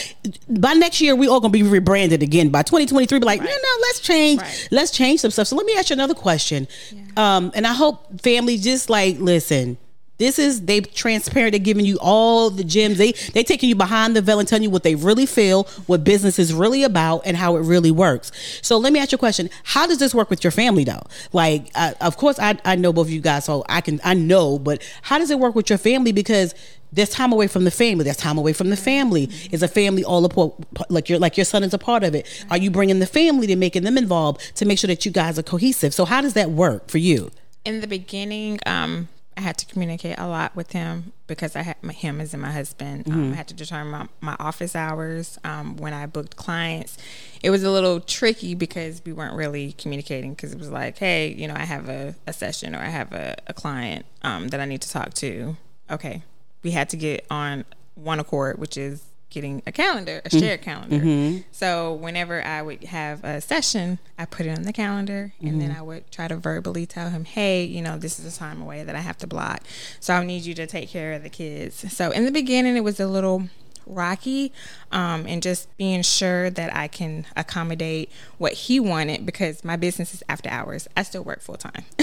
by 0.50 0.74
next 0.74 1.00
year 1.00 1.16
we 1.16 1.28
all 1.28 1.40
gonna 1.40 1.52
be 1.52 1.64
rebranded 1.64 2.22
again. 2.22 2.50
By 2.50 2.64
2023, 2.64 3.20
be 3.20 3.26
like, 3.26 3.40
no, 3.40 3.46
no, 3.48 3.74
let's 3.84 4.02
change, 4.02 4.42
Right. 4.42 4.68
let's 4.72 4.92
change 4.92 5.22
some 5.22 5.32
stuff. 5.32 5.48
So 5.48 5.56
let 5.56 5.66
me 5.66 5.76
ask 5.78 5.90
you 5.90 5.94
another 5.94 6.14
question, 6.14 6.68
um, 7.16 7.52
and 7.56 7.66
I 7.66 7.74
hope 7.74 8.22
family 8.22 8.58
just 8.58 8.90
like 8.90 9.18
listen. 9.20 9.78
This 10.20 10.38
is 10.38 10.62
they 10.66 10.82
transparent. 10.82 11.54
They're 11.54 11.60
giving 11.60 11.86
you 11.86 11.98
all 12.02 12.50
the 12.50 12.64
gems. 12.64 12.98
They 12.98 13.14
they 13.34 13.44
taking 13.44 13.70
you 13.70 13.76
behind 13.76 14.16
the 14.16 14.22
veil 14.22 14.40
and 14.40 14.48
telling 14.48 14.64
you 14.64 14.70
what 14.70 14.84
they 14.84 14.96
really 14.96 15.26
feel, 15.26 15.64
what 15.88 16.04
business 16.04 16.38
is 16.38 16.54
really 16.54 16.84
about, 16.84 17.22
and 17.26 17.36
how 17.36 17.56
it 17.56 17.62
really 17.62 17.92
works. 17.92 18.32
So 18.62 18.78
let 18.78 18.94
me 18.94 19.00
ask 19.00 19.12
you 19.12 19.16
a 19.16 19.20
question: 19.20 19.50
How 19.64 19.88
does 19.88 19.98
this 19.98 20.14
work 20.14 20.30
with 20.30 20.44
your 20.44 20.52
family, 20.52 20.84
though? 20.84 21.02
Like, 21.34 21.72
uh, 21.74 21.94
of 22.02 22.18
course, 22.18 22.38
I 22.38 22.58
I 22.66 22.76
know 22.76 22.94
both 22.94 23.08
of 23.08 23.14
you 23.14 23.22
guys, 23.22 23.46
so 23.46 23.66
I 23.68 23.82
can 23.82 24.00
I 24.04 24.14
know, 24.14 24.60
but 24.60 24.84
how 25.02 25.18
does 25.18 25.32
it 25.32 25.40
work 25.40 25.56
with 25.56 25.70
your 25.70 25.80
family? 25.80 26.12
Because 26.12 26.54
there's 26.92 27.10
time 27.10 27.32
away 27.32 27.48
from 27.48 27.64
the 27.64 27.72
family. 27.72 28.04
There's 28.04 28.18
time 28.18 28.38
away 28.38 28.52
from 28.54 28.70
the 28.72 28.78
family. 28.78 29.30
Is 29.52 29.64
a 29.64 29.68
family 29.68 30.04
all 30.04 30.26
a 30.26 30.30
po- 30.30 30.58
like 30.90 31.08
your 31.08 31.20
like 31.20 31.38
your 31.38 31.46
son 31.46 31.64
is 31.64 31.74
a 31.74 31.78
part 31.78 32.04
of 32.04 32.14
it? 32.14 32.28
Are 32.52 32.58
you 32.58 32.72
bringing 32.72 33.00
the 33.00 33.08
family 33.08 33.48
to 33.48 33.56
making 33.56 33.84
them 33.84 33.98
involved 33.98 34.56
to 34.56 34.66
make 34.66 34.80
sure 34.80 34.90
that 34.90 35.06
you 35.06 35.12
guys 35.12 35.40
are 35.40 35.44
cohesive? 35.44 35.94
So 35.94 36.06
how 36.06 36.22
does 36.22 36.34
that 36.34 36.52
work 36.52 36.90
for 36.90 36.98
you? 36.98 37.32
in 37.66 37.82
the 37.82 37.88
beginning, 37.88 38.60
um, 38.66 39.08
I 39.40 39.42
had 39.42 39.58
to 39.60 39.66
communicate 39.66 40.20
a 40.20 40.28
lot 40.28 40.54
with 40.54 40.74
him 40.74 41.14
because 41.26 41.56
I 41.56 41.62
had 41.62 41.78
my, 41.82 41.94
him 41.94 42.20
as 42.20 42.34
in 42.34 42.42
my 42.42 42.52
husband. 42.52 43.08
Um, 43.08 43.32
I 43.32 43.38
had 43.38 43.48
to 43.48 43.54
determine 43.54 43.90
my, 43.90 44.08
my 44.20 44.36
office 44.38 44.76
hours 44.76 45.40
um, 45.46 45.78
when 45.78 45.94
I 45.94 46.08
booked 46.08 46.36
clients. 46.36 46.98
It 47.42 47.50
was 47.50 47.64
a 47.64 47.72
little 47.72 48.02
tricky 48.02 48.54
because 48.54 49.02
we 49.06 49.14
weren't 49.14 49.38
really 49.38 49.72
communicating 49.72 50.34
because 50.34 50.52
it 50.52 50.60
was 50.60 50.70
like, 50.70 50.98
hey, 50.98 51.30
you 51.30 51.48
know, 51.48 51.54
I 51.56 51.64
have 51.64 51.88
a, 51.88 52.16
a 52.28 52.34
session 52.34 52.76
or 52.76 52.80
I 52.80 52.90
have 52.90 53.14
a, 53.14 53.38
a 53.48 53.54
client 53.54 54.06
um, 54.24 54.50
that 54.50 54.60
I 54.60 54.66
need 54.66 54.82
to 54.82 54.90
talk 54.90 55.14
to. 55.14 55.56
Okay, 55.90 56.22
we 56.62 56.72
had 56.72 56.90
to 56.90 56.98
get 56.98 57.26
on 57.32 57.64
one 57.96 58.20
accord, 58.20 58.60
which 58.60 58.76
is 58.76 59.06
getting 59.30 59.62
a 59.66 59.72
calendar, 59.72 60.22
a 60.26 60.30
mm-hmm. 60.30 60.40
shared 60.40 60.62
calendar. 60.62 60.98
Mm-hmm. 60.98 61.42
So 61.52 61.94
whenever 61.94 62.44
I 62.44 62.62
would 62.62 62.84
have 62.86 63.24
a 63.24 63.42
session, 63.42 64.00
I 64.18 64.26
put 64.26 64.46
it 64.46 64.58
on 64.58 64.64
the 64.64 64.74
calendar 64.74 65.34
and 65.40 65.62
then 65.62 65.70
mm-hmm. 65.70 65.80
I 65.80 65.82
would 65.82 66.12
try 66.12 66.28
to 66.28 66.36
verbally 66.36 66.86
tell 66.86 67.10
him, 67.10 67.26
hey, 67.26 67.64
you 67.64 67.82
know, 67.82 67.98
this 67.98 68.20
is 68.20 68.36
a 68.36 68.38
time 68.38 68.62
away 68.62 68.84
that 68.84 68.96
I 68.96 69.00
have 69.00 69.18
to 69.20 69.28
block. 69.28 69.62
So 70.00 70.14
I 70.14 70.24
need 70.24 70.46
you 70.46 70.54
to 70.56 70.68
take 70.68 70.90
care 70.90 71.14
of 71.14 71.24
the 71.24 71.30
kids. 71.30 71.94
So 71.94 72.12
in 72.12 72.26
the 72.26 72.32
beginning, 72.32 72.76
it 72.76 72.84
was 72.84 73.00
a 73.00 73.08
little 73.08 73.50
rocky 73.90 74.54
um, 74.92 75.26
and 75.28 75.42
just 75.44 75.76
being 75.78 76.02
sure 76.04 76.50
that 76.50 76.76
I 76.76 76.88
can 76.88 77.26
accommodate 77.36 78.10
what 78.38 78.54
he 78.54 78.80
wanted 78.80 79.26
because 79.26 79.64
my 79.64 79.76
business 79.76 80.14
is 80.14 80.24
after 80.30 80.50
hours. 80.50 80.88
I 80.96 81.04
still 81.04 81.24
work 81.24 81.42
full 81.42 81.58
time. 81.58 81.84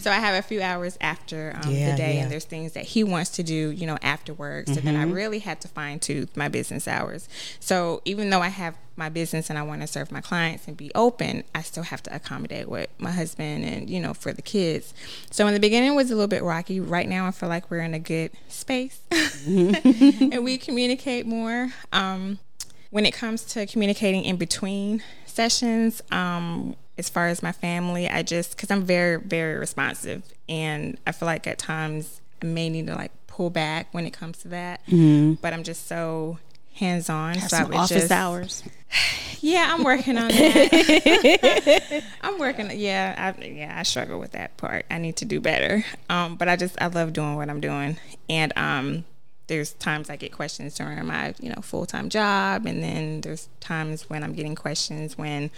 so 0.00 0.10
I 0.10 0.14
have 0.16 0.34
a 0.34 0.42
few 0.42 0.62
hours 0.62 0.96
after 1.00 1.52
um, 1.62 1.70
Yeah, 1.72 1.90
the 1.92 1.96
day, 1.96 2.16
yeah. 2.16 2.22
and 2.22 2.30
there's 2.32 2.44
things 2.44 2.72
that 2.72 2.84
he 2.84 3.04
wants 3.04 3.30
to 3.30 3.42
do, 3.42 3.70
you 3.70 3.86
know, 3.86 3.98
after 4.02 4.32
work. 4.34 4.66
So 4.66 4.74
then 4.74 4.96
I 4.96 5.04
really 5.04 5.38
had 5.40 5.60
to 5.62 5.68
fine 5.68 5.98
tooth 6.00 6.36
my 6.36 6.48
business 6.48 6.88
hours. 6.88 7.28
So 7.60 8.00
even 8.04 8.30
though 8.30 8.40
I 8.40 8.48
have 8.48 8.74
my 8.96 9.08
business 9.08 9.50
and 9.50 9.58
I 9.58 9.62
want 9.62 9.80
to 9.80 9.86
serve 9.86 10.12
my 10.12 10.20
clients 10.20 10.68
and 10.68 10.76
be 10.76 10.90
open, 10.94 11.44
I 11.54 11.62
still 11.62 11.84
have 11.84 12.02
to 12.04 12.14
accommodate 12.14 12.68
with 12.68 12.88
my 12.98 13.10
husband 13.10 13.64
and, 13.64 13.88
you 13.88 14.00
know, 14.00 14.14
for 14.14 14.32
the 14.32 14.42
kids. 14.42 14.94
So 15.30 15.46
in 15.46 15.54
the 15.54 15.60
beginning 15.60 15.92
it 15.92 15.96
was 15.96 16.10
a 16.10 16.14
little 16.14 16.28
bit 16.28 16.42
rocky. 16.42 16.80
Right 16.80 17.08
now 17.08 17.26
I 17.26 17.30
feel 17.30 17.48
like 17.48 17.70
we're 17.70 17.80
in 17.80 17.94
a 17.94 17.98
good 17.98 18.30
space 18.48 19.00
and 19.46 20.44
we 20.44 20.58
communicate 20.58 21.26
more. 21.26 21.72
Um, 21.92 22.38
when 22.90 23.06
it 23.06 23.14
comes 23.14 23.44
to 23.44 23.66
communicating 23.66 24.24
in 24.24 24.36
between 24.36 25.02
sessions, 25.24 26.02
um, 26.10 26.76
as 26.98 27.08
far 27.08 27.28
as 27.28 27.42
my 27.42 27.52
family, 27.52 28.06
I 28.08 28.22
just 28.22 28.54
because 28.54 28.70
I'm 28.70 28.82
very 28.82 29.16
very 29.18 29.58
responsive, 29.58 30.22
and 30.46 30.98
I 31.06 31.12
feel 31.12 31.26
like 31.26 31.46
at 31.46 31.58
times 31.58 32.20
I 32.42 32.46
may 32.46 32.68
need 32.68 32.86
to 32.88 32.94
like 32.94 33.10
pull 33.26 33.48
back 33.48 33.88
when 33.92 34.04
it 34.04 34.12
comes 34.12 34.38
to 34.38 34.48
that. 34.48 34.82
But 35.40 35.54
I'm 35.54 35.62
just 35.62 35.86
so 35.86 36.38
hands 36.74 37.08
on. 37.08 37.34
So 37.34 37.56
I 37.56 37.62
Some 37.62 37.74
office 37.74 37.88
just, 37.90 38.12
hours. 38.12 38.62
Yeah, 39.44 39.74
I'm 39.74 39.82
working 39.82 40.16
on 40.18 40.28
that. 40.28 42.04
I'm 42.20 42.38
working. 42.38 42.70
Yeah, 42.78 43.34
I, 43.36 43.44
yeah, 43.44 43.74
I 43.76 43.82
struggle 43.82 44.20
with 44.20 44.30
that 44.32 44.56
part. 44.56 44.86
I 44.88 44.98
need 44.98 45.16
to 45.16 45.24
do 45.24 45.40
better. 45.40 45.84
Um, 46.08 46.36
but 46.36 46.48
I 46.48 46.54
just 46.54 46.80
I 46.80 46.86
love 46.86 47.12
doing 47.12 47.34
what 47.34 47.50
I'm 47.50 47.60
doing, 47.60 47.98
and 48.30 48.52
um, 48.54 49.04
there's 49.48 49.72
times 49.72 50.10
I 50.10 50.14
get 50.16 50.30
questions 50.30 50.76
during 50.76 51.04
my 51.06 51.34
you 51.40 51.48
know 51.48 51.60
full 51.60 51.86
time 51.86 52.08
job, 52.08 52.66
and 52.66 52.84
then 52.84 53.20
there's 53.22 53.48
times 53.58 54.08
when 54.08 54.22
I'm 54.22 54.32
getting 54.32 54.54
questions 54.54 55.18
when 55.18 55.50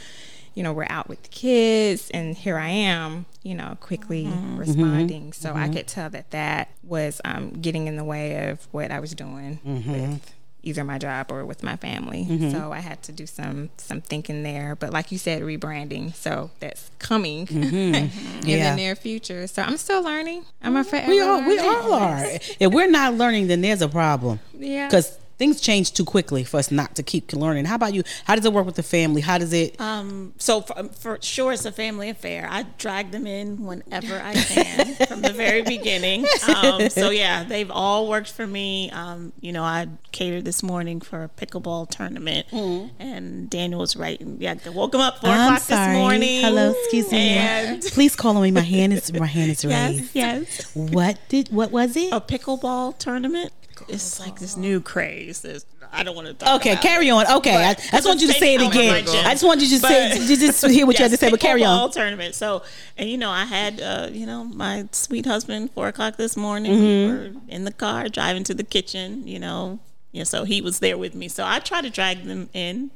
you 0.55 0.62
know 0.62 0.73
we're 0.73 0.87
out 0.89 1.11
with 1.11 1.23
the 1.23 1.29
kids, 1.29 2.11
and 2.12 2.35
here 2.35 2.57
I 2.57 2.71
am, 2.71 3.27
you 3.43 3.55
know, 3.55 3.77
quickly 3.81 4.33
responding. 4.57 5.35
So 5.35 5.53
I 5.53 5.69
could 5.69 5.89
tell 5.89 6.09
that 6.09 6.31
that 6.31 6.71
was 6.83 7.21
um, 7.23 7.51
getting 7.51 7.87
in 7.87 7.97
the 7.97 8.05
way 8.05 8.49
of 8.49 8.67
what 8.73 8.91
I 8.91 8.99
was 9.01 9.12
doing 9.15 9.61
with 9.65 10.35
either 10.65 10.83
my 10.83 10.99
job 10.99 11.31
or 11.31 11.45
with 11.45 11.62
my 11.62 11.77
family. 11.77 12.27
Mm-hmm. 12.29 12.51
So 12.51 12.73
I 12.73 12.81
had 12.81 13.03
to 13.05 13.12
do 13.12 13.27
some 13.27 13.71
some 13.77 14.01
thinking 14.01 14.43
there. 14.43 14.75
But 14.75 14.93
like 14.93 15.12
you 15.12 15.19
said, 15.19 15.43
rebranding. 15.43 16.15
So 16.15 16.51
that's 16.61 16.91
coming 16.99 17.47
mm-hmm. 17.47 17.95
in 17.95 18.11
Yeah. 18.43 18.71
the 18.71 18.77
near 18.77 18.97
future. 18.97 19.47
So 19.47 19.62
I'm 19.62 19.77
still 19.77 20.03
learning. 20.03 20.45
I'm 20.62 20.77
a 20.77 20.81
mm-hmm. 20.81 20.89
forever 20.89 21.09
We 21.09 21.21
all 21.21 21.43
we 21.43 21.59
all 21.59 21.93
are. 21.93 22.25
If 22.59 22.73
we're 22.73 22.91
not 22.91 23.15
learning, 23.15 23.47
then 23.49 23.61
there's 23.61 23.83
a 23.83 23.89
problem. 23.89 24.41
Yeah. 24.59 24.87
Because 24.89 25.19
things 25.39 25.61
change 25.61 25.93
too 25.93 26.05
quickly 26.05 26.45
for 26.45 26.59
us 26.59 26.70
not 26.70 26.95
to 26.97 27.03
keep 27.03 27.32
learning. 27.32 27.64
How 27.64 27.74
about 27.74 27.95
you? 27.95 28.03
How 28.24 28.37
does 28.37 28.45
it 28.45 28.53
work 28.53 28.66
with 28.66 28.76
the 28.76 28.82
family? 28.82 29.20
How 29.20 29.39
does 29.39 29.53
it? 29.53 29.80
Um, 29.80 30.32
so 30.39 30.61
for, 30.61 30.85
for 30.91 31.18
sure, 31.20 31.53
it's 31.53 31.64
a 31.64 31.72
family 31.72 32.09
affair. 32.09 32.47
I 32.51 32.64
drag 32.78 33.11
them 33.11 33.26
in 33.26 33.64
whenever 33.64 34.20
I 34.20 34.35
can 34.35 34.95
from 35.09 35.22
the 35.22 35.32
very 35.32 35.62
beginning. 35.62 36.26
Um, 36.55 36.89
so 36.89 37.11
yeah, 37.11 37.45
they've 37.45 37.70
all 37.70 38.09
worked 38.09 38.30
for 38.30 38.47
me. 38.47 38.91
Um, 38.91 39.32
you 39.41 39.53
know, 39.53 39.62
I 39.64 39.89
catered 40.12 40.45
this 40.45 40.62
morning 40.62 41.01
for 41.01 41.24
a 41.24 41.28
pickleball 41.28 41.91
tournament, 41.91 42.47
and 42.53 43.51
Daniel 43.51 43.80
was 43.80 43.97
right. 43.97 44.20
Yeah, 44.39 44.55
I 44.64 44.68
woke 44.70 44.95
him 44.95 45.01
up 45.01 45.18
four 45.20 45.30
I'm 45.30 45.41
o'clock 45.41 45.61
sorry. 45.62 45.93
this 45.95 45.99
morning. 45.99 46.41
Hello, 46.43 46.70
excuse 46.70 47.11
me. 47.11 47.18
And 47.37 47.82
Please 47.95 48.14
call 48.16 48.37
on 48.37 48.43
me. 48.43 48.51
My 48.51 48.61
hand 48.61 48.93
is 48.93 49.12
my 49.12 49.26
hand 49.26 49.51
is 49.51 49.64
raised. 49.64 50.14
yes, 50.14 50.14
yes. 50.14 50.74
What 50.74 51.18
did? 51.28 51.49
What 51.49 51.70
was 51.70 51.97
it? 51.97 52.12
A 52.12 52.20
pickleball 52.20 52.99
tournament. 52.99 53.53
It's 53.89 54.20
like 54.20 54.39
this 54.39 54.57
new 54.57 54.80
craze. 54.80 55.45
I 55.93 56.03
don't 56.03 56.16
want 56.16 56.26
to. 56.26 56.35
Talk 56.35 56.57
Okay, 56.61 56.76
carry 56.76 57.11
on. 57.11 57.26
Okay, 57.37 57.55
I, 57.55 57.70
I 57.70 57.74
just 57.74 58.07
want 58.07 58.20
you 58.20 58.26
to 58.26 58.32
say 58.35 58.55
it 58.55 58.61
again. 58.62 58.95
over 58.95 59.01
my 59.07 59.12
gym. 59.12 59.26
I 59.26 59.30
just 59.30 59.45
want 59.45 59.61
you 59.61 59.66
to 59.66 59.70
just 59.70 59.82
say 59.87 60.18
But- 60.18 60.26
just, 60.26 60.66
hear 60.66 60.87
what 60.87 60.99
you 60.99 61.05
had 61.05 61.11
to 61.12 61.16
say, 61.16 61.30
but 61.30 61.41
carry 61.41 61.64
on. 61.64 61.91
tournament. 61.91 62.35
So, 62.35 62.62
and 62.99 63.09
you 63.09 63.16
know, 63.18 63.30
I 63.30 63.45
had, 63.45 63.80
uh, 63.80 64.09
you 64.11 64.26
know, 64.26 64.45
my 64.45 64.89
sweet 64.93 65.26
husband 65.26 65.70
four 65.72 65.89
o'clock 65.89 66.16
this 66.16 66.37
morning. 66.37 66.72
Mm-hmm. 66.72 67.12
We 67.12 67.18
were 67.18 67.41
in 67.49 67.64
the 67.64 67.72
car 67.72 68.09
driving 68.09 68.45
to 68.45 68.55
the 68.55 68.64
kitchen. 68.64 69.26
You 69.28 69.39
know, 69.39 69.78
yeah. 70.12 70.24
So 70.24 70.45
he 70.45 70.61
was 70.61 70.80
there 70.80 70.99
with 70.99 71.14
me. 71.14 71.28
So 71.28 71.45
I 71.47 71.59
try 71.61 71.80
to 71.80 71.91
drag 71.91 72.24
them 72.24 72.49
in. 72.53 72.91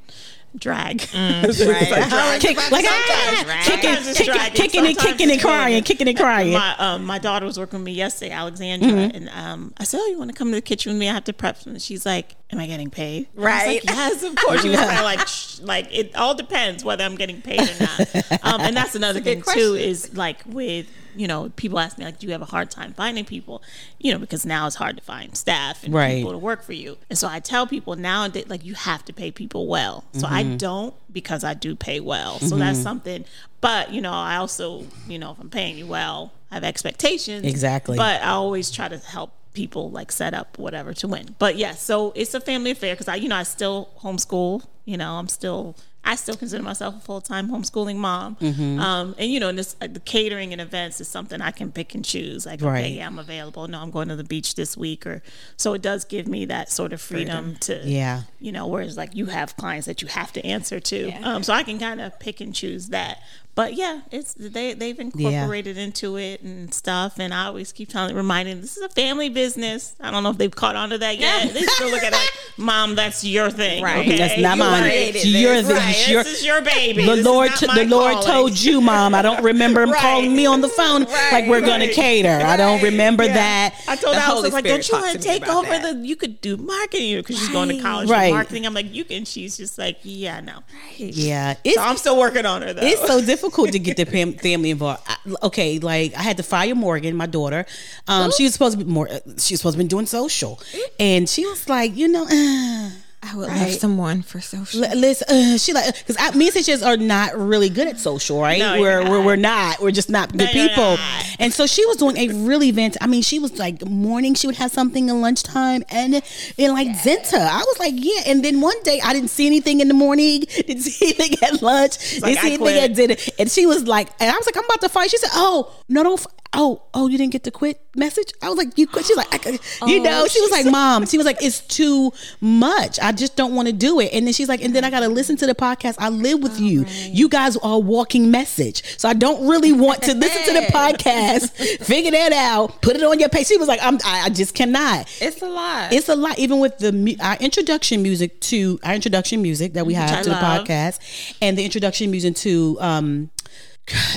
Drag, 0.57 1.01
Right. 1.13 2.41
Kick, 2.41 2.57
like 2.71 2.85
ah, 2.87 3.61
Sometimes 3.61 3.67
kicking, 3.67 4.13
kicking, 4.13 4.25
dragging, 4.33 4.53
kicking 4.55 4.85
and 4.87 4.97
kicking 4.97 5.31
and 5.31 5.39
crying, 5.41 5.83
kicking 5.83 6.07
and 6.07 6.17
crying. 6.17 6.53
my 6.53 6.75
um, 6.77 7.05
my 7.05 7.19
daughter 7.19 7.45
was 7.45 7.59
working 7.59 7.79
with 7.79 7.85
me 7.85 7.91
yesterday, 7.93 8.31
Alexandra, 8.31 8.89
Mm-hmm. 8.89 9.15
and 9.15 9.29
um, 9.29 9.73
I 9.77 9.83
said, 9.83 9.99
"Oh, 10.01 10.07
you 10.07 10.17
want 10.17 10.31
to 10.31 10.35
come 10.35 10.49
to 10.49 10.55
the 10.55 10.61
kitchen 10.61 10.91
with 10.93 10.99
me? 10.99 11.07
I 11.07 11.13
have 11.13 11.23
to 11.25 11.33
prep." 11.33 11.65
And 11.67 11.79
she's 11.79 12.03
like, 12.05 12.35
"Am 12.51 12.59
I 12.59 12.65
getting 12.65 12.89
paid?" 12.89 13.27
Right. 13.35 13.67
like, 13.67 13.83
yes, 13.95 14.23
of 14.23 14.35
course. 14.37 14.61
She 14.63 14.69
was 14.69 14.79
kinda 14.79 15.03
like, 15.03 15.27
Shh, 15.27 15.59
like 15.61 15.87
it 15.95 16.15
all 16.15 16.33
depends 16.33 16.83
whether 16.83 17.03
I'm 17.03 17.15
getting 17.15 17.41
paid 17.41 17.61
or 17.61 17.79
not. 17.79 18.25
Um, 18.43 18.61
and 18.61 18.75
that's 18.75 18.95
another 18.95 19.19
thing 19.19 19.43
too 19.53 19.75
is 19.75 20.15
like 20.15 20.41
with 20.47 20.87
you 21.15 21.27
know 21.27 21.51
people 21.55 21.79
ask 21.79 21.97
me 21.97 22.05
like, 22.05 22.19
do 22.19 22.27
you 22.27 22.31
have 22.33 22.41
a 22.41 22.45
hard 22.45 22.69
time 22.71 22.93
finding 22.93 23.25
people? 23.25 23.61
You 23.99 24.13
know, 24.13 24.19
because 24.19 24.45
now 24.45 24.67
it's 24.67 24.75
hard 24.75 24.97
to 24.97 25.03
find 25.03 25.35
staff 25.35 25.83
and 25.83 25.93
Right. 25.93 26.15
people 26.17 26.31
to 26.31 26.37
work 26.37 26.63
for 26.63 26.73
you. 26.73 26.97
And 27.09 27.17
so 27.17 27.27
I 27.27 27.39
tell 27.39 27.67
people 27.67 27.95
nowadays 27.95 28.47
like 28.47 28.63
you 28.65 28.73
have 28.75 29.03
to 29.05 29.13
pay 29.13 29.31
people 29.31 29.67
well. 29.67 30.03
So 30.13 30.27
I 30.27 30.43
Mm-hmm. 30.43 30.57
don't 30.57 30.93
because 31.11 31.43
I 31.43 31.53
do 31.53 31.75
pay 31.75 31.99
well. 31.99 32.39
So 32.39 32.57
that's 32.57 32.79
something. 32.79 33.25
But 33.61 33.91
you 33.91 34.01
know, 34.01 34.13
I 34.13 34.37
also 34.37 34.85
you 35.07 35.19
know 35.19 35.31
if 35.31 35.39
I'm 35.39 35.49
paying 35.49 35.77
you 35.77 35.87
well, 35.87 36.31
I 36.51 36.55
have 36.55 36.63
expectations. 36.63 37.45
Exactly. 37.45 37.97
But 37.97 38.21
I 38.21 38.29
always 38.31 38.71
try 38.71 38.87
to 38.87 38.97
help 38.97 39.31
people 39.53 39.89
like 39.91 40.11
set 40.11 40.33
up 40.33 40.57
whatever 40.57 40.93
to 40.93 41.07
win. 41.07 41.35
But 41.39 41.57
yes, 41.57 41.81
so 41.81 42.13
it's 42.15 42.33
a 42.33 42.39
family 42.39 42.71
affair 42.71 42.93
because 42.93 43.07
I, 43.07 43.15
you 43.15 43.27
know, 43.27 43.35
I 43.35 43.43
still 43.43 43.89
homeschool. 44.01 44.63
You 44.85 44.97
know, 44.97 45.13
I'm 45.13 45.27
still. 45.27 45.75
I 46.03 46.15
still 46.15 46.35
consider 46.35 46.63
myself 46.63 46.95
a 46.95 46.99
full 46.99 47.21
time 47.21 47.49
homeschooling 47.49 47.97
mom. 47.97 48.35
Mm-hmm. 48.37 48.79
Um, 48.79 49.15
and 49.17 49.31
you 49.31 49.39
know, 49.39 49.51
this 49.51 49.75
uh, 49.81 49.87
the 49.87 49.99
catering 49.99 50.53
and 50.53 50.61
events 50.61 51.01
is 51.01 51.07
something 51.07 51.41
I 51.41 51.51
can 51.51 51.71
pick 51.71 51.93
and 51.93 52.03
choose. 52.03 52.45
Like, 52.45 52.61
right. 52.61 52.79
okay, 52.79 52.89
yeah, 52.93 53.07
I'm 53.07 53.19
available. 53.19 53.67
No, 53.67 53.81
I'm 53.81 53.91
going 53.91 54.07
to 54.07 54.15
the 54.15 54.23
beach 54.23 54.55
this 54.55 54.77
week, 54.77 55.05
or 55.05 55.21
so 55.57 55.73
it 55.73 55.81
does 55.81 56.05
give 56.05 56.27
me 56.27 56.45
that 56.45 56.71
sort 56.71 56.93
of 56.93 57.01
freedom, 57.01 57.55
freedom. 57.55 57.83
to, 57.83 57.89
yeah, 57.89 58.21
you 58.39 58.51
know, 58.51 58.65
whereas 58.67 58.97
like 58.97 59.15
you 59.15 59.27
have 59.27 59.55
clients 59.57 59.87
that 59.87 60.01
you 60.01 60.07
have 60.07 60.31
to 60.33 60.45
answer 60.45 60.79
to. 60.79 61.09
Yeah. 61.09 61.19
Um, 61.21 61.43
so 61.43 61.53
I 61.53 61.63
can 61.63 61.77
kind 61.79 62.01
of 62.01 62.17
pick 62.19 62.41
and 62.41 62.55
choose 62.55 62.89
that 62.89 63.21
but 63.59 63.73
yeah, 63.73 63.99
it's 64.09 64.35
they 64.35 64.73
they've 64.73 64.97
incorporated 64.97 65.75
yeah. 65.75 65.83
into 65.83 66.15
it 66.15 66.41
and 66.41 66.73
stuff. 66.73 67.19
And 67.19 67.33
I 67.33 67.47
always 67.47 67.73
keep 67.73 67.89
telling, 67.89 68.15
reminding, 68.15 68.61
this 68.61 68.77
is 68.77 68.83
a 68.83 68.87
family 68.87 69.27
business. 69.27 69.97
I 69.99 70.11
don't 70.11 70.23
know 70.23 70.29
if 70.29 70.37
they've 70.37 70.55
caught 70.55 70.77
on 70.77 70.91
to 70.91 70.97
that 70.99 71.17
yet. 71.17 71.53
they 71.53 71.63
still 71.63 71.89
look 71.89 72.01
at 72.01 72.13
it 72.13 72.15
like, 72.15 72.31
mom, 72.57 72.95
that's 72.95 73.25
your 73.25 73.49
thing, 73.49 73.83
right? 73.83 74.07
Okay? 74.07 74.17
That's 74.17 74.39
not 74.39 74.59
mine. 74.59 74.83
It's 74.85 75.25
your 75.25 75.61
thing. 75.61 75.75
Right. 75.75 76.07
Your, 76.07 76.23
this 76.23 76.39
is 76.39 76.45
your 76.45 76.61
baby. 76.61 77.05
The 77.05 77.15
this 77.17 77.25
Lord, 77.25 77.51
the 77.51 77.83
Lord 77.83 78.23
told 78.23 78.57
you, 78.57 78.79
mom. 78.79 79.13
I 79.13 79.21
don't 79.21 79.43
remember 79.43 79.81
him 79.81 79.91
right. 79.91 80.01
calling 80.01 80.33
me 80.33 80.45
on 80.45 80.61
the 80.61 80.69
phone 80.69 81.03
right. 81.03 81.29
like 81.33 81.47
we're 81.49 81.59
going 81.59 81.81
to 81.81 81.91
cater. 81.91 82.39
I 82.41 82.55
don't 82.55 82.81
remember 82.81 83.25
yeah. 83.25 83.33
that. 83.33 83.83
I 83.89 83.97
told 83.97 84.15
Alice, 84.15 84.39
I 84.39 84.41
was 84.41 84.53
like, 84.53 84.63
don't 84.63 84.87
you 84.87 84.97
want 84.97 85.11
to 85.11 85.19
take 85.19 85.45
over 85.49 85.79
the? 85.79 85.99
You 86.01 86.15
could 86.15 86.39
do 86.39 86.55
marketing 86.55 87.17
because 87.17 87.37
she's 87.37 87.49
going 87.49 87.67
to 87.67 87.81
college 87.81 88.09
right. 88.09 88.31
marketing. 88.31 88.65
I'm 88.65 88.73
like, 88.73 88.93
you 88.95 89.03
can. 89.03 89.25
She's 89.25 89.57
just 89.57 89.77
like, 89.77 89.97
yeah, 90.03 90.39
no. 90.39 90.59
Yeah, 90.95 91.55
so 91.65 91.81
I'm 91.81 91.97
still 91.97 92.17
working 92.17 92.45
on 92.45 92.61
her 92.61 92.71
though. 92.71 92.85
It's 92.85 93.05
so 93.05 93.19
difficult 93.19 93.48
difficult 93.49 93.71
to 93.71 93.79
get 93.79 93.97
the 93.97 94.05
family 94.41 94.69
involved. 94.69 95.01
I, 95.07 95.17
okay, 95.43 95.79
like 95.79 96.13
I 96.15 96.21
had 96.21 96.37
to 96.37 96.43
fire 96.43 96.75
Morgan, 96.75 97.15
my 97.15 97.25
daughter. 97.25 97.65
Um, 98.07 98.31
she 98.31 98.43
was 98.43 98.53
supposed 98.53 98.77
to 98.77 98.83
be 98.83 98.89
more. 98.89 99.07
She 99.37 99.53
was 99.53 99.59
supposed 99.61 99.77
to 99.77 99.83
be 99.83 99.87
doing 99.87 100.05
social, 100.05 100.59
and 100.99 101.27
she 101.27 101.45
was 101.45 101.67
like, 101.67 101.95
you 101.95 102.07
know. 102.07 102.25
Uh, 102.29 102.91
I 103.21 103.35
would 103.35 103.49
right. 103.49 103.61
love 103.61 103.73
someone 103.73 104.21
for 104.21 104.39
social. 104.39 104.83
L- 104.83 104.97
listen, 104.97 105.27
uh, 105.29 105.57
she 105.57 105.73
like 105.73 105.93
because 106.07 106.35
me 106.35 106.45
and 106.45 106.53
Sanchez 106.53 106.81
are 106.81 106.95
not 106.95 107.37
really 107.37 107.69
good 107.69 107.87
at 107.87 107.99
social, 107.99 108.41
right? 108.41 108.59
No, 108.59 108.79
we're, 108.79 109.09
we're 109.09 109.23
we're 109.23 109.35
not. 109.35 109.81
We're 109.81 109.91
just 109.91 110.09
not 110.09 110.31
good 110.31 110.39
no, 110.39 110.51
people. 110.51 110.97
Not. 110.97 111.35
And 111.37 111.53
so 111.53 111.67
she 111.67 111.85
was 111.85 111.97
doing 111.97 112.17
a 112.17 112.29
really 112.29 112.69
event. 112.69 112.95
I 113.01 113.07
mean, 113.07 113.21
she 113.21 113.37
was 113.37 113.59
like 113.59 113.85
morning. 113.85 114.35
She 114.35 114.47
would 114.47 114.55
have 114.55 114.71
something 114.71 115.09
in 115.09 115.21
lunchtime, 115.21 115.83
and 115.89 116.21
in 116.57 116.71
like 116.71 116.87
yeah. 116.87 116.93
Zenta. 116.93 117.39
I 117.39 117.59
was 117.59 117.77
like, 117.77 117.93
yeah. 117.97 118.21
And 118.25 118.43
then 118.43 118.61
one 118.61 118.81
day 118.83 119.01
I 119.03 119.11
didn't 119.11 119.29
see 119.29 119.45
anything 119.47 119.81
in 119.81 119.89
the 119.89 119.93
morning. 119.93 120.41
Didn't 120.69 120.81
see 120.81 121.13
anything 121.17 121.37
at 121.41 121.61
lunch. 121.61 122.21
Like, 122.21 122.33
didn't 122.33 122.41
see 122.41 122.53
anything 122.53 122.83
at 122.83 122.95
dinner. 122.95 123.15
And 123.39 123.49
she 123.49 123.65
was 123.65 123.87
like, 123.87 124.09
and 124.19 124.29
I 124.29 124.37
was 124.37 124.45
like, 124.45 124.55
I'm 124.57 124.65
about 124.65 124.81
to 124.81 124.89
fight. 124.89 125.09
She 125.09 125.17
said, 125.17 125.29
Oh 125.33 125.71
no, 125.87 126.03
don't 126.03 126.25
oh, 126.53 126.81
oh, 126.93 127.07
you 127.07 127.17
didn't 127.17 127.31
get 127.31 127.43
the 127.43 127.51
quit 127.51 127.79
message? 127.95 128.33
I 128.41 128.49
was 128.49 128.57
like, 128.57 128.77
you 128.77 128.87
quit. 128.87 129.05
She's 129.05 129.17
like, 129.17 129.47
I 129.47 129.51
you 129.51 129.99
oh, 129.99 130.03
know, 130.03 130.27
she 130.27 130.41
was 130.41 130.51
like, 130.51 130.65
mom, 130.65 131.05
she 131.07 131.17
was 131.17 131.25
like, 131.25 131.43
it's 131.43 131.61
too 131.61 132.11
much. 132.41 132.99
I 132.99 133.11
just 133.11 133.35
don't 133.35 133.55
want 133.55 133.67
to 133.67 133.73
do 133.73 133.99
it. 133.99 134.11
And 134.13 134.25
then 134.25 134.33
she's 134.33 134.49
like, 134.49 134.63
and 134.63 134.75
then 134.75 134.83
I 134.83 134.89
got 134.89 135.01
to 135.01 135.09
listen 135.09 135.37
to 135.37 135.45
the 135.45 135.53
podcast. 135.53 135.95
I 135.99 136.09
live 136.09 136.41
with 136.41 136.57
oh, 136.59 136.63
you. 136.63 136.83
Right. 136.83 137.09
You 137.11 137.29
guys 137.29 137.55
are 137.57 137.79
walking 137.79 138.31
message. 138.31 138.97
So 138.99 139.07
I 139.07 139.13
don't 139.13 139.47
really 139.47 139.73
want 139.73 140.01
to 140.03 140.15
listen 140.15 140.53
to 140.53 140.61
the 140.61 140.67
podcast, 140.73 141.51
figure 141.83 142.11
that 142.11 142.33
out, 142.33 142.81
put 142.81 142.95
it 142.95 143.03
on 143.03 143.19
your 143.19 143.29
page. 143.29 143.47
She 143.47 143.57
was 143.57 143.67
like, 143.67 143.79
I'm, 143.83 143.95
I, 144.03 144.25
I 144.25 144.29
just 144.29 144.55
cannot. 144.55 145.07
It's 145.21 145.41
a 145.41 145.49
lot. 145.49 145.93
It's 145.93 146.09
a 146.09 146.15
lot. 146.15 146.39
Even 146.39 146.59
with 146.59 146.77
the, 146.79 147.17
our 147.21 147.35
introduction 147.37 148.01
music 148.01 148.39
to 148.41 148.79
our 148.83 148.93
introduction 148.93 149.41
music 149.41 149.73
that 149.73 149.85
we 149.85 149.93
have 149.93 150.23
to 150.23 150.29
love. 150.29 150.65
the 150.65 150.73
podcast 150.73 151.35
and 151.41 151.57
the 151.57 151.63
introduction 151.63 152.09
music 152.09 152.35
to, 152.37 152.77
um, 152.79 153.29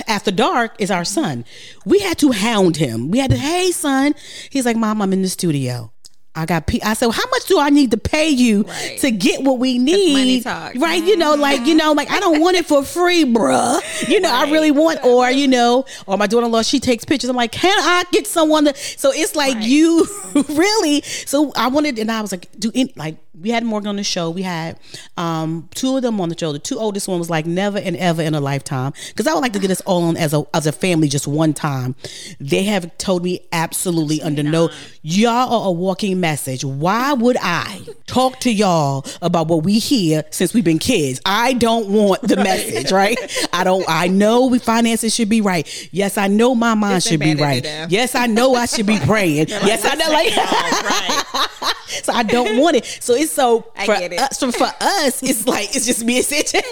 after 0.07 0.31
dark 0.31 0.75
is 0.79 0.91
our 0.91 1.05
son. 1.05 1.45
We 1.85 1.99
had 1.99 2.17
to 2.19 2.31
hound 2.31 2.77
him. 2.77 3.09
We 3.09 3.19
had 3.19 3.31
to, 3.31 3.37
hey 3.37 3.71
son. 3.71 4.15
He's 4.49 4.65
like, 4.65 4.77
Mom, 4.77 5.01
I'm 5.01 5.13
in 5.13 5.21
the 5.21 5.29
studio. 5.29 5.91
I 6.35 6.45
got. 6.45 6.65
P- 6.65 6.81
I 6.81 6.93
said, 6.93 7.07
well, 7.07 7.13
how 7.13 7.29
much 7.29 7.45
do 7.45 7.59
I 7.59 7.69
need 7.69 7.91
to 7.91 7.97
pay 7.97 8.29
you 8.29 8.63
right. 8.63 8.97
to 8.99 9.11
get 9.11 9.43
what 9.43 9.59
we 9.59 9.77
need? 9.77 10.45
Right? 10.45 10.73
Mm-hmm. 10.75 11.07
You 11.07 11.17
know, 11.17 11.35
like 11.35 11.65
you 11.65 11.75
know, 11.75 11.91
like 11.93 12.09
I 12.09 12.19
don't 12.19 12.41
want 12.41 12.57
it 12.57 12.65
for 12.65 12.83
free, 12.83 13.23
bruh. 13.23 13.79
You 14.09 14.19
know, 14.19 14.31
right. 14.31 14.47
I 14.47 14.51
really 14.51 14.71
want, 14.71 15.03
or 15.03 15.29
you 15.29 15.47
know, 15.47 15.85
or 16.07 16.17
my 16.17 16.27
daughter-in-law, 16.27 16.63
she 16.63 16.79
takes 16.79 17.05
pictures. 17.05 17.29
I'm 17.29 17.35
like, 17.35 17.51
can 17.51 17.77
I 17.79 18.03
get 18.11 18.25
someone 18.25 18.65
to? 18.65 18.75
So 18.75 19.11
it's 19.13 19.35
like 19.35 19.55
right. 19.55 19.63
you 19.63 20.07
really. 20.49 21.01
So 21.01 21.51
I 21.55 21.67
wanted, 21.67 21.99
and 21.99 22.11
I 22.11 22.21
was 22.21 22.31
like, 22.31 22.47
do 22.57 22.71
in, 22.73 22.89
like 22.95 23.17
we 23.39 23.49
had 23.49 23.63
Morgan 23.63 23.89
on 23.89 23.95
the 23.95 24.03
show. 24.03 24.29
We 24.29 24.43
had 24.43 24.79
um, 25.17 25.67
two 25.73 25.95
of 25.95 26.03
them 26.03 26.21
on 26.21 26.29
the 26.29 26.37
show. 26.37 26.51
The 26.51 26.59
two 26.59 26.77
oldest 26.77 27.07
one 27.07 27.19
was 27.19 27.29
like 27.29 27.45
never 27.45 27.77
and 27.77 27.95
ever 27.97 28.21
in 28.21 28.35
a 28.35 28.39
lifetime 28.39 28.93
because 29.09 29.27
I 29.27 29.33
would 29.33 29.41
like 29.41 29.53
to 29.53 29.59
get 29.59 29.71
us 29.71 29.81
all 29.81 30.03
on 30.03 30.17
as 30.17 30.33
a 30.33 30.45
as 30.53 30.67
a 30.67 30.71
family 30.71 31.07
just 31.07 31.27
one 31.27 31.53
time. 31.53 31.95
They 32.39 32.63
have 32.63 32.97
told 32.97 33.23
me 33.23 33.41
absolutely 33.51 34.21
under 34.21 34.43
no 34.43 34.69
y'all 35.01 35.53
are 35.53 35.67
a 35.67 35.71
walking 35.71 36.19
message. 36.23 36.63
Why 36.63 37.11
would 37.11 37.35
I 37.41 37.81
talk 38.07 38.39
to 38.39 38.51
y'all 38.51 39.05
about 39.21 39.49
what 39.49 39.63
we 39.63 39.77
hear 39.77 40.23
since 40.29 40.53
we've 40.53 40.63
been 40.63 40.79
kids? 40.79 41.19
I 41.25 41.51
don't 41.51 41.89
want 41.89 42.21
the 42.21 42.37
right. 42.37 42.45
message, 42.45 42.93
right? 42.93 43.17
I 43.51 43.65
don't. 43.65 43.83
I 43.89 44.07
know 44.07 44.45
we 44.47 44.59
finances 44.59 45.13
should 45.13 45.27
be 45.27 45.41
right. 45.41 45.67
Yes, 45.91 46.17
I 46.17 46.27
know 46.27 46.55
my 46.55 46.75
mind 46.75 46.97
it's 46.97 47.09
should 47.09 47.19
be 47.19 47.35
right. 47.35 47.61
Yes, 47.89 48.15
I 48.15 48.27
know 48.27 48.55
I 48.55 48.67
should 48.67 48.85
be 48.87 48.99
praying. 49.05 49.49
yes, 49.49 49.83
I 49.83 49.95
know 49.95 50.09
like. 50.09 51.73
so 52.03 52.13
I 52.13 52.23
don't 52.23 52.57
want 52.57 52.77
it. 52.77 52.85
So 52.85 53.15
it's 53.15 53.33
so 53.33 53.71
I 53.75 53.85
for 53.85 53.95
it. 53.95 54.13
us. 54.13 54.39
So 54.39 54.49
for 54.53 54.71
us, 54.79 55.21
it's 55.21 55.45
like 55.45 55.75
it's 55.75 55.85
just 55.85 56.05
me 56.05 56.17
and 56.17 56.25
Sanchez, 56.25 56.63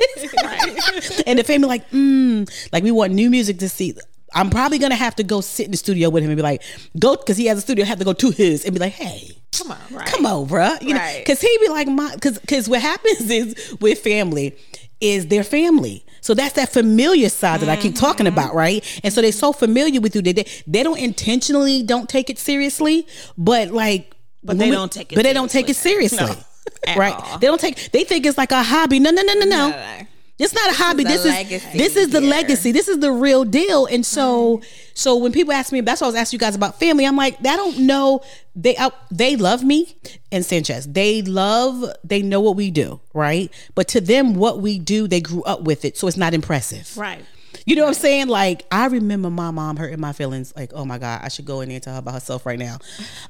right. 0.43 1.23
and 1.27 1.39
the 1.39 1.43
family 1.43 1.67
like, 1.67 1.89
mm, 1.91 2.49
like 2.71 2.83
we 2.83 2.91
want 2.91 3.11
new 3.13 3.29
music 3.29 3.59
to 3.59 3.67
see. 3.67 3.95
I'm 4.33 4.49
probably 4.49 4.77
gonna 4.77 4.95
have 4.95 5.15
to 5.17 5.23
go 5.23 5.41
sit 5.41 5.65
in 5.65 5.71
the 5.71 5.77
studio 5.77 6.09
with 6.09 6.23
him 6.23 6.29
and 6.29 6.37
be 6.37 6.43
like, 6.43 6.63
go 6.97 7.15
because 7.15 7.37
he 7.37 7.47
has 7.47 7.57
a 7.57 7.61
studio. 7.61 7.85
I 7.85 7.87
have 7.87 7.99
to 7.99 8.05
go 8.05 8.13
to 8.13 8.29
his 8.31 8.65
and 8.65 8.73
be 8.73 8.79
like, 8.79 8.93
hey, 8.93 9.37
come 9.51 9.71
on, 9.71 9.77
right. 9.91 10.07
come 10.07 10.25
on, 10.25 10.45
bro. 10.47 10.75
You 10.81 10.95
right. 10.95 11.13
know, 11.13 11.19
because 11.19 11.41
he 11.41 11.57
be 11.59 11.69
like, 11.69 11.87
my, 11.87 12.13
because 12.15 12.39
because 12.39 12.69
what 12.69 12.81
happens 12.81 13.21
is 13.29 13.75
with 13.79 13.99
family 13.99 14.55
is 14.99 15.27
their 15.27 15.43
family. 15.43 16.05
So 16.21 16.35
that's 16.35 16.53
that 16.53 16.69
familiar 16.69 17.29
side 17.29 17.61
that 17.61 17.65
mm-hmm. 17.65 17.71
I 17.71 17.81
keep 17.81 17.95
talking 17.95 18.27
mm-hmm. 18.27 18.37
about, 18.37 18.53
right? 18.53 18.85
And 19.03 19.11
so 19.11 19.21
they're 19.21 19.31
so 19.31 19.51
familiar 19.51 19.99
with 19.99 20.15
you 20.15 20.21
that 20.21 20.35
they, 20.35 20.45
they 20.67 20.83
don't 20.83 20.99
intentionally 20.99 21.81
don't 21.81 22.07
take 22.07 22.29
it 22.29 22.37
seriously, 22.37 23.07
but 23.37 23.71
like 23.71 24.15
but 24.43 24.57
they 24.57 24.69
we, 24.69 24.75
don't 24.75 24.91
take 24.91 25.11
it. 25.11 25.15
But 25.15 25.23
they 25.23 25.33
don't 25.33 25.49
take 25.49 25.69
it 25.69 25.75
seriously, 25.75 26.19
no, 26.87 26.95
right? 26.95 27.13
All. 27.13 27.39
They 27.39 27.47
don't 27.47 27.59
take. 27.59 27.91
They 27.91 28.03
think 28.03 28.25
it's 28.25 28.37
like 28.37 28.51
a 28.51 28.63
hobby. 28.63 28.99
No, 28.99 29.11
no, 29.11 29.21
no, 29.23 29.33
no, 29.33 29.45
no. 29.45 29.69
no. 29.69 30.07
It's 30.41 30.53
not 30.53 30.71
a 30.71 30.73
hobby. 30.73 31.03
This 31.03 31.23
is 31.23 31.71
this 31.73 31.95
is 31.95 32.09
the 32.09 32.19
here. 32.19 32.29
legacy. 32.29 32.71
This 32.71 32.87
is 32.87 32.99
the 32.99 33.11
real 33.11 33.45
deal. 33.45 33.85
And 33.85 34.05
so 34.05 34.61
so 34.93 35.15
when 35.15 35.31
people 35.31 35.53
ask 35.53 35.71
me, 35.71 35.81
that's 35.81 36.01
why 36.01 36.05
I 36.05 36.09
was 36.09 36.15
asking 36.15 36.37
you 36.37 36.39
guys 36.39 36.55
about 36.55 36.79
family. 36.79 37.05
I'm 37.05 37.15
like, 37.15 37.39
I 37.39 37.55
don't 37.55 37.79
know. 37.79 38.21
They 38.55 38.75
uh, 38.75 38.89
they 39.11 39.35
love 39.35 39.63
me 39.63 39.95
and 40.31 40.43
Sanchez. 40.43 40.87
They 40.87 41.21
love. 41.21 41.85
They 42.03 42.21
know 42.21 42.41
what 42.41 42.55
we 42.55 42.71
do, 42.71 42.99
right? 43.13 43.53
But 43.75 43.87
to 43.89 44.01
them, 44.01 44.33
what 44.33 44.59
we 44.59 44.79
do, 44.79 45.07
they 45.07 45.21
grew 45.21 45.43
up 45.43 45.61
with 45.61 45.85
it, 45.85 45.95
so 45.97 46.07
it's 46.07 46.17
not 46.17 46.33
impressive, 46.33 46.97
right? 46.97 47.23
You 47.65 47.75
know 47.75 47.83
what 47.83 47.89
I'm 47.89 47.93
saying? 47.95 48.27
Like 48.27 48.65
I 48.71 48.87
remember 48.87 49.29
my 49.29 49.51
mom 49.51 49.77
hurting 49.77 49.99
my 49.99 50.13
feelings. 50.13 50.53
Like, 50.55 50.71
oh 50.73 50.85
my 50.85 50.97
god, 50.97 51.21
I 51.23 51.29
should 51.29 51.45
go 51.45 51.61
in 51.61 51.69
there 51.69 51.75
and 51.75 51.83
tell 51.83 51.93
her 51.93 51.99
about 51.99 52.13
herself 52.13 52.45
right 52.45 52.59
now. 52.59 52.77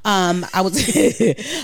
Um, 0.05 0.45
I 0.53 0.61
was, 0.61 0.75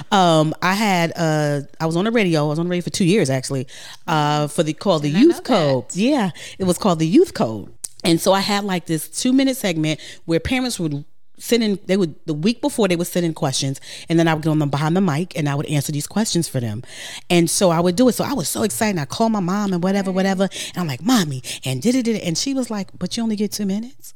um, 0.11 0.53
I 0.61 0.73
had, 0.73 1.13
uh, 1.15 1.61
I 1.79 1.85
was 1.85 1.95
on 1.95 2.05
the 2.05 2.11
radio. 2.11 2.45
I 2.45 2.49
was 2.49 2.59
on 2.59 2.65
the 2.65 2.69
radio 2.69 2.83
for 2.83 2.89
two 2.89 3.05
years 3.05 3.29
actually, 3.29 3.67
uh, 4.07 4.47
for 4.47 4.63
the 4.63 4.73
called 4.73 5.03
the 5.03 5.09
Youth 5.09 5.43
Code. 5.43 5.85
Yeah, 5.93 6.31
it 6.57 6.65
was 6.65 6.77
called 6.77 6.99
the 6.99 7.07
Youth 7.07 7.33
Code. 7.33 7.73
And 8.03 8.21
so 8.21 8.31
I 8.31 8.41
had 8.41 8.63
like 8.63 8.85
this 8.85 9.07
two 9.09 9.33
minute 9.33 9.57
segment 9.57 9.99
where 10.25 10.39
parents 10.39 10.79
would 10.79 11.03
send 11.37 11.63
in 11.63 11.79
they 11.85 11.97
would 11.97 12.15
the 12.25 12.33
week 12.33 12.61
before 12.61 12.87
they 12.87 12.95
would 12.95 13.07
send 13.07 13.25
in 13.25 13.33
questions 13.33 13.79
and 14.09 14.17
then 14.19 14.27
I 14.27 14.33
would 14.33 14.43
go 14.43 14.51
on 14.51 14.59
them 14.59 14.69
behind 14.69 14.95
the 14.95 15.01
mic 15.01 15.37
and 15.37 15.47
I 15.47 15.55
would 15.55 15.67
answer 15.67 15.91
these 15.91 16.07
questions 16.07 16.47
for 16.47 16.59
them. 16.59 16.83
And 17.29 17.49
so 17.49 17.69
I 17.69 17.79
would 17.79 17.95
do 17.95 18.07
it. 18.09 18.13
So 18.13 18.23
I 18.23 18.33
was 18.33 18.49
so 18.49 18.63
excited. 18.63 18.99
I 18.99 19.05
called 19.05 19.31
my 19.31 19.39
mom 19.39 19.73
and 19.73 19.83
whatever, 19.83 20.11
whatever. 20.11 20.43
And 20.43 20.77
I'm 20.77 20.87
like, 20.87 21.01
mommy, 21.01 21.43
and 21.65 21.81
did 21.81 21.95
it, 21.95 22.03
did 22.03 22.17
it 22.17 22.23
and 22.23 22.37
she 22.37 22.53
was 22.53 22.69
like, 22.69 22.89
But 22.97 23.17
you 23.17 23.23
only 23.23 23.35
get 23.35 23.51
two 23.51 23.65
minutes? 23.65 24.13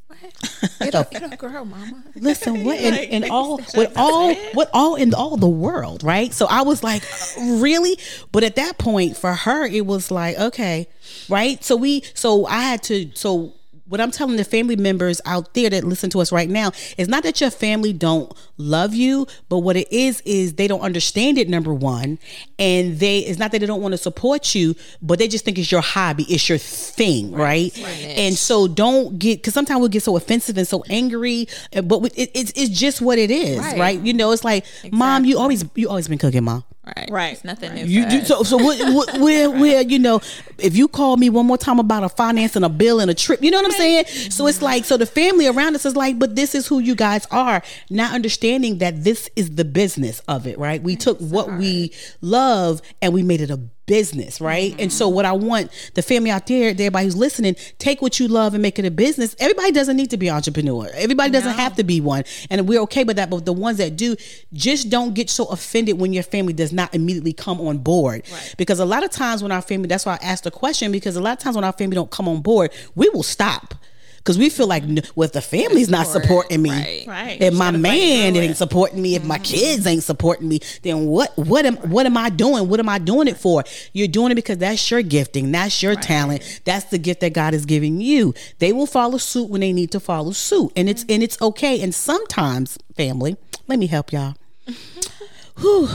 It'll, 0.85 1.01
it'll 1.11 1.29
grow, 1.37 1.65
mama. 1.65 2.03
Listen, 2.15 2.63
what 2.63 2.79
in, 2.79 2.93
in 3.23 3.31
all 3.31 3.57
with 3.75 3.93
all 3.95 4.33
what 4.53 4.69
all 4.73 4.95
in 4.95 5.13
all 5.13 5.37
the 5.37 5.49
world, 5.49 6.03
right? 6.03 6.33
So 6.33 6.47
I 6.49 6.61
was 6.61 6.83
like, 6.83 7.03
really? 7.39 7.97
But 8.31 8.43
at 8.43 8.55
that 8.55 8.77
point, 8.77 9.17
for 9.17 9.33
her, 9.33 9.65
it 9.65 9.85
was 9.85 10.11
like, 10.11 10.37
okay, 10.37 10.87
right? 11.29 11.63
So 11.63 11.75
we 11.75 12.03
so 12.13 12.45
I 12.45 12.61
had 12.61 12.83
to 12.83 13.11
so 13.13 13.53
what 13.91 13.99
I'm 13.99 14.11
telling 14.11 14.37
the 14.37 14.45
family 14.45 14.77
members 14.77 15.19
out 15.25 15.53
there 15.53 15.69
that 15.69 15.83
listen 15.83 16.09
to 16.11 16.21
us 16.21 16.31
right 16.31 16.49
now 16.49 16.71
is 16.97 17.09
not 17.09 17.23
that 17.23 17.41
your 17.41 17.51
family 17.51 17.91
don't 17.91 18.33
love 18.57 18.93
you, 18.95 19.27
but 19.49 19.59
what 19.59 19.75
it 19.75 19.91
is 19.91 20.21
is 20.21 20.53
they 20.53 20.67
don't 20.67 20.79
understand 20.79 21.37
it. 21.37 21.49
Number 21.49 21.73
one, 21.73 22.17
and 22.57 22.99
they 22.99 23.19
it's 23.19 23.37
not 23.37 23.51
that 23.51 23.59
they 23.59 23.65
don't 23.65 23.81
want 23.81 23.91
to 23.91 23.97
support 23.97 24.55
you, 24.55 24.75
but 25.01 25.19
they 25.19 25.27
just 25.27 25.43
think 25.43 25.57
it's 25.57 25.71
your 25.71 25.81
hobby, 25.81 26.23
it's 26.29 26.47
your 26.47 26.57
thing, 26.57 27.31
right? 27.31 27.71
right? 27.75 27.83
right. 27.83 28.05
And 28.17 28.35
so 28.35 28.67
don't 28.67 29.19
get 29.19 29.39
because 29.39 29.53
sometimes 29.53 29.81
we 29.81 29.89
get 29.89 30.03
so 30.03 30.15
offensive 30.15 30.57
and 30.57 30.67
so 30.67 30.83
angry, 30.89 31.47
but 31.83 32.05
it, 32.15 32.31
it's 32.33 32.53
it's 32.55 32.69
just 32.69 33.01
what 33.01 33.17
it 33.17 33.29
is, 33.29 33.59
right? 33.59 33.77
right? 33.77 33.99
You 33.99 34.13
know, 34.13 34.31
it's 34.31 34.45
like, 34.45 34.63
exactly. 34.63 34.91
mom, 34.97 35.25
you 35.25 35.37
always 35.37 35.65
you 35.75 35.89
always 35.89 36.07
been 36.07 36.17
cooking, 36.17 36.45
mom. 36.45 36.63
Right. 36.83 37.09
Right. 37.11 37.33
It's 37.33 37.43
nothing 37.43 37.75
new. 37.75 37.85
You 37.85 38.09
do 38.09 38.23
so. 38.23 38.41
So 38.41 38.57
what, 38.57 38.79
what, 38.93 39.19
where, 39.19 39.51
where, 39.51 39.81
you 39.83 39.99
know, 39.99 40.19
if 40.57 40.75
you 40.75 40.87
call 40.87 41.15
me 41.15 41.29
one 41.29 41.45
more 41.45 41.57
time 41.57 41.79
about 41.79 42.03
a 42.03 42.09
finance 42.09 42.55
and 42.55 42.65
a 42.65 42.69
bill 42.69 42.99
and 42.99 43.11
a 43.11 43.13
trip, 43.13 43.43
you 43.43 43.51
know 43.51 43.57
what 43.57 43.67
I'm 43.67 43.71
saying? 43.71 44.05
So 44.31 44.47
it's 44.47 44.63
like, 44.63 44.85
so 44.85 44.97
the 44.97 45.05
family 45.05 45.47
around 45.47 45.75
us 45.75 45.85
is 45.85 45.95
like, 45.95 46.17
but 46.17 46.35
this 46.35 46.55
is 46.55 46.65
who 46.65 46.79
you 46.79 46.95
guys 46.95 47.27
are. 47.29 47.61
Not 47.91 48.15
understanding 48.15 48.79
that 48.79 49.03
this 49.03 49.29
is 49.35 49.51
the 49.55 49.65
business 49.65 50.21
of 50.27 50.47
it, 50.47 50.57
right? 50.57 50.81
We 50.81 50.95
took 50.95 51.19
what 51.19 51.53
we 51.53 51.93
love 52.21 52.81
and 52.99 53.13
we 53.13 53.21
made 53.21 53.41
it 53.41 53.51
a 53.51 53.59
business, 53.91 54.39
right? 54.39 54.73
And 54.79 54.89
so 54.89 55.05
mm-hmm. 55.05 55.15
what 55.15 55.25
I 55.25 55.33
want 55.33 55.69
the 55.95 56.01
family 56.01 56.31
out 56.31 56.47
there, 56.47 56.69
everybody 56.69 57.03
who's 57.03 57.17
listening, 57.17 57.57
take 57.77 58.01
what 58.01 58.21
you 58.21 58.29
love 58.29 58.53
and 58.53 58.61
make 58.61 58.79
it 58.79 58.85
a 58.85 58.89
business. 58.89 59.35
Everybody 59.37 59.73
doesn't 59.73 59.97
need 59.97 60.09
to 60.11 60.17
be 60.17 60.29
entrepreneur. 60.29 60.89
Everybody 60.93 61.29
doesn't 61.29 61.55
have 61.55 61.75
to 61.75 61.83
be 61.83 61.99
one. 61.99 62.23
And 62.49 62.69
we're 62.69 62.79
okay 62.83 63.03
with 63.03 63.17
that. 63.17 63.29
But 63.29 63.43
the 63.43 63.51
ones 63.51 63.79
that 63.79 63.97
do, 63.97 64.15
just 64.53 64.89
don't 64.89 65.13
get 65.13 65.29
so 65.29 65.43
offended 65.47 65.99
when 65.99 66.13
your 66.13 66.23
family 66.23 66.53
does 66.53 66.71
not 66.71 66.95
immediately 66.95 67.33
come 67.33 67.59
on 67.59 67.79
board. 67.79 68.23
Because 68.55 68.79
a 68.79 68.85
lot 68.85 69.03
of 69.03 69.11
times 69.11 69.43
when 69.43 69.51
our 69.51 69.61
family, 69.61 69.89
that's 69.89 70.05
why 70.05 70.13
I 70.13 70.25
asked 70.25 70.45
the 70.45 70.51
question, 70.51 70.93
because 70.93 71.17
a 71.17 71.21
lot 71.21 71.33
of 71.33 71.39
times 71.39 71.57
when 71.57 71.65
our 71.65 71.73
family 71.73 71.95
don't 71.95 72.11
come 72.11 72.29
on 72.29 72.41
board, 72.41 72.71
we 72.95 73.09
will 73.09 73.23
stop. 73.23 73.75
Because 74.23 74.37
we 74.37 74.49
feel 74.49 74.67
like, 74.67 74.83
n- 74.83 75.01
well, 75.15 75.25
if 75.25 75.31
the 75.31 75.41
family's 75.41 75.89
not 75.89 76.05
supporting 76.05 76.61
me, 76.61 76.69
right. 76.69 77.03
Right. 77.07 77.41
if 77.41 77.55
my 77.55 77.71
man 77.71 78.35
ain't 78.35 78.55
supporting 78.55 79.01
me, 79.01 79.15
if 79.15 79.23
my 79.23 79.39
kids 79.39 79.87
ain't 79.87 80.03
supporting 80.03 80.47
me, 80.47 80.59
then 80.83 81.07
what 81.07 81.35
what 81.37 81.65
am 81.65 81.77
what 81.77 82.05
am 82.05 82.15
I 82.17 82.29
doing? 82.29 82.69
What 82.69 82.79
am 82.79 82.87
I 82.87 82.99
doing 82.99 83.27
it 83.27 83.37
for? 83.37 83.63
You're 83.93 84.07
doing 84.07 84.31
it 84.31 84.35
because 84.35 84.59
that's 84.59 84.91
your 84.91 85.01
gifting, 85.01 85.51
that's 85.51 85.81
your 85.81 85.95
talent, 85.95 86.61
that's 86.65 86.85
the 86.85 86.99
gift 86.99 87.21
that 87.21 87.33
God 87.33 87.55
is 87.55 87.65
giving 87.65 87.99
you. 87.99 88.35
They 88.59 88.71
will 88.73 88.85
follow 88.85 89.17
suit 89.17 89.49
when 89.49 89.61
they 89.61 89.73
need 89.73 89.91
to 89.91 89.99
follow 89.99 90.31
suit, 90.33 90.71
and 90.75 90.87
it's 90.87 91.03
and 91.09 91.23
it's 91.23 91.41
okay. 91.41 91.81
And 91.81 91.93
sometimes, 91.95 92.77
family, 92.95 93.37
let 93.67 93.79
me 93.79 93.87
help 93.87 94.11
y'all. 94.13 94.35
Whew. 95.57 95.89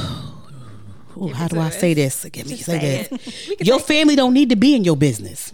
Ooh, 1.18 1.29
how 1.29 1.49
do 1.49 1.59
I 1.59 1.70
say 1.70 1.95
this? 1.95 2.24
Give 2.27 2.47
me 2.47 2.57
say 2.57 3.07
this. 3.09 3.51
Your 3.61 3.81
family 3.81 4.16
don't 4.16 4.35
need 4.35 4.51
to 4.51 4.57
be 4.57 4.74
in 4.74 4.85
your 4.85 4.97
business. 4.97 5.53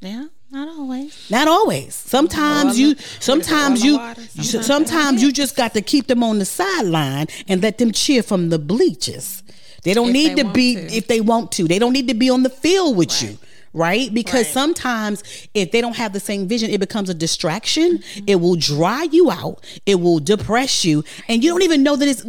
Yeah, 0.00 0.26
not 0.52 0.68
always. 0.68 1.30
Not 1.30 1.48
always. 1.48 1.94
Sometimes 1.94 2.78
you, 2.78 2.94
sometimes 3.20 3.82
you, 3.82 3.94
in 3.94 4.00
water, 4.00 4.22
you- 4.34 4.42
sometimes 4.44 5.22
you 5.22 5.32
just 5.32 5.56
got 5.56 5.72
to 5.74 5.82
keep 5.82 6.06
them 6.06 6.22
on 6.22 6.38
the 6.38 6.44
sideline 6.44 7.26
and 7.48 7.62
let 7.62 7.78
them 7.78 7.90
cheer 7.90 8.22
from 8.22 8.50
the 8.50 8.58
bleachers. 8.58 9.42
They 9.82 9.94
don't 9.94 10.08
If 10.08 10.12
need 10.12 10.36
they 10.36 10.42
to 10.42 10.48
be 10.50 10.74
to. 10.76 10.92
if 10.94 11.06
they 11.08 11.20
want 11.20 11.50
to. 11.52 11.66
They 11.66 11.78
don't 11.78 11.92
need 11.92 12.06
to 12.08 12.14
be 12.14 12.30
on 12.30 12.42
the 12.44 12.50
field 12.50 12.96
with 12.96 13.22
you. 13.22 13.38
Right? 13.74 14.12
Because 14.12 14.44
Right. 14.44 14.52
sometimes 14.52 15.22
if 15.54 15.72
they 15.72 15.80
don't 15.80 15.96
have 15.96 16.12
the 16.12 16.20
same 16.20 16.46
vision, 16.46 16.68
it 16.68 16.78
becomes 16.78 17.08
a 17.08 17.14
distraction. 17.14 18.02
It 18.26 18.36
will 18.36 18.54
dry 18.56 19.04
you 19.10 19.30
out. 19.30 19.64
It 19.86 19.94
will 19.98 20.18
depress 20.18 20.84
you. 20.84 21.02
And 21.26 21.42
you 21.42 21.48
don't 21.50 21.62
even 21.62 21.82
know 21.82 21.96
that 21.96 22.06
it's 22.06 22.22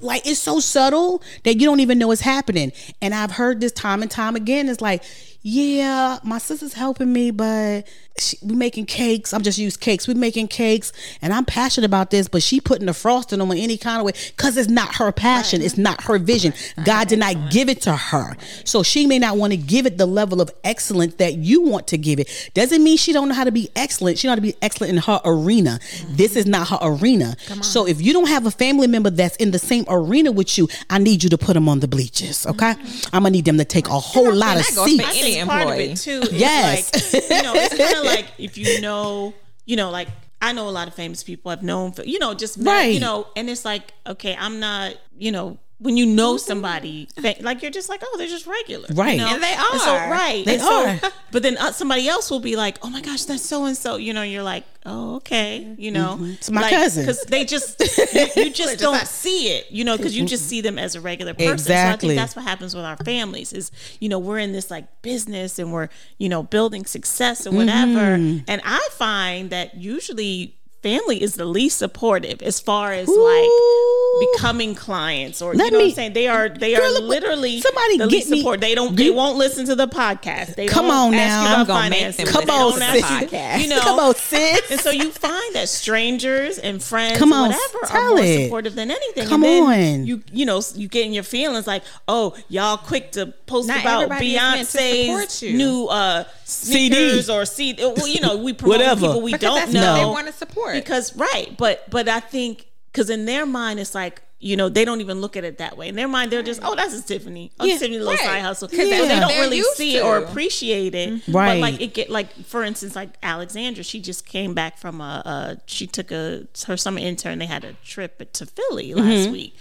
like 0.00 0.26
it's 0.26 0.40
so 0.40 0.60
subtle 0.60 1.22
that 1.44 1.60
you 1.60 1.66
don't 1.66 1.80
even 1.80 1.98
know 1.98 2.10
it's 2.10 2.22
happening. 2.22 2.72
And 3.02 3.14
I've 3.14 3.32
heard 3.32 3.60
this 3.60 3.72
time 3.72 4.00
and 4.00 4.10
time 4.10 4.34
again. 4.34 4.66
It's 4.70 4.80
like, 4.80 5.02
yeah, 5.42 6.18
my 6.22 6.38
sister's 6.38 6.72
helping 6.72 7.12
me, 7.12 7.30
but 7.30 7.86
she, 8.20 8.36
we 8.42 8.54
making 8.54 8.86
cakes. 8.86 9.32
I'm 9.32 9.42
just 9.42 9.58
use 9.58 9.76
cakes. 9.76 10.06
We 10.08 10.14
making 10.14 10.48
cakes, 10.48 10.92
and 11.22 11.32
I'm 11.32 11.44
passionate 11.44 11.86
about 11.86 12.10
this. 12.10 12.28
But 12.28 12.42
she 12.42 12.60
putting 12.60 12.86
the 12.86 12.94
frosting 12.94 13.40
on 13.40 13.48
me 13.48 13.62
any 13.62 13.76
kind 13.76 13.98
of 14.00 14.04
way 14.06 14.12
because 14.36 14.56
it's 14.56 14.68
not 14.68 14.96
her 14.96 15.10
passion. 15.12 15.62
It's 15.62 15.78
not 15.78 16.02
her 16.04 16.18
vision. 16.18 16.52
God 16.84 17.08
did 17.08 17.18
not 17.18 17.50
give 17.50 17.68
it 17.68 17.80
to 17.82 17.96
her, 17.96 18.36
so 18.64 18.82
she 18.82 19.06
may 19.06 19.18
not 19.18 19.36
want 19.36 19.52
to 19.52 19.56
give 19.56 19.86
it 19.86 19.98
the 19.98 20.06
level 20.06 20.40
of 20.40 20.50
excellence 20.64 21.14
that 21.14 21.34
you 21.36 21.62
want 21.62 21.86
to 21.88 21.98
give 21.98 22.18
it. 22.20 22.50
Doesn't 22.54 22.82
mean 22.82 22.96
she 22.96 23.12
don't 23.12 23.28
know 23.28 23.34
how 23.34 23.44
to 23.44 23.52
be 23.52 23.68
excellent. 23.76 24.18
She 24.18 24.26
know 24.26 24.32
how 24.32 24.36
to 24.36 24.42
be 24.42 24.54
excellent 24.62 24.92
in 24.92 24.98
her 25.02 25.20
arena. 25.24 25.78
This 26.10 26.36
is 26.36 26.46
not 26.46 26.68
her 26.68 26.78
arena. 26.82 27.36
So 27.62 27.86
if 27.86 28.00
you 28.00 28.12
don't 28.12 28.28
have 28.28 28.46
a 28.46 28.50
family 28.50 28.86
member 28.86 29.10
that's 29.10 29.36
in 29.36 29.50
the 29.50 29.58
same 29.58 29.84
arena 29.88 30.32
with 30.32 30.58
you, 30.58 30.68
I 30.90 30.98
need 30.98 31.22
you 31.22 31.30
to 31.30 31.38
put 31.38 31.54
them 31.54 31.68
on 31.68 31.80
the 31.80 31.88
bleachers. 31.88 32.46
Okay, 32.46 32.74
I'm 33.12 33.22
gonna 33.22 33.30
need 33.30 33.44
them 33.44 33.58
to 33.58 33.64
take 33.64 33.88
a 33.88 33.98
whole 33.98 34.32
lot 34.34 34.56
of 34.56 34.62
that 34.66 34.74
goes 34.74 34.84
for 34.84 34.88
seats. 34.88 35.04
I 35.04 35.28
Any 35.28 35.44
part 35.46 35.62
of 35.62 35.68
employee. 35.74 35.92
it 35.92 35.96
too 35.98 36.22
Yes. 36.32 36.92
like 37.12 37.22
you 37.30 37.42
know 37.42 37.52
it's 37.54 37.76
kind 37.76 37.96
of 37.96 38.04
like 38.08 38.26
if 38.38 38.56
you 38.58 38.80
know 38.80 39.34
you 39.66 39.76
know 39.76 39.90
like 39.90 40.08
I 40.40 40.52
know 40.52 40.68
a 40.68 40.70
lot 40.70 40.86
of 40.88 40.94
famous 40.94 41.22
people 41.24 41.50
I've 41.50 41.62
known 41.62 41.92
for 41.92 42.02
you 42.04 42.18
know 42.18 42.32
just 42.34 42.58
met, 42.58 42.70
Right. 42.72 42.94
you 42.94 43.00
know 43.00 43.26
and 43.36 43.48
it's 43.50 43.64
like 43.64 43.92
okay 44.06 44.36
I'm 44.38 44.60
not 44.60 44.94
you 45.16 45.32
know 45.32 45.58
when 45.80 45.96
you 45.96 46.04
know 46.06 46.36
somebody 46.36 47.08
like 47.40 47.62
you're 47.62 47.70
just 47.70 47.88
like 47.88 48.02
oh 48.04 48.14
they're 48.18 48.26
just 48.26 48.46
regular 48.46 48.88
Right. 48.92 49.12
you 49.12 49.18
know? 49.18 49.28
And 49.34 49.42
they 49.42 49.54
so 49.54 49.94
are. 49.94 50.10
right 50.10 50.44
They 50.44 50.54
And 50.54 50.62
so- 50.62 50.86
are. 50.86 51.12
but 51.30 51.42
then 51.42 51.56
uh, 51.56 51.70
somebody 51.72 52.08
else 52.08 52.30
will 52.30 52.40
be 52.40 52.56
like 52.56 52.78
oh 52.82 52.90
my 52.90 53.00
gosh 53.00 53.24
that's 53.24 53.44
so 53.44 53.64
and 53.64 53.76
so 53.76 53.96
you 53.96 54.12
know 54.12 54.22
you're 54.22 54.42
like 54.42 54.64
oh 54.86 55.16
okay 55.16 55.74
you 55.78 55.90
know 55.90 56.18
It's 56.20 56.50
my 56.50 56.68
cousin. 56.70 57.04
because 57.04 57.22
they 57.24 57.44
just 57.44 57.80
you, 58.14 58.44
you 58.44 58.50
just 58.50 58.78
don't 58.78 59.06
see 59.06 59.48
it 59.56 59.70
you 59.70 59.84
know 59.84 59.96
because 59.96 60.16
you 60.16 60.24
just 60.26 60.46
see 60.48 60.60
them 60.62 60.78
as 60.78 60.94
a 60.94 61.00
regular 61.00 61.34
person 61.34 61.46
so 61.58 61.72
I 61.72 61.76
Exactly. 61.76 62.08
think 62.10 62.18
that's 62.20 62.34
what 62.34 62.44
happens 62.44 62.74
with 62.74 62.84
our 62.84 62.96
families 62.96 63.52
is 63.52 63.70
you 64.00 64.08
know 64.08 64.18
we're 64.18 64.38
in 64.38 64.52
this 64.52 64.70
like 64.70 64.86
business 65.02 65.58
and 65.58 65.72
we're 65.72 65.88
you 66.18 66.28
know 66.28 66.42
building 66.42 66.86
success 66.86 67.46
or 67.46 67.52
whatever 67.52 68.16
Mm-hmm. 68.18 68.44
and 68.48 68.60
i 68.64 68.88
find 68.92 69.50
that 69.50 69.74
usually 69.76 70.56
family 70.82 71.20
is 71.22 71.34
the 71.34 71.44
least 71.44 71.78
supportive 71.78 72.40
as 72.42 72.60
far 72.60 72.92
as 72.92 73.08
Ooh. 73.08 73.20
like 73.24 74.30
becoming 74.34 74.74
clients 74.74 75.40
or 75.42 75.54
Let 75.54 75.66
you 75.66 75.70
know 75.72 75.78
me- 75.78 75.84
what 75.84 75.88
i'm 75.90 75.94
saying 75.94 76.12
they 76.12 76.28
are 76.28 76.48
they 76.48 76.74
Girl, 76.74 76.96
are 76.96 77.00
literally 77.00 77.60
somebody 77.60 77.98
the 77.98 78.04
get 78.06 78.12
least 78.12 78.30
me- 78.30 78.38
support 78.38 78.60
they 78.60 78.74
don't 78.74 78.96
they 78.96 79.10
won't 79.10 79.36
listen 79.38 79.66
to 79.66 79.74
the 79.74 79.86
podcast 79.88 80.54
they 80.56 80.66
Come 80.66 80.90
on 80.90 81.12
now. 81.12 81.42
you 81.42 81.48
I'm 81.48 81.54
about 81.62 81.66
gonna 81.66 81.90
make 81.90 81.98
finances 82.00 82.24
them 82.24 82.32
Come 82.32 82.44
They 82.46 82.52
on, 82.52 82.72
don't 82.72 82.82
ask 82.82 82.92
sis. 82.94 83.10
you- 83.10 83.26
Podcast. 83.28 83.60
you 83.62 83.68
know 83.68 83.80
Come 83.80 83.98
on, 83.98 84.14
sis. 84.14 84.70
and 84.70 84.80
so 84.80 84.90
you 84.90 85.10
find 85.10 85.54
that 85.54 85.68
strangers 85.68 86.58
and 86.58 86.82
friends 86.82 87.18
Come 87.18 87.32
on, 87.32 87.48
whatever 87.50 87.92
are 87.92 88.08
more 88.10 88.18
it. 88.20 88.44
supportive 88.44 88.74
than 88.74 88.90
anything. 88.90 89.26
Come 89.28 89.42
and 89.44 89.68
then 89.68 90.00
on. 90.00 90.06
You 90.06 90.22
you 90.32 90.46
know, 90.46 90.60
you 90.74 90.88
get 90.88 91.06
in 91.06 91.12
your 91.12 91.22
feelings 91.24 91.66
like, 91.66 91.82
oh, 92.06 92.34
y'all 92.48 92.76
quick 92.76 93.12
to 93.12 93.26
post 93.46 93.68
Not 93.68 93.80
about 93.80 94.02
everybody 94.04 94.36
is 94.36 94.42
meant 94.42 94.60
to 94.60 94.66
support 94.66 95.28
Beyonce's 95.28 95.54
new 95.54 95.86
uh 95.86 96.24
sneakers 96.48 97.28
or 97.30 97.44
CD. 97.44 97.84
Well, 97.84 98.08
you 98.08 98.20
know, 98.20 98.36
we 98.36 98.52
promote 98.52 98.78
Whatever. 98.78 99.00
people 99.08 99.20
we 99.22 99.32
Because 99.32 99.40
don't 99.42 99.56
that's 99.58 99.72
know 99.72 99.96
they 99.98 100.04
want 100.04 100.26
to 100.26 100.32
support. 100.32 100.74
because 100.74 101.14
right, 101.16 101.54
but 101.56 101.88
but 101.90 102.08
I 102.08 102.20
think 102.20 102.66
because 102.92 103.10
in 103.10 103.24
their 103.26 103.46
mind 103.46 103.80
it's 103.80 103.94
like. 103.94 104.22
You 104.40 104.56
know, 104.56 104.68
they 104.68 104.84
don't 104.84 105.00
even 105.00 105.20
look 105.20 105.36
at 105.36 105.42
it 105.42 105.58
that 105.58 105.76
way. 105.76 105.88
In 105.88 105.96
their 105.96 106.06
mind, 106.06 106.30
they're 106.30 106.44
just, 106.44 106.60
oh, 106.62 106.76
that's 106.76 106.94
a 106.94 107.02
Tiffani. 107.02 107.50
Oh, 107.58 107.64
Yeah. 107.64 107.74
Tiffani 107.74 107.94
little 107.98 108.10
Right. 108.12 108.20
side 108.20 108.40
hustle. 108.42 108.68
'Cause 108.68 108.78
So 108.78 108.84
that's 108.88 109.08
they 109.08 109.18
don't 109.18 109.28
they're 109.30 109.40
really 109.40 109.56
used 109.56 109.76
see 109.76 109.96
it 109.96 110.04
or 110.04 110.18
appreciate 110.18 110.94
it. 110.94 111.22
Right. 111.26 111.54
But 111.54 111.58
like 111.58 111.80
it 111.80 111.92
get 111.92 112.08
like 112.08 112.46
for 112.46 112.62
instance, 112.62 112.94
like 112.94 113.08
Alexandra, 113.20 113.82
she 113.82 114.00
just 114.00 114.24
came 114.26 114.54
back 114.54 114.78
from 114.78 115.00
a, 115.00 115.22
a 115.26 115.56
she 115.66 115.88
took 115.88 116.12
a 116.12 116.44
her 116.68 116.76
summer 116.76 117.00
intern. 117.00 117.40
They 117.40 117.46
had 117.46 117.64
a 117.64 117.72
trip 117.84 118.32
to 118.34 118.46
Philly 118.46 118.94
last 118.94 119.06
Mm-hmm. 119.06 119.32
week. 119.32 119.56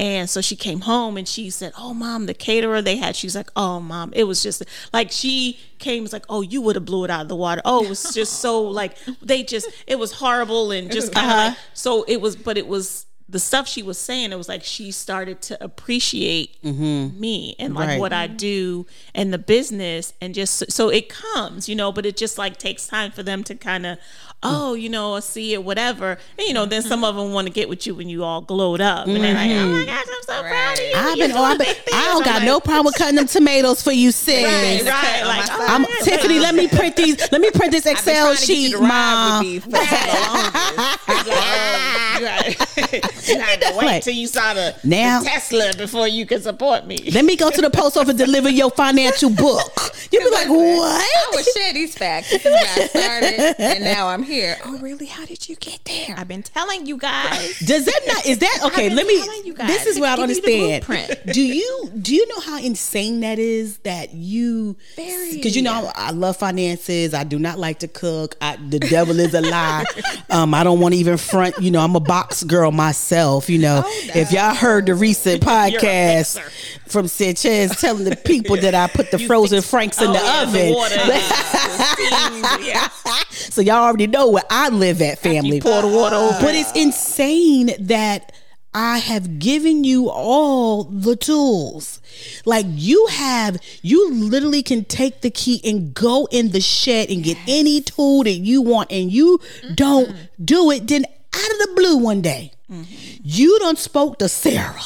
And 0.00 0.30
so 0.30 0.40
she 0.40 0.56
came 0.56 0.80
home 0.80 1.18
and 1.18 1.28
she 1.28 1.50
said, 1.50 1.72
"Oh, 1.76 1.92
mom, 1.92 2.24
the 2.26 2.32
caterer 2.34 2.80
they 2.80 2.96
had." 2.96 3.14
She's 3.16 3.36
like, 3.36 3.50
"Oh, 3.54 3.80
mom, 3.80 4.12
it 4.14 4.24
was 4.24 4.42
just 4.42 4.62
like 4.94 5.10
she 5.10 5.58
came 5.78 6.02
was 6.02 6.12
like, 6.12 6.24
oh, 6.28 6.40
you 6.40 6.60
would 6.62 6.74
have 6.76 6.84
blew 6.86 7.04
it 7.04 7.10
out 7.10 7.22
of 7.22 7.28
the 7.28 7.36
water. 7.36 7.60
Oh, 7.64 7.84
it 7.84 7.88
was 7.88 8.14
just 8.14 8.40
so 8.40 8.62
like 8.62 8.96
they 9.20 9.42
just 9.42 9.68
it 9.86 9.98
was 9.98 10.12
horrible 10.12 10.70
and 10.70 10.90
just 10.90 11.12
kind 11.12 11.26
of 11.26 11.32
Uh-huh. 11.32 11.48
like 11.50 11.58
so 11.74 12.04
it 12.08 12.20
was, 12.20 12.34
but 12.36 12.56
it 12.56 12.66
was 12.66 13.06
the 13.28 13.38
stuff 13.38 13.68
she 13.68 13.82
was 13.82 13.96
saying. 13.98 14.32
It 14.32 14.36
was 14.36 14.48
like 14.48 14.64
she 14.64 14.90
started 14.90 15.40
to 15.42 15.62
appreciate 15.62 16.62
me 16.64 17.54
and 17.58 17.74
like 17.74 17.88
Right. 17.88 18.00
what 18.00 18.12
I 18.12 18.26
do 18.26 18.86
and 19.14 19.32
the 19.32 19.38
business 19.38 20.12
and 20.20 20.34
just 20.34 20.72
so 20.72 20.88
it 20.88 21.08
comes, 21.08 21.68
you 21.68 21.76
know. 21.76 21.92
But 21.92 22.06
it 22.06 22.16
just 22.16 22.38
like 22.38 22.56
takes 22.56 22.86
time 22.86 23.10
for 23.12 23.22
them 23.22 23.44
to 23.44 23.54
kind 23.54 23.84
of. 23.86 23.98
Oh, 24.42 24.72
you 24.72 24.88
know, 24.88 25.20
see 25.20 25.52
it, 25.52 25.62
whatever. 25.62 26.12
And 26.38 26.48
you 26.48 26.54
know, 26.54 26.64
then 26.64 26.80
some 26.80 27.04
of 27.04 27.14
them 27.14 27.32
want 27.32 27.46
to 27.46 27.52
get 27.52 27.68
with 27.68 27.86
you 27.86 27.94
when 27.94 28.08
you 28.08 28.24
all 28.24 28.40
glowed 28.40 28.80
up, 28.80 29.06
and 29.06 29.16
they're 29.22 29.34
like, 29.34 29.50
"Oh 29.50 29.66
my 29.66 29.78
mm-hmm. 29.78 29.86
gosh, 29.86 30.06
I'm 30.08 30.22
so 30.22 30.40
proud 30.40 30.78
of 30.78 30.84
you." 30.84 30.92
I've 30.94 31.18
been, 31.18 31.32
oh, 31.32 31.42
I've 31.42 31.58
been, 31.58 31.66
I 31.92 32.04
don't 32.06 32.22
things." 32.22 32.26
got 32.26 32.40
I'm 32.40 32.46
no 32.46 32.54
like, 32.54 32.64
problem 32.64 32.86
with 32.86 32.94
cutting 32.94 33.16
them 33.16 33.26
tomatoes 33.26 33.82
for 33.82 33.92
you, 33.92 34.10
sis. 34.12 34.42
Right, 34.42 34.90
right. 34.90 35.26
Like, 35.26 35.48
oh, 35.50 35.66
I'm 35.68 35.82
yeah. 35.82 36.16
Tiffani. 36.16 36.40
Let 36.40 36.54
me 36.54 36.68
print 36.68 36.96
these. 36.96 37.30
Let 37.30 37.42
me 37.42 37.50
print 37.50 37.72
this 37.72 37.84
Excel 37.84 38.14
trying 38.14 38.30
you 38.30 38.36
sheet, 38.38 38.72
to 38.72 38.80
mom. 38.80 39.44
with 39.44 39.46
me 39.46 39.58
for 39.58 39.70
the 39.70 39.76
longest. 39.76 40.96
It's 41.10 41.28
like, 41.28 42.56
oh, 42.58 42.70
you 43.28 43.38
had, 43.40 43.60
to 43.60 43.76
wait 43.76 43.86
Like, 43.86 44.02
till 44.04 44.14
you 44.14 44.26
saw 44.26 44.54
the, 44.54 44.74
the 44.82 44.88
now- 44.88 45.22
Tesla 45.22 45.72
before 45.76 46.08
you 46.08 46.24
could 46.24 46.42
support 46.42 46.86
me. 46.86 46.96
Let 47.12 47.24
me 47.24 47.36
go 47.36 47.50
to 47.50 47.60
the 47.60 47.70
post 47.70 47.96
office 47.96 48.10
and 48.10 48.18
deliver 48.18 48.48
your 48.48 48.70
financial 48.70 49.30
book. 49.30 49.72
You'll 50.10 50.24
be 50.24 50.30
like, 50.30 50.46
I 50.46 50.50
what? 50.50 51.34
would 51.34 51.44
share 51.54 51.72
these 51.72 51.94
facts. 51.94 52.30
This 52.30 52.44
is 52.44 52.52
where 52.52 52.62
I 52.62 52.86
started, 52.86 53.60
and 53.60 53.84
now 53.84 54.08
I'm 54.08 54.22
here. 54.30 54.56
Oh, 54.64 54.78
really? 54.78 55.06
How 55.06 55.26
did 55.26 55.48
you 55.48 55.56
get 55.56 55.84
there? 55.84 56.14
I've 56.16 56.28
been 56.28 56.42
telling 56.42 56.86
you 56.86 56.96
guys. 56.96 57.58
Does 57.66 57.84
that 57.84 58.00
not? 58.06 58.24
Is 58.26 58.38
that 58.38 58.60
okay? 58.66 58.88
Let 58.88 59.06
me. 59.06 59.14
you 59.44 59.54
guys. 59.54 59.66
This 59.68 59.86
is 59.86 59.98
where 60.00 60.10
I 60.10 60.16
don't 60.16 60.28
Give 60.28 60.44
me 60.44 60.70
the 60.70 60.74
understand. 60.76 61.20
Do 61.34 61.42
you 61.42 61.90
do 62.00 62.14
you 62.14 62.26
know 62.28 62.40
how 62.40 62.58
insane 62.60 63.20
that 63.20 63.38
is? 63.38 63.78
That 63.78 64.14
you 64.14 64.76
because 64.96 65.56
you 65.56 65.62
know 65.62 65.90
I 65.94 66.12
love 66.12 66.36
finances. 66.36 67.12
I 67.12 67.24
do 67.24 67.38
not 67.38 67.58
like 67.58 67.80
to 67.80 67.88
cook. 67.88 68.36
I, 68.40 68.56
the 68.56 68.78
devil 68.78 69.18
is 69.18 69.34
a 69.34 69.40
lie. 69.40 69.84
um, 70.30 70.54
I 70.54 70.62
don't 70.64 70.78
want 70.80 70.94
to 70.94 71.00
even 71.00 71.16
front. 71.16 71.58
You 71.58 71.70
know, 71.72 71.80
I'm 71.80 71.96
a 71.96 72.00
box 72.00 72.44
girl 72.44 72.70
myself. 72.70 73.50
You 73.50 73.58
know, 73.58 73.82
Oh, 73.84 74.02
no. 74.06 74.20
if 74.20 74.30
y'all 74.32 74.54
heard 74.54 74.86
the 74.86 74.94
recent 74.94 75.42
podcast 75.42 76.38
from 76.86 77.08
Sanchez 77.08 77.76
telling 77.80 78.04
the 78.04 78.16
people 78.16 78.56
that 78.56 78.74
I 78.74 78.86
put 78.88 79.10
the 79.10 79.18
frozen 79.18 79.62
franks 79.62 80.00
in 80.00 80.08
Oh, 80.08 80.12
the 80.12 80.18
yeah, 80.18 80.42
oven. 80.42 80.72
The 80.72 82.60
yeah. 82.66 82.88
so 83.32 83.60
y'all 83.60 83.76
already 83.84 84.06
know 84.06 84.19
where 84.28 84.44
I 84.50 84.68
live 84.68 85.00
at, 85.02 85.18
family. 85.18 85.60
pour 85.60 85.82
the 85.82 85.88
water 85.88 86.16
over. 86.16 86.38
But 86.40 86.54
it's 86.54 86.72
insane 86.72 87.70
that 87.80 88.32
I 88.72 88.98
have 88.98 89.38
given 89.38 89.82
you 89.82 90.08
all 90.10 90.84
the 90.84 91.16
tools. 91.16 92.00
Like 92.44 92.66
you 92.68 93.06
have, 93.06 93.58
you 93.82 94.12
literally 94.12 94.62
can 94.62 94.84
take 94.84 95.22
the 95.22 95.30
key 95.30 95.60
and 95.64 95.92
go 95.92 96.28
in 96.30 96.50
the 96.50 96.60
shed 96.60 97.10
and 97.10 97.24
get 97.24 97.36
any 97.48 97.80
tool 97.80 98.22
that 98.24 98.30
you 98.30 98.62
want, 98.62 98.92
and 98.92 99.10
you 99.10 99.38
mm-hmm. 99.38 99.74
don't 99.74 100.14
do 100.44 100.70
it. 100.70 100.86
Then 100.86 101.04
out 101.04 101.50
of 101.50 101.58
the 101.58 101.72
blue 101.74 101.96
one 101.96 102.20
day, 102.20 102.52
mm-hmm. 102.70 103.20
you 103.24 103.58
done 103.58 103.76
spoke 103.76 104.18
to 104.18 104.28
Sarah. 104.28 104.80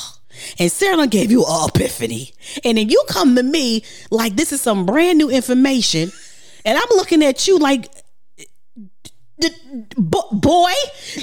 and 0.59 0.71
Sarah 0.73 1.07
gave 1.07 1.31
you 1.31 1.45
an 1.47 1.69
epiphany. 1.69 2.33
And 2.65 2.79
then 2.79 2.89
you 2.89 3.03
come 3.09 3.37
to 3.37 3.43
me 3.43 3.85
like 4.11 4.37
this 4.37 4.53
is 4.53 4.61
some 4.61 4.87
brand 4.87 5.19
new 5.19 5.31
information. 5.31 6.11
And 6.65 6.79
I'm 6.79 6.89
looking 6.97 7.23
at 7.23 7.47
you 7.47 7.59
like 7.59 7.91
the 9.39 9.51
boy, 9.97 10.73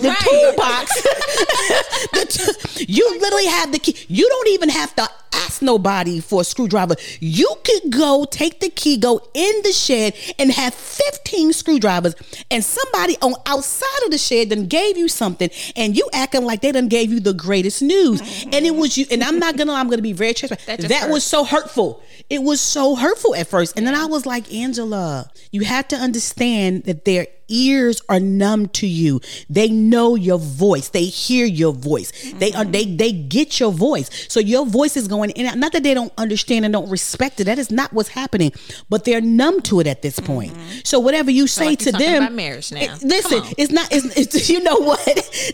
the 0.01 0.09
right. 0.09 0.17
toolbox. 0.17 1.01
the 2.13 2.25
t- 2.27 2.85
you 2.87 3.19
literally 3.19 3.45
have 3.47 3.71
the 3.71 3.79
key. 3.79 3.95
You 4.07 4.27
don't 4.27 4.49
even 4.49 4.69
have 4.69 4.93
to 4.95 5.09
ask 5.33 5.61
nobody 5.61 6.19
for 6.19 6.41
a 6.41 6.43
screwdriver. 6.43 6.95
You 7.19 7.55
could 7.63 7.91
go 7.91 8.25
take 8.29 8.59
the 8.59 8.69
key, 8.69 8.97
go 8.97 9.21
in 9.33 9.61
the 9.63 9.71
shed, 9.71 10.15
and 10.37 10.51
have 10.51 10.73
15 10.73 11.53
screwdrivers, 11.53 12.15
and 12.49 12.63
somebody 12.63 13.17
on 13.21 13.33
outside 13.45 14.03
of 14.05 14.11
the 14.11 14.17
shed 14.17 14.49
then 14.49 14.67
gave 14.67 14.97
you 14.97 15.07
something, 15.07 15.49
and 15.75 15.95
you 15.95 16.09
acting 16.13 16.43
like 16.43 16.61
they 16.61 16.71
done 16.71 16.89
gave 16.89 17.11
you 17.11 17.19
the 17.19 17.33
greatest 17.33 17.81
news. 17.81 18.21
Mm-hmm. 18.21 18.49
And 18.53 18.65
it 18.65 18.75
was 18.75 18.97
you, 18.97 19.05
and 19.09 19.23
I'm 19.23 19.39
not 19.39 19.57
gonna 19.57 19.73
I'm 19.73 19.89
gonna 19.89 20.01
be 20.01 20.13
very 20.13 20.33
transparent. 20.33 20.81
That, 20.81 20.89
that 20.89 21.09
was 21.09 21.23
so 21.23 21.43
hurtful. 21.43 22.03
It 22.29 22.43
was 22.43 22.61
so 22.61 22.95
hurtful 22.95 23.35
at 23.35 23.47
first. 23.47 23.77
And 23.77 23.85
then 23.85 23.95
I 23.95 24.05
was 24.05 24.25
like, 24.25 24.53
Angela, 24.53 25.29
you 25.51 25.61
have 25.61 25.87
to 25.89 25.95
understand 25.95 26.83
that 26.85 27.05
their 27.05 27.27
ears 27.51 28.01
are 28.09 28.19
numb 28.19 28.67
to 28.69 28.87
you. 28.87 29.21
They 29.49 29.69
know 29.69 30.15
your 30.15 30.39
voice. 30.39 30.89
They 30.89 31.05
hear 31.05 31.45
your 31.45 31.73
voice. 31.73 32.11
Mm-hmm. 32.11 32.39
They 32.39 32.53
are 32.53 32.65
they 32.65 32.85
they 32.85 33.11
get 33.11 33.59
your 33.59 33.71
voice. 33.71 34.09
So 34.29 34.39
your 34.39 34.65
voice 34.65 34.97
is 34.97 35.07
going 35.07 35.31
in. 35.31 35.59
Not 35.59 35.73
that 35.73 35.83
they 35.83 35.93
don't 35.93 36.13
understand 36.17 36.65
and 36.65 36.73
don't 36.73 36.89
respect 36.89 37.39
it. 37.39 37.45
That 37.45 37.59
is 37.59 37.71
not 37.71 37.93
what's 37.93 38.09
happening. 38.09 38.51
But 38.89 39.05
they're 39.05 39.21
numb 39.21 39.61
to 39.63 39.79
it 39.79 39.87
at 39.87 40.01
this 40.01 40.19
point. 40.19 40.53
Mm-hmm. 40.53 40.79
So 40.83 40.99
whatever 40.99 41.31
you 41.31 41.47
say 41.47 41.67
like 41.67 41.79
to 41.79 41.91
them, 41.91 42.35
marriage 42.35 42.71
now. 42.71 42.81
It, 42.81 43.03
listen, 43.03 43.43
it's 43.57 43.71
not. 43.71 43.87
It's, 43.91 44.17
it's, 44.17 44.49
you 44.49 44.63
know 44.63 44.77
what? 44.77 45.01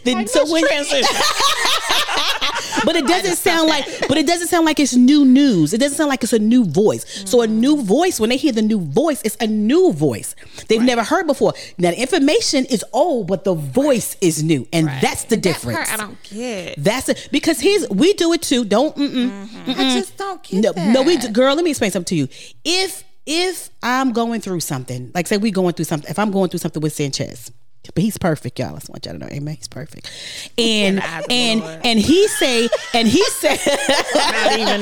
The, 0.04 0.14
like 0.14 0.30
so 0.30 0.50
when, 0.52 0.64
but 2.86 2.96
it 2.96 3.08
doesn't 3.08 3.38
sound 3.38 3.68
like. 3.68 3.86
But 4.08 4.18
it 4.18 4.28
doesn't 4.28 4.48
sound 4.48 4.66
like 4.66 4.80
it's 4.80 4.96
new 4.96 5.26
news. 5.26 5.74
It 5.74 5.80
doesn't 5.80 5.98
sound 5.98 6.10
like 6.10 6.24
it's 6.24 6.34
a 6.34 6.40
new 6.40 6.66
voice. 6.66 7.06
Mm-hmm. 7.06 7.28
So 7.28 7.42
a 7.42 7.48
new 7.48 7.84
voice. 7.84 8.20
When 8.20 8.30
they 8.30 8.38
hear 8.38 8.52
the 8.52 8.62
new 8.62 8.80
voice, 8.80 9.22
it's 9.24 9.38
a 9.40 9.48
new 9.48 9.94
voice 9.94 10.36
they've 10.68 10.80
right. 10.80 10.86
never 10.86 11.04
heard 11.04 11.28
before. 11.28 11.54
Now 11.78 11.87
the 11.96 12.02
information 12.02 12.66
is 12.66 12.84
old, 12.94 13.28
but 13.28 13.44
the 13.44 13.54
voice 13.54 14.18
is 14.22 14.44
new, 14.44 14.68
and 14.74 14.88
right. 14.88 15.02
that's 15.02 15.26
the 15.26 15.38
difference. 15.38 15.92
I 15.92 15.98
don't 15.98 16.22
get. 16.24 16.76
That's 16.78 17.10
it 17.10 17.30
because 17.32 17.60
here's 17.60 17.88
we 17.90 18.14
do 18.14 18.34
it 18.34 18.42
too. 18.42 18.66
Don't. 18.66 18.96
Mm-mm, 18.96 19.48
mm-hmm. 19.48 19.72
I 19.72 19.94
just 19.94 20.18
don't 20.18 20.42
get 20.44 20.64
no, 20.64 20.72
that. 20.74 20.94
No, 20.94 21.02
we 21.02 21.18
girl. 21.18 21.56
Let 21.56 21.64
me 21.64 21.72
explain 21.72 21.92
something 21.92 22.08
to 22.08 22.16
you. 22.16 22.28
If 22.64 23.04
if 23.26 23.70
I'm 23.84 24.14
going 24.14 24.42
through 24.42 24.62
something, 24.62 25.12
like 25.14 25.28
say 25.28 25.38
we 25.38 25.52
going 25.52 25.74
through 25.74 25.86
something, 25.86 26.10
if 26.10 26.18
I'm 26.18 26.32
going 26.32 26.50
through 26.50 26.60
something 26.60 26.82
with 26.82 26.94
Sanchez, 26.94 27.52
but 27.94 28.04
he's 28.04 28.18
perfect, 28.18 28.60
y'all. 28.60 28.76
I 28.76 28.80
just 28.80 28.90
want 28.90 29.06
y'all 29.06 29.14
to 29.14 29.20
know, 29.20 29.28
amen. 29.28 29.56
He's 29.56 29.68
perfect. 29.68 30.12
And 30.58 31.02
and 31.30 31.62
and 31.86 32.00
he 32.00 32.28
say 32.28 32.70
and 32.94 33.08
he 33.08 33.24
said, 33.26 33.60
not 34.16 34.60
even 34.60 34.82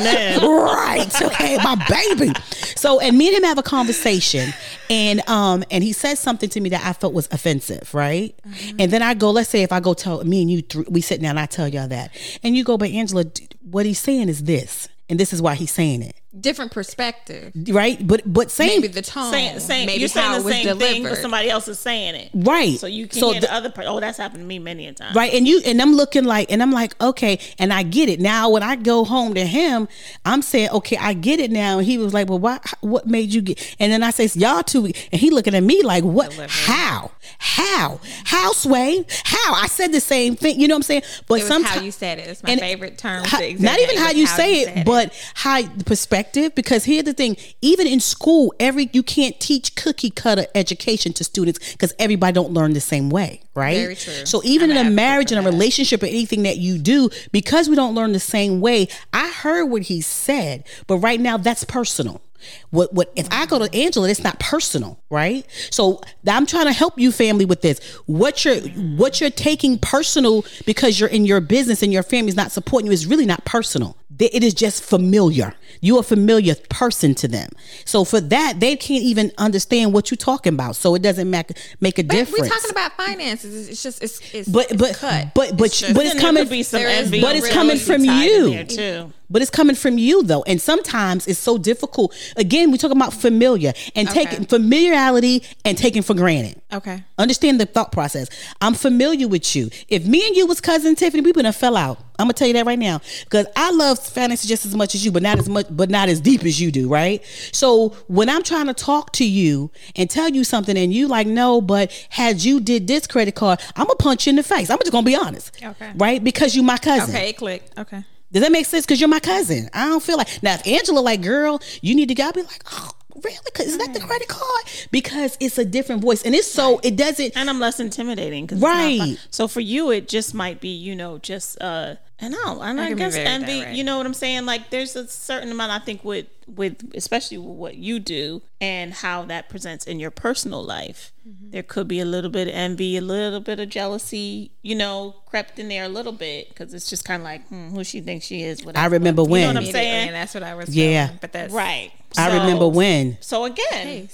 right? 0.50 1.22
Okay, 1.22 1.58
my 1.58 1.76
baby. 1.90 2.34
So 2.76 3.00
and 3.00 3.18
me 3.18 3.28
and 3.28 3.38
him 3.38 3.44
have 3.44 3.58
a 3.58 3.64
conversation, 3.64 4.54
and 4.90 5.28
um 5.30 5.64
and 5.72 5.84
he 5.84 5.94
says 5.94 6.20
something 6.20 6.50
to 6.50 6.60
me 6.60 6.70
that 6.70 6.86
I 6.86 6.94
felt 6.94 7.14
was 7.14 7.28
offensive, 7.32 7.94
right? 7.94 8.36
Mm-hmm. 8.48 8.78
And 8.80 8.92
then 8.92 9.02
I 9.02 9.14
go, 9.14 9.32
let's 9.32 9.50
say 9.50 9.64
if 9.64 9.72
I 9.72 9.80
go 9.80 9.94
tell 9.94 10.24
me 10.24 10.42
and 10.42 10.52
you, 10.52 10.62
th- 10.62 10.88
we 10.90 11.02
sit 11.02 11.22
down, 11.22 11.38
I 11.38 11.46
tell 11.46 11.68
y'all 11.68 11.88
that, 11.88 12.12
and 12.44 12.56
you 12.56 12.64
go, 12.64 12.78
but 12.78 12.90
Angela, 12.90 13.26
what 13.62 13.86
he's 13.86 14.00
saying 14.00 14.30
is 14.30 14.44
this, 14.44 14.88
and 15.10 15.20
this 15.20 15.34
is 15.34 15.42
why 15.42 15.56
he's 15.56 15.72
saying 15.72 16.02
it 16.02 16.16
different 16.40 16.72
perspective, 16.72 17.54
right? 17.70 18.06
But 18.06 18.22
but 18.26 18.52
same 18.52 18.82
maybe 18.82 18.88
the 18.88 19.02
tone, 19.02 19.32
saying, 19.32 19.60
saying 19.60 19.86
maybe 19.86 20.00
you're 20.00 20.10
saying 20.10 20.44
the 20.44 20.50
same 20.50 20.78
thing, 20.78 21.04
but 21.04 21.18
somebody 21.18 21.50
else 21.50 21.68
is 21.68 21.80
saying 21.80 22.16
it, 22.16 22.32
right? 22.34 22.78
So 22.78 22.88
you 22.88 23.08
can 23.08 23.20
so 23.20 23.32
hear 23.32 23.42
the, 23.42 23.48
the 23.48 23.54
other. 23.54 23.74
Oh, 23.86 24.00
that's 24.00 24.18
happened 24.18 24.42
to 24.42 24.46
me 24.46 24.60
many 24.60 24.88
a 24.88 24.94
time, 24.94 25.16
right? 25.16 25.34
And 25.34 25.48
you 25.48 25.62
and 25.66 25.82
I'm 25.82 25.94
looking 25.94 26.26
like, 26.26 26.52
and 26.52 26.62
I'm 26.62 26.72
like, 26.72 27.02
okay, 27.02 27.40
and 27.58 27.72
I 27.72 27.84
get 27.84 28.10
it 28.10 28.20
now. 28.20 28.50
When 28.50 28.64
I 28.64 28.76
go 28.76 29.06
home 29.06 29.34
to 29.36 29.46
him, 29.46 29.88
I'm 30.26 30.42
saying, 30.42 30.70
okay, 30.72 30.98
I 30.98 31.14
get 31.14 31.40
it 31.40 31.52
now. 31.52 31.80
And 31.80 31.88
he 31.88 31.98
was 31.98 32.14
like, 32.14 32.30
well, 32.30 32.40
why? 32.40 32.60
What 32.82 33.08
made 33.08 33.34
you 33.34 33.42
get? 33.42 33.76
And 33.80 33.92
then 33.92 34.04
I 34.04 34.12
say, 34.12 34.30
y'all 34.40 34.64
two, 34.64 34.86
and 34.86 35.22
he 35.22 35.30
looking 35.30 35.56
at 35.56 35.64
me 35.64 35.84
like, 35.84 36.04
what? 36.04 36.34
How? 36.50 37.12
How? 37.38 38.00
How? 38.26 38.52
Sway? 38.52 39.06
How? 39.24 39.54
I 39.54 39.68
said 39.68 39.92
the 39.92 40.02
same 40.02 40.36
thing. 40.36 40.60
You 40.60 40.68
know 40.68 40.76
what 40.76 40.80
I'm 40.80 40.84
saying? 40.84 41.04
But 41.28 41.42
sometimes 41.42 41.76
how 41.76 41.82
you 41.82 41.92
said 41.92 42.20
it. 42.20 42.28
It's 42.28 42.44
my 42.44 42.56
favorite 42.58 42.98
term. 42.98 43.24
How, 43.26 43.40
not 43.40 43.80
even 43.80 43.98
how 43.98 44.12
you 44.12 44.28
say 44.28 44.62
it, 44.62 44.78
it, 44.78 44.86
but 44.86 45.14
how 45.34 45.62
the 45.62 45.84
perspective. 45.84 46.25
Because 46.34 46.86
here's 46.86 47.04
the 47.04 47.14
thing, 47.14 47.38
even 47.62 47.88
in 47.88 48.00
school, 48.00 48.54
every 48.60 48.90
you 48.94 49.04
can't 49.04 49.40
teach 49.40 49.76
cookie 49.76 50.10
cutter 50.10 50.46
education 50.56 51.14
to 51.14 51.24
students 51.24 51.74
because 51.74 51.94
everybody 52.00 52.34
don't 52.34 52.52
learn 52.52 52.74
the 52.74 52.82
same 52.82 53.10
way, 53.10 53.42
right? 53.54 53.78
Very 53.78 53.96
true. 53.96 54.26
So 54.26 54.42
even 54.44 54.72
I'm 54.72 54.78
in 54.78 54.88
a 54.88 54.90
marriage 54.90 55.32
and 55.32 55.46
a 55.46 55.50
relationship 55.50 56.04
or 56.04 56.08
anything 56.08 56.44
that 56.44 56.58
you 56.58 56.78
do, 56.78 57.10
because 57.32 57.70
we 57.70 57.76
don't 57.76 57.96
learn 57.96 58.12
the 58.14 58.20
same 58.20 58.62
way, 58.62 58.88
I 59.14 59.30
heard 59.30 59.66
what 59.66 59.84
he 59.84 60.02
said, 60.02 60.66
but 60.88 60.98
right 60.98 61.20
now 61.20 61.38
that's 61.38 61.64
personal. 61.64 62.22
What 62.70 62.94
what 62.94 63.12
if 63.16 63.28
I 63.32 63.46
go 63.46 63.60
to 63.60 63.74
Angela, 63.76 64.10
it's 64.10 64.24
not 64.24 64.40
personal, 64.40 65.00
right? 65.10 65.46
So 65.70 66.02
I'm 66.28 66.46
trying 66.46 66.66
to 66.66 66.74
help 66.74 67.00
you 67.00 67.12
family 67.12 67.46
with 67.46 67.62
this. 67.62 67.80
What 68.06 68.46
you're 68.46 68.60
what 68.98 69.22
you're 69.22 69.30
taking 69.30 69.78
personal 69.78 70.46
because 70.66 71.00
you're 71.00 71.10
in 71.10 71.26
your 71.26 71.42
business 71.42 71.82
and 71.84 71.92
your 71.92 72.04
family's 72.04 72.36
not 72.36 72.52
supporting 72.52 72.88
you 72.88 72.92
is 72.94 73.06
really 73.06 73.26
not 73.26 73.46
personal. 73.46 73.98
It 74.18 74.44
is 74.44 74.54
just 74.54 74.84
familiar. 74.84 75.54
You're 75.82 76.00
a 76.00 76.04
familiar 76.04 76.56
person 76.70 77.16
to 77.16 77.28
them. 77.28 77.50
So 77.84 78.06
for 78.06 78.22
that, 78.22 78.60
they 78.60 78.76
can't 78.78 79.04
even 79.04 79.32
understand 79.38 79.94
what 79.94 80.10
you're 80.10 80.18
talking 80.18 80.54
about. 80.54 80.78
So 80.78 80.96
it 80.96 81.02
doesn't 81.02 81.30
make 81.30 81.52
make 81.82 82.00
a 82.00 82.04
but 82.04 82.16
difference. 82.16 82.42
We're 82.42 82.50
talking 82.50 82.72
about 82.72 82.94
finances. 82.98 83.68
It's 83.68 83.84
just 83.84 84.02
it's, 84.02 84.22
it's 84.34 84.48
but 84.48 84.72
it's 84.72 84.82
but 84.82 84.96
cut. 84.96 85.34
but 85.34 85.58
but 85.58 85.66
it's 85.66 85.82
but 85.94 86.06
it's 86.06 86.20
coming. 86.20 86.48
Be 86.48 86.64
some 86.64 86.82
but 86.82 87.36
it's 87.36 87.50
coming 87.50 87.78
from 87.78 88.06
you 88.06 88.64
too. 88.64 89.14
But 89.30 89.42
it's 89.42 89.52
coming 89.52 89.76
from 89.76 89.98
you 89.98 90.24
though, 90.24 90.44
and 90.44 90.62
sometimes 90.62 91.28
it's 91.28 91.40
so 91.40 91.58
difficult. 91.58 92.16
Again, 92.36 92.72
we 92.72 92.78
talk 92.78 92.92
about 92.92 93.14
familiar 93.14 93.74
and 93.96 94.08
okay. 94.10 94.26
taking 94.26 94.46
familiarity 94.46 95.44
and 95.64 95.78
taking 95.78 96.02
for 96.02 96.14
granted. 96.14 96.62
Okay, 96.72 97.04
understand 97.18 97.60
the 97.60 97.66
thought 97.66 97.92
process. 97.92 98.30
I'm 98.62 98.74
familiar 98.74 99.28
with 99.28 99.56
you. 99.56 99.70
If 99.88 100.06
me 100.06 100.26
and 100.28 100.36
you 100.36 100.46
was 100.46 100.62
cousin 100.62 100.96
Tiffani, 100.96 101.24
we 101.24 101.32
would 101.32 101.46
have 101.46 101.56
fell 101.56 101.78
out. 101.78 102.00
I'm 102.18 102.26
gonna 102.26 102.34
tell 102.34 102.48
you 102.48 102.54
that 102.54 102.66
right 102.66 102.80
now 102.80 103.02
because 103.26 103.46
I 103.56 103.72
love 103.72 104.00
fantasy 104.00 104.48
just 104.48 104.66
as 104.66 104.76
much 104.76 104.96
as 104.96 105.04
you, 105.04 105.12
but 105.12 105.22
not 105.22 105.38
as 105.38 105.50
much, 105.50 105.68
but 105.70 105.90
not 105.90 106.08
as 106.08 106.22
deep 106.22 106.44
as 106.44 106.62
you 106.62 106.72
do, 106.72 106.88
right? 106.88 107.24
So 107.52 107.90
when 108.08 108.30
I'm 108.30 108.44
trying 108.44 108.68
to 108.68 108.74
talk 108.74 109.12
to 109.14 109.26
you 109.26 109.72
and 109.96 110.10
tell 110.10 110.30
you 110.30 110.44
something, 110.44 110.78
and 110.78 110.94
you 110.94 111.08
like, 111.08 111.28
no, 111.28 111.62
but 111.62 111.92
had 112.10 112.44
you 112.44 112.60
did 112.60 112.88
this 112.88 113.08
credit 113.08 113.36
card, 113.36 113.60
I'm 113.76 113.86
gonna 113.86 113.96
punch 113.96 114.28
you 114.28 114.32
in 114.32 114.36
the 114.38 114.44
face. 114.44 114.70
I'm 114.70 114.80
just 114.80 114.92
gonna 114.92 115.06
be 115.06 115.16
honest, 115.16 115.62
okay? 115.62 115.92
Right? 115.96 116.24
Because 116.24 116.56
you 116.56 116.64
my 116.64 116.78
cousin. 116.78 117.14
Okay, 117.14 117.34
click. 117.34 117.64
Okay. 117.78 118.04
Does 118.32 118.44
that 118.44 118.52
make 118.52 118.66
sense? 118.66 118.86
Because 118.86 119.00
you're 119.00 119.10
my 119.10 119.20
cousin. 119.20 119.70
I 119.74 119.86
don't 119.86 120.04
feel 120.04 120.18
like 120.18 120.42
now 120.44 120.56
if 120.56 120.68
Angela 120.68 121.00
like, 121.00 121.22
girl, 121.22 121.62
you 121.82 121.96
need 121.96 122.10
to 122.10 122.16
go. 122.16 122.26
I'll 122.26 122.34
be 122.34 122.42
like, 122.42 122.64
oh, 122.72 122.92
really? 123.24 123.52
Cause 123.54 123.68
is 123.68 123.78
that 123.78 123.94
the 123.94 124.00
credit 124.00 124.28
card? 124.28 124.64
Because 124.92 125.38
it's 125.40 125.58
a 125.58 125.66
different 125.66 126.02
voice, 126.02 126.24
and 126.24 126.36
it's 126.36 126.50
so 126.50 126.80
it 126.84 126.96
doesn't. 126.96 127.36
And 127.36 127.50
I'm 127.50 127.60
less 127.60 127.80
intimidating. 127.80 128.48
Cause 128.48 128.60
right. 128.60 129.18
So 129.32 129.48
for 129.48 129.62
you, 129.62 129.92
it 129.92 130.08
just 130.08 130.34
might 130.34 130.60
be, 130.60 130.70
you 130.70 130.96
know, 130.96 131.18
just 131.18 131.62
uh 131.62 131.96
and 132.18 132.34
no, 132.34 132.62
and 132.62 132.80
I, 132.80 132.88
I 132.88 132.94
guess 132.94 133.16
envy. 133.16 133.76
You 133.76 133.84
know 133.84 133.98
what 133.98 134.06
I'm 134.06 134.14
saying? 134.14 134.46
Like, 134.46 134.70
there's 134.70 134.96
a 134.96 135.06
certain 135.08 135.52
amount 135.52 135.72
I 135.72 135.80
think 135.80 136.04
with 136.04 136.28
with 136.48 136.94
especially 136.94 137.38
with 137.38 137.58
what 137.58 137.76
you 137.76 138.00
do 138.00 138.42
and 138.62 138.94
how 138.94 139.24
that 139.24 139.50
presents 139.50 139.86
in 139.86 140.00
your 140.00 140.12
personal 140.12 140.64
life. 140.64 141.12
Mm-hmm. 141.28 141.50
There 141.50 141.64
could 141.64 141.88
be 141.88 142.00
a 142.00 142.06
little 142.06 142.30
bit 142.30 142.48
of 142.48 142.54
envy, 142.54 142.96
a 142.96 143.02
little 143.02 143.42
bit 143.42 143.60
of 143.60 143.68
jealousy, 143.68 144.52
you 144.62 144.76
know, 144.76 145.16
crept 145.26 145.60
in 145.60 145.68
there 145.68 145.86
a 145.86 145.90
little 145.90 146.14
bit 146.14 146.50
because 146.50 146.74
it's 146.74 146.90
just 146.90 147.04
kind 147.04 147.22
of 147.22 147.26
like 147.26 147.46
hmm, 147.48 147.70
who 147.70 147.84
she 147.84 148.00
thinks 148.00 148.26
she 148.26 148.44
is. 148.44 148.66
I 148.76 148.86
remember 148.86 149.24
when. 149.24 149.42
You 149.42 149.48
know 149.48 149.60
what 149.60 149.68
I'm 149.68 149.72
saying? 149.74 150.08
And 150.08 150.16
that's 150.16 150.34
what 150.34 150.44
I 150.44 150.56
was. 150.56 150.74
Yeah, 150.74 151.08
feeling, 151.08 151.20
but 151.20 151.34
that's 151.34 151.54
right. 151.54 151.92
I 152.18 152.38
remember 152.38 152.68
when. 152.68 153.18
So 153.22 153.46
again, 153.46 154.10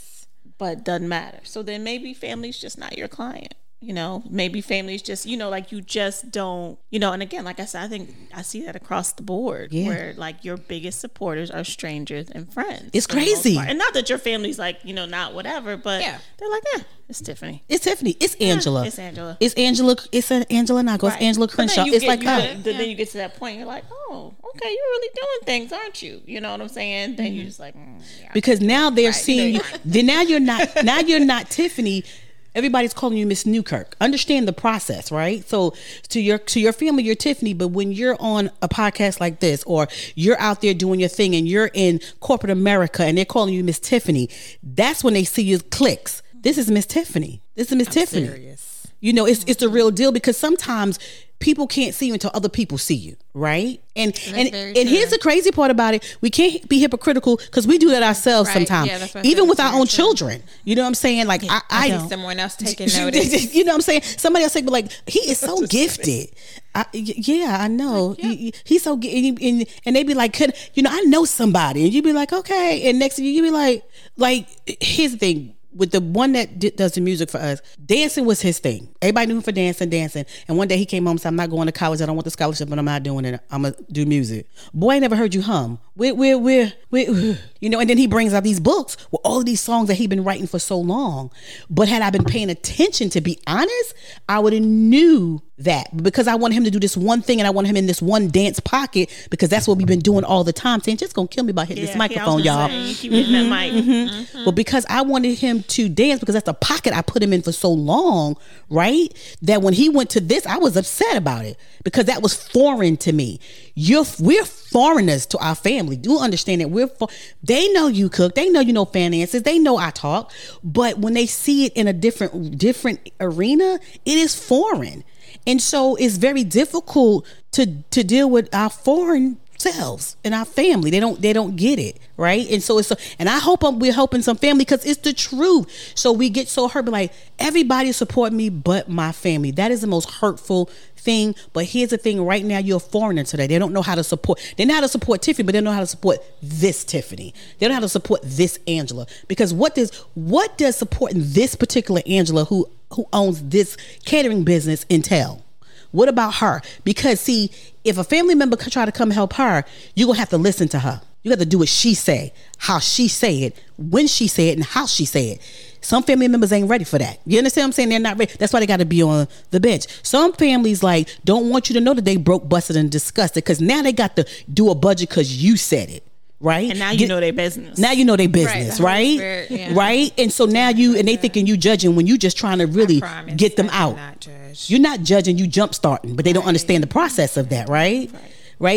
but 0.57 0.84
doesn't 0.84 1.07
matter. 1.10 1.40
So 1.44 1.64
then 1.64 1.84
maybe 1.84 2.14
family's 2.14 2.60
just 2.60 2.78
not 2.78 2.98
your 2.98 3.07
client 3.07 3.56
you 3.81 3.93
know 3.93 4.23
maybe 4.29 4.61
families 4.61 5.01
just 5.01 5.25
you 5.25 5.35
know 5.35 5.49
like 5.49 5.71
you 5.71 5.81
just 5.81 6.31
don't 6.31 6.77
you 6.91 6.99
know 6.99 7.11
and 7.11 7.21
again 7.23 7.43
like 7.43 7.59
i 7.59 7.65
said 7.65 7.83
i 7.83 7.87
think 7.87 8.15
i 8.33 8.41
see 8.41 8.63
that 8.63 8.75
across 8.75 9.11
the 9.13 9.23
board 9.23 9.73
yeah. 9.73 9.87
where 9.87 10.13
like 10.17 10.45
your 10.45 10.55
biggest 10.55 10.99
supporters 10.99 11.49
are 11.49 11.63
strangers 11.63 12.29
and 12.29 12.53
friends 12.53 12.89
it's 12.93 13.07
crazy. 13.07 13.57
and 13.57 13.79
not 13.79 13.93
that 13.93 14.07
your 14.07 14.19
family's 14.19 14.59
like 14.59 14.77
you 14.83 14.93
know 14.93 15.05
not 15.05 15.33
whatever 15.33 15.75
but 15.75 16.01
yeah. 16.01 16.19
they're 16.37 16.49
like 16.49 16.63
yeah 16.75 16.83
it's 17.09 17.21
tiffani. 17.21 17.59
It's 17.67 17.85
tiffani. 17.85 18.15
It's 18.21 18.35
angela. 18.35 18.83
yeah, 18.83 18.87
it's 18.87 18.97
angela. 18.97 19.37
It's 19.41 19.53
angela 19.55 19.97
it's 20.13 20.31
an 20.31 20.43
angela 20.49 20.81
Anagho. 20.81 21.03
Right. 21.03 21.15
it's 21.15 21.21
angela 21.21 21.49
crenshaw. 21.49 21.83
it's 21.83 21.99
get, 21.99 22.07
like. 22.07 22.21
Get, 22.21 22.63
then 22.63 22.89
you 22.89 22.95
get 22.95 23.09
to 23.09 23.17
that 23.17 23.35
point 23.35 23.57
you're 23.57 23.67
like 23.67 23.83
oh 23.91 24.33
okay 24.55 24.69
you're 24.69 24.77
really 24.77 25.09
doing 25.13 25.45
things 25.45 25.73
aren't 25.73 26.01
you? 26.01 26.21
You 26.25 26.39
know 26.39 26.51
what 26.51 26.61
i'm 26.61 26.69
saying? 26.69 27.17
Then 27.17 27.25
mm-hmm. 27.25 27.35
you're 27.35 27.45
just 27.47 27.59
like 27.59 27.75
mm, 27.75 28.01
because 28.33 28.61
now 28.61 28.89
they're 28.91 29.07
right. 29.07 29.13
seeing 29.13 29.55
you. 29.55 29.61
Then 29.83 30.05
now 30.05 30.21
you're 30.21 30.39
not 30.39 30.69
now 30.85 30.99
you're 30.99 31.19
not 31.19 31.47
tiffani 31.47 32.05
Everybody's 32.53 32.94
calling 32.94 33.18
you 33.18 33.26
Miss 33.26 33.45
Newkirk. 33.45 33.95
Understand 34.02 34.48
the 34.48 34.53
process, 34.53 35.11
right? 35.11 35.48
So 35.48 35.73
to 36.10 36.19
your 36.19 36.38
to 36.38 36.60
your 36.60 36.73
family, 36.73 37.03
you're 37.03 37.15
Tiffani, 37.15 37.57
but 37.57 37.69
when 37.69 37.91
you're 37.91 38.18
on 38.19 38.52
a 38.61 38.68
podcast 38.68 39.19
like 39.19 39.40
this, 39.40 39.64
or 39.64 39.88
you're 40.15 40.40
out 40.40 40.61
there 40.61 40.73
doing 40.73 40.99
your 40.99 41.10
thing, 41.10 41.34
and 41.34 41.48
you're 41.48 41.72
in 41.73 42.02
corporate 42.19 42.52
America, 42.52 43.03
and 43.03 43.18
they're 43.18 43.26
calling 43.26 43.53
you 43.53 43.64
Miss 43.64 43.80
Tiffani, 43.80 44.30
that's 44.61 45.03
when 45.03 45.14
they 45.14 45.23
see 45.23 45.44
you 45.44 45.60
clicks. 45.60 46.22
This 46.34 46.57
is 46.57 46.69
Miss 46.69 46.86
Tiffani. 46.86 47.40
This 47.56 47.72
is 47.72 47.78
Miss 47.78 47.88
Tiffani. 47.88 48.28
Serious. 48.28 48.88
You 48.99 49.14
know, 49.14 49.26
it's 49.26 49.44
it's 49.45 49.61
the 49.61 49.69
real 49.69 49.91
deal 49.91 50.11
because 50.11 50.38
sometimes 50.38 50.99
people 51.41 51.68
can't 51.68 51.93
see 51.93 52.07
you 52.07 52.13
until 52.13 52.31
other 52.34 52.47
people 52.47 52.77
see 52.77 52.95
you, 52.95 53.18
right? 53.34 53.81
And 53.95 54.18
and 54.34 54.51
very 54.51 54.77
and 54.77 54.88
here's 54.88 55.09
the 55.09 55.18
crazy 55.18 55.51
part 55.51 55.69
about 55.72 55.93
it: 55.93 56.18
we 56.22 56.30
can't 56.30 56.65
be 56.69 56.80
hypocritical 56.80 57.35
because 57.38 57.68
we 57.68 57.77
do 57.77 57.89
that 57.89 58.03
ourselves 58.03 58.47
Right. 58.47 58.53
sometimes, 58.53 58.88
Yeah, 58.89 58.99
that's 58.99 59.27
even 59.27 59.49
with 59.49 59.59
our 59.59 59.73
own 59.73 59.88
true. 59.88 59.97
children. 59.97 60.43
You 60.63 60.76
know 60.76 60.84
what 60.84 60.88
I'm 60.88 60.93
saying? 60.95 61.27
Like 61.27 61.43
I, 61.49 61.61
I, 61.69 62.07
Someone 62.07 62.39
else 62.39 62.55
taking 62.68 62.88
notice. 62.88 63.53
you 63.53 63.65
know 63.65 63.72
what 63.73 63.76
I'm 63.76 63.81
saying? 63.81 64.03
Somebody 64.03 64.43
else 64.43 64.53
say, 64.53 64.61
but 64.61 64.72
like 64.72 64.91
he 65.07 65.19
is 65.31 65.39
so 65.39 65.65
gifted. 65.68 66.30
I, 66.73 66.85
y- 66.93 67.13
yeah, 67.18 67.57
I 67.59 67.68
know. 67.68 68.15
He- 68.18 68.35
he- 68.38 68.53
he's 68.63 68.84
so 68.84 68.95
gi- 68.97 69.30
and, 69.30 69.41
and, 69.41 69.68
and 69.85 69.95
they 69.95 70.03
be 70.03 70.13
like, 70.13 70.31
could 70.34 70.53
you 70.73 70.84
know? 70.84 70.89
I 70.93 71.01
know 71.01 71.26
somebody, 71.26 71.84
and 71.84 71.93
you'd 71.93 72.05
be 72.05 72.13
like, 72.13 72.31
okay. 72.31 72.89
And 72.89 72.97
next 72.99 73.15
thing 73.18 73.26
you, 73.26 73.31
you 73.31 73.41
be 73.41 73.49
like, 73.51 73.84
like 74.15 74.47
here's 74.81 75.11
the 75.11 75.18
thing. 75.18 75.55
With 75.73 75.91
the 75.91 76.02
one 76.02 76.34
that 76.34 76.60
d- 76.60 76.72
does 76.72 76.93
the 76.93 77.02
music 77.02 77.30
for 77.30 77.38
us, 77.38 77.61
dancing 77.85 78.26
was 78.26 78.41
his 78.41 78.60
thing. 78.60 78.89
Everybody 79.02 79.27
knew 79.27 79.35
him 79.38 79.41
for 79.41 79.52
dancing, 79.52 79.89
dancing. 79.89 80.26
And 80.48 80.57
one 80.57 80.68
day 80.68 80.77
he 80.77 80.85
came 80.85 81.06
home 81.06 81.11
and 81.11 81.22
said, 81.22 81.30
"I'm 81.30 81.35
not 81.35 81.49
going 81.49 81.68
to 81.68 81.72
college. 81.72 82.02
I 82.02 82.06
don't 82.06 82.15
want 82.15 82.26
the 82.26 82.31
scholarship, 82.31 82.69
but 82.69 82.77
I'm 82.77 82.85
not 82.85 83.03
doing 83.03 83.26
it. 83.26 83.39
I'm 83.49 83.64
gonna 83.64 83.76
do 83.91 84.06
music." 84.06 84.48
Boy, 84.73 84.95
I 84.95 84.99
never 84.99 85.15
heard 85.15 85.34
you 85.34 85.41
hum. 85.41 85.80
We're, 85.95 86.14
we're, 86.14 86.38
we're, 86.38 86.73
we're, 86.89 87.38
you 87.61 87.69
know. 87.69 87.79
And 87.79 87.89
then 87.89 87.97
he 87.97 88.07
brings 88.07 88.33
out 88.33 88.43
these 88.43 88.59
books 88.59 88.97
with 89.11 89.21
all 89.23 89.39
of 89.39 89.45
these 89.45 89.61
songs 89.61 89.88
that 89.88 89.95
he'd 89.95 90.09
been 90.09 90.23
writing 90.25 90.47
for 90.47 90.59
so 90.59 90.77
long. 90.77 91.31
But 91.69 91.88
had 91.88 92.01
I 92.01 92.09
been 92.09 92.25
paying 92.25 92.49
attention, 92.49 93.09
to 93.11 93.21
be 93.21 93.39
honest, 93.47 93.93
I 94.27 94.39
would 94.39 94.51
have 94.51 94.61
knew 94.63 95.41
that 95.59 95.95
because 95.95 96.27
I 96.27 96.35
want 96.35 96.53
him 96.55 96.63
to 96.63 96.71
do 96.71 96.79
this 96.79 96.97
one 96.97 97.21
thing 97.21 97.39
and 97.39 97.47
I 97.47 97.51
want 97.51 97.67
him 97.67 97.77
in 97.77 97.85
this 97.85 98.01
one 98.01 98.29
dance 98.29 98.59
pocket 98.59 99.09
because 99.29 99.49
that's 99.49 99.67
what 99.67 99.77
we've 99.77 99.85
been 99.88 99.99
doing 99.99 100.23
all 100.23 100.43
the 100.43 100.53
time. 100.53 100.81
Saying 100.81 100.97
just 100.97 101.13
gonna 101.13 101.27
kill 101.27 101.43
me 101.43 101.53
by 101.53 101.65
hitting 101.65 101.83
this 101.83 101.91
Yeah, 101.95 101.97
was 101.97 102.09
microphone, 102.09 102.43
y'all. 102.43 102.67
say, 102.67 102.88
you 102.88 102.95
keep 102.95 103.11
hitting 103.11 103.33
that 103.33 103.49
mic. 103.49 103.71
Mm-hmm. 103.85 104.45
But 104.45 104.55
because 104.55 104.85
I 104.89 105.01
wanted 105.03 105.38
him 105.38 105.63
to 105.63 105.88
dance 105.88 106.19
because 106.19 106.33
that's 106.33 106.45
the 106.47 106.53
pocket 106.55 106.93
I 106.97 107.01
put 107.01 107.21
him 107.21 107.31
in 107.31 107.41
for 107.43 107.51
so 107.51 107.71
long, 107.71 108.38
right? 108.69 109.13
That 109.43 109.61
when 109.61 109.73
he 109.73 109.88
went 109.89 110.09
to 110.11 110.19
this, 110.19 110.45
I 110.47 110.57
was 110.57 110.75
upset 110.75 111.15
about 111.15 111.45
it 111.45 111.57
because 111.83 112.05
that 112.05 112.23
was 112.23 112.33
foreign 112.33 112.97
to 112.97 113.13
me. 113.13 113.39
You're 113.75 114.05
we're 114.19 114.45
foreigners 114.72 115.26
to 115.27 115.38
our 115.39 115.56
family. 115.56 115.98
Do 115.98 116.19
understand 116.19 116.61
that 116.61 116.69
we're 116.69 116.88
for, 116.88 117.10
they 117.43 117.72
know 117.73 117.88
you 117.88 118.10
cook, 118.10 118.35
they 118.35 118.49
know 118.49 118.61
you 118.61 118.73
know 118.73 118.85
finances, 118.85 119.43
they 119.43 119.60
know 119.60 119.77
I 119.77 119.89
talk, 119.91 120.31
but 120.64 120.98
when 120.98 121.14
they 121.14 121.26
see 121.26 121.65
it 121.65 121.73
in 121.73 121.88
a 121.88 121.93
different 121.93 122.57
different 122.57 123.10
arena, 123.19 123.80
it 124.06 124.18
is 124.18 124.34
foreign. 124.34 125.03
And 125.45 125.61
so 125.61 125.95
it's 125.95 126.18
very 126.18 126.43
difficult 126.43 127.27
to 127.52 127.84
to 127.91 128.03
deal 128.03 128.30
with 128.30 128.53
our 128.53 128.69
foreign 128.69 129.38
selves 129.61 130.17
and 130.23 130.33
our 130.33 130.45
family. 130.45 130.91
They 130.91 130.99
don't 130.99 131.21
they 131.21 131.33
don't 131.33 131.55
get 131.55 131.79
it, 131.79 131.97
right? 132.17 132.49
And 132.49 132.61
so 132.61 132.77
it's 132.77 132.88
so, 132.88 132.95
and 133.19 133.29
I 133.29 133.39
hope 133.39 133.63
I'm, 133.63 133.79
we're 133.79 133.93
helping 133.93 134.21
some 134.21 134.38
family 134.38 134.65
because 134.65 134.85
it's 134.85 135.01
the 135.01 135.13
truth. 135.13 135.93
So 135.95 136.11
we 136.11 136.29
get 136.29 136.47
so 136.47 136.67
hurt, 136.67 136.85
but 136.85 136.91
like 136.91 137.13
everybody 137.39 137.91
support 137.91 138.33
me 138.33 138.49
but 138.49 138.89
my 138.89 139.11
family. 139.11 139.51
That 139.51 139.71
is 139.71 139.81
the 139.81 139.88
most 139.88 140.09
hurtful 140.09 140.69
thing. 140.95 141.35
But 141.53 141.65
here's 141.65 141.89
the 141.89 141.97
thing: 141.97 142.25
right 142.25 142.43
now 142.43 142.57
you're 142.57 142.77
a 142.77 142.79
foreigner 142.79 143.23
today. 143.23 143.47
They 143.47 143.59
don't 143.59 143.73
know 143.73 143.81
how 143.81 143.95
to 143.95 144.03
support. 144.03 144.39
They 144.57 144.65
know 144.65 144.75
how 144.75 144.81
to 144.81 144.88
support 144.88 145.21
Tiffani, 145.21 145.45
but 145.45 145.53
they 145.53 145.59
don't 145.59 145.65
know 145.65 145.71
how 145.73 145.79
to 145.79 145.88
support 145.88 146.19
this 146.41 146.83
Tiffani. 146.83 147.33
They 147.59 147.67
don't 147.67 147.69
know 147.69 147.75
how 147.75 147.81
to 147.81 147.89
support 147.89 148.21
this 148.23 148.59
Angela 148.67 149.05
because 149.27 149.53
what 149.53 149.75
does 149.75 149.91
what 150.15 150.57
does 150.57 150.75
supporting 150.75 151.21
this 151.23 151.55
particular 151.55 152.01
Angela 152.05 152.45
who 152.45 152.69
who 152.93 153.05
owns 153.13 153.43
this 153.43 153.77
catering 154.05 154.43
business 154.43 154.85
entail? 154.89 155.43
What 155.91 156.07
about 156.07 156.35
her? 156.35 156.61
Because 156.83 157.19
see, 157.19 157.51
if 157.83 157.97
a 157.97 158.03
family 158.03 158.35
member 158.35 158.55
try 158.55 158.85
to 158.85 158.91
come 158.91 159.11
help 159.11 159.33
her, 159.33 159.63
you're 159.95 160.07
gonna 160.07 160.19
have 160.19 160.29
to 160.29 160.37
listen 160.37 160.67
to 160.69 160.79
her. 160.79 161.01
You 161.23 161.29
got 161.29 161.39
to 161.39 161.45
do 161.45 161.59
what 161.59 161.69
she 161.69 161.93
say, 161.93 162.33
how 162.57 162.79
she 162.79 163.07
say 163.07 163.43
it, 163.43 163.63
when 163.77 164.07
she 164.07 164.27
say 164.27 164.49
it, 164.49 164.57
and 164.57 164.63
how 164.63 164.87
she 164.87 165.05
say 165.05 165.33
it. 165.33 165.41
Some 165.81 166.03
family 166.03 166.27
members 166.27 166.51
ain't 166.51 166.69
ready 166.69 166.83
for 166.83 166.97
that. 166.97 167.19
You 167.25 167.37
understand 167.37 167.63
what 167.63 167.67
I'm 167.67 167.71
saying? 167.73 167.89
They're 167.89 167.99
not 167.99 168.17
ready. 168.17 168.33
That's 168.39 168.53
why 168.53 168.59
they 168.59 168.67
got 168.67 168.77
to 168.77 168.85
be 168.85 169.03
on 169.03 169.27
the 169.51 169.59
bench. 169.59 169.85
Some 170.03 170.33
families 170.33 170.81
like 170.83 171.09
don't 171.23 171.49
want 171.49 171.69
you 171.69 171.75
to 171.75 171.81
know 171.81 171.93
that 171.93 172.05
they 172.05 172.17
broke, 172.17 172.47
busted, 172.49 172.75
and 172.75 172.91
disgusted 172.91 173.43
because 173.43 173.61
now 173.61 173.81
they 173.83 173.93
got 173.93 174.15
to 174.15 174.27
do 174.51 174.69
a 174.71 174.75
budget 174.75 175.09
because 175.09 175.43
you 175.43 175.57
said 175.57 175.89
it, 175.89 176.07
right? 176.41 176.69
And 176.69 176.80
now 176.80 176.91
you 176.91 176.97
Get- 176.99 177.09
know 177.09 177.19
their 177.19 177.31
business. 177.34 177.77
now 177.77 177.91
you 177.91 178.03
know 178.03 178.15
their 178.18 178.27
business, 178.30 178.77
the 178.77 178.84
Holy 178.84 178.85
right? 178.93 179.18
Spirit, 179.18 179.51
yeah. 179.51 179.73
Right? 179.73 180.13
And 180.19 180.31
so 180.34 180.45
now 180.45 180.69
you 180.69 180.97
and 180.97 181.07
they 181.07 181.15
thinking 181.15 181.47
you 181.47 181.55
judging 181.57 181.95
when 181.95 182.07
you 182.07 182.18
just 182.18 182.38
trying 182.38 182.57
to 182.59 182.65
really 182.65 183.01
get 183.38 183.55
them 183.55 183.69
I 183.72 183.77
out. 183.84 183.95
not 183.95 184.19
judge. 184.19 184.69
You're 184.69 184.81
not 184.81 185.01
judging, 185.01 185.38
you 185.38 185.47
jump 185.47 185.73
starting, 185.73 186.15
but 186.15 186.26
they 186.26 186.34
don't 186.34 186.45
understand 186.45 186.84
the 186.84 186.88
process 186.88 187.38
of 187.38 187.49
that, 187.49 187.69
right? 187.69 188.11
Right. 188.11 188.22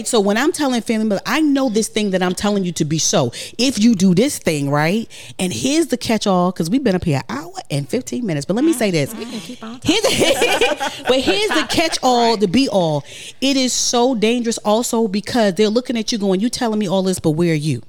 So 0.07 0.19
when 0.19 0.39
I'm 0.39 0.51
telling 0.51 0.81
family 0.81 1.05
members, 1.05 1.23
I 1.27 1.43
know 1.43 1.69
this 1.69 1.89
thing 1.89 2.11
that 2.13 2.23
I'm 2.23 2.35
telling 2.35 2.65
you 2.65 2.73
to 2.73 2.85
be 2.87 2.99
so. 2.99 3.33
If 3.59 3.79
you 3.79 3.95
do 3.95 4.15
this 4.15 4.39
thing, 4.39 4.71
right? 4.71 5.07
And 5.39 5.53
here's 5.53 5.89
the 5.89 5.99
catch 5.99 6.27
all, 6.27 6.51
because 6.53 6.71
we've 6.71 6.83
been 6.83 6.95
up 6.95 7.05
here 7.05 7.21
an 7.29 7.37
hour 7.37 7.53
and 7.71 7.87
15 7.87 8.25
minutes. 8.25 8.47
But 8.47 8.57
let 8.57 8.65
me 8.65 8.73
say 8.73 8.91
this. 8.91 9.15
We 9.15 9.27
can 9.27 9.41
keep 9.41 9.63
on 9.63 9.81
Here's 9.85 10.01
the, 10.01 11.05
but 11.09 11.21
here's 11.21 11.49
the 11.51 11.67
catch 11.69 11.99
all, 12.03 12.39
the 12.39 12.49
be 12.49 12.67
all. 12.69 13.05
It 13.43 13.59
is 13.59 13.75
so 13.75 14.15
dangerous 14.15 14.57
also 14.59 15.07
because 15.07 15.55
they're 15.55 15.69
looking 15.69 15.99
at 15.99 16.13
you 16.13 16.19
going, 16.19 16.41
You 16.41 16.49
telling 16.49 16.79
me 16.79 16.89
all 16.89 17.03
this, 17.03 17.19
but 17.19 17.33
where 17.33 17.53
are 17.53 17.55
you? 17.55 17.83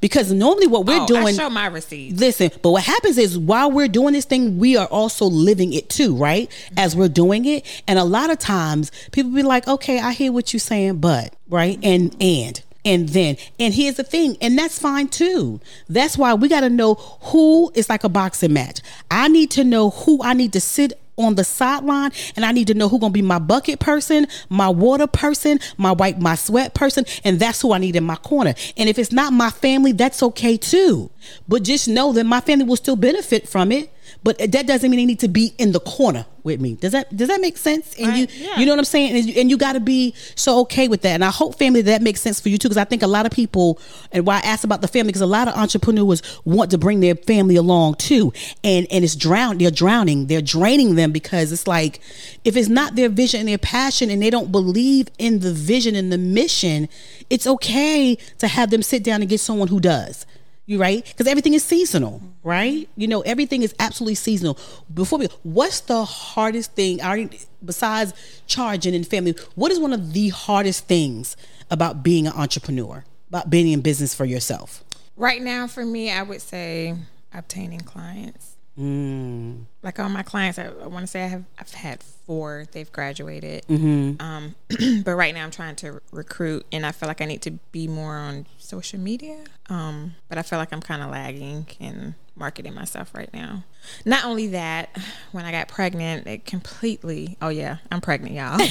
Because 0.00 0.32
normally 0.32 0.66
what 0.66 0.86
we're 0.86 0.98
Oh, 0.98 1.02
I 1.02 1.06
doing 1.06 1.34
show 1.34 1.50
my 1.50 1.66
receipts. 1.66 2.20
Listen, 2.20 2.50
but 2.62 2.70
what 2.70 2.84
happens 2.84 3.18
is 3.18 3.38
while 3.38 3.70
we're 3.70 3.88
doing 3.88 4.12
this 4.12 4.24
thing, 4.24 4.58
we 4.58 4.76
are 4.76 4.86
also 4.86 5.26
living 5.26 5.72
it 5.72 5.88
too, 5.88 6.16
right? 6.16 6.48
Mm-hmm. 6.48 6.78
As 6.78 6.96
we're 6.96 7.08
doing 7.08 7.44
it. 7.44 7.64
And 7.86 7.98
a 7.98 8.04
lot 8.04 8.30
of 8.30 8.38
times 8.38 8.90
people 9.12 9.32
be 9.32 9.42
like, 9.42 9.66
okay, 9.68 9.98
I 9.98 10.12
hear 10.12 10.32
what 10.32 10.52
you're 10.52 10.60
saying, 10.60 10.98
but, 10.98 11.34
right? 11.48 11.80
Mm-hmm. 11.80 11.84
And, 11.84 12.16
and, 12.20 12.62
and 12.84 13.08
then, 13.08 13.36
and 13.58 13.74
here's 13.74 13.96
the 13.96 14.04
thing, 14.04 14.36
and 14.40 14.56
that's 14.56 14.78
fine 14.78 15.08
too. 15.08 15.60
That's 15.88 16.16
why 16.16 16.34
we 16.34 16.48
got 16.48 16.60
to 16.60 16.70
know 16.70 16.94
who 16.94 17.72
is 17.74 17.88
like 17.88 18.04
a 18.04 18.08
boxing 18.08 18.52
match. 18.52 18.80
I 19.10 19.26
need 19.26 19.50
to 19.52 19.64
know 19.64 19.90
who 19.90 20.22
I 20.22 20.34
need 20.34 20.52
to 20.52 20.60
sit 20.60 20.92
on 21.16 21.34
the 21.34 21.44
sideline 21.44 22.12
and 22.34 22.44
I 22.44 22.52
need 22.52 22.66
to 22.68 22.74
know 22.74 22.88
who 22.88 22.98
gonna 22.98 23.12
be 23.12 23.22
my 23.22 23.38
bucket 23.38 23.80
person, 23.80 24.26
my 24.48 24.68
water 24.68 25.06
person, 25.06 25.58
my 25.76 25.92
wipe 25.92 26.18
my 26.18 26.34
sweat 26.34 26.74
person, 26.74 27.04
and 27.24 27.38
that's 27.38 27.60
who 27.60 27.72
I 27.72 27.78
need 27.78 27.96
in 27.96 28.04
my 28.04 28.16
corner. 28.16 28.54
And 28.76 28.88
if 28.88 28.98
it's 28.98 29.12
not 29.12 29.32
my 29.32 29.50
family, 29.50 29.92
that's 29.92 30.22
okay 30.22 30.56
too. 30.56 31.10
But 31.48 31.62
just 31.62 31.88
know 31.88 32.12
that 32.12 32.24
my 32.24 32.40
family 32.40 32.64
will 32.64 32.76
still 32.76 32.96
benefit 32.96 33.48
from 33.48 33.72
it. 33.72 33.90
But 34.22 34.38
that 34.38 34.66
doesn't 34.66 34.90
mean 34.90 34.98
they 34.98 35.06
need 35.06 35.20
to 35.20 35.28
be 35.28 35.54
in 35.58 35.72
the 35.72 35.80
corner 35.80 36.26
with 36.42 36.60
me. 36.60 36.74
Does 36.74 36.92
that 36.92 37.14
does 37.14 37.28
that 37.28 37.40
make 37.40 37.56
sense? 37.58 37.94
And 37.98 38.08
Right, 38.08 38.18
you 38.18 38.46
yeah. 38.46 38.58
you 38.58 38.66
know 38.66 38.72
what 38.72 38.78
I'm 38.78 38.84
saying? 38.84 39.16
And 39.16 39.26
you, 39.26 39.40
and 39.40 39.50
you 39.50 39.58
got 39.58 39.74
to 39.74 39.80
be 39.80 40.14
so 40.34 40.60
okay 40.60 40.88
with 40.88 41.02
that. 41.02 41.14
And 41.14 41.24
I 41.24 41.30
hope 41.30 41.58
family 41.58 41.82
that 41.82 42.02
makes 42.02 42.20
sense 42.20 42.40
for 42.40 42.48
you 42.48 42.58
too, 42.58 42.68
because 42.68 42.76
I 42.76 42.84
think 42.84 43.02
a 43.02 43.06
lot 43.06 43.26
of 43.26 43.32
people 43.32 43.78
and 44.12 44.26
why 44.26 44.36
I 44.36 44.40
asked 44.40 44.64
about 44.64 44.80
the 44.80 44.88
family 44.88 45.08
because 45.08 45.20
a 45.20 45.26
lot 45.26 45.48
of 45.48 45.54
entrepreneurs 45.54 46.22
want 46.44 46.70
to 46.70 46.78
bring 46.78 47.00
their 47.00 47.14
family 47.14 47.56
along 47.56 47.96
too, 47.96 48.32
and 48.64 48.86
and 48.90 49.04
it's 49.04 49.16
drown 49.16 49.58
they're 49.58 49.70
drowning, 49.70 50.26
they're 50.26 50.42
draining 50.42 50.94
them 50.94 51.12
because 51.12 51.52
it's 51.52 51.66
like 51.66 52.00
if 52.44 52.56
it's 52.56 52.68
not 52.68 52.94
their 52.94 53.08
vision 53.08 53.40
and 53.40 53.48
their 53.48 53.58
passion, 53.58 54.10
and 54.10 54.22
they 54.22 54.30
don't 54.30 54.50
believe 54.52 55.08
in 55.18 55.40
the 55.40 55.52
vision 55.52 55.94
and 55.94 56.12
the 56.12 56.18
mission, 56.18 56.88
it's 57.28 57.46
okay 57.46 58.16
to 58.38 58.48
have 58.48 58.70
them 58.70 58.82
sit 58.82 59.02
down 59.02 59.20
and 59.20 59.28
get 59.28 59.40
someone 59.40 59.68
who 59.68 59.80
does. 59.80 60.26
You 60.66 60.80
right? 60.80 61.04
Because 61.04 61.28
everything 61.28 61.54
is 61.54 61.62
seasonal, 61.62 62.20
right? 62.42 62.88
You 62.96 63.06
know, 63.06 63.20
everything 63.20 63.62
is 63.62 63.72
absolutely 63.78 64.16
seasonal. 64.16 64.58
Before 64.92 65.20
we, 65.20 65.28
what's 65.44 65.80
the 65.80 66.04
hardest 66.04 66.72
thing? 66.72 67.00
I 67.00 67.30
besides 67.64 68.12
charging 68.48 68.94
and 68.94 69.06
family, 69.06 69.36
what 69.54 69.70
is 69.70 69.78
one 69.78 69.92
of 69.92 70.12
the 70.12 70.30
hardest 70.30 70.86
things 70.86 71.36
about 71.70 72.02
being 72.02 72.26
an 72.26 72.32
entrepreneur? 72.32 73.04
About 73.28 73.48
being 73.48 73.70
in 73.70 73.80
business 73.80 74.14
for 74.14 74.24
yourself? 74.24 74.84
Right 75.16 75.40
now, 75.40 75.66
for 75.66 75.84
me, 75.84 76.10
I 76.10 76.22
would 76.22 76.42
say 76.42 76.94
obtaining 77.32 77.80
clients. 77.80 78.56
Mm. 78.78 79.64
Like 79.82 79.98
all 79.98 80.08
my 80.08 80.22
clients, 80.22 80.58
I, 80.58 80.66
I 80.66 80.86
want 80.86 81.04
to 81.04 81.06
say 81.06 81.24
I 81.24 81.28
have 81.28 81.44
I've 81.58 81.72
had 81.72 82.02
four. 82.26 82.66
They've 82.72 82.90
graduated. 82.92 83.64
Um, 83.70 84.54
but 85.04 85.14
right 85.14 85.34
now, 85.34 85.44
I'm 85.44 85.50
trying 85.50 85.76
to 85.76 86.00
recruit, 86.12 86.66
and 86.72 86.84
I 86.84 86.92
feel 86.92 87.06
like 87.08 87.20
I 87.20 87.24
need 87.24 87.42
to 87.42 87.52
be 87.72 87.88
more 87.88 88.16
on 88.16 88.46
social 88.58 88.98
media. 89.00 89.38
Um, 89.68 90.14
but 90.28 90.38
I 90.38 90.42
feel 90.42 90.58
like 90.58 90.72
I'm 90.72 90.80
kind 90.82 91.02
of 91.02 91.10
lagging 91.10 91.66
in 91.80 92.14
marketing 92.38 92.74
myself 92.74 93.14
right 93.14 93.32
now. 93.32 93.64
Not 94.04 94.24
only 94.24 94.48
that, 94.48 94.90
when 95.32 95.44
I 95.44 95.52
got 95.52 95.68
pregnant, 95.68 96.26
it 96.26 96.44
completely. 96.44 97.36
Oh 97.40 97.48
yeah, 97.48 97.78
I'm 97.90 98.00
pregnant, 98.00 98.34
y'all. 98.34 98.58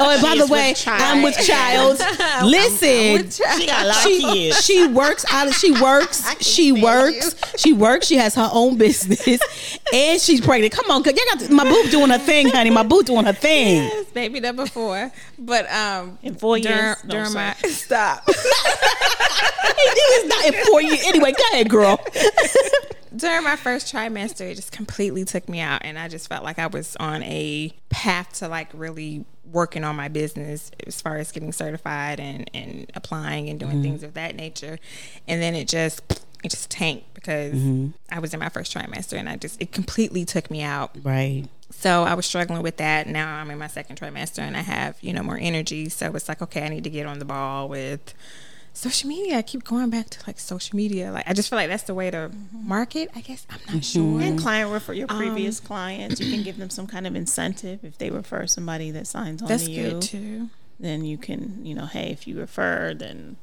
Oh, 0.00 0.10
and 0.10 0.20
by 0.22 0.30
She's 0.32 0.38
the 0.38 0.44
with 0.44 0.50
way, 0.50 0.74
child. 0.74 1.02
I'm 1.04 1.22
with 1.22 1.36
child. 1.46 1.98
Listen, 2.44 3.30
She 3.58 3.66
got 3.66 3.84
a 3.84 3.88
lot 3.88 3.96
of 4.04 4.34
kids. 4.34 4.64
she 4.64 4.86
works 4.86 5.24
out 5.30 5.46
of 5.48 5.54
she 5.54 5.72
works 5.72 6.24
she 6.44 6.72
works 6.72 7.34
she 7.56 7.72
works 7.72 8.06
she 8.06 8.16
has 8.16 8.34
her 8.34 8.50
own 8.52 8.76
business 8.76 9.40
and 9.92 10.20
she's 10.20 10.40
pregnant 10.40 10.72
come 10.72 10.90
on 10.90 11.02
'cause 11.02 11.14
you 11.16 11.24
got 11.26 11.40
to, 11.40 11.52
my 11.52 11.64
boo 11.64 11.77
doing 11.90 12.10
her 12.10 12.18
thing 12.18 12.48
honey. 12.48 12.70
My 12.70 12.82
boo 12.82 13.02
doing 13.02 13.24
her 13.24 13.32
thing. 13.32 13.84
Yes, 13.84 14.06
baby 14.06 14.40
number 14.40 14.66
four. 14.66 15.10
But 15.38 15.70
um, 15.72 16.18
In 16.22 16.34
four 16.34 16.58
during, 16.58 16.78
years? 16.78 17.04
No, 17.04 17.10
during 17.10 17.32
my 17.34 17.54
stop. 17.54 18.24
it 18.28 20.24
is 20.24 20.28
not 20.28 20.44
in 20.46 20.66
four 20.66 20.82
years. 20.82 21.02
Anyway 21.06 21.32
go 21.32 21.42
ahead 21.52 21.68
girl. 21.68 22.00
During 23.16 23.42
my 23.42 23.56
first 23.56 23.92
trimester, 23.92 24.42
it 24.42 24.56
just 24.56 24.70
completely 24.70 25.24
took 25.24 25.48
me 25.48 25.60
out, 25.60 25.80
and 25.82 25.98
I 25.98 26.08
just 26.08 26.28
felt 26.28 26.44
like 26.44 26.58
I 26.58 26.66
was 26.66 26.94
on 27.00 27.22
a 27.24 27.72
path 27.88 28.34
to 28.34 28.48
like 28.48 28.68
really 28.74 29.24
working 29.50 29.82
on 29.82 29.96
my 29.96 30.08
business 30.08 30.70
as 30.86 31.00
far 31.00 31.16
as 31.16 31.32
getting 31.32 31.50
certified 31.52 32.20
and 32.20 32.48
and 32.52 32.88
applying 32.94 33.48
and 33.48 33.58
doing 33.58 33.82
things 33.82 34.02
of 34.02 34.12
that 34.14 34.36
nature, 34.36 34.78
and 35.26 35.40
then 35.40 35.54
it 35.54 35.66
just 35.68 36.02
it 36.44 36.50
just 36.50 36.70
tanked 36.70 37.14
because 37.14 37.54
I 38.12 38.18
was 38.20 38.34
in 38.34 38.40
my 38.40 38.50
first 38.50 38.72
trimester, 38.76 39.18
and 39.18 39.28
I 39.28 39.36
just 39.36 39.60
it 39.60 39.72
completely 39.72 40.24
took 40.26 40.50
me 40.50 40.62
out. 40.62 40.90
right 41.02 41.44
so 41.78 42.02
I 42.02 42.14
was 42.14 42.26
struggling 42.26 42.60
with 42.60 42.78
that. 42.78 43.06
Now 43.06 43.36
I'm 43.36 43.52
in 43.52 43.58
my 43.58 43.68
second 43.68 44.00
trimester 44.00 44.40
and 44.40 44.56
I 44.56 44.62
have, 44.62 44.96
you 45.00 45.12
know, 45.12 45.22
more 45.22 45.38
energy. 45.40 45.88
So 45.88 46.12
it's 46.16 46.28
like, 46.28 46.42
okay, 46.42 46.64
I 46.64 46.68
need 46.68 46.82
to 46.82 46.90
get 46.90 47.06
on 47.06 47.20
the 47.20 47.24
ball 47.24 47.68
with 47.68 48.14
social 48.72 49.08
media. 49.08 49.38
I 49.38 49.42
keep 49.42 49.62
going 49.62 49.88
back 49.88 50.10
to 50.10 50.18
like 50.26 50.40
social 50.40 50.74
media. 50.74 51.12
Like 51.12 51.28
I 51.28 51.34
just 51.34 51.48
feel 51.48 51.56
like 51.56 51.68
that's 51.68 51.84
the 51.84 51.94
way 51.94 52.10
to 52.10 52.32
market. 52.52 53.12
I 53.14 53.20
guess 53.20 53.46
I'm 53.48 53.60
not 53.72 53.84
sure. 53.84 54.20
And 54.20 54.36
client 54.40 54.72
refer 54.72 54.92
your 54.92 55.06
previous 55.06 55.60
um, 55.60 55.66
clients. 55.66 56.18
You 56.20 56.32
can 56.32 56.42
give 56.42 56.56
them 56.58 56.68
some 56.68 56.88
kind 56.88 57.06
of 57.06 57.14
incentive 57.14 57.84
if 57.84 57.96
they 57.96 58.10
refer 58.10 58.48
somebody 58.48 58.90
that 58.90 59.06
signs 59.06 59.40
on 59.40 59.46
that's 59.46 59.66
to 59.66 59.70
you. 59.70 59.90
Good 59.90 60.02
too. 60.02 60.50
Then 60.80 61.04
you 61.04 61.16
can, 61.16 61.64
you 61.64 61.76
know, 61.76 61.86
hey, 61.86 62.10
if 62.10 62.26
you 62.26 62.40
refer, 62.40 62.92
then 62.92 63.36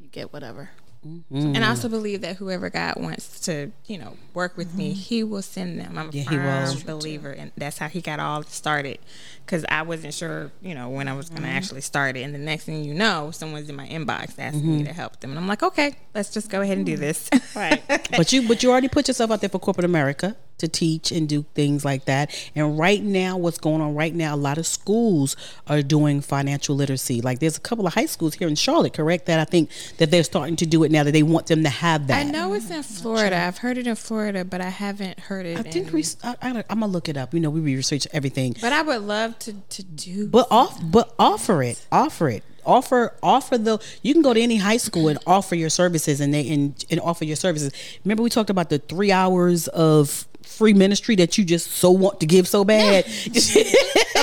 you 0.00 0.08
get 0.08 0.32
whatever. 0.32 0.70
Mm-hmm. 1.04 1.54
And 1.54 1.64
I 1.64 1.68
also 1.68 1.88
believe 1.88 2.20
that 2.22 2.36
whoever 2.36 2.70
God 2.70 2.94
wants 2.96 3.40
to, 3.40 3.72
you 3.86 3.98
know, 3.98 4.16
work 4.34 4.56
with 4.56 4.68
mm-hmm. 4.68 4.78
me, 4.78 4.92
He 4.92 5.24
will 5.24 5.42
send 5.42 5.80
them. 5.80 5.98
I'm 5.98 6.08
a 6.08 6.12
yeah, 6.12 6.66
firm 6.66 6.80
believer, 6.86 7.30
and 7.30 7.52
that's 7.56 7.78
how 7.78 7.88
He 7.88 8.00
got 8.00 8.20
all 8.20 8.42
started. 8.44 8.98
Because 9.44 9.64
I 9.68 9.82
wasn't 9.82 10.14
sure, 10.14 10.50
you 10.60 10.74
know, 10.74 10.88
when 10.88 11.08
I 11.08 11.12
was 11.14 11.28
going 11.28 11.42
to 11.42 11.48
mm-hmm. 11.48 11.56
actually 11.56 11.80
start 11.82 12.16
it. 12.16 12.22
And 12.22 12.34
the 12.34 12.38
next 12.38 12.64
thing 12.64 12.84
you 12.84 12.94
know, 12.94 13.30
someone's 13.30 13.68
in 13.68 13.76
my 13.76 13.86
inbox 13.86 14.38
asking 14.38 14.66
me 14.66 14.78
mm-hmm. 14.78 14.86
to 14.86 14.92
help 14.92 15.20
them, 15.20 15.30
and 15.30 15.38
I'm 15.38 15.48
like, 15.48 15.62
okay, 15.62 15.94
let's 16.14 16.30
just 16.30 16.50
go 16.50 16.60
ahead 16.60 16.76
and 16.76 16.86
do 16.86 16.96
this. 16.96 17.28
right. 17.56 17.82
but 18.10 18.32
you, 18.32 18.46
but 18.46 18.62
you 18.62 18.70
already 18.70 18.88
put 18.88 19.08
yourself 19.08 19.30
out 19.30 19.40
there 19.40 19.50
for 19.50 19.58
corporate 19.58 19.84
America 19.84 20.36
to 20.58 20.68
teach 20.68 21.12
and 21.12 21.28
do 21.28 21.44
things 21.54 21.84
like 21.84 22.06
that. 22.06 22.34
And 22.54 22.78
right 22.78 23.02
now, 23.02 23.36
what's 23.36 23.58
going 23.58 23.80
on 23.80 23.94
right 23.94 24.14
now, 24.14 24.34
a 24.34 24.36
lot 24.36 24.58
of 24.58 24.66
schools 24.66 25.36
are 25.66 25.82
doing 25.82 26.20
financial 26.20 26.74
literacy. 26.76 27.20
Like 27.20 27.40
there's 27.40 27.56
a 27.56 27.60
couple 27.60 27.86
of 27.86 27.94
high 27.94 28.06
schools 28.06 28.34
here 28.34 28.48
in 28.48 28.54
Charlotte, 28.54 28.94
correct? 28.94 29.26
That 29.26 29.40
I 29.40 29.44
think 29.44 29.70
that 29.98 30.10
they're 30.10 30.24
starting 30.24 30.56
to 30.56 30.66
do 30.66 30.84
it 30.84 30.90
now 30.90 31.04
that 31.04 31.12
they 31.12 31.22
want 31.22 31.46
them 31.46 31.62
to 31.62 31.68
have 31.68 32.06
that. 32.06 32.26
I 32.26 32.30
know 32.30 32.54
it's 32.54 32.70
in 32.70 32.82
Florida. 32.82 33.36
I've 33.36 33.58
heard 33.58 33.78
it 33.78 33.86
in 33.86 33.96
Florida, 33.96 34.44
but 34.44 34.60
I 34.60 34.70
haven't 34.70 35.20
heard 35.20 35.46
it. 35.46 35.58
I 35.58 35.62
think 35.62 35.92
in, 35.92 36.04
I, 36.22 36.64
am 36.70 36.80
gonna 36.80 36.86
look 36.86 37.08
it 37.08 37.16
up. 37.16 37.34
You 37.34 37.40
know, 37.40 37.50
we 37.50 37.60
research 37.60 38.06
everything. 38.12 38.56
But 38.60 38.72
I 38.72 38.82
would 38.82 39.02
love 39.02 39.38
to 39.40 39.52
to 39.52 39.82
do. 39.82 40.28
But 40.28 40.48
off, 40.50 40.78
but 40.82 41.14
offer 41.18 41.62
it, 41.62 41.84
offer 41.92 42.28
it 42.28 42.44
offer 42.66 43.14
offer 43.22 43.56
the 43.56 43.78
you 44.02 44.12
can 44.12 44.22
go 44.22 44.34
to 44.34 44.40
any 44.40 44.56
high 44.56 44.76
school 44.76 45.08
and 45.08 45.18
offer 45.26 45.54
your 45.54 45.70
services 45.70 46.20
and 46.20 46.34
they 46.34 46.48
and, 46.52 46.84
and 46.90 47.00
offer 47.00 47.24
your 47.24 47.36
services 47.36 47.72
remember 48.04 48.24
we 48.24 48.28
talked 48.28 48.50
about 48.50 48.70
the 48.70 48.78
three 48.78 49.12
hours 49.12 49.68
of 49.68 50.26
free 50.56 50.72
ministry 50.72 51.16
that 51.16 51.36
you 51.36 51.44
just 51.44 51.70
so 51.70 51.90
want 51.90 52.20
to 52.20 52.26
give 52.26 52.48
so 52.48 52.64
bad. 52.64 53.04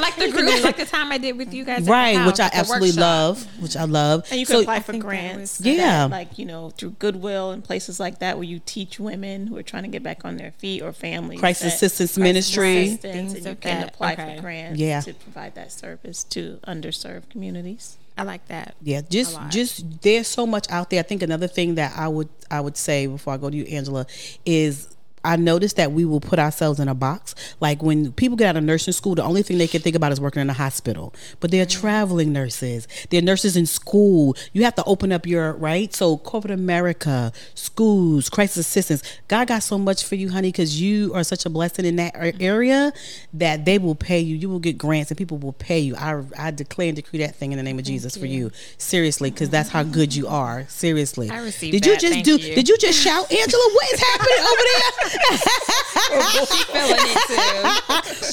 like 0.01 0.15
the 0.15 0.30
group, 0.31 0.64
like 0.64 0.77
the 0.77 0.85
time 0.85 1.11
I 1.11 1.18
did 1.18 1.38
with 1.38 1.53
you 1.53 1.64
guys, 1.64 1.88
right? 1.88 2.18
House, 2.18 2.27
which 2.27 2.39
I 2.39 2.49
absolutely 2.51 2.93
love, 2.93 3.45
which 3.61 3.76
I 3.76 3.84
love. 3.84 4.26
And 4.31 4.39
you 4.39 4.45
can 4.45 4.55
so, 4.55 4.61
apply 4.61 4.80
for 4.80 4.97
grants, 4.97 5.61
yeah, 5.61 6.07
that, 6.07 6.11
like 6.11 6.39
you 6.39 6.45
know 6.45 6.72
through 6.72 6.91
Goodwill 6.91 7.51
and 7.51 7.64
places 7.64 7.99
like 7.99 8.19
that, 8.19 8.38
where 8.38 8.45
you 8.45 8.60
teach 8.65 8.99
women 8.99 9.47
who 9.47 9.57
are 9.57 9.64
trying 9.64 9.84
to 9.84 9.89
get 9.89 10.03
back 10.03 10.26
on 10.26 10.38
their 10.38 10.51
feet 10.51 10.81
or 10.81 10.91
families. 10.91 11.39
Crisis 11.39 11.76
assistance 11.76 12.18
ministry, 12.18 12.88
assistance, 12.88 13.34
and 13.35 13.45
you 13.45 13.55
can 13.55 13.88
apply 13.88 14.14
okay. 14.14 14.35
for 14.35 14.41
grants 14.41 14.80
yeah. 14.80 15.01
to 15.01 15.14
provide 15.14 15.55
that 15.55 15.72
service 15.72 16.23
to 16.26 16.60
underserved 16.68 17.30
communities. 17.30 17.97
I 18.18 18.23
like 18.23 18.47
that. 18.47 18.76
Yeah, 18.81 19.01
just 19.01 19.39
just 19.49 20.01
there's 20.01 20.27
so 20.27 20.45
much 20.45 20.69
out 20.69 20.89
there. 20.89 20.99
I 20.99 21.03
think 21.03 21.23
another 21.23 21.47
thing 21.47 21.76
that 21.76 21.97
I 21.97 22.07
would 22.07 22.30
I 22.51 22.61
would 22.61 22.77
say 22.77 23.07
before 23.07 23.34
I 23.34 23.38
go 23.38 23.49
to 23.49 23.55
you, 23.55 23.64
Angela, 23.65 24.05
is 24.45 24.93
I 25.25 25.37
noticed 25.37 25.77
that 25.77 25.91
we 25.91 26.05
will 26.05 26.19
put 26.19 26.39
ourselves 26.39 26.79
in 26.79 26.87
a 26.87 26.95
box. 26.95 27.35
Like 27.59 27.81
when 27.81 28.11
people 28.11 28.35
get 28.35 28.49
out 28.49 28.57
of 28.57 28.63
nursing 28.63 28.93
school, 28.93 29.15
the 29.15 29.23
only 29.23 29.41
thing 29.41 29.57
they 29.57 29.67
can 29.67 29.81
think 29.81 29.95
about 29.95 30.11
is 30.11 30.19
working 30.19 30.41
in 30.41 30.49
a 30.49 30.53
hospital. 30.53 31.13
But 31.39 31.51
they're 31.51 31.65
mm-hmm. 31.65 31.81
traveling 31.81 32.33
nurses. 32.33 32.87
They're 33.09 33.21
nurses 33.21 33.55
in 33.55 33.65
school. 33.65 34.35
You 34.51 34.63
have 34.63 34.75
to 34.75 34.83
open 34.85 35.11
up 35.11 35.25
your 35.25 35.53
right. 35.53 35.93
So 35.93 36.17
corporate 36.17 36.51
America, 36.51 37.31
schools, 37.55 38.29
crisis 38.29 38.67
assistance. 38.67 39.03
God 39.27 39.47
got 39.47 39.63
so 39.63 39.77
much 39.77 40.03
for 40.03 40.15
you, 40.15 40.29
honey, 40.29 40.49
because 40.49 40.81
you 40.81 41.13
are 41.13 41.23
such 41.23 41.45
a 41.45 41.49
blessing 41.49 41.85
in 41.85 41.95
that 41.97 42.15
area 42.41 42.91
that 43.33 43.65
they 43.65 43.77
will 43.77 43.95
pay 43.95 44.19
you. 44.19 44.35
You 44.35 44.49
will 44.49 44.59
get 44.59 44.77
grants 44.77 45.11
and 45.11 45.17
people 45.17 45.37
will 45.37 45.53
pay 45.53 45.79
you. 45.79 45.95
I 45.95 46.21
I 46.37 46.51
declare 46.51 46.87
and 46.87 46.95
decree 46.95 47.19
that 47.19 47.35
thing 47.35 47.51
in 47.51 47.57
the 47.57 47.63
name 47.63 47.79
of 47.79 47.85
Jesus 47.85 48.15
you. 48.15 48.21
for 48.21 48.25
you. 48.25 48.51
Seriously, 48.77 49.31
because 49.31 49.49
that's 49.49 49.69
how 49.69 49.83
good 49.83 50.13
you 50.13 50.27
are. 50.27 50.65
Seriously. 50.67 51.29
I 51.29 51.39
received. 51.39 51.71
Did 51.71 51.85
you 51.85 51.93
that. 51.93 52.01
just 52.01 52.13
Thank 52.13 52.25
do? 52.25 52.37
You. 52.37 52.55
Did 52.55 52.67
you 52.69 52.77
just 52.77 52.99
shout, 52.99 53.31
Angela? 53.31 53.63
What 53.73 53.93
is 53.93 53.99
happening 53.99 54.39
over 54.39 54.61
there? 54.63 55.12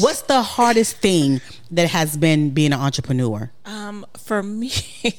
What's 0.01 0.23
the 0.23 0.43
hardest 0.43 0.97
thing 0.98 1.40
that 1.70 1.89
has 1.89 2.16
been 2.16 2.51
being 2.51 2.73
an 2.73 2.81
entrepreneur? 2.81 3.51
Um, 3.65 4.07
for 4.16 4.43
me, 4.43 4.73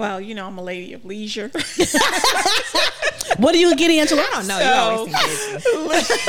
well, 0.00 0.18
you 0.18 0.34
know, 0.34 0.46
I'm 0.46 0.56
a 0.56 0.62
lady 0.62 0.94
of 0.94 1.04
leisure. 1.04 1.48
what 3.36 3.54
are 3.54 3.58
you 3.58 3.76
getting, 3.76 4.00
Angela? 4.00 4.22
I 4.22 4.30
don't 4.32 4.46
know. 4.46 4.58
So, 4.58 5.06
you 5.06 5.78
always 5.78 6.10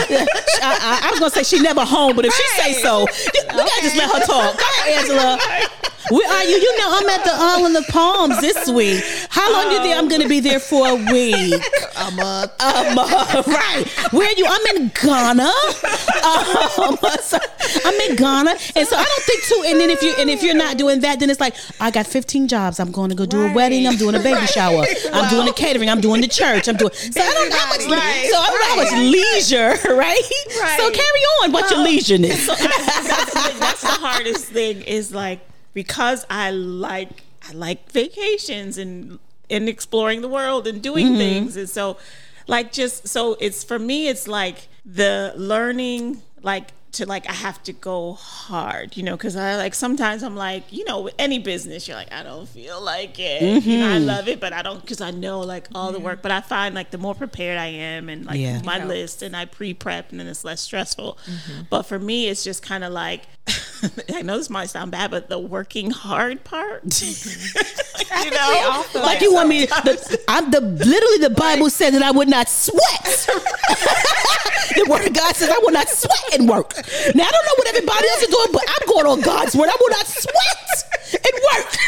I, 0.61 0.99
I, 1.01 1.07
I, 1.07 1.09
was 1.11 1.19
gonna 1.19 1.31
say 1.31 1.43
she 1.43 1.61
never 1.61 1.85
home, 1.85 2.17
but 2.17 2.25
if 2.25 2.33
she 2.33 2.45
say 2.61 2.73
so, 2.73 3.05
just, 3.07 3.47
we 3.47 3.57
gotta 3.57 3.81
just 3.81 3.95
let 3.95 4.11
her 4.11 4.25
talk. 4.25 4.57
Go 4.57 4.65
ahead, 4.81 4.99
Angela. 4.99 5.39
Where 6.09 6.27
are 6.27 6.43
you? 6.43 6.55
You 6.57 6.77
know, 6.79 6.87
I'm 6.89 7.09
at 7.09 7.23
the 7.23 7.31
Island 7.33 7.77
of 7.77 7.85
the 7.85 7.91
Palms 7.91 8.41
this 8.41 8.69
week. 8.69 9.03
How 9.29 9.51
long 9.53 9.65
um, 9.65 9.69
do 9.69 9.75
you 9.75 9.81
think 9.81 9.97
I'm 9.97 10.07
going 10.09 10.21
to 10.21 10.27
be 10.27 10.39
there 10.39 10.59
for 10.59 10.87
a 10.87 10.95
week? 10.95 11.61
A 11.95 12.11
month. 12.11 12.51
A 12.59 12.95
month. 12.95 13.47
Right. 13.47 13.85
Where 14.11 14.27
are 14.27 14.33
you? 14.33 14.45
I'm 14.47 14.75
in 14.75 14.91
Ghana. 15.01 15.43
Um, 15.43 16.97
so 17.21 17.37
I'm 17.85 17.93
in 18.09 18.15
Ghana, 18.15 18.51
and 18.75 18.87
so 18.87 18.95
I 18.97 19.05
don't 19.05 19.23
think 19.23 19.43
too. 19.43 19.63
And 19.67 19.79
then 19.79 19.89
if 19.89 20.01
you 20.01 20.13
and 20.17 20.29
if 20.29 20.43
you're 20.43 20.55
not 20.55 20.77
doing 20.77 21.01
that, 21.01 21.19
then 21.19 21.29
it's 21.29 21.39
like 21.39 21.55
I 21.79 21.91
got 21.91 22.07
15 22.07 22.47
jobs. 22.47 22.79
I'm 22.79 22.91
going 22.91 23.09
to 23.09 23.15
go 23.15 23.25
do 23.25 23.41
right. 23.41 23.51
a 23.51 23.55
wedding. 23.61 23.87
I'm 23.87 23.97
doing 23.97 24.15
a 24.15 24.19
baby 24.19 24.35
right. 24.35 24.49
shower. 24.49 24.85
I'm 25.13 25.29
doing 25.29 25.45
the 25.45 25.53
catering. 25.53 25.89
I'm 25.89 26.01
doing 26.01 26.21
the 26.21 26.27
church. 26.27 26.67
I'm 26.67 26.77
doing. 26.77 26.91
So 26.93 27.21
I 27.21 27.33
don't 27.33 27.49
know 27.49 27.57
how 27.57 27.69
much. 27.69 27.85
Right. 27.85 28.27
So 28.31 28.37
I 28.37 28.47
don't 28.47 28.59
know 28.59 28.69
how 28.69 28.83
much 28.83 29.13
leisure, 29.13 29.95
right? 29.95 30.21
Right. 30.61 30.79
So 30.79 30.91
carry 30.91 31.21
on. 31.41 31.51
What's 31.51 31.71
well, 31.71 31.87
your 31.87 31.99
leisureness? 31.99 32.45
So 32.45 32.53
I, 32.53 33.03
that's, 33.07 33.59
that's 33.59 33.81
the 33.81 33.87
hardest 33.87 34.45
thing. 34.47 34.81
Is 34.83 35.13
like 35.13 35.39
because 35.73 36.25
I 36.29 36.51
like 36.51 37.23
I 37.47 37.53
like 37.53 37.91
vacations 37.91 38.77
and 38.77 39.19
and 39.49 39.67
exploring 39.69 40.21
the 40.21 40.27
world 40.27 40.67
and 40.67 40.81
doing 40.81 41.07
mm-hmm. 41.07 41.17
things 41.17 41.57
and 41.57 41.69
so 41.69 41.97
like 42.47 42.71
just 42.71 43.07
so 43.07 43.35
it's 43.39 43.63
for 43.63 43.77
me 43.77 44.07
it's 44.07 44.27
like 44.27 44.67
the 44.85 45.33
learning 45.35 46.21
like 46.41 46.69
to 46.93 47.05
like 47.05 47.29
I 47.29 47.33
have 47.33 47.61
to 47.63 47.73
go 47.73 48.13
hard, 48.13 48.97
you 48.97 49.03
know, 49.03 49.15
because 49.15 49.35
I 49.35 49.55
like 49.55 49.73
sometimes 49.73 50.23
I'm 50.23 50.35
like, 50.35 50.71
you 50.71 50.83
know, 50.83 51.09
any 51.17 51.39
business, 51.39 51.87
you're 51.87 51.95
like, 51.95 52.11
I 52.11 52.23
don't 52.23 52.47
feel 52.47 52.81
like 52.81 53.17
it. 53.19 53.41
Mm-hmm. 53.41 53.69
You 53.69 53.79
know, 53.79 53.87
I 53.87 53.97
mm-hmm. 53.97 54.05
love 54.05 54.27
it, 54.27 54.39
but 54.39 54.53
I 54.53 54.61
don't 54.61 54.81
because 54.81 55.01
I 55.01 55.11
know 55.11 55.39
like 55.39 55.67
all 55.73 55.91
the 55.91 55.99
work. 55.99 56.21
But 56.21 56.31
I 56.31 56.41
find 56.41 56.75
like 56.75 56.91
the 56.91 56.97
more 56.97 57.15
prepared 57.15 57.57
I 57.57 57.67
am 57.67 58.09
and 58.09 58.25
like 58.25 58.39
yeah. 58.39 58.61
my 58.63 58.83
list 58.83 59.21
and 59.21 59.35
I 59.35 59.45
pre 59.45 59.73
prep 59.73 60.11
and 60.11 60.19
then 60.19 60.27
it's 60.27 60.43
less 60.43 60.61
stressful. 60.61 61.17
Mm-hmm. 61.25 61.61
But 61.69 61.83
for 61.83 61.97
me, 61.97 62.27
it's 62.27 62.43
just 62.43 62.61
kind 62.61 62.83
of 62.83 62.91
like 62.91 63.23
I 64.13 64.21
know 64.21 64.37
this 64.37 64.49
might 64.49 64.69
sound 64.69 64.91
bad, 64.91 65.11
but 65.11 65.29
the 65.29 65.39
working 65.39 65.91
hard 65.91 66.43
part, 66.43 66.83
you 67.01 68.31
know, 68.31 68.83
like 68.95 69.21
you 69.21 69.33
want 69.33 69.49
me. 69.49 69.65
The, 69.65 70.23
I'm 70.27 70.51
the 70.51 70.61
literally 70.61 71.17
the 71.17 71.33
Bible 71.35 71.65
like, 71.65 71.73
says 71.73 71.93
that 71.93 72.03
I 72.03 72.11
would 72.11 72.29
not 72.29 72.49
sweat. 72.49 72.79
the 74.75 74.85
word 74.89 75.07
of 75.07 75.13
God 75.13 75.35
says 75.35 75.49
I 75.49 75.57
will 75.59 75.71
not 75.71 75.89
sweat 75.89 76.39
and 76.39 76.47
work. 76.47 76.73
Now 77.15 77.25
I 77.25 77.31
don't 77.31 77.45
know 77.45 77.55
what 77.57 77.67
everybody 77.67 78.07
else 78.09 78.21
is 78.23 78.29
doing, 78.29 78.49
but 78.53 78.63
I'm 78.67 78.87
going 78.87 79.05
on 79.05 79.21
God's 79.21 79.55
word. 79.55 79.69
I 79.69 79.77
will 79.79 79.89
not 79.89 80.07
sweat 80.07 81.00
and 81.13 81.23
work. 81.23 81.75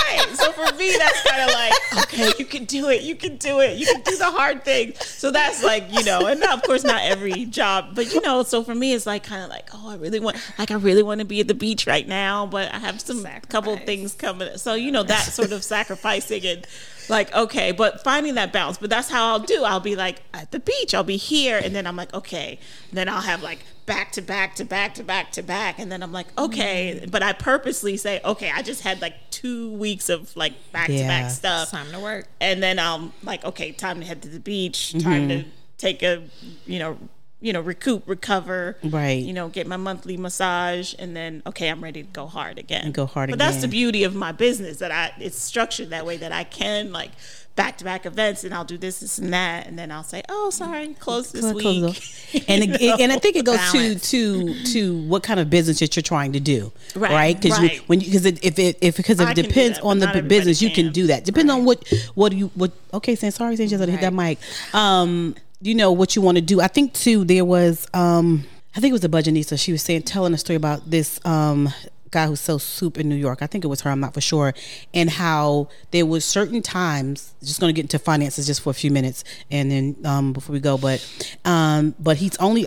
right. 0.00 0.26
So 0.34 0.52
for 0.52 0.74
me, 0.76 0.94
that's 0.96 1.22
kind 1.28 1.42
of 1.42 1.54
like, 1.54 2.04
okay, 2.04 2.32
you 2.38 2.44
can 2.44 2.64
do 2.64 2.88
it. 2.88 3.02
You 3.02 3.14
can 3.14 3.36
do 3.36 3.60
it. 3.60 3.78
You 3.78 3.86
can 3.86 4.02
do 4.02 4.16
the 4.16 4.30
hard 4.30 4.64
thing. 4.64 4.94
So 5.00 5.30
that's 5.30 5.62
like, 5.62 5.92
you 5.92 6.04
know, 6.04 6.26
and 6.26 6.42
of 6.44 6.62
course 6.62 6.84
not 6.84 7.02
every 7.02 7.44
job, 7.46 7.94
but 7.94 8.12
you 8.12 8.20
know, 8.20 8.42
so 8.42 8.62
for 8.62 8.74
me, 8.74 8.92
it's 8.92 9.06
like 9.06 9.22
kind 9.22 9.42
of 9.42 9.50
like, 9.50 9.68
oh, 9.74 9.90
I 9.90 9.96
really 9.96 10.20
want, 10.20 10.36
like, 10.58 10.70
I 10.70 10.74
really 10.74 11.02
want 11.02 11.20
to 11.20 11.24
be 11.24 11.40
at 11.40 11.48
the 11.48 11.54
beach 11.54 11.86
right 11.86 12.06
now, 12.06 12.46
but 12.46 12.72
I 12.72 12.78
have 12.78 13.00
some 13.00 13.18
Sacrifice. 13.18 13.50
couple 13.50 13.76
things 13.78 14.14
coming. 14.14 14.56
So 14.56 14.74
you 14.74 14.90
know, 14.92 15.02
that 15.02 15.22
sort 15.22 15.52
of 15.52 15.62
sacrificing 15.64 16.44
and 16.46 16.66
like 17.08 17.34
okay 17.34 17.72
but 17.72 18.04
finding 18.04 18.34
that 18.36 18.52
balance 18.52 18.78
but 18.78 18.88
that's 18.88 19.10
how 19.10 19.32
i'll 19.32 19.40
do 19.40 19.64
i'll 19.64 19.80
be 19.80 19.96
like 19.96 20.22
at 20.32 20.52
the 20.52 20.60
beach 20.60 20.94
i'll 20.94 21.02
be 21.02 21.16
here 21.16 21.60
and 21.62 21.74
then 21.74 21.86
i'm 21.86 21.96
like 21.96 22.12
okay 22.14 22.58
then 22.92 23.08
i'll 23.08 23.20
have 23.20 23.42
like 23.42 23.58
back 23.90 24.12
to 24.12 24.22
back 24.22 24.54
to 24.54 24.64
back 24.64 24.94
to 24.94 25.02
back 25.02 25.32
to 25.32 25.42
back. 25.42 25.78
And 25.78 25.90
then 25.90 26.02
i'm 26.02 26.12
like 26.12 26.28
okay. 26.38 27.00
Mm. 27.02 27.10
but 27.10 27.22
i 27.22 27.32
purposely 27.32 27.96
say 27.96 28.20
okay 28.24 28.50
i 28.54 28.62
just 28.62 28.82
had 28.82 29.00
like 29.00 29.14
two 29.30 29.72
weeks 29.72 30.08
of 30.08 30.34
like 30.36 30.52
back 30.72 30.86
to 30.86 30.98
back 30.98 31.30
stuff. 31.30 31.64
It's 31.64 31.72
time 31.72 31.90
to 31.92 31.98
work. 31.98 32.28
And 32.40 32.62
then 32.62 32.78
i'm 32.78 33.12
like 33.22 33.44
okay 33.44 33.72
time 33.72 34.00
to 34.00 34.06
head 34.06 34.22
to 34.22 34.28
the 34.28 34.40
beach 34.40 34.92
time 34.92 35.28
mm-hmm. 35.28 35.42
to 35.42 35.44
take 35.76 36.02
a 36.02 36.22
you 36.66 36.78
know 36.78 36.98
you 37.40 37.52
know, 37.52 37.60
recoup, 37.60 38.06
recover, 38.06 38.76
right? 38.84 39.22
You 39.22 39.32
know, 39.32 39.48
get 39.48 39.66
my 39.66 39.76
monthly 39.76 40.16
massage, 40.16 40.94
and 40.98 41.16
then 41.16 41.42
okay, 41.46 41.68
I'm 41.68 41.82
ready 41.82 42.02
to 42.02 42.08
go 42.08 42.26
hard 42.26 42.58
again. 42.58 42.84
And 42.86 42.94
go 42.94 43.06
hard 43.06 43.30
but 43.30 43.34
again. 43.34 43.50
That's 43.50 43.62
the 43.62 43.68
beauty 43.68 44.04
of 44.04 44.14
my 44.14 44.32
business 44.32 44.78
that 44.78 44.90
I 44.90 45.12
it's 45.18 45.40
structured 45.40 45.90
that 45.90 46.04
way 46.04 46.16
that 46.18 46.32
I 46.32 46.44
can 46.44 46.92
like 46.92 47.10
back 47.56 47.78
to 47.78 47.84
back 47.84 48.06
events, 48.06 48.44
and 48.44 48.54
I'll 48.54 48.64
do 48.64 48.78
this, 48.78 49.00
this, 49.00 49.18
and 49.18 49.32
that, 49.32 49.66
and 49.66 49.78
then 49.78 49.90
I'll 49.90 50.02
say, 50.02 50.22
oh, 50.28 50.50
sorry, 50.50 50.94
close 50.94 51.32
this 51.32 51.42
close, 51.42 51.54
week. 51.54 51.82
Close 51.82 52.44
and 52.48 52.64
it, 52.64 53.00
and 53.00 53.12
I 53.12 53.18
think 53.18 53.36
it 53.36 53.44
goes 53.44 53.56
Balance. 53.56 54.10
to 54.10 54.44
to 54.44 54.64
to 54.72 55.02
what 55.08 55.22
kind 55.22 55.40
of 55.40 55.50
business 55.50 55.80
that 55.80 55.96
you're 55.96 56.02
trying 56.02 56.32
to 56.32 56.40
do, 56.40 56.72
right? 56.94 57.40
Because 57.40 57.58
right? 57.58 57.78
when 57.88 58.00
because 58.00 58.26
if 58.26 58.58
it 58.58 58.78
if 58.80 58.96
because 58.96 59.18
it 59.18 59.34
depends 59.34 59.78
that, 59.78 59.84
on 59.84 59.98
the 59.98 60.22
business, 60.22 60.58
can. 60.58 60.68
you 60.68 60.74
can 60.74 60.92
do 60.92 61.06
that. 61.08 61.24
Depends 61.24 61.50
right. 61.50 61.58
on 61.58 61.64
what 61.64 61.86
what 62.14 62.32
you 62.32 62.50
what. 62.54 62.72
Okay, 62.92 63.14
saying 63.14 63.32
sorry, 63.32 63.56
saying 63.56 63.70
just 63.70 63.80
right. 63.80 63.88
hit 63.88 64.00
that 64.02 64.12
mic. 64.12 64.38
Um 64.74 65.34
you 65.60 65.74
know 65.74 65.92
what 65.92 66.16
you 66.16 66.22
want 66.22 66.36
to 66.36 66.42
do. 66.42 66.60
I 66.60 66.68
think 66.68 66.94
too 66.94 67.24
there 67.24 67.44
was 67.44 67.86
um 67.94 68.44
I 68.74 68.80
think 68.80 68.90
it 68.90 68.92
was 68.92 69.00
the 69.00 69.08
Budgetnista. 69.08 69.58
She 69.58 69.72
was 69.72 69.82
saying, 69.82 70.02
telling 70.02 70.32
a 70.32 70.38
story 70.38 70.56
about 70.56 70.88
this 70.88 71.18
um, 71.24 71.70
guy 72.12 72.26
who 72.26 72.36
sells 72.36 72.62
soup 72.62 72.98
in 72.98 73.08
New 73.08 73.16
York. 73.16 73.42
I 73.42 73.46
think 73.46 73.64
it 73.64 73.68
was 73.68 73.80
her. 73.80 73.90
I'm 73.90 73.98
not 73.98 74.14
for 74.14 74.20
sure. 74.20 74.54
And 74.94 75.10
how 75.10 75.68
there 75.90 76.06
was 76.06 76.24
certain 76.24 76.62
times. 76.62 77.34
Just 77.40 77.60
going 77.60 77.74
to 77.74 77.76
get 77.76 77.82
into 77.82 77.98
finances 77.98 78.46
just 78.46 78.60
for 78.60 78.70
a 78.70 78.74
few 78.74 78.90
minutes, 78.90 79.24
and 79.50 79.70
then 79.70 79.96
um, 80.04 80.32
before 80.32 80.52
we 80.52 80.60
go, 80.60 80.78
but 80.78 81.04
um, 81.44 81.94
but 81.98 82.18
he's 82.18 82.36
only 82.36 82.66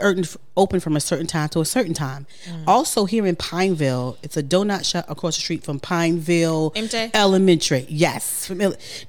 open 0.56 0.80
from 0.80 0.96
a 0.96 1.00
certain 1.00 1.28
time 1.28 1.50
to 1.50 1.62
a 1.62 1.66
certain 1.66 1.94
time. 1.94 2.26
Mm. 2.46 2.68
Also 2.68 3.06
here 3.06 3.26
in 3.26 3.36
Pineville, 3.36 4.18
it's 4.22 4.38
a 4.38 4.44
donut 4.44 4.86
shop 4.86 5.10
across 5.10 5.36
the 5.36 5.42
street 5.42 5.64
from 5.64 5.80
Pineville 5.80 6.72
MJ? 6.72 7.12
Elementary. 7.14 7.86
Yes, 7.90 8.48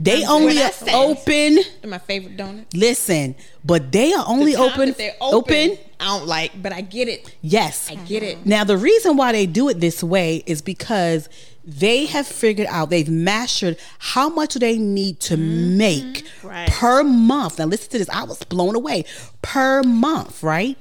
they 0.01 0.25
only 0.25 0.59
open. 0.93 1.59
My 1.85 1.99
favorite 1.99 2.37
donut. 2.37 2.67
Listen, 2.75 3.35
but 3.65 3.93
they 3.93 4.13
are 4.13 4.25
only 4.27 4.53
the 4.53 4.61
open. 4.61 4.91
Open. 5.21 5.71
open 5.71 5.79
I 6.01 6.19
don't 6.19 6.27
like, 6.27 6.61
but 6.61 6.73
I 6.73 6.83
get 6.83 7.09
it. 7.09 7.35
Yes. 7.41 7.91
I 7.91 7.95
get 7.95 8.23
it. 8.23 8.45
Now, 8.45 8.65
the 8.65 8.77
reason 8.77 9.17
why 9.17 9.33
they 9.33 9.47
do 9.47 9.69
it 9.69 9.81
this 9.81 10.03
way 10.03 10.43
is 10.47 10.61
because 10.61 11.29
they 11.65 12.07
have 12.07 12.27
figured 12.27 12.67
out, 12.69 12.91
they've 12.91 13.09
mastered 13.09 13.79
how 13.99 14.29
much 14.29 14.55
they 14.55 14.77
need 14.77 15.21
to 15.21 15.37
mm-hmm. 15.37 15.79
make 15.79 16.27
right. 16.43 16.69
per 16.69 17.03
month. 17.03 17.59
Now, 17.59 17.65
listen 17.67 17.91
to 17.93 17.99
this. 17.99 18.09
I 18.11 18.25
was 18.25 18.43
blown 18.45 18.75
away. 18.75 19.05
Per 19.41 19.83
month, 19.83 20.43
right? 20.43 20.77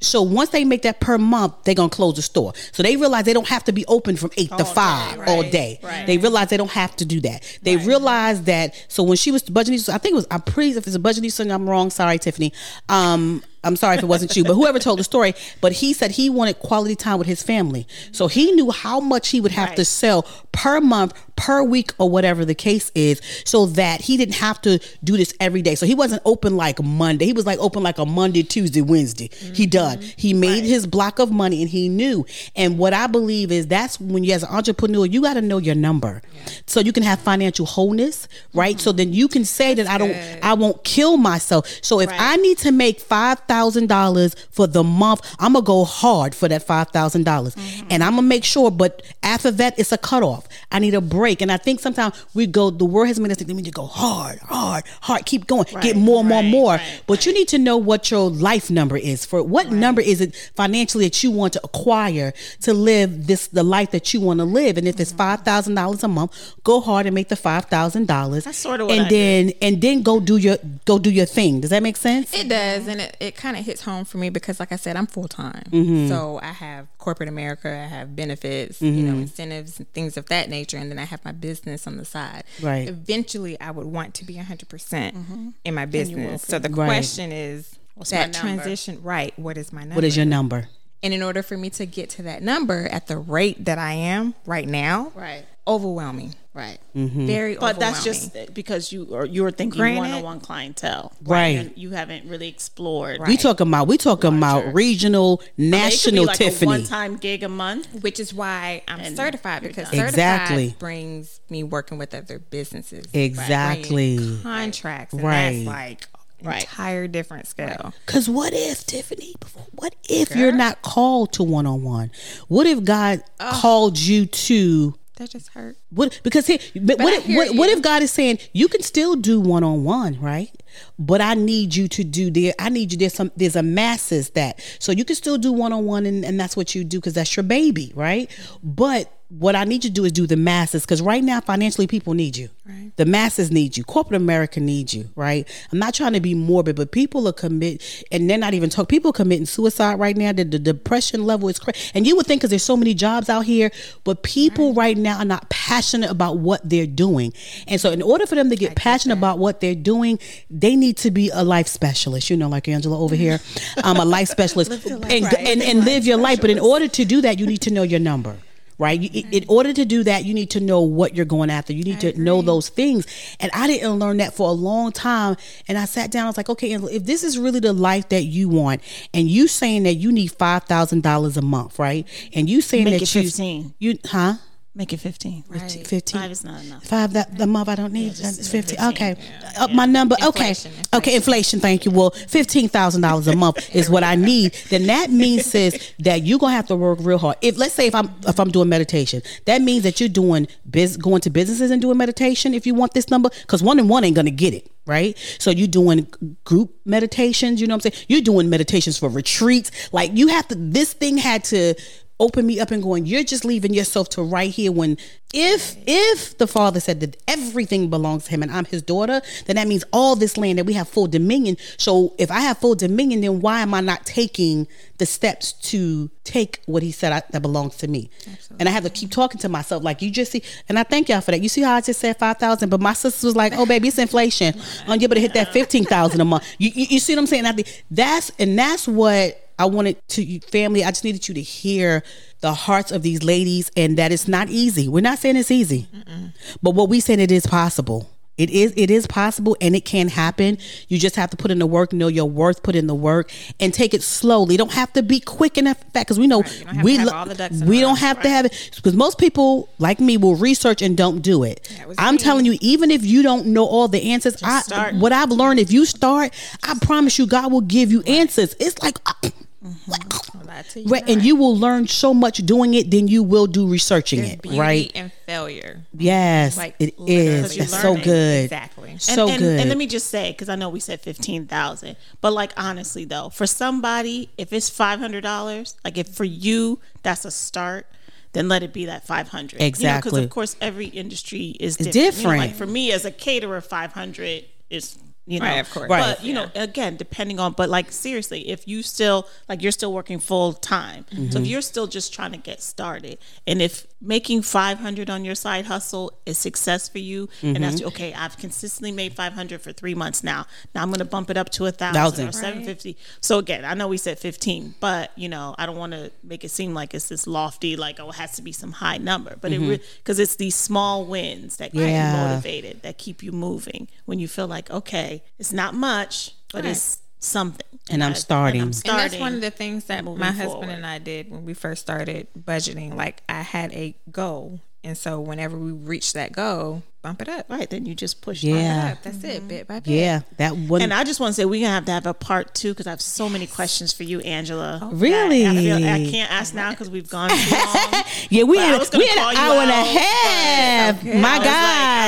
So 0.00 0.22
once 0.22 0.50
they 0.50 0.64
make 0.64 0.82
that 0.82 1.00
per 1.00 1.18
month, 1.18 1.54
they're 1.64 1.74
gonna 1.74 1.88
close 1.88 2.16
the 2.16 2.22
store. 2.22 2.52
So 2.72 2.82
they 2.82 2.96
realize 2.96 3.24
they 3.24 3.32
don't 3.32 3.48
have 3.48 3.64
to 3.64 3.72
be 3.72 3.84
open 3.86 4.16
from 4.16 4.30
eight 4.36 4.52
all 4.52 4.58
to 4.58 4.64
five 4.64 5.14
day, 5.14 5.18
right, 5.18 5.28
all 5.28 5.42
day. 5.42 5.80
Right. 5.82 6.06
They 6.06 6.18
realize 6.18 6.48
they 6.48 6.56
don't 6.56 6.70
have 6.70 6.94
to 6.96 7.04
do 7.04 7.20
that. 7.22 7.58
They 7.62 7.76
right. 7.76 7.86
realize 7.86 8.42
that. 8.42 8.74
So 8.88 9.02
when 9.02 9.16
she 9.16 9.30
was 9.30 9.42
budgeting, 9.42 9.88
I 9.92 9.98
think 9.98 10.12
it 10.12 10.16
was. 10.16 10.26
I'm 10.30 10.42
pretty. 10.42 10.76
If 10.76 10.86
it's 10.86 10.96
a 10.96 11.00
budgeting, 11.00 11.32
something 11.32 11.52
I'm 11.52 11.68
wrong. 11.68 11.90
Sorry, 11.90 12.18
Tiffany. 12.18 12.52
Um, 12.88 13.42
I'm 13.64 13.76
sorry 13.76 13.96
if 13.96 14.02
it 14.02 14.06
wasn't 14.06 14.36
you, 14.36 14.44
but 14.44 14.54
whoever 14.54 14.78
told 14.78 14.98
the 14.98 15.04
story. 15.04 15.34
But 15.60 15.72
he 15.72 15.92
said 15.92 16.12
he 16.12 16.30
wanted 16.30 16.60
quality 16.60 16.94
time 16.94 17.18
with 17.18 17.26
his 17.26 17.42
family. 17.42 17.86
So 18.12 18.28
he 18.28 18.52
knew 18.52 18.70
how 18.70 19.00
much 19.00 19.28
he 19.28 19.40
would 19.40 19.52
have 19.52 19.70
right. 19.70 19.76
to 19.76 19.84
sell 19.84 20.22
per 20.52 20.80
month, 20.80 21.12
per 21.36 21.62
week, 21.62 21.92
or 21.98 22.08
whatever 22.08 22.44
the 22.44 22.54
case 22.54 22.90
is, 22.94 23.20
so 23.44 23.66
that 23.66 24.02
he 24.02 24.16
didn't 24.16 24.36
have 24.36 24.60
to 24.62 24.78
do 25.02 25.16
this 25.16 25.34
every 25.40 25.62
day. 25.62 25.74
So 25.74 25.86
he 25.86 25.94
wasn't 25.94 26.22
open 26.24 26.56
like 26.56 26.82
Monday. 26.82 27.26
He 27.26 27.32
was 27.32 27.46
like 27.46 27.58
open 27.58 27.82
like 27.82 27.98
a 27.98 28.06
Monday, 28.06 28.42
Tuesday, 28.42 28.80
Wednesday. 28.80 29.28
Mm-hmm. 29.28 29.54
He 29.54 29.66
done. 29.66 30.00
He 30.16 30.34
made 30.34 30.60
right. 30.60 30.64
his 30.64 30.86
block 30.86 31.18
of 31.18 31.32
money 31.32 31.60
and 31.60 31.70
he 31.70 31.88
knew. 31.88 32.26
And 32.54 32.78
what 32.78 32.92
I 32.92 33.08
believe 33.08 33.50
is 33.50 33.66
that's 33.66 34.00
when 34.00 34.24
you 34.24 34.32
as 34.34 34.44
an 34.44 34.50
entrepreneur, 34.50 35.04
you 35.06 35.22
got 35.22 35.34
to 35.34 35.42
know 35.42 35.58
your 35.58 35.74
number. 35.74 36.22
Yeah. 36.32 36.52
So 36.66 36.80
you 36.80 36.92
can 36.92 37.02
have 37.02 37.18
financial 37.18 37.66
wholeness, 37.66 38.28
right? 38.54 38.76
Mm-hmm. 38.76 38.82
So 38.82 38.92
then 38.92 39.12
you 39.12 39.26
can 39.26 39.44
say 39.44 39.74
that's 39.74 39.88
that 39.88 39.94
I 39.94 39.98
don't 39.98 40.12
good. 40.12 40.42
I 40.42 40.54
won't 40.54 40.84
kill 40.84 41.16
myself. 41.16 41.66
So 41.82 42.00
if 42.00 42.08
right. 42.10 42.20
I 42.20 42.36
need 42.36 42.58
to 42.58 42.72
make 42.72 43.00
five 43.00 43.40
thousand 43.48 43.88
dollars 43.88 44.34
for 44.50 44.66
the 44.66 44.84
month, 44.84 45.22
I'm 45.38 45.54
gonna 45.54 45.64
go 45.64 45.84
hard 45.84 46.34
for 46.34 46.48
that 46.48 46.62
five 46.62 46.88
thousand 46.88 47.24
dollars, 47.24 47.56
mm-hmm. 47.56 47.86
and 47.90 48.04
I'm 48.04 48.12
gonna 48.12 48.22
make 48.22 48.44
sure. 48.44 48.70
But 48.70 49.02
after 49.22 49.50
that, 49.52 49.78
it's 49.78 49.92
a 49.92 49.98
cutoff. 49.98 50.46
I 50.70 50.78
need 50.78 50.94
a 50.94 51.00
break, 51.00 51.42
and 51.42 51.50
I 51.50 51.56
think 51.56 51.80
sometimes 51.80 52.14
we 52.34 52.46
go. 52.46 52.70
The 52.70 52.84
word 52.84 53.06
has 53.06 53.18
made 53.18 53.30
us 53.32 53.38
think 53.38 53.48
we 53.48 53.54
need 53.54 53.64
to 53.64 53.70
go 53.70 53.86
hard, 53.86 54.38
hard, 54.40 54.84
hard. 55.00 55.26
Keep 55.26 55.46
going, 55.46 55.66
right, 55.72 55.82
get 55.82 55.96
more, 55.96 56.22
more, 56.22 56.42
right, 56.42 56.50
more. 56.50 56.74
Right, 56.74 57.02
but 57.06 57.26
you 57.26 57.32
need 57.32 57.48
to 57.48 57.58
know 57.58 57.76
what 57.76 58.10
your 58.10 58.30
life 58.30 58.70
number 58.70 58.96
is. 58.96 59.24
For 59.24 59.42
what 59.42 59.70
number 59.70 60.00
is 60.00 60.20
it 60.20 60.36
financially 60.54 61.06
that 61.06 61.22
you 61.22 61.30
want 61.30 61.54
to 61.54 61.60
acquire 61.64 62.32
to 62.62 62.74
live 62.74 63.26
this 63.26 63.48
the 63.48 63.62
life 63.62 63.90
that 63.92 64.12
you 64.12 64.20
want 64.20 64.38
to 64.38 64.44
live? 64.44 64.76
And 64.76 64.86
if 64.86 65.00
it's 65.00 65.10
mm-hmm. 65.10 65.18
five 65.18 65.40
thousand 65.42 65.74
dollars 65.74 66.02
a 66.04 66.08
month, 66.08 66.32
go 66.64 66.80
hard 66.80 67.06
and 67.06 67.14
make 67.14 67.28
the 67.28 67.36
five 67.36 67.64
thousand 67.66 68.06
dollars. 68.06 68.44
That's 68.44 68.58
sort 68.58 68.80
of 68.80 68.90
and 68.90 69.06
I 69.06 69.08
then 69.08 69.46
do. 69.48 69.52
and 69.62 69.80
then 69.80 70.02
go 70.02 70.20
do 70.20 70.36
your 70.36 70.58
go 70.84 70.98
do 70.98 71.10
your 71.10 71.26
thing. 71.26 71.60
Does 71.60 71.70
that 71.70 71.82
make 71.82 71.96
sense? 71.96 72.34
It 72.34 72.48
does, 72.48 72.86
and 72.88 73.00
it, 73.00 73.16
it 73.20 73.36
kind 73.38 73.56
of 73.56 73.64
hits 73.64 73.82
home 73.82 74.04
for 74.04 74.18
me 74.18 74.28
because, 74.28 74.60
like 74.60 74.72
I 74.72 74.76
said, 74.76 74.96
I'm 74.96 75.06
full 75.06 75.28
time. 75.28 75.64
Mm-hmm. 75.70 76.08
So 76.08 76.38
I 76.42 76.52
have 76.52 76.86
corporate 76.98 77.30
America, 77.30 77.70
I 77.70 77.86
have 77.86 78.14
benefits, 78.14 78.80
mm-hmm. 78.80 78.98
you 78.98 79.02
know, 79.04 79.12
mm-hmm. 79.12 79.22
incentives, 79.22 79.78
and 79.78 79.90
things 79.94 80.18
of 80.18 80.26
that 80.26 80.50
nature, 80.50 80.76
and 80.76 80.90
then 80.90 80.98
I 80.98 81.04
have 81.04 81.24
my 81.24 81.32
business 81.32 81.86
on 81.86 81.96
the 81.96 82.04
side. 82.04 82.44
Right. 82.60 82.86
Eventually, 82.86 83.58
I 83.60 83.70
would 83.70 83.86
want 83.86 84.12
to 84.14 84.24
be 84.26 84.36
100 84.36 84.68
percent 84.68 85.16
mm-hmm. 85.16 85.50
in 85.64 85.74
my 85.74 85.86
business. 85.86 86.42
So 86.42 86.58
the 86.58 86.68
right. 86.68 86.86
question 86.86 87.32
is 87.32 87.78
What's 87.94 88.10
that 88.10 88.32
transition. 88.32 89.02
Right. 89.02 89.36
What 89.38 89.56
is 89.56 89.72
my 89.72 89.80
number? 89.80 89.94
What 89.94 90.04
is 90.04 90.16
your 90.16 90.26
number? 90.26 90.68
And 91.02 91.14
in 91.14 91.22
order 91.22 91.42
for 91.42 91.56
me 91.56 91.70
to 91.70 91.86
get 91.86 92.10
to 92.10 92.22
that 92.22 92.42
number 92.42 92.88
at 92.88 93.06
the 93.06 93.18
rate 93.18 93.64
that 93.64 93.78
I 93.78 93.92
am 93.92 94.34
right 94.46 94.66
now, 94.66 95.12
right, 95.14 95.44
overwhelming. 95.66 96.34
Right. 96.58 96.78
Mm-hmm. 96.96 97.26
Very 97.28 97.54
But 97.54 97.78
that's 97.78 98.02
just 98.02 98.52
because 98.52 98.90
you 98.90 99.04
or 99.12 99.24
you're 99.24 99.52
thinking 99.52 99.80
one 99.94 100.10
on 100.10 100.22
one 100.24 100.40
clientele. 100.40 101.12
Right. 101.22 101.56
right. 101.58 101.78
You 101.78 101.90
haven't 101.90 102.28
really 102.28 102.48
explored. 102.48 103.20
Right. 103.20 103.28
We 103.28 103.36
talking 103.36 103.68
about 103.68 103.86
we 103.86 103.96
talking 103.96 104.40
Larger. 104.40 104.66
about 104.66 104.74
regional, 104.74 105.40
national 105.56 106.26
like 106.26 106.36
Tiffani. 106.36 106.66
one 106.66 106.82
time 106.82 107.16
gig 107.16 107.44
a 107.44 107.48
month. 107.48 108.02
Which 108.02 108.18
is 108.18 108.34
why 108.34 108.82
I'm 108.88 108.98
and 108.98 109.16
certified 109.16 109.62
because 109.62 109.86
certified 109.86 110.08
exactly. 110.08 110.74
brings 110.80 111.40
me 111.48 111.62
working 111.62 111.96
with 111.96 112.12
other 112.12 112.40
businesses. 112.40 113.04
Exactly. 113.14 114.18
Right? 114.18 114.42
Contracts. 114.42 115.14
And 115.14 115.22
right. 115.22 115.52
that's 115.52 115.66
like 115.66 116.08
right. 116.42 116.62
entire 116.62 117.06
different 117.06 117.46
scale. 117.46 117.94
Because 118.04 118.28
what 118.28 118.52
if 118.52 118.84
Tiffani? 118.84 119.34
What 119.76 119.94
if 120.08 120.30
Girl. 120.30 120.38
you're 120.38 120.52
not 120.52 120.82
called 120.82 121.32
to 121.34 121.44
one 121.44 121.66
on 121.66 121.84
one? 121.84 122.10
What 122.48 122.66
if 122.66 122.82
God 122.82 123.22
called 123.38 123.96
you 123.96 124.26
to 124.26 124.98
that 125.18 125.30
just 125.30 125.48
hurt. 125.50 125.76
What 125.90 126.20
because 126.22 126.46
he, 126.46 126.58
but, 126.74 126.98
but 126.98 127.00
what, 127.00 127.14
if, 127.14 127.26
what, 127.28 127.56
what, 127.56 127.70
if 127.70 127.82
God 127.82 128.02
is 128.02 128.10
saying 128.10 128.38
you 128.52 128.68
can 128.68 128.82
still 128.82 129.14
do 129.14 129.38
one 129.40 129.62
on 129.62 129.84
one, 129.84 130.20
right? 130.20 130.50
But 130.98 131.20
I 131.20 131.34
need 131.34 131.74
you 131.74 131.88
to 131.88 132.04
do 132.04 132.30
there. 132.30 132.54
I 132.58 132.68
need 132.68 132.92
you. 132.92 132.98
There's 132.98 133.14
some. 133.14 133.30
There's 133.36 133.56
a 133.56 133.62
masses 133.62 134.30
that 134.30 134.60
so 134.78 134.92
you 134.92 135.04
can 135.04 135.16
still 135.16 135.38
do 135.38 135.52
one 135.52 135.72
on 135.72 135.84
one, 135.84 136.06
and 136.06 136.24
and 136.24 136.38
that's 136.38 136.56
what 136.56 136.74
you 136.74 136.84
do 136.84 136.98
because 136.98 137.14
that's 137.14 137.36
your 137.36 137.44
baby, 137.44 137.92
right? 137.94 138.30
But 138.62 139.12
what 139.30 139.54
I 139.54 139.64
need 139.64 139.84
you 139.84 139.90
to 139.90 139.94
do 139.94 140.04
is 140.06 140.12
do 140.12 140.26
the 140.26 140.36
masses 140.36 140.84
because 140.84 141.02
right 141.02 141.22
now 141.22 141.40
financially 141.42 141.86
people 141.86 142.14
need 142.14 142.36
you. 142.36 142.48
Right. 142.66 142.92
The 142.96 143.04
masses 143.04 143.50
need 143.50 143.76
you. 143.76 143.84
Corporate 143.84 144.16
America 144.16 144.58
needs 144.58 144.94
you. 144.94 145.10
Right. 145.16 145.46
I'm 145.70 145.78
not 145.78 145.92
trying 145.92 146.14
to 146.14 146.20
be 146.20 146.34
morbid, 146.34 146.76
but 146.76 146.92
people 146.92 147.28
are 147.28 147.32
commit 147.34 148.04
and 148.10 148.28
they're 148.28 148.38
not 148.38 148.54
even 148.54 148.70
talking. 148.70 148.86
People 148.86 149.12
committing 149.12 149.44
suicide 149.44 149.96
right 149.96 150.16
now. 150.16 150.32
The, 150.32 150.44
the 150.44 150.58
depression 150.58 151.24
level 151.24 151.50
is 151.50 151.58
crazy. 151.58 151.90
And 151.94 152.06
you 152.06 152.16
would 152.16 152.26
think 152.26 152.40
because 152.40 152.50
there's 152.50 152.62
so 152.62 152.76
many 152.76 152.94
jobs 152.94 153.28
out 153.28 153.44
here, 153.44 153.70
but 154.04 154.22
people 154.22 154.68
right. 154.72 154.96
right. 154.96 154.96
now 154.96 155.18
are 155.18 155.26
not 155.26 155.50
passionate 155.50 156.10
about 156.10 156.38
what 156.38 156.66
they're 156.66 156.86
doing. 156.86 157.34
And 157.66 157.78
so 157.78 157.90
in 157.90 158.00
order 158.00 158.26
for 158.26 158.34
them 158.34 158.48
to 158.48 158.56
get 158.56 158.70
I 158.70 158.74
passionate 158.74 159.18
about 159.18 159.38
what 159.38 159.60
they're 159.60 159.74
doing, 159.74 160.18
they 160.48 160.74
need 160.74 160.96
to 160.98 161.10
be 161.10 161.28
a 161.34 161.44
life 161.44 161.68
specialist. 161.68 162.30
You 162.30 162.38
know, 162.38 162.48
like 162.48 162.66
Angela 162.66 162.98
over 162.98 163.14
here, 163.14 163.40
I'm 163.84 163.98
a 163.98 164.06
life 164.06 164.28
specialist, 164.28 164.70
life, 164.70 164.86
and, 164.86 165.02
right. 165.02 165.12
and, 165.12 165.28
and, 165.38 165.62
and 165.62 165.84
live 165.84 166.06
your 166.06 166.16
life. 166.16 166.40
But 166.40 166.48
in 166.48 166.58
order 166.58 166.88
to 166.88 167.04
do 167.04 167.20
that, 167.20 167.38
you 167.38 167.46
need 167.46 167.60
to 167.62 167.70
know 167.70 167.82
your 167.82 168.00
number 168.00 168.38
right? 168.78 169.00
mm-hmm. 169.00 169.32
In 169.32 169.44
order 169.48 169.72
to 169.72 169.84
do 169.84 170.02
that, 170.04 170.24
you 170.24 170.34
need 170.34 170.50
to 170.50 170.60
know 170.60 170.80
what 170.80 171.14
you're 171.14 171.26
going 171.26 171.50
after. 171.50 171.72
You 171.72 171.84
need 171.84 171.96
I 171.96 172.00
to 172.00 172.06
agree. 172.08 172.24
know 172.24 172.42
those 172.42 172.68
things. 172.68 173.06
And 173.40 173.50
I 173.52 173.66
didn't 173.66 173.98
learn 173.98 174.18
that 174.18 174.34
for 174.34 174.48
a 174.48 174.52
long 174.52 174.92
time. 174.92 175.36
And 175.66 175.76
I 175.76 175.84
sat 175.84 176.10
down, 176.10 176.24
I 176.24 176.28
was 176.28 176.36
like, 176.36 176.48
okay, 176.48 176.72
if 176.72 177.04
this 177.04 177.22
is 177.22 177.38
really 177.38 177.60
the 177.60 177.72
life 177.72 178.08
that 178.10 178.24
you 178.24 178.48
want, 178.48 178.80
and 179.12 179.28
you 179.28 179.48
saying 179.48 179.82
that 179.82 179.94
you 179.94 180.12
need 180.12 180.32
five 180.32 180.64
thousand 180.64 181.02
dollars 181.02 181.36
a 181.36 181.42
month, 181.42 181.78
right? 181.78 182.06
And 182.32 182.48
you 182.48 182.60
saying 182.60 182.84
Make 182.84 183.00
that 183.00 183.02
it 183.02 183.22
15. 183.22 183.74
you, 183.78 183.90
you 183.90 183.98
huh? 184.06 184.34
Make 184.74 184.92
it 184.92 184.98
15. 184.98 185.44
Right. 185.48 185.70
15. 185.70 186.20
Five 186.20 186.30
is 186.30 186.44
not 186.44 186.62
enough. 186.62 186.84
Five 186.84 187.12
that 187.14 187.36
the 187.36 187.46
month 187.46 187.68
I 187.68 187.74
don't 187.74 187.92
need. 187.92 188.16
Yeah, 188.16 188.28
it's 188.28 188.48
15. 188.48 188.78
Okay. 188.90 189.16
Yeah. 189.18 189.52
Uh, 189.58 189.64
Up 189.64 189.72
my 189.72 189.86
number. 189.86 190.14
Inflation, 190.20 190.30
okay. 190.34 190.48
Inflation. 190.50 190.94
Okay. 190.94 191.16
Inflation. 191.16 191.60
Thank 191.60 191.84
you. 191.84 191.90
Well, 191.90 192.12
$15,000 192.12 193.32
a 193.32 193.36
month 193.36 193.74
is 193.74 193.90
what 193.90 194.04
I 194.04 194.14
need. 194.14 194.52
Then 194.68 194.86
that 194.86 195.10
means 195.10 195.46
says 195.46 195.92
that 196.00 196.22
you're 196.22 196.38
going 196.38 196.52
to 196.52 196.56
have 196.56 196.68
to 196.68 196.76
work 196.76 196.98
real 197.02 197.18
hard. 197.18 197.38
If 197.40 197.58
let's 197.58 197.74
say 197.74 197.86
if 197.88 197.94
I'm 197.94 198.10
if 198.26 198.38
I'm 198.38 198.50
doing 198.50 198.68
meditation, 198.68 199.22
that 199.46 199.62
means 199.62 199.82
that 199.82 199.98
you're 200.00 200.08
doing 200.08 200.46
biz 200.70 200.96
going 200.96 201.22
to 201.22 201.30
businesses 201.30 201.70
and 201.70 201.82
doing 201.82 201.96
meditation 201.96 202.54
if 202.54 202.66
you 202.66 202.74
want 202.74 202.94
this 202.94 203.10
number 203.10 203.30
cuz 203.48 203.62
one 203.62 203.78
and 203.78 203.88
one 203.88 204.04
ain't 204.04 204.14
going 204.14 204.26
to 204.26 204.30
get 204.30 204.54
it 204.54 204.70
right? 204.86 205.18
So 205.38 205.50
you're 205.50 205.68
doing 205.68 206.08
group 206.44 206.74
meditations, 206.86 207.60
you 207.60 207.66
know 207.66 207.74
what 207.76 207.84
I'm 207.84 207.92
saying? 207.92 208.06
You're 208.08 208.22
doing 208.22 208.48
meditations 208.48 208.96
for 208.96 209.10
retreats. 209.10 209.70
Like 209.92 210.12
you 210.14 210.28
have 210.28 210.48
to 210.48 210.54
this 210.54 210.94
thing 210.94 211.18
had 211.18 211.44
to 211.44 211.74
open 212.20 212.46
me 212.46 212.58
up 212.58 212.70
and 212.70 212.82
going 212.82 213.06
you're 213.06 213.24
just 213.24 213.44
leaving 213.44 213.72
yourself 213.72 214.08
to 214.08 214.22
right 214.22 214.50
here 214.50 214.72
when 214.72 214.96
if 215.34 215.76
if 215.86 216.36
the 216.38 216.46
father 216.46 216.80
said 216.80 217.00
that 217.00 217.16
everything 217.28 217.90
belongs 217.90 218.24
to 218.24 218.30
him 218.30 218.42
and 218.42 218.50
i'm 218.50 218.64
his 218.64 218.82
daughter 218.82 219.20
then 219.46 219.56
that 219.56 219.68
means 219.68 219.84
all 219.92 220.16
this 220.16 220.36
land 220.36 220.58
that 220.58 220.64
we 220.64 220.72
have 220.72 220.88
full 220.88 221.06
dominion. 221.06 221.56
So 221.76 222.14
if 222.18 222.30
i 222.30 222.40
have 222.40 222.58
full 222.58 222.74
dominion 222.74 223.20
then 223.20 223.40
why 223.40 223.60
am 223.60 223.74
i 223.74 223.80
not 223.80 224.06
taking 224.06 224.66
the 224.98 225.06
steps 225.06 225.52
to 225.52 226.10
take 226.24 226.60
what 226.66 226.82
he 226.82 226.92
said 226.92 227.12
I, 227.12 227.22
that 227.30 227.40
belongs 227.42 227.76
to 227.78 227.88
me? 227.88 228.10
Absolutely. 228.20 228.56
and 228.58 228.68
i 228.68 228.72
have 228.72 228.84
to 228.84 228.90
keep 228.90 229.10
talking 229.10 229.38
to 229.40 229.48
myself. 229.48 229.84
Like 229.84 230.02
you 230.02 230.10
just 230.10 230.32
see 230.32 230.42
and 230.68 230.78
i 230.78 230.82
thank 230.82 231.08
y'all 231.08 231.20
for 231.20 231.30
that. 231.30 231.42
You 231.42 231.48
see 231.48 231.62
how 231.62 231.74
i 231.74 231.80
just 231.80 232.00
said 232.00 232.18
5000 232.18 232.68
but 232.68 232.80
my 232.80 232.94
sister 232.94 233.26
was 233.26 233.36
like 233.36 233.52
oh 233.56 233.66
baby 233.66 233.88
it's 233.88 233.98
inflation. 233.98 234.54
I'm 234.86 235.00
able 235.00 235.14
to 235.14 235.20
hit 235.20 235.34
that 235.34 235.52
15000 235.52 236.20
a 236.20 236.24
month? 236.24 236.44
You, 236.58 236.70
you, 236.74 236.86
you 236.90 237.00
see 237.00 237.14
what 237.14 237.20
i'm 237.20 237.26
saying? 237.26 237.46
I 237.46 237.52
think 237.52 237.84
that's 237.90 238.32
and 238.38 238.58
that's 238.58 238.88
what 238.88 239.47
I 239.58 239.66
wanted 239.66 239.96
to 240.08 240.40
family. 240.40 240.84
I 240.84 240.90
just 240.90 241.04
needed 241.04 241.26
you 241.28 241.34
to 241.34 241.42
hear 241.42 242.02
the 242.40 242.54
hearts 242.54 242.92
of 242.92 243.02
these 243.02 243.22
ladies, 243.22 243.70
and 243.76 243.96
that 243.98 244.12
it's 244.12 244.28
not 244.28 244.48
easy. 244.48 244.88
We're 244.88 245.00
not 245.00 245.18
saying 245.18 245.36
it's 245.36 245.50
easy, 245.50 245.88
Mm-mm. 245.94 246.32
but 246.62 246.72
what 246.72 246.88
we 246.88 247.00
saying 247.00 247.20
it 247.20 247.32
is 247.32 247.46
possible. 247.46 248.10
It 248.36 248.50
is 248.50 248.72
it 248.76 248.88
is 248.88 249.04
possible 249.08 249.56
and 249.60 249.74
it 249.74 249.84
can 249.84 250.06
happen. 250.06 250.58
You 250.86 250.96
just 250.96 251.16
have 251.16 251.28
to 251.30 251.36
put 251.36 251.50
in 251.50 251.58
the 251.58 251.66
work, 251.66 251.92
know 251.92 252.06
your 252.06 252.26
worth, 252.30 252.62
put 252.62 252.76
in 252.76 252.86
the 252.86 252.94
work, 252.94 253.32
and 253.58 253.74
take 253.74 253.94
it 253.94 254.02
slowly. 254.04 254.56
Don't 254.56 254.70
have 254.70 254.92
to 254.92 255.02
be 255.02 255.18
quick 255.18 255.58
enough 255.58 255.76
because 255.92 256.20
we 256.20 256.28
know 256.28 256.42
Right, 256.42 256.58
you 256.60 256.64
don't 256.64 256.74
have 256.76 256.84
we 256.84 256.92
to 256.92 256.98
have 257.00 257.08
lo- 257.08 257.14
all 257.14 257.26
the 257.26 257.34
ducks 257.34 257.60
in 257.60 257.66
we 257.66 257.80
don't 257.80 257.98
have 257.98 258.22
to 258.22 258.28
have 258.28 258.46
it 258.46 258.70
because 258.76 258.94
most 258.94 259.18
people 259.18 259.68
like 259.80 259.98
me 259.98 260.16
will 260.16 260.36
research 260.36 260.82
and 260.82 260.96
don't 260.96 261.18
do 261.20 261.42
it. 261.42 261.68
I'm 261.98 262.14
me. 262.14 262.18
telling 262.18 262.44
you, 262.44 262.56
even 262.60 262.92
if 262.92 263.04
you 263.04 263.24
don't 263.24 263.46
know 263.46 263.66
all 263.66 263.88
the 263.88 264.12
answers, 264.12 264.40
I 264.40 264.60
start. 264.60 264.94
what 264.94 265.12
I've 265.12 265.32
learned 265.32 265.58
if 265.58 265.72
you 265.72 265.84
start, 265.84 266.32
I 266.62 266.78
promise 266.80 267.18
you, 267.18 267.26
God 267.26 267.50
will 267.50 267.60
give 267.62 267.90
you 267.90 268.02
answers. 268.02 268.54
It's 268.60 268.80
like. 268.80 268.98
Mm-hmm. 269.64 270.38
I'll 270.38 270.46
lie 270.46 270.62
to 270.62 270.80
you 270.80 270.86
Right, 270.86 271.02
and 271.08 271.20
you 271.22 271.34
will 271.34 271.56
learn 271.56 271.88
so 271.88 272.14
much 272.14 272.38
doing 272.38 272.74
it 272.74 272.90
than 272.92 273.08
you 273.08 273.24
will 273.24 273.48
do 273.48 273.66
researching 273.66 274.20
There's 274.20 274.32
it. 274.34 274.56
Right? 274.56 274.92
and 274.94 275.10
failure. 275.26 275.80
Yes, 275.96 276.56
Like, 276.56 276.76
it 276.78 276.96
literally. 276.98 277.16
is. 277.26 277.36
Because 277.42 277.56
you're 277.56 277.64
It's 277.64 277.80
so 277.82 277.88
learning. 277.90 278.04
good. 278.04 278.44
Exactly. 278.44 278.90
And- 278.92 279.02
So 279.02 279.28
and, 279.28 279.38
good. 279.38 279.60
And 279.60 279.68
let 279.68 279.76
me 279.76 279.88
just 279.88 280.08
say, 280.10 280.30
because 280.30 280.48
I 280.48 280.54
know 280.54 280.68
we 280.68 280.78
said 280.80 281.00
fifteen 281.00 281.46
thousand, 281.46 281.96
but 282.20 282.32
like 282.32 282.52
honestly 282.56 283.04
though, 283.04 283.30
for 283.30 283.46
somebody, 283.48 284.30
if 284.38 284.52
it's 284.52 284.70
five 284.70 285.00
hundred 285.00 285.22
dollars, 285.22 285.74
like 285.84 285.98
if 285.98 286.08
for 286.08 286.24
you 286.24 286.78
that's 287.02 287.24
a 287.24 287.30
start, 287.32 287.86
then 288.34 288.48
let 288.48 288.62
it 288.62 288.72
be 288.72 288.84
that 288.86 289.06
five 289.06 289.28
hundred. 289.30 289.60
exactly 289.60 290.10
Because 290.10 290.18
Exactly. 290.18 290.24
of 290.24 290.30
course 290.30 290.56
every 290.60 290.86
industry 290.86 291.56
is 291.58 291.76
different. 291.76 291.94
You 291.96 292.00
know, 292.02 292.06
different. 292.10 292.38
like 292.38 292.54
for 292.54 292.66
me 292.66 292.92
as 292.92 293.04
a 293.04 293.10
caterer, 293.10 293.60
five 293.60 293.92
hundred 293.94 294.44
is. 294.70 294.96
You 295.30 295.40
know, 295.40 295.46
Right, 295.46 295.58
of 295.58 295.70
course. 295.70 295.90
Right. 295.90 296.16
But 296.16 296.24
you 296.24 296.32
know, 296.32 296.50
again, 296.54 296.96
depending 296.96 297.38
on, 297.38 297.52
but 297.52 297.68
like 297.68 297.92
seriously, 297.92 298.48
if 298.48 298.66
you 298.66 298.82
still 298.82 299.28
like 299.48 299.62
you're 299.62 299.72
still 299.72 299.92
working 299.92 300.18
full 300.20 300.54
time, 300.54 301.04
Mm-hmm. 301.12 301.30
so 301.30 301.38
if 301.40 301.46
you're 301.46 301.60
still 301.60 301.86
just 301.86 302.14
trying 302.14 302.32
to 302.32 302.38
get 302.38 302.62
started, 302.62 303.18
and 303.46 303.60
if 303.60 303.86
making 304.00 304.40
five 304.42 304.78
hundred 304.78 305.10
on 305.10 305.24
your 305.26 305.34
side 305.34 305.66
hustle 305.66 306.12
is 306.24 306.38
success 306.38 306.88
for 306.88 306.98
you, 306.98 307.28
and 307.42 307.56
Mm-hmm. 307.56 307.62
that's 307.62 307.82
okay, 307.82 308.14
I've 308.14 308.38
consistently 308.38 308.90
made 308.90 309.12
five 309.12 309.34
hundred 309.34 309.60
for 309.60 309.70
three 309.72 309.94
months 309.94 310.24
now. 310.24 310.46
Now 310.74 310.80
I'm 310.82 310.88
going 310.88 311.00
to 311.00 311.04
bump 311.04 311.28
it 311.30 311.36
up 311.36 311.50
to 311.50 311.66
a 311.66 311.72
thousand 311.72 311.98
or 312.00 312.04
Thousand. 312.08 312.32
seven 312.32 312.64
fifty. 312.64 312.96
So 313.20 313.36
again, 313.38 313.66
I 313.66 313.74
know 313.74 313.86
we 313.86 313.98
said 313.98 314.18
fifteen, 314.18 314.74
but 314.80 315.12
you 315.14 315.28
know, 315.28 315.54
I 315.58 315.66
don't 315.66 315.76
want 315.76 315.92
to 315.92 316.10
make 316.22 316.42
it 316.42 316.50
seem 316.50 316.72
like 316.72 316.94
it's 316.94 317.08
this 317.08 317.26
lofty, 317.26 317.76
like 317.76 318.00
oh, 318.00 318.08
it 318.08 318.14
has 318.14 318.32
to 318.36 318.42
be 318.42 318.52
some 318.52 318.72
high 318.72 318.96
number, 318.96 319.36
but 319.40 319.52
it 319.52 319.82
because 320.02 320.18
it's 320.18 320.36
these 320.36 320.54
small 320.56 321.04
wins 321.04 321.58
that 321.58 321.72
keep 321.72 321.80
Mm-hmm. 321.82 321.90
Yeah. 321.90 322.22
you 322.22 322.28
motivated, 322.30 322.82
that 322.82 322.96
keep 322.98 323.22
you 323.22 323.32
moving 323.32 323.88
when 324.06 324.18
you 324.18 324.26
feel 324.28 324.46
like 324.48 324.70
okay, 324.70 325.17
it's 325.38 325.52
not 325.52 325.74
much, 325.74 326.34
but 326.52 326.64
it's 326.64 326.98
something, 327.18 327.66
And 327.90 328.02
I'm 328.04 328.12
I- 328.12 328.14
starting. 328.14 328.60
I'm 328.60 328.68
And 328.68 328.76
starting. 328.76 329.02
And 329.02 329.12
that's 329.12 329.20
one 329.20 329.34
of 329.34 329.40
the 329.40 329.50
things 329.50 329.84
that 329.84 330.04
moving 330.04 330.20
my 330.20 330.26
husband 330.26 330.50
forward. 330.52 330.68
and 330.70 330.86
I 330.86 330.98
did 330.98 331.30
when 331.30 331.44
we 331.44 331.54
first 331.54 331.82
started 331.82 332.28
budgeting. 332.38 332.94
Like 332.94 333.22
I 333.28 333.42
had 333.42 333.72
a 333.72 333.94
goal, 334.10 334.60
and 334.84 334.96
so 334.96 335.20
whenever 335.20 335.58
we 335.58 335.72
reached 335.72 336.14
that 336.14 336.32
goal, 336.32 336.82
bump 337.02 337.22
it 337.22 337.28
up. 337.28 337.46
right. 337.48 337.68
Then 337.70 337.86
you 337.86 337.94
just 337.94 338.20
push. 338.20 338.42
Yeah. 338.42 338.92
Up. 338.92 339.02
That's 339.02 339.22
it, 339.24 339.46
bit 339.46 339.66
by 339.68 339.80
bit. 339.80 339.92
Yeah, 339.94 340.20
that 340.36 340.56
one. 340.56 340.82
And 340.82 340.92
I 340.92 341.04
just 341.04 341.20
want 341.20 341.30
to 341.30 341.34
say 341.40 341.44
we're 341.44 341.60
gonna 341.62 341.74
have 341.74 341.84
to 341.86 341.92
have 341.92 342.06
a 342.06 342.14
part 342.14 342.54
two 342.54 342.70
because 342.72 342.86
I 342.86 342.90
have 342.90 343.00
so 343.00 343.28
many 343.28 343.46
questions 343.46 343.92
for 343.92 344.02
you, 344.02 344.20
Angela. 344.20 344.80
Oh, 344.82 344.90
Really? 344.90 345.46
I, 345.46 345.54
feel, 345.54 345.76
I 345.76 346.10
can't 346.10 346.30
ask 346.30 346.54
now 346.54 346.70
because 346.70 346.90
we've 346.90 347.08
gone 347.08 347.30
too 347.30 347.54
long. 347.54 348.02
yeah, 348.30 348.42
we 348.44 348.58
had, 348.58 348.78
was 348.78 348.90
gonna 348.90 349.04
we 349.04 349.08
had 349.08 349.18
an 349.18 349.32
you 349.32 349.38
hour 349.38 349.60
and 349.62 349.70
a 349.70 349.98
half. 349.98 351.02
but- 351.04 351.14
My 351.16 351.28
I 351.28 351.38
was 351.38 351.46
like, 351.46 351.54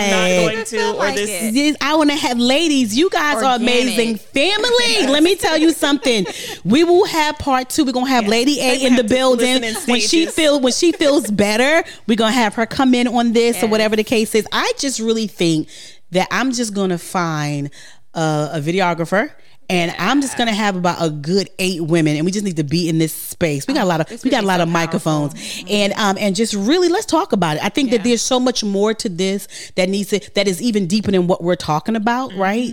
I'm 0.01 0.11
not 0.11 0.53
going 0.55 0.65
to, 0.65 0.77
feel 0.77 0.91
or 0.95 0.99
like 0.99 1.15
this. 1.17 1.31
it. 1.43 1.53
This 1.55 1.77
hour 1.81 2.03
and 2.03 2.11
a 2.11 2.15
half, 2.17 2.37
ladies, 2.39 2.97
you 2.97 3.11
guys 3.11 3.43
are 3.43 3.57
amazing 3.57 4.17
family. 4.17 5.07
Let 5.07 5.23
me 5.23 5.37
tell 5.37 5.57
you 5.57 5.73
something. 5.73 6.27
We 6.65 6.85
will 6.85 7.07
have 7.07 7.39
part 7.39 7.71
two. 7.71 7.85
We're 7.85 7.93
gonna 7.93 8.09
have 8.09 8.27
Lady 8.27 8.61
A 8.61 8.85
in 8.87 8.97
the 8.97 9.05
building. 9.05 9.63
in 9.63 9.75
When 9.87 10.01
she 10.01 10.07
stages. 10.27 10.35
feel 10.35 10.61
when 10.61 10.73
she 10.73 10.93
feels 10.93 11.31
better, 11.31 11.89
we're 12.07 12.17
gonna 12.17 12.33
have 12.33 12.55
her 12.55 12.67
come 12.67 12.95
in 12.95 13.07
on 13.09 13.33
this 13.33 13.63
or 13.63 13.69
whatever 13.69 13.97
the 13.97 14.05
case 14.05 14.35
is. 14.35 14.47
I 14.53 14.73
just 14.81 14.99
really 15.01 15.27
think 15.27 15.69
that 16.11 16.29
I'm 16.31 16.53
just 16.53 16.75
gonna 16.75 16.99
find 16.99 17.71
uh, 18.15 18.51
a 18.53 18.61
videographer. 18.61 19.33
And 19.71 19.95
I'm 19.99 20.21
just 20.21 20.37
gonna 20.37 20.53
have 20.53 20.75
about 20.75 20.97
a 21.01 21.11
good 21.11 21.49
eight 21.61 21.81
women, 21.81 22.17
and 22.17 22.27
we 22.27 22.33
just 22.33 22.45
need 22.45 22.57
to 22.57 22.65
be 22.65 22.89
in 22.89 22.99
this 22.99 23.13
space. 23.13 23.69
We 23.69 23.75
got 23.75 23.85
a 23.85 23.87
lot 23.87 24.01
of 24.01 24.25
we 24.25 24.31
got 24.31 24.43
a 24.43 24.47
lot 24.47 24.61
of 24.61 24.69
microphones, 24.69 25.63
and 25.69 25.93
um 25.93 26.19
and 26.19 26.35
just 26.35 26.55
really 26.55 26.89
let's 26.89 27.07
talk 27.07 27.33
about 27.33 27.57
it. 27.57 27.65
I 27.65 27.69
think 27.69 27.93
that 27.93 28.03
there's 28.03 28.21
so 28.21 28.41
much 28.41 28.65
more 28.65 28.93
to 28.95 29.09
this 29.09 29.47
that 29.77 29.89
needs 29.89 30.11
to 30.11 30.19
that 30.35 30.49
is 30.49 30.61
even 30.61 30.89
deeper 30.89 31.13
than 31.13 31.29
what 31.29 31.45
we're 31.45 31.55
talking 31.55 31.95
about, 31.95 32.35
right? 32.35 32.73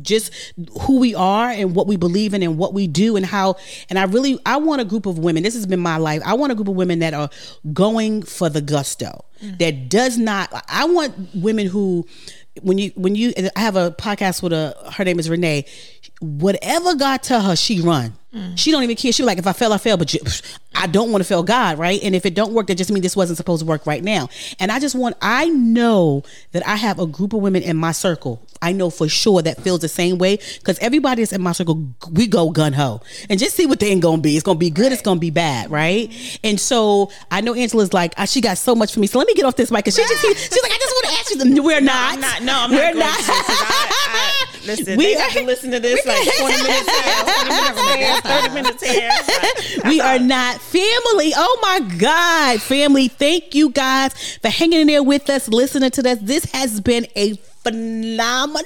Just 0.00 0.32
who 0.82 1.00
we 1.00 1.12
are 1.14 1.50
and 1.50 1.74
what 1.74 1.88
we 1.88 1.96
believe 1.96 2.34
in 2.34 2.42
and 2.44 2.56
what 2.56 2.72
we 2.72 2.86
do 2.86 3.16
and 3.16 3.26
how. 3.26 3.56
And 3.90 3.98
I 3.98 4.04
really 4.04 4.38
I 4.46 4.58
want 4.58 4.80
a 4.80 4.84
group 4.84 5.06
of 5.06 5.18
women. 5.18 5.42
This 5.42 5.54
has 5.54 5.66
been 5.66 5.80
my 5.80 5.96
life. 5.96 6.22
I 6.24 6.34
want 6.34 6.52
a 6.52 6.54
group 6.54 6.68
of 6.68 6.76
women 6.76 7.00
that 7.00 7.14
are 7.14 7.30
going 7.72 8.22
for 8.22 8.48
the 8.48 8.60
gusto. 8.60 9.24
That 9.40 9.88
does 9.88 10.18
not. 10.18 10.50
I 10.68 10.84
want 10.84 11.14
women 11.34 11.68
who 11.68 12.06
when 12.62 12.78
you 12.78 12.90
when 12.96 13.14
you 13.14 13.32
I 13.56 13.60
have 13.60 13.76
a 13.76 13.90
podcast 13.92 14.42
with 14.42 14.52
a 14.52 14.74
her 14.92 15.04
name 15.04 15.18
is 15.18 15.30
Renee. 15.30 15.64
Whatever 16.20 16.94
God 16.94 17.22
tell 17.22 17.42
her, 17.42 17.56
she 17.56 17.80
run. 17.80 18.14
She 18.56 18.70
don't 18.70 18.82
even 18.82 18.94
care. 18.94 19.10
She 19.10 19.22
like 19.22 19.38
if 19.38 19.46
I 19.46 19.52
fail, 19.52 19.72
I 19.72 19.78
fail. 19.78 19.96
But 19.96 20.12
you, 20.12 20.20
I 20.74 20.86
don't 20.86 21.10
want 21.10 21.22
to 21.24 21.28
fail 21.28 21.42
God, 21.42 21.78
right? 21.78 21.98
And 22.02 22.14
if 22.14 22.26
it 22.26 22.34
don't 22.34 22.52
work, 22.52 22.66
that 22.66 22.76
just 22.76 22.90
means 22.90 23.02
this 23.02 23.16
wasn't 23.16 23.38
supposed 23.38 23.60
to 23.60 23.66
work 23.66 23.86
right 23.86 24.04
now. 24.04 24.28
And 24.60 24.70
I 24.70 24.78
just 24.78 24.94
want. 24.94 25.16
I 25.22 25.48
know 25.48 26.22
that 26.52 26.66
I 26.66 26.76
have 26.76 26.98
a 26.98 27.06
group 27.06 27.32
of 27.32 27.40
women 27.40 27.62
in 27.62 27.76
my 27.76 27.92
circle. 27.92 28.42
I 28.60 28.72
know 28.72 28.90
for 28.90 29.08
sure 29.08 29.40
that 29.42 29.62
feels 29.62 29.80
the 29.80 29.88
same 29.88 30.18
way 30.18 30.36
because 30.58 30.78
everybody 30.80 31.22
that's 31.22 31.32
in 31.32 31.40
my 31.40 31.52
circle, 31.52 31.88
we 32.12 32.26
go 32.26 32.50
gun 32.50 32.74
ho 32.74 33.00
and 33.30 33.40
just 33.40 33.56
see 33.56 33.66
what 33.66 33.80
the 33.80 33.86
end 33.86 34.02
gonna 34.02 34.20
be. 34.20 34.36
It's 34.36 34.44
gonna 34.44 34.58
be 34.58 34.70
good. 34.70 34.92
It's 34.92 35.02
gonna 35.02 35.20
be 35.20 35.30
bad, 35.30 35.70
right? 35.70 36.12
And 36.44 36.60
so 36.60 37.10
I 37.30 37.40
know 37.40 37.54
Angela's 37.54 37.92
like 37.92 38.14
ah, 38.18 38.26
she 38.26 38.40
got 38.40 38.58
so 38.58 38.74
much 38.74 38.92
for 38.92 39.00
me. 39.00 39.06
So 39.06 39.18
let 39.18 39.26
me 39.26 39.34
get 39.34 39.46
off 39.46 39.56
this 39.56 39.70
mic. 39.70 39.86
And 39.86 39.94
she 39.94 40.02
just 40.02 40.22
she's 40.22 40.62
like 40.62 40.72
I 40.72 40.78
just 40.78 40.94
want 40.94 41.06
to 41.06 41.12
ask 41.12 41.30
you. 41.30 41.38
Them. 41.38 41.64
We're 41.64 41.80
not. 41.80 41.84
No, 41.84 41.92
I'm 41.94 42.20
not. 42.20 42.42
No, 42.42 42.52
I'm 42.64 42.70
We're 42.70 42.94
not 42.94 43.26
going 43.26 43.42
to. 44.68 44.76
'cause 44.76 44.88
I, 44.88 44.92
I, 44.92 44.94
listen, 44.94 44.96
We 44.98 45.06
we 45.06 45.16
are- 45.16 45.20
have 45.20 45.32
to 45.32 45.44
listen 45.44 45.70
to 45.72 45.80
this 45.80 46.06
like 46.06 46.28
20 46.38 46.62
minutes 46.62 46.90
here, 46.90 47.24
20 47.24 47.54
minutes 47.54 47.94
here, 47.94 48.20
30 48.22 48.54
minutes 48.54 48.82
here. 49.82 49.82
we 49.90 50.00
are 50.00 50.18
not 50.18 50.60
family. 50.60 51.32
Oh 51.36 51.58
my 51.62 51.80
God, 51.98 52.60
family. 52.62 53.08
Thank 53.08 53.54
you 53.54 53.70
guys 53.70 54.12
for 54.38 54.48
hanging 54.48 54.80
in 54.80 54.86
there 54.86 55.02
with 55.02 55.28
us, 55.30 55.48
listening 55.48 55.90
to 55.92 56.02
this. 56.02 56.18
This 56.20 56.44
has 56.52 56.80
been 56.80 57.06
a 57.16 57.38
phenomenal 57.70 58.62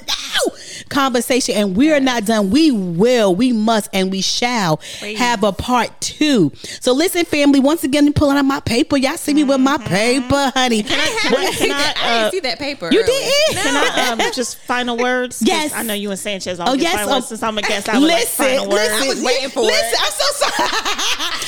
conversation, 0.89 1.55
and 1.55 1.75
we 1.75 1.91
are 1.91 1.99
not 1.99 2.25
done. 2.25 2.49
We 2.49 2.71
will, 2.71 3.35
we 3.35 3.51
must, 3.51 3.89
and 3.93 4.11
we 4.11 4.21
shall 4.21 4.77
have 5.17 5.43
a 5.43 5.51
part 5.51 5.99
two. 6.01 6.51
So, 6.81 6.93
listen, 6.93 7.25
family, 7.25 7.59
once 7.59 7.83
again, 7.83 8.11
pulling 8.13 8.37
out 8.37 8.45
my 8.45 8.59
paper. 8.59 8.97
Y'all 8.97 9.17
see 9.17 9.33
me 9.33 9.43
with 9.43 9.61
my 9.61 9.77
paper, 9.77 10.51
honey. 10.53 10.83
Can 10.83 10.99
I, 10.99 11.19
can 11.21 11.33
I, 11.33 11.51
can 11.51 11.71
I, 11.71 11.75
I 11.75 12.17
uh, 12.17 12.19
didn't 12.19 12.31
see 12.31 12.39
that 12.41 12.59
paper. 12.59 12.89
You 12.91 13.01
earlier. 13.01 13.07
did? 13.07 13.57
Can 13.57 13.75
I 13.75 14.25
um, 14.25 14.33
just 14.33 14.57
final 14.57 14.97
words? 14.97 15.41
Yes. 15.41 15.73
I 15.73 15.83
know 15.83 15.93
you 15.93 16.11
and 16.11 16.19
Sanchez. 16.19 16.59
I'll 16.59 16.73
Oh 16.73 16.73
yes, 16.73 16.95
final 16.95 17.09
oh, 17.09 17.15
words 17.15 17.27
since 17.27 17.43
I'm 17.43 17.57
a 17.57 17.61
guest. 17.61 17.89
I 17.89 17.99
would 17.99 18.07
listen, 18.07 18.45
like 18.45 18.55
final 18.55 18.69
words. 18.69 18.89
listen, 18.89 19.03
I 19.03 19.07
was 19.09 19.23
waiting 19.23 19.49
for 19.49 19.59
it. 19.59 19.65
listen, 19.65 19.99
I'm 20.01 20.11
so 20.11 20.25
sorry. 20.45 20.69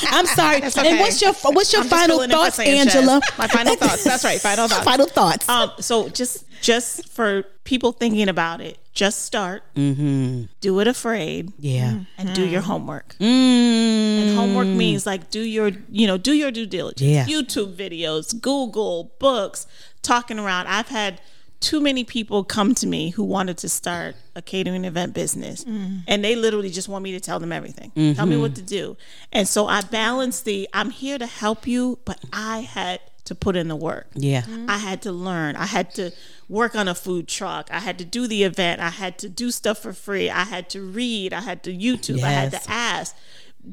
I'm 0.16 0.26
sorry. 0.26 0.56
okay. 0.64 0.90
And 0.90 1.00
what's 1.00 1.20
your 1.20 1.32
what's 1.52 1.72
your 1.72 1.82
I'm 1.82 1.88
final 1.88 2.16
filling 2.18 2.30
in 2.30 2.36
for 2.36 2.44
thoughts, 2.44 2.58
Angela? 2.58 3.20
My 3.38 3.48
final 3.48 3.74
thoughts. 3.76 4.04
That's 4.04 4.24
right. 4.24 4.40
Final 4.40 4.68
thoughts. 4.68 4.84
Final 4.84 5.06
thoughts. 5.06 5.48
Um, 5.48 5.72
so 5.80 6.08
just 6.08 6.44
just 6.60 7.08
for 7.08 7.44
people 7.64 7.92
thinking 7.92 8.28
about 8.28 8.60
it, 8.60 8.78
just 8.92 9.24
start. 9.24 9.62
Mm-hmm. 9.74 10.44
Do 10.60 10.80
it 10.80 10.86
afraid. 10.86 11.52
yeah. 11.58 12.00
And 12.18 12.34
do 12.34 12.46
your 12.46 12.62
homework. 12.62 13.14
Mm. 13.18 14.22
And 14.22 14.36
homework 14.36 14.66
means 14.66 15.06
like 15.06 15.30
do 15.30 15.40
your 15.40 15.70
you 15.90 16.06
know 16.06 16.16
do 16.16 16.32
your 16.32 16.50
due 16.50 16.66
diligence. 16.66 17.02
Yeah. 17.02 17.26
YouTube 17.26 17.74
videos, 17.76 18.40
Google 18.40 19.12
books, 19.18 19.66
talking 20.02 20.38
around. 20.38 20.66
I've 20.66 20.88
had 20.88 21.20
too 21.60 21.80
many 21.80 22.04
people 22.04 22.44
come 22.44 22.74
to 22.74 22.86
me 22.86 23.10
who 23.10 23.24
wanted 23.24 23.56
to 23.58 23.68
start 23.68 24.14
a 24.34 24.42
catering 24.42 24.84
event 24.84 25.14
business 25.14 25.64
and 25.64 26.22
they 26.22 26.36
literally 26.36 26.68
just 26.70 26.86
want 26.86 27.02
me 27.02 27.12
to 27.12 27.18
tell 27.18 27.40
them 27.40 27.50
everything 27.50 27.90
tell 28.14 28.26
me 28.26 28.36
what 28.36 28.54
to 28.54 28.60
do 28.60 28.94
and 29.32 29.48
so 29.48 29.66
i 29.66 29.80
balance 29.80 30.42
the 30.42 30.68
i'm 30.74 30.90
here 30.90 31.16
to 31.16 31.24
help 31.24 31.66
you 31.66 31.98
but 32.04 32.22
i 32.30 32.58
had 32.60 33.00
to 33.26 33.34
put 33.34 33.54
in 33.56 33.68
the 33.68 33.76
work 33.76 34.06
Yeah. 34.14 34.44
I 34.68 34.78
had 34.78 35.02
to 35.02 35.12
learn. 35.12 35.56
I 35.56 35.66
had 35.66 35.94
to 35.94 36.10
work 36.48 36.74
on 36.74 36.88
a 36.88 36.94
food 36.94 37.28
truck. 37.28 37.68
I 37.70 37.80
had 37.80 37.98
to 37.98 38.04
do 38.04 38.26
the 38.26 38.44
event. 38.44 38.80
I 38.80 38.90
had 38.90 39.18
to 39.18 39.28
do 39.28 39.50
stuff 39.50 39.78
for 39.78 39.92
free. 39.92 40.30
I 40.30 40.44
had 40.44 40.70
to 40.70 40.80
read. 40.80 41.32
I 41.32 41.40
had 41.40 41.62
to 41.64 41.72
YouTube. 41.76 42.22
I 42.22 42.30
had 42.30 42.52
to 42.52 42.60
ask. 42.70 43.14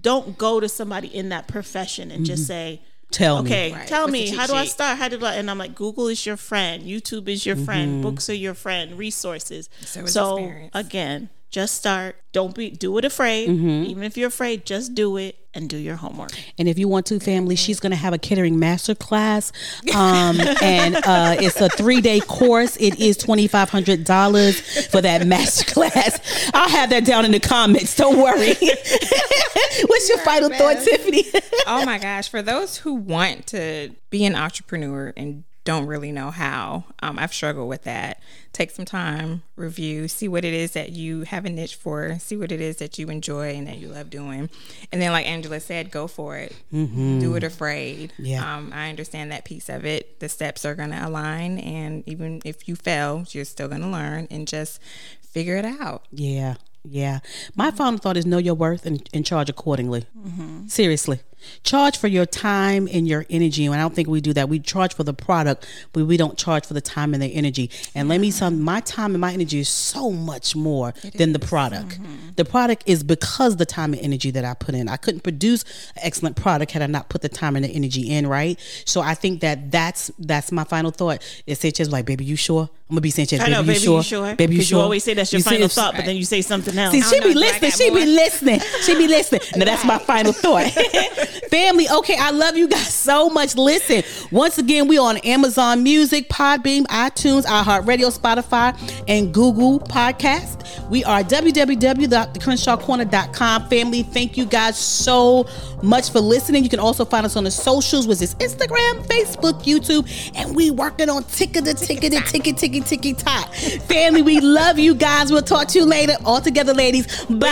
Don't 0.01 0.37
go 0.37 0.59
to 0.59 0.67
somebody 0.67 1.07
in 1.07 1.29
that 1.29 1.47
profession 1.47 2.09
and 2.11 2.25
just 2.25 2.47
say, 2.47 2.81
Tell 3.11 3.43
me. 3.43 3.49
okay, 3.51 3.71
Right. 3.73 3.87
tell 3.87 4.03
What's 4.05 4.13
me, 4.13 4.25
cheat 4.29 4.39
how 4.39 4.47
do 4.47 4.53
I 4.55 4.65
start? 4.65 4.97
How 4.97 5.07
do 5.07 5.23
I? 5.23 5.35
And 5.35 5.51
I'm 5.51 5.59
like, 5.59 5.75
Google 5.75 6.07
is 6.07 6.25
your 6.25 6.35
friend. 6.37 6.81
YouTube 6.83 7.27
is 7.27 7.45
your 7.45 7.55
Mm-hmm. 7.55 7.65
friend. 7.65 8.01
Books 8.01 8.27
are 8.27 8.33
your 8.33 8.55
friend. 8.55 8.97
Resources. 8.97 9.69
So 9.81 10.05
So 10.07 10.51
again, 10.73 11.29
just 11.51 11.75
start. 11.75 12.15
Don't 12.31 12.55
be, 12.55 12.71
do 12.71 12.97
it 12.97 13.05
afraid. 13.05 13.49
Mm-hmm. 13.49 13.85
Even 13.91 14.03
if 14.03 14.17
you're 14.17 14.29
afraid, 14.29 14.65
just 14.65 14.95
do 14.95 15.17
it 15.17 15.35
and 15.53 15.69
do 15.69 15.77
your 15.77 15.95
homework. 15.95 16.31
And 16.57 16.67
if 16.67 16.77
you 16.79 16.87
want 16.87 17.05
to, 17.07 17.19
family, 17.19 17.55
she's 17.55 17.79
going 17.79 17.91
to 17.91 17.97
have 17.97 18.13
a 18.13 18.17
catering 18.17 18.59
master 18.59 18.95
class. 18.95 19.51
Um, 19.93 20.39
and 20.61 20.95
uh, 20.95 21.35
it's 21.39 21.59
a 21.61 21.69
three 21.69 22.01
day 22.01 22.19
course. 22.19 22.77
It 22.77 22.99
is 22.99 23.17
$2,500 23.17 24.89
for 24.89 25.01
that 25.01 25.25
master 25.27 25.65
class. 25.73 26.19
I'll 26.53 26.69
have 26.69 26.89
that 26.89 27.05
down 27.05 27.25
in 27.25 27.31
the 27.31 27.39
comments. 27.39 27.95
Don't 27.95 28.17
worry. 28.17 28.53
What's 29.85 30.09
your 30.09 30.19
final 30.19 30.49
thought, 30.49 30.77
Tiffani? 30.77 31.41
oh 31.67 31.85
my 31.85 31.97
gosh, 31.97 32.29
for 32.29 32.41
those 32.41 32.77
who 32.77 32.93
want 32.93 33.47
to 33.47 33.91
be 34.09 34.25
an 34.25 34.35
entrepreneur 34.35 35.13
and 35.15 35.43
don't 35.63 35.85
really 35.85 36.11
know 36.11 36.29
how. 36.29 36.85
Um, 37.01 37.17
I've 37.17 37.33
struggled 37.33 37.69
with 37.69 37.83
that. 37.83 38.21
Take 38.51 38.71
some 38.71 38.85
time, 38.85 39.43
review, 39.55 40.07
see 40.07 40.27
what 40.27 40.45
it 40.45 40.53
is 40.53 40.71
that 40.71 40.91
you 40.91 41.21
have 41.21 41.45
a 41.45 41.49
niche 41.49 41.75
for, 41.75 42.17
see 42.19 42.35
what 42.35 42.51
it 42.51 42.61
is 42.61 42.77
that 42.77 42.99
you 42.99 43.09
enjoy 43.09 43.55
and 43.55 43.67
that 43.67 43.77
you 43.77 43.87
love 43.87 44.09
doing. 44.09 44.49
And 44.91 45.01
then, 45.01 45.11
like 45.11 45.25
Angela 45.25 45.59
said, 45.59 45.89
go 45.89 46.07
for 46.07 46.37
it. 46.37 46.55
Mm-hmm. 46.71 47.19
Do 47.19 47.35
it 47.35 47.43
afraid. 47.43 48.13
Yeah. 48.19 48.57
Um, 48.57 48.71
I 48.73 48.89
understand 48.89 49.31
that 49.31 49.45
piece 49.45 49.69
of 49.69 49.85
it. 49.85 50.19
The 50.19 50.29
steps 50.29 50.65
are 50.65 50.75
going 50.75 50.91
to 50.91 51.07
align. 51.07 51.57
And 51.59 52.07
even 52.07 52.41
if 52.45 52.67
you 52.67 52.75
fail, 52.75 53.25
you're 53.31 53.45
still 53.45 53.67
going 53.67 53.81
to 53.81 53.87
learn 53.87 54.27
and 54.29 54.47
just 54.47 54.79
figure 55.21 55.55
it 55.55 55.65
out. 55.65 56.05
Yeah. 56.11 56.55
Yeah. 56.83 57.19
My 57.55 57.71
final 57.71 57.97
thought 57.97 58.17
is 58.17 58.25
know 58.25 58.37
your 58.37 58.55
worth 58.55 58.85
and, 58.85 59.07
and 59.13 59.25
charge 59.25 59.49
accordingly. 59.49 60.05
Mm-hmm. 60.17 60.67
Seriously. 60.67 61.21
Charge 61.63 61.97
for 61.97 62.07
your 62.07 62.25
time 62.25 62.87
and 62.91 63.07
your 63.07 63.25
energy. 63.29 63.65
And 63.65 63.75
I 63.75 63.79
don't 63.79 63.95
think 63.95 64.07
we 64.07 64.21
do 64.21 64.33
that. 64.33 64.49
We 64.49 64.59
charge 64.59 64.93
for 64.93 65.03
the 65.03 65.13
product, 65.13 65.67
but 65.93 66.05
we 66.05 66.17
don't 66.17 66.37
charge 66.37 66.65
for 66.65 66.73
the 66.73 66.81
time 66.81 67.13
and 67.13 67.21
the 67.21 67.33
energy. 67.33 67.69
And 67.95 68.09
let 68.09 68.19
me 68.19 68.31
tell 68.31 68.51
you, 68.51 68.57
my 68.57 68.79
time 68.81 69.11
and 69.13 69.21
my 69.21 69.33
energy 69.33 69.59
is 69.59 69.69
so 69.69 70.11
much 70.11 70.55
more 70.55 70.93
it 71.03 71.17
than 71.17 71.29
is. 71.29 71.33
the 71.33 71.45
product. 71.45 71.99
Mm-hmm. 71.99 72.31
The 72.35 72.45
product 72.45 72.83
is 72.85 73.03
because 73.03 73.57
the 73.57 73.65
time 73.65 73.93
and 73.93 74.01
energy 74.01 74.31
that 74.31 74.45
I 74.45 74.53
put 74.53 74.75
in. 74.75 74.89
I 74.89 74.97
couldn't 74.97 75.21
produce 75.21 75.63
an 75.95 76.01
excellent 76.03 76.35
product 76.35 76.71
had 76.71 76.81
I 76.81 76.87
not 76.87 77.09
put 77.09 77.21
the 77.21 77.29
time 77.29 77.55
and 77.55 77.65
the 77.65 77.69
energy 77.69 78.09
in, 78.09 78.27
right? 78.27 78.59
So 78.85 79.01
I 79.01 79.13
think 79.13 79.41
that 79.41 79.71
that's 79.71 80.11
that's 80.19 80.51
my 80.51 80.63
final 80.63 80.91
thought. 80.91 81.21
Is 81.45 81.59
Sanchez 81.59 81.91
like, 81.91 82.05
baby, 82.05 82.25
you 82.25 82.35
sure? 82.35 82.69
I'm 82.89 82.95
gonna 82.95 83.01
be 83.01 83.09
Sanchez. 83.09 83.39
Baby, 83.39 83.51
know, 83.51 83.63
baby, 83.63 83.73
you 83.73 83.79
sure? 83.79 83.97
You 83.97 84.03
sure? 84.03 84.35
Baby, 84.35 84.55
you 84.55 84.61
sure? 84.61 84.77
You 84.77 84.83
always 84.83 85.03
say 85.03 85.13
that's 85.13 85.31
your 85.31 85.39
you 85.39 85.43
final 85.43 85.67
thought, 85.67 85.93
right. 85.93 85.99
but 85.99 86.05
then 86.05 86.15
you 86.15 86.25
say 86.25 86.41
something 86.41 86.77
else. 86.77 86.91
See, 86.91 87.01
she 87.01 87.19
be 87.21 87.33
listening. 87.33 87.71
She 87.71 87.89
be 87.89 88.05
listening. 88.05 88.59
She 88.81 88.95
be 88.95 89.07
listening. 89.07 89.41
Now 89.55 89.65
that's 89.65 89.85
my 89.85 89.97
final 89.97 90.31
thought. 90.31 90.71
Family, 91.49 91.87
okay, 91.89 92.15
I 92.17 92.31
love 92.31 92.55
you 92.57 92.67
guys 92.67 92.93
so 92.93 93.29
much. 93.29 93.55
Listen, 93.55 94.03
once 94.31 94.57
again, 94.57 94.87
we 94.87 94.97
on 94.97 95.17
Amazon 95.19 95.83
Music, 95.83 96.27
Podbean, 96.29 96.83
iTunes, 96.87 97.45
iHeartRadio, 97.45 98.17
Spotify, 98.17 98.73
and 99.07 99.31
Google 99.33 99.79
Podcast. 99.79 100.59
We 100.89 101.03
are 101.03 101.21
www.thecrenshawcorner.com. 101.23 103.69
Family, 103.69 104.03
thank 104.03 104.37
you 104.37 104.45
guys 104.45 104.77
so 104.77 105.45
much 105.81 106.11
for 106.11 106.19
listening. 106.19 106.63
You 106.63 106.69
can 106.69 106.79
also 106.79 107.03
find 107.05 107.25
us 107.25 107.35
on 107.35 107.43
the 107.43 107.51
socials, 107.51 108.07
which 108.07 108.21
is 108.21 108.35
Instagram, 108.35 109.05
Facebook, 109.07 109.63
YouTube, 109.63 110.07
and 110.35 110.55
we 110.55 110.71
working 110.71 111.09
on 111.09 111.23
ticket 111.25 111.65
to 111.65 111.73
ticket 111.73 112.13
to 112.13 112.21
ticket 112.21 112.57
ticket 112.57 112.85
ticket 112.85 113.17
top. 113.17 113.53
Family, 113.53 114.21
we 114.21 114.39
love 114.39 114.79
you 114.79 114.95
guys. 114.95 115.31
We'll 115.31 115.41
talk 115.41 115.67
to 115.69 115.79
you 115.79 115.85
later. 115.85 116.13
All 116.25 116.41
together, 116.41 116.73
ladies. 116.73 117.25
Bye. 117.25 117.49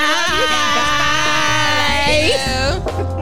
Bye. 2.08 3.21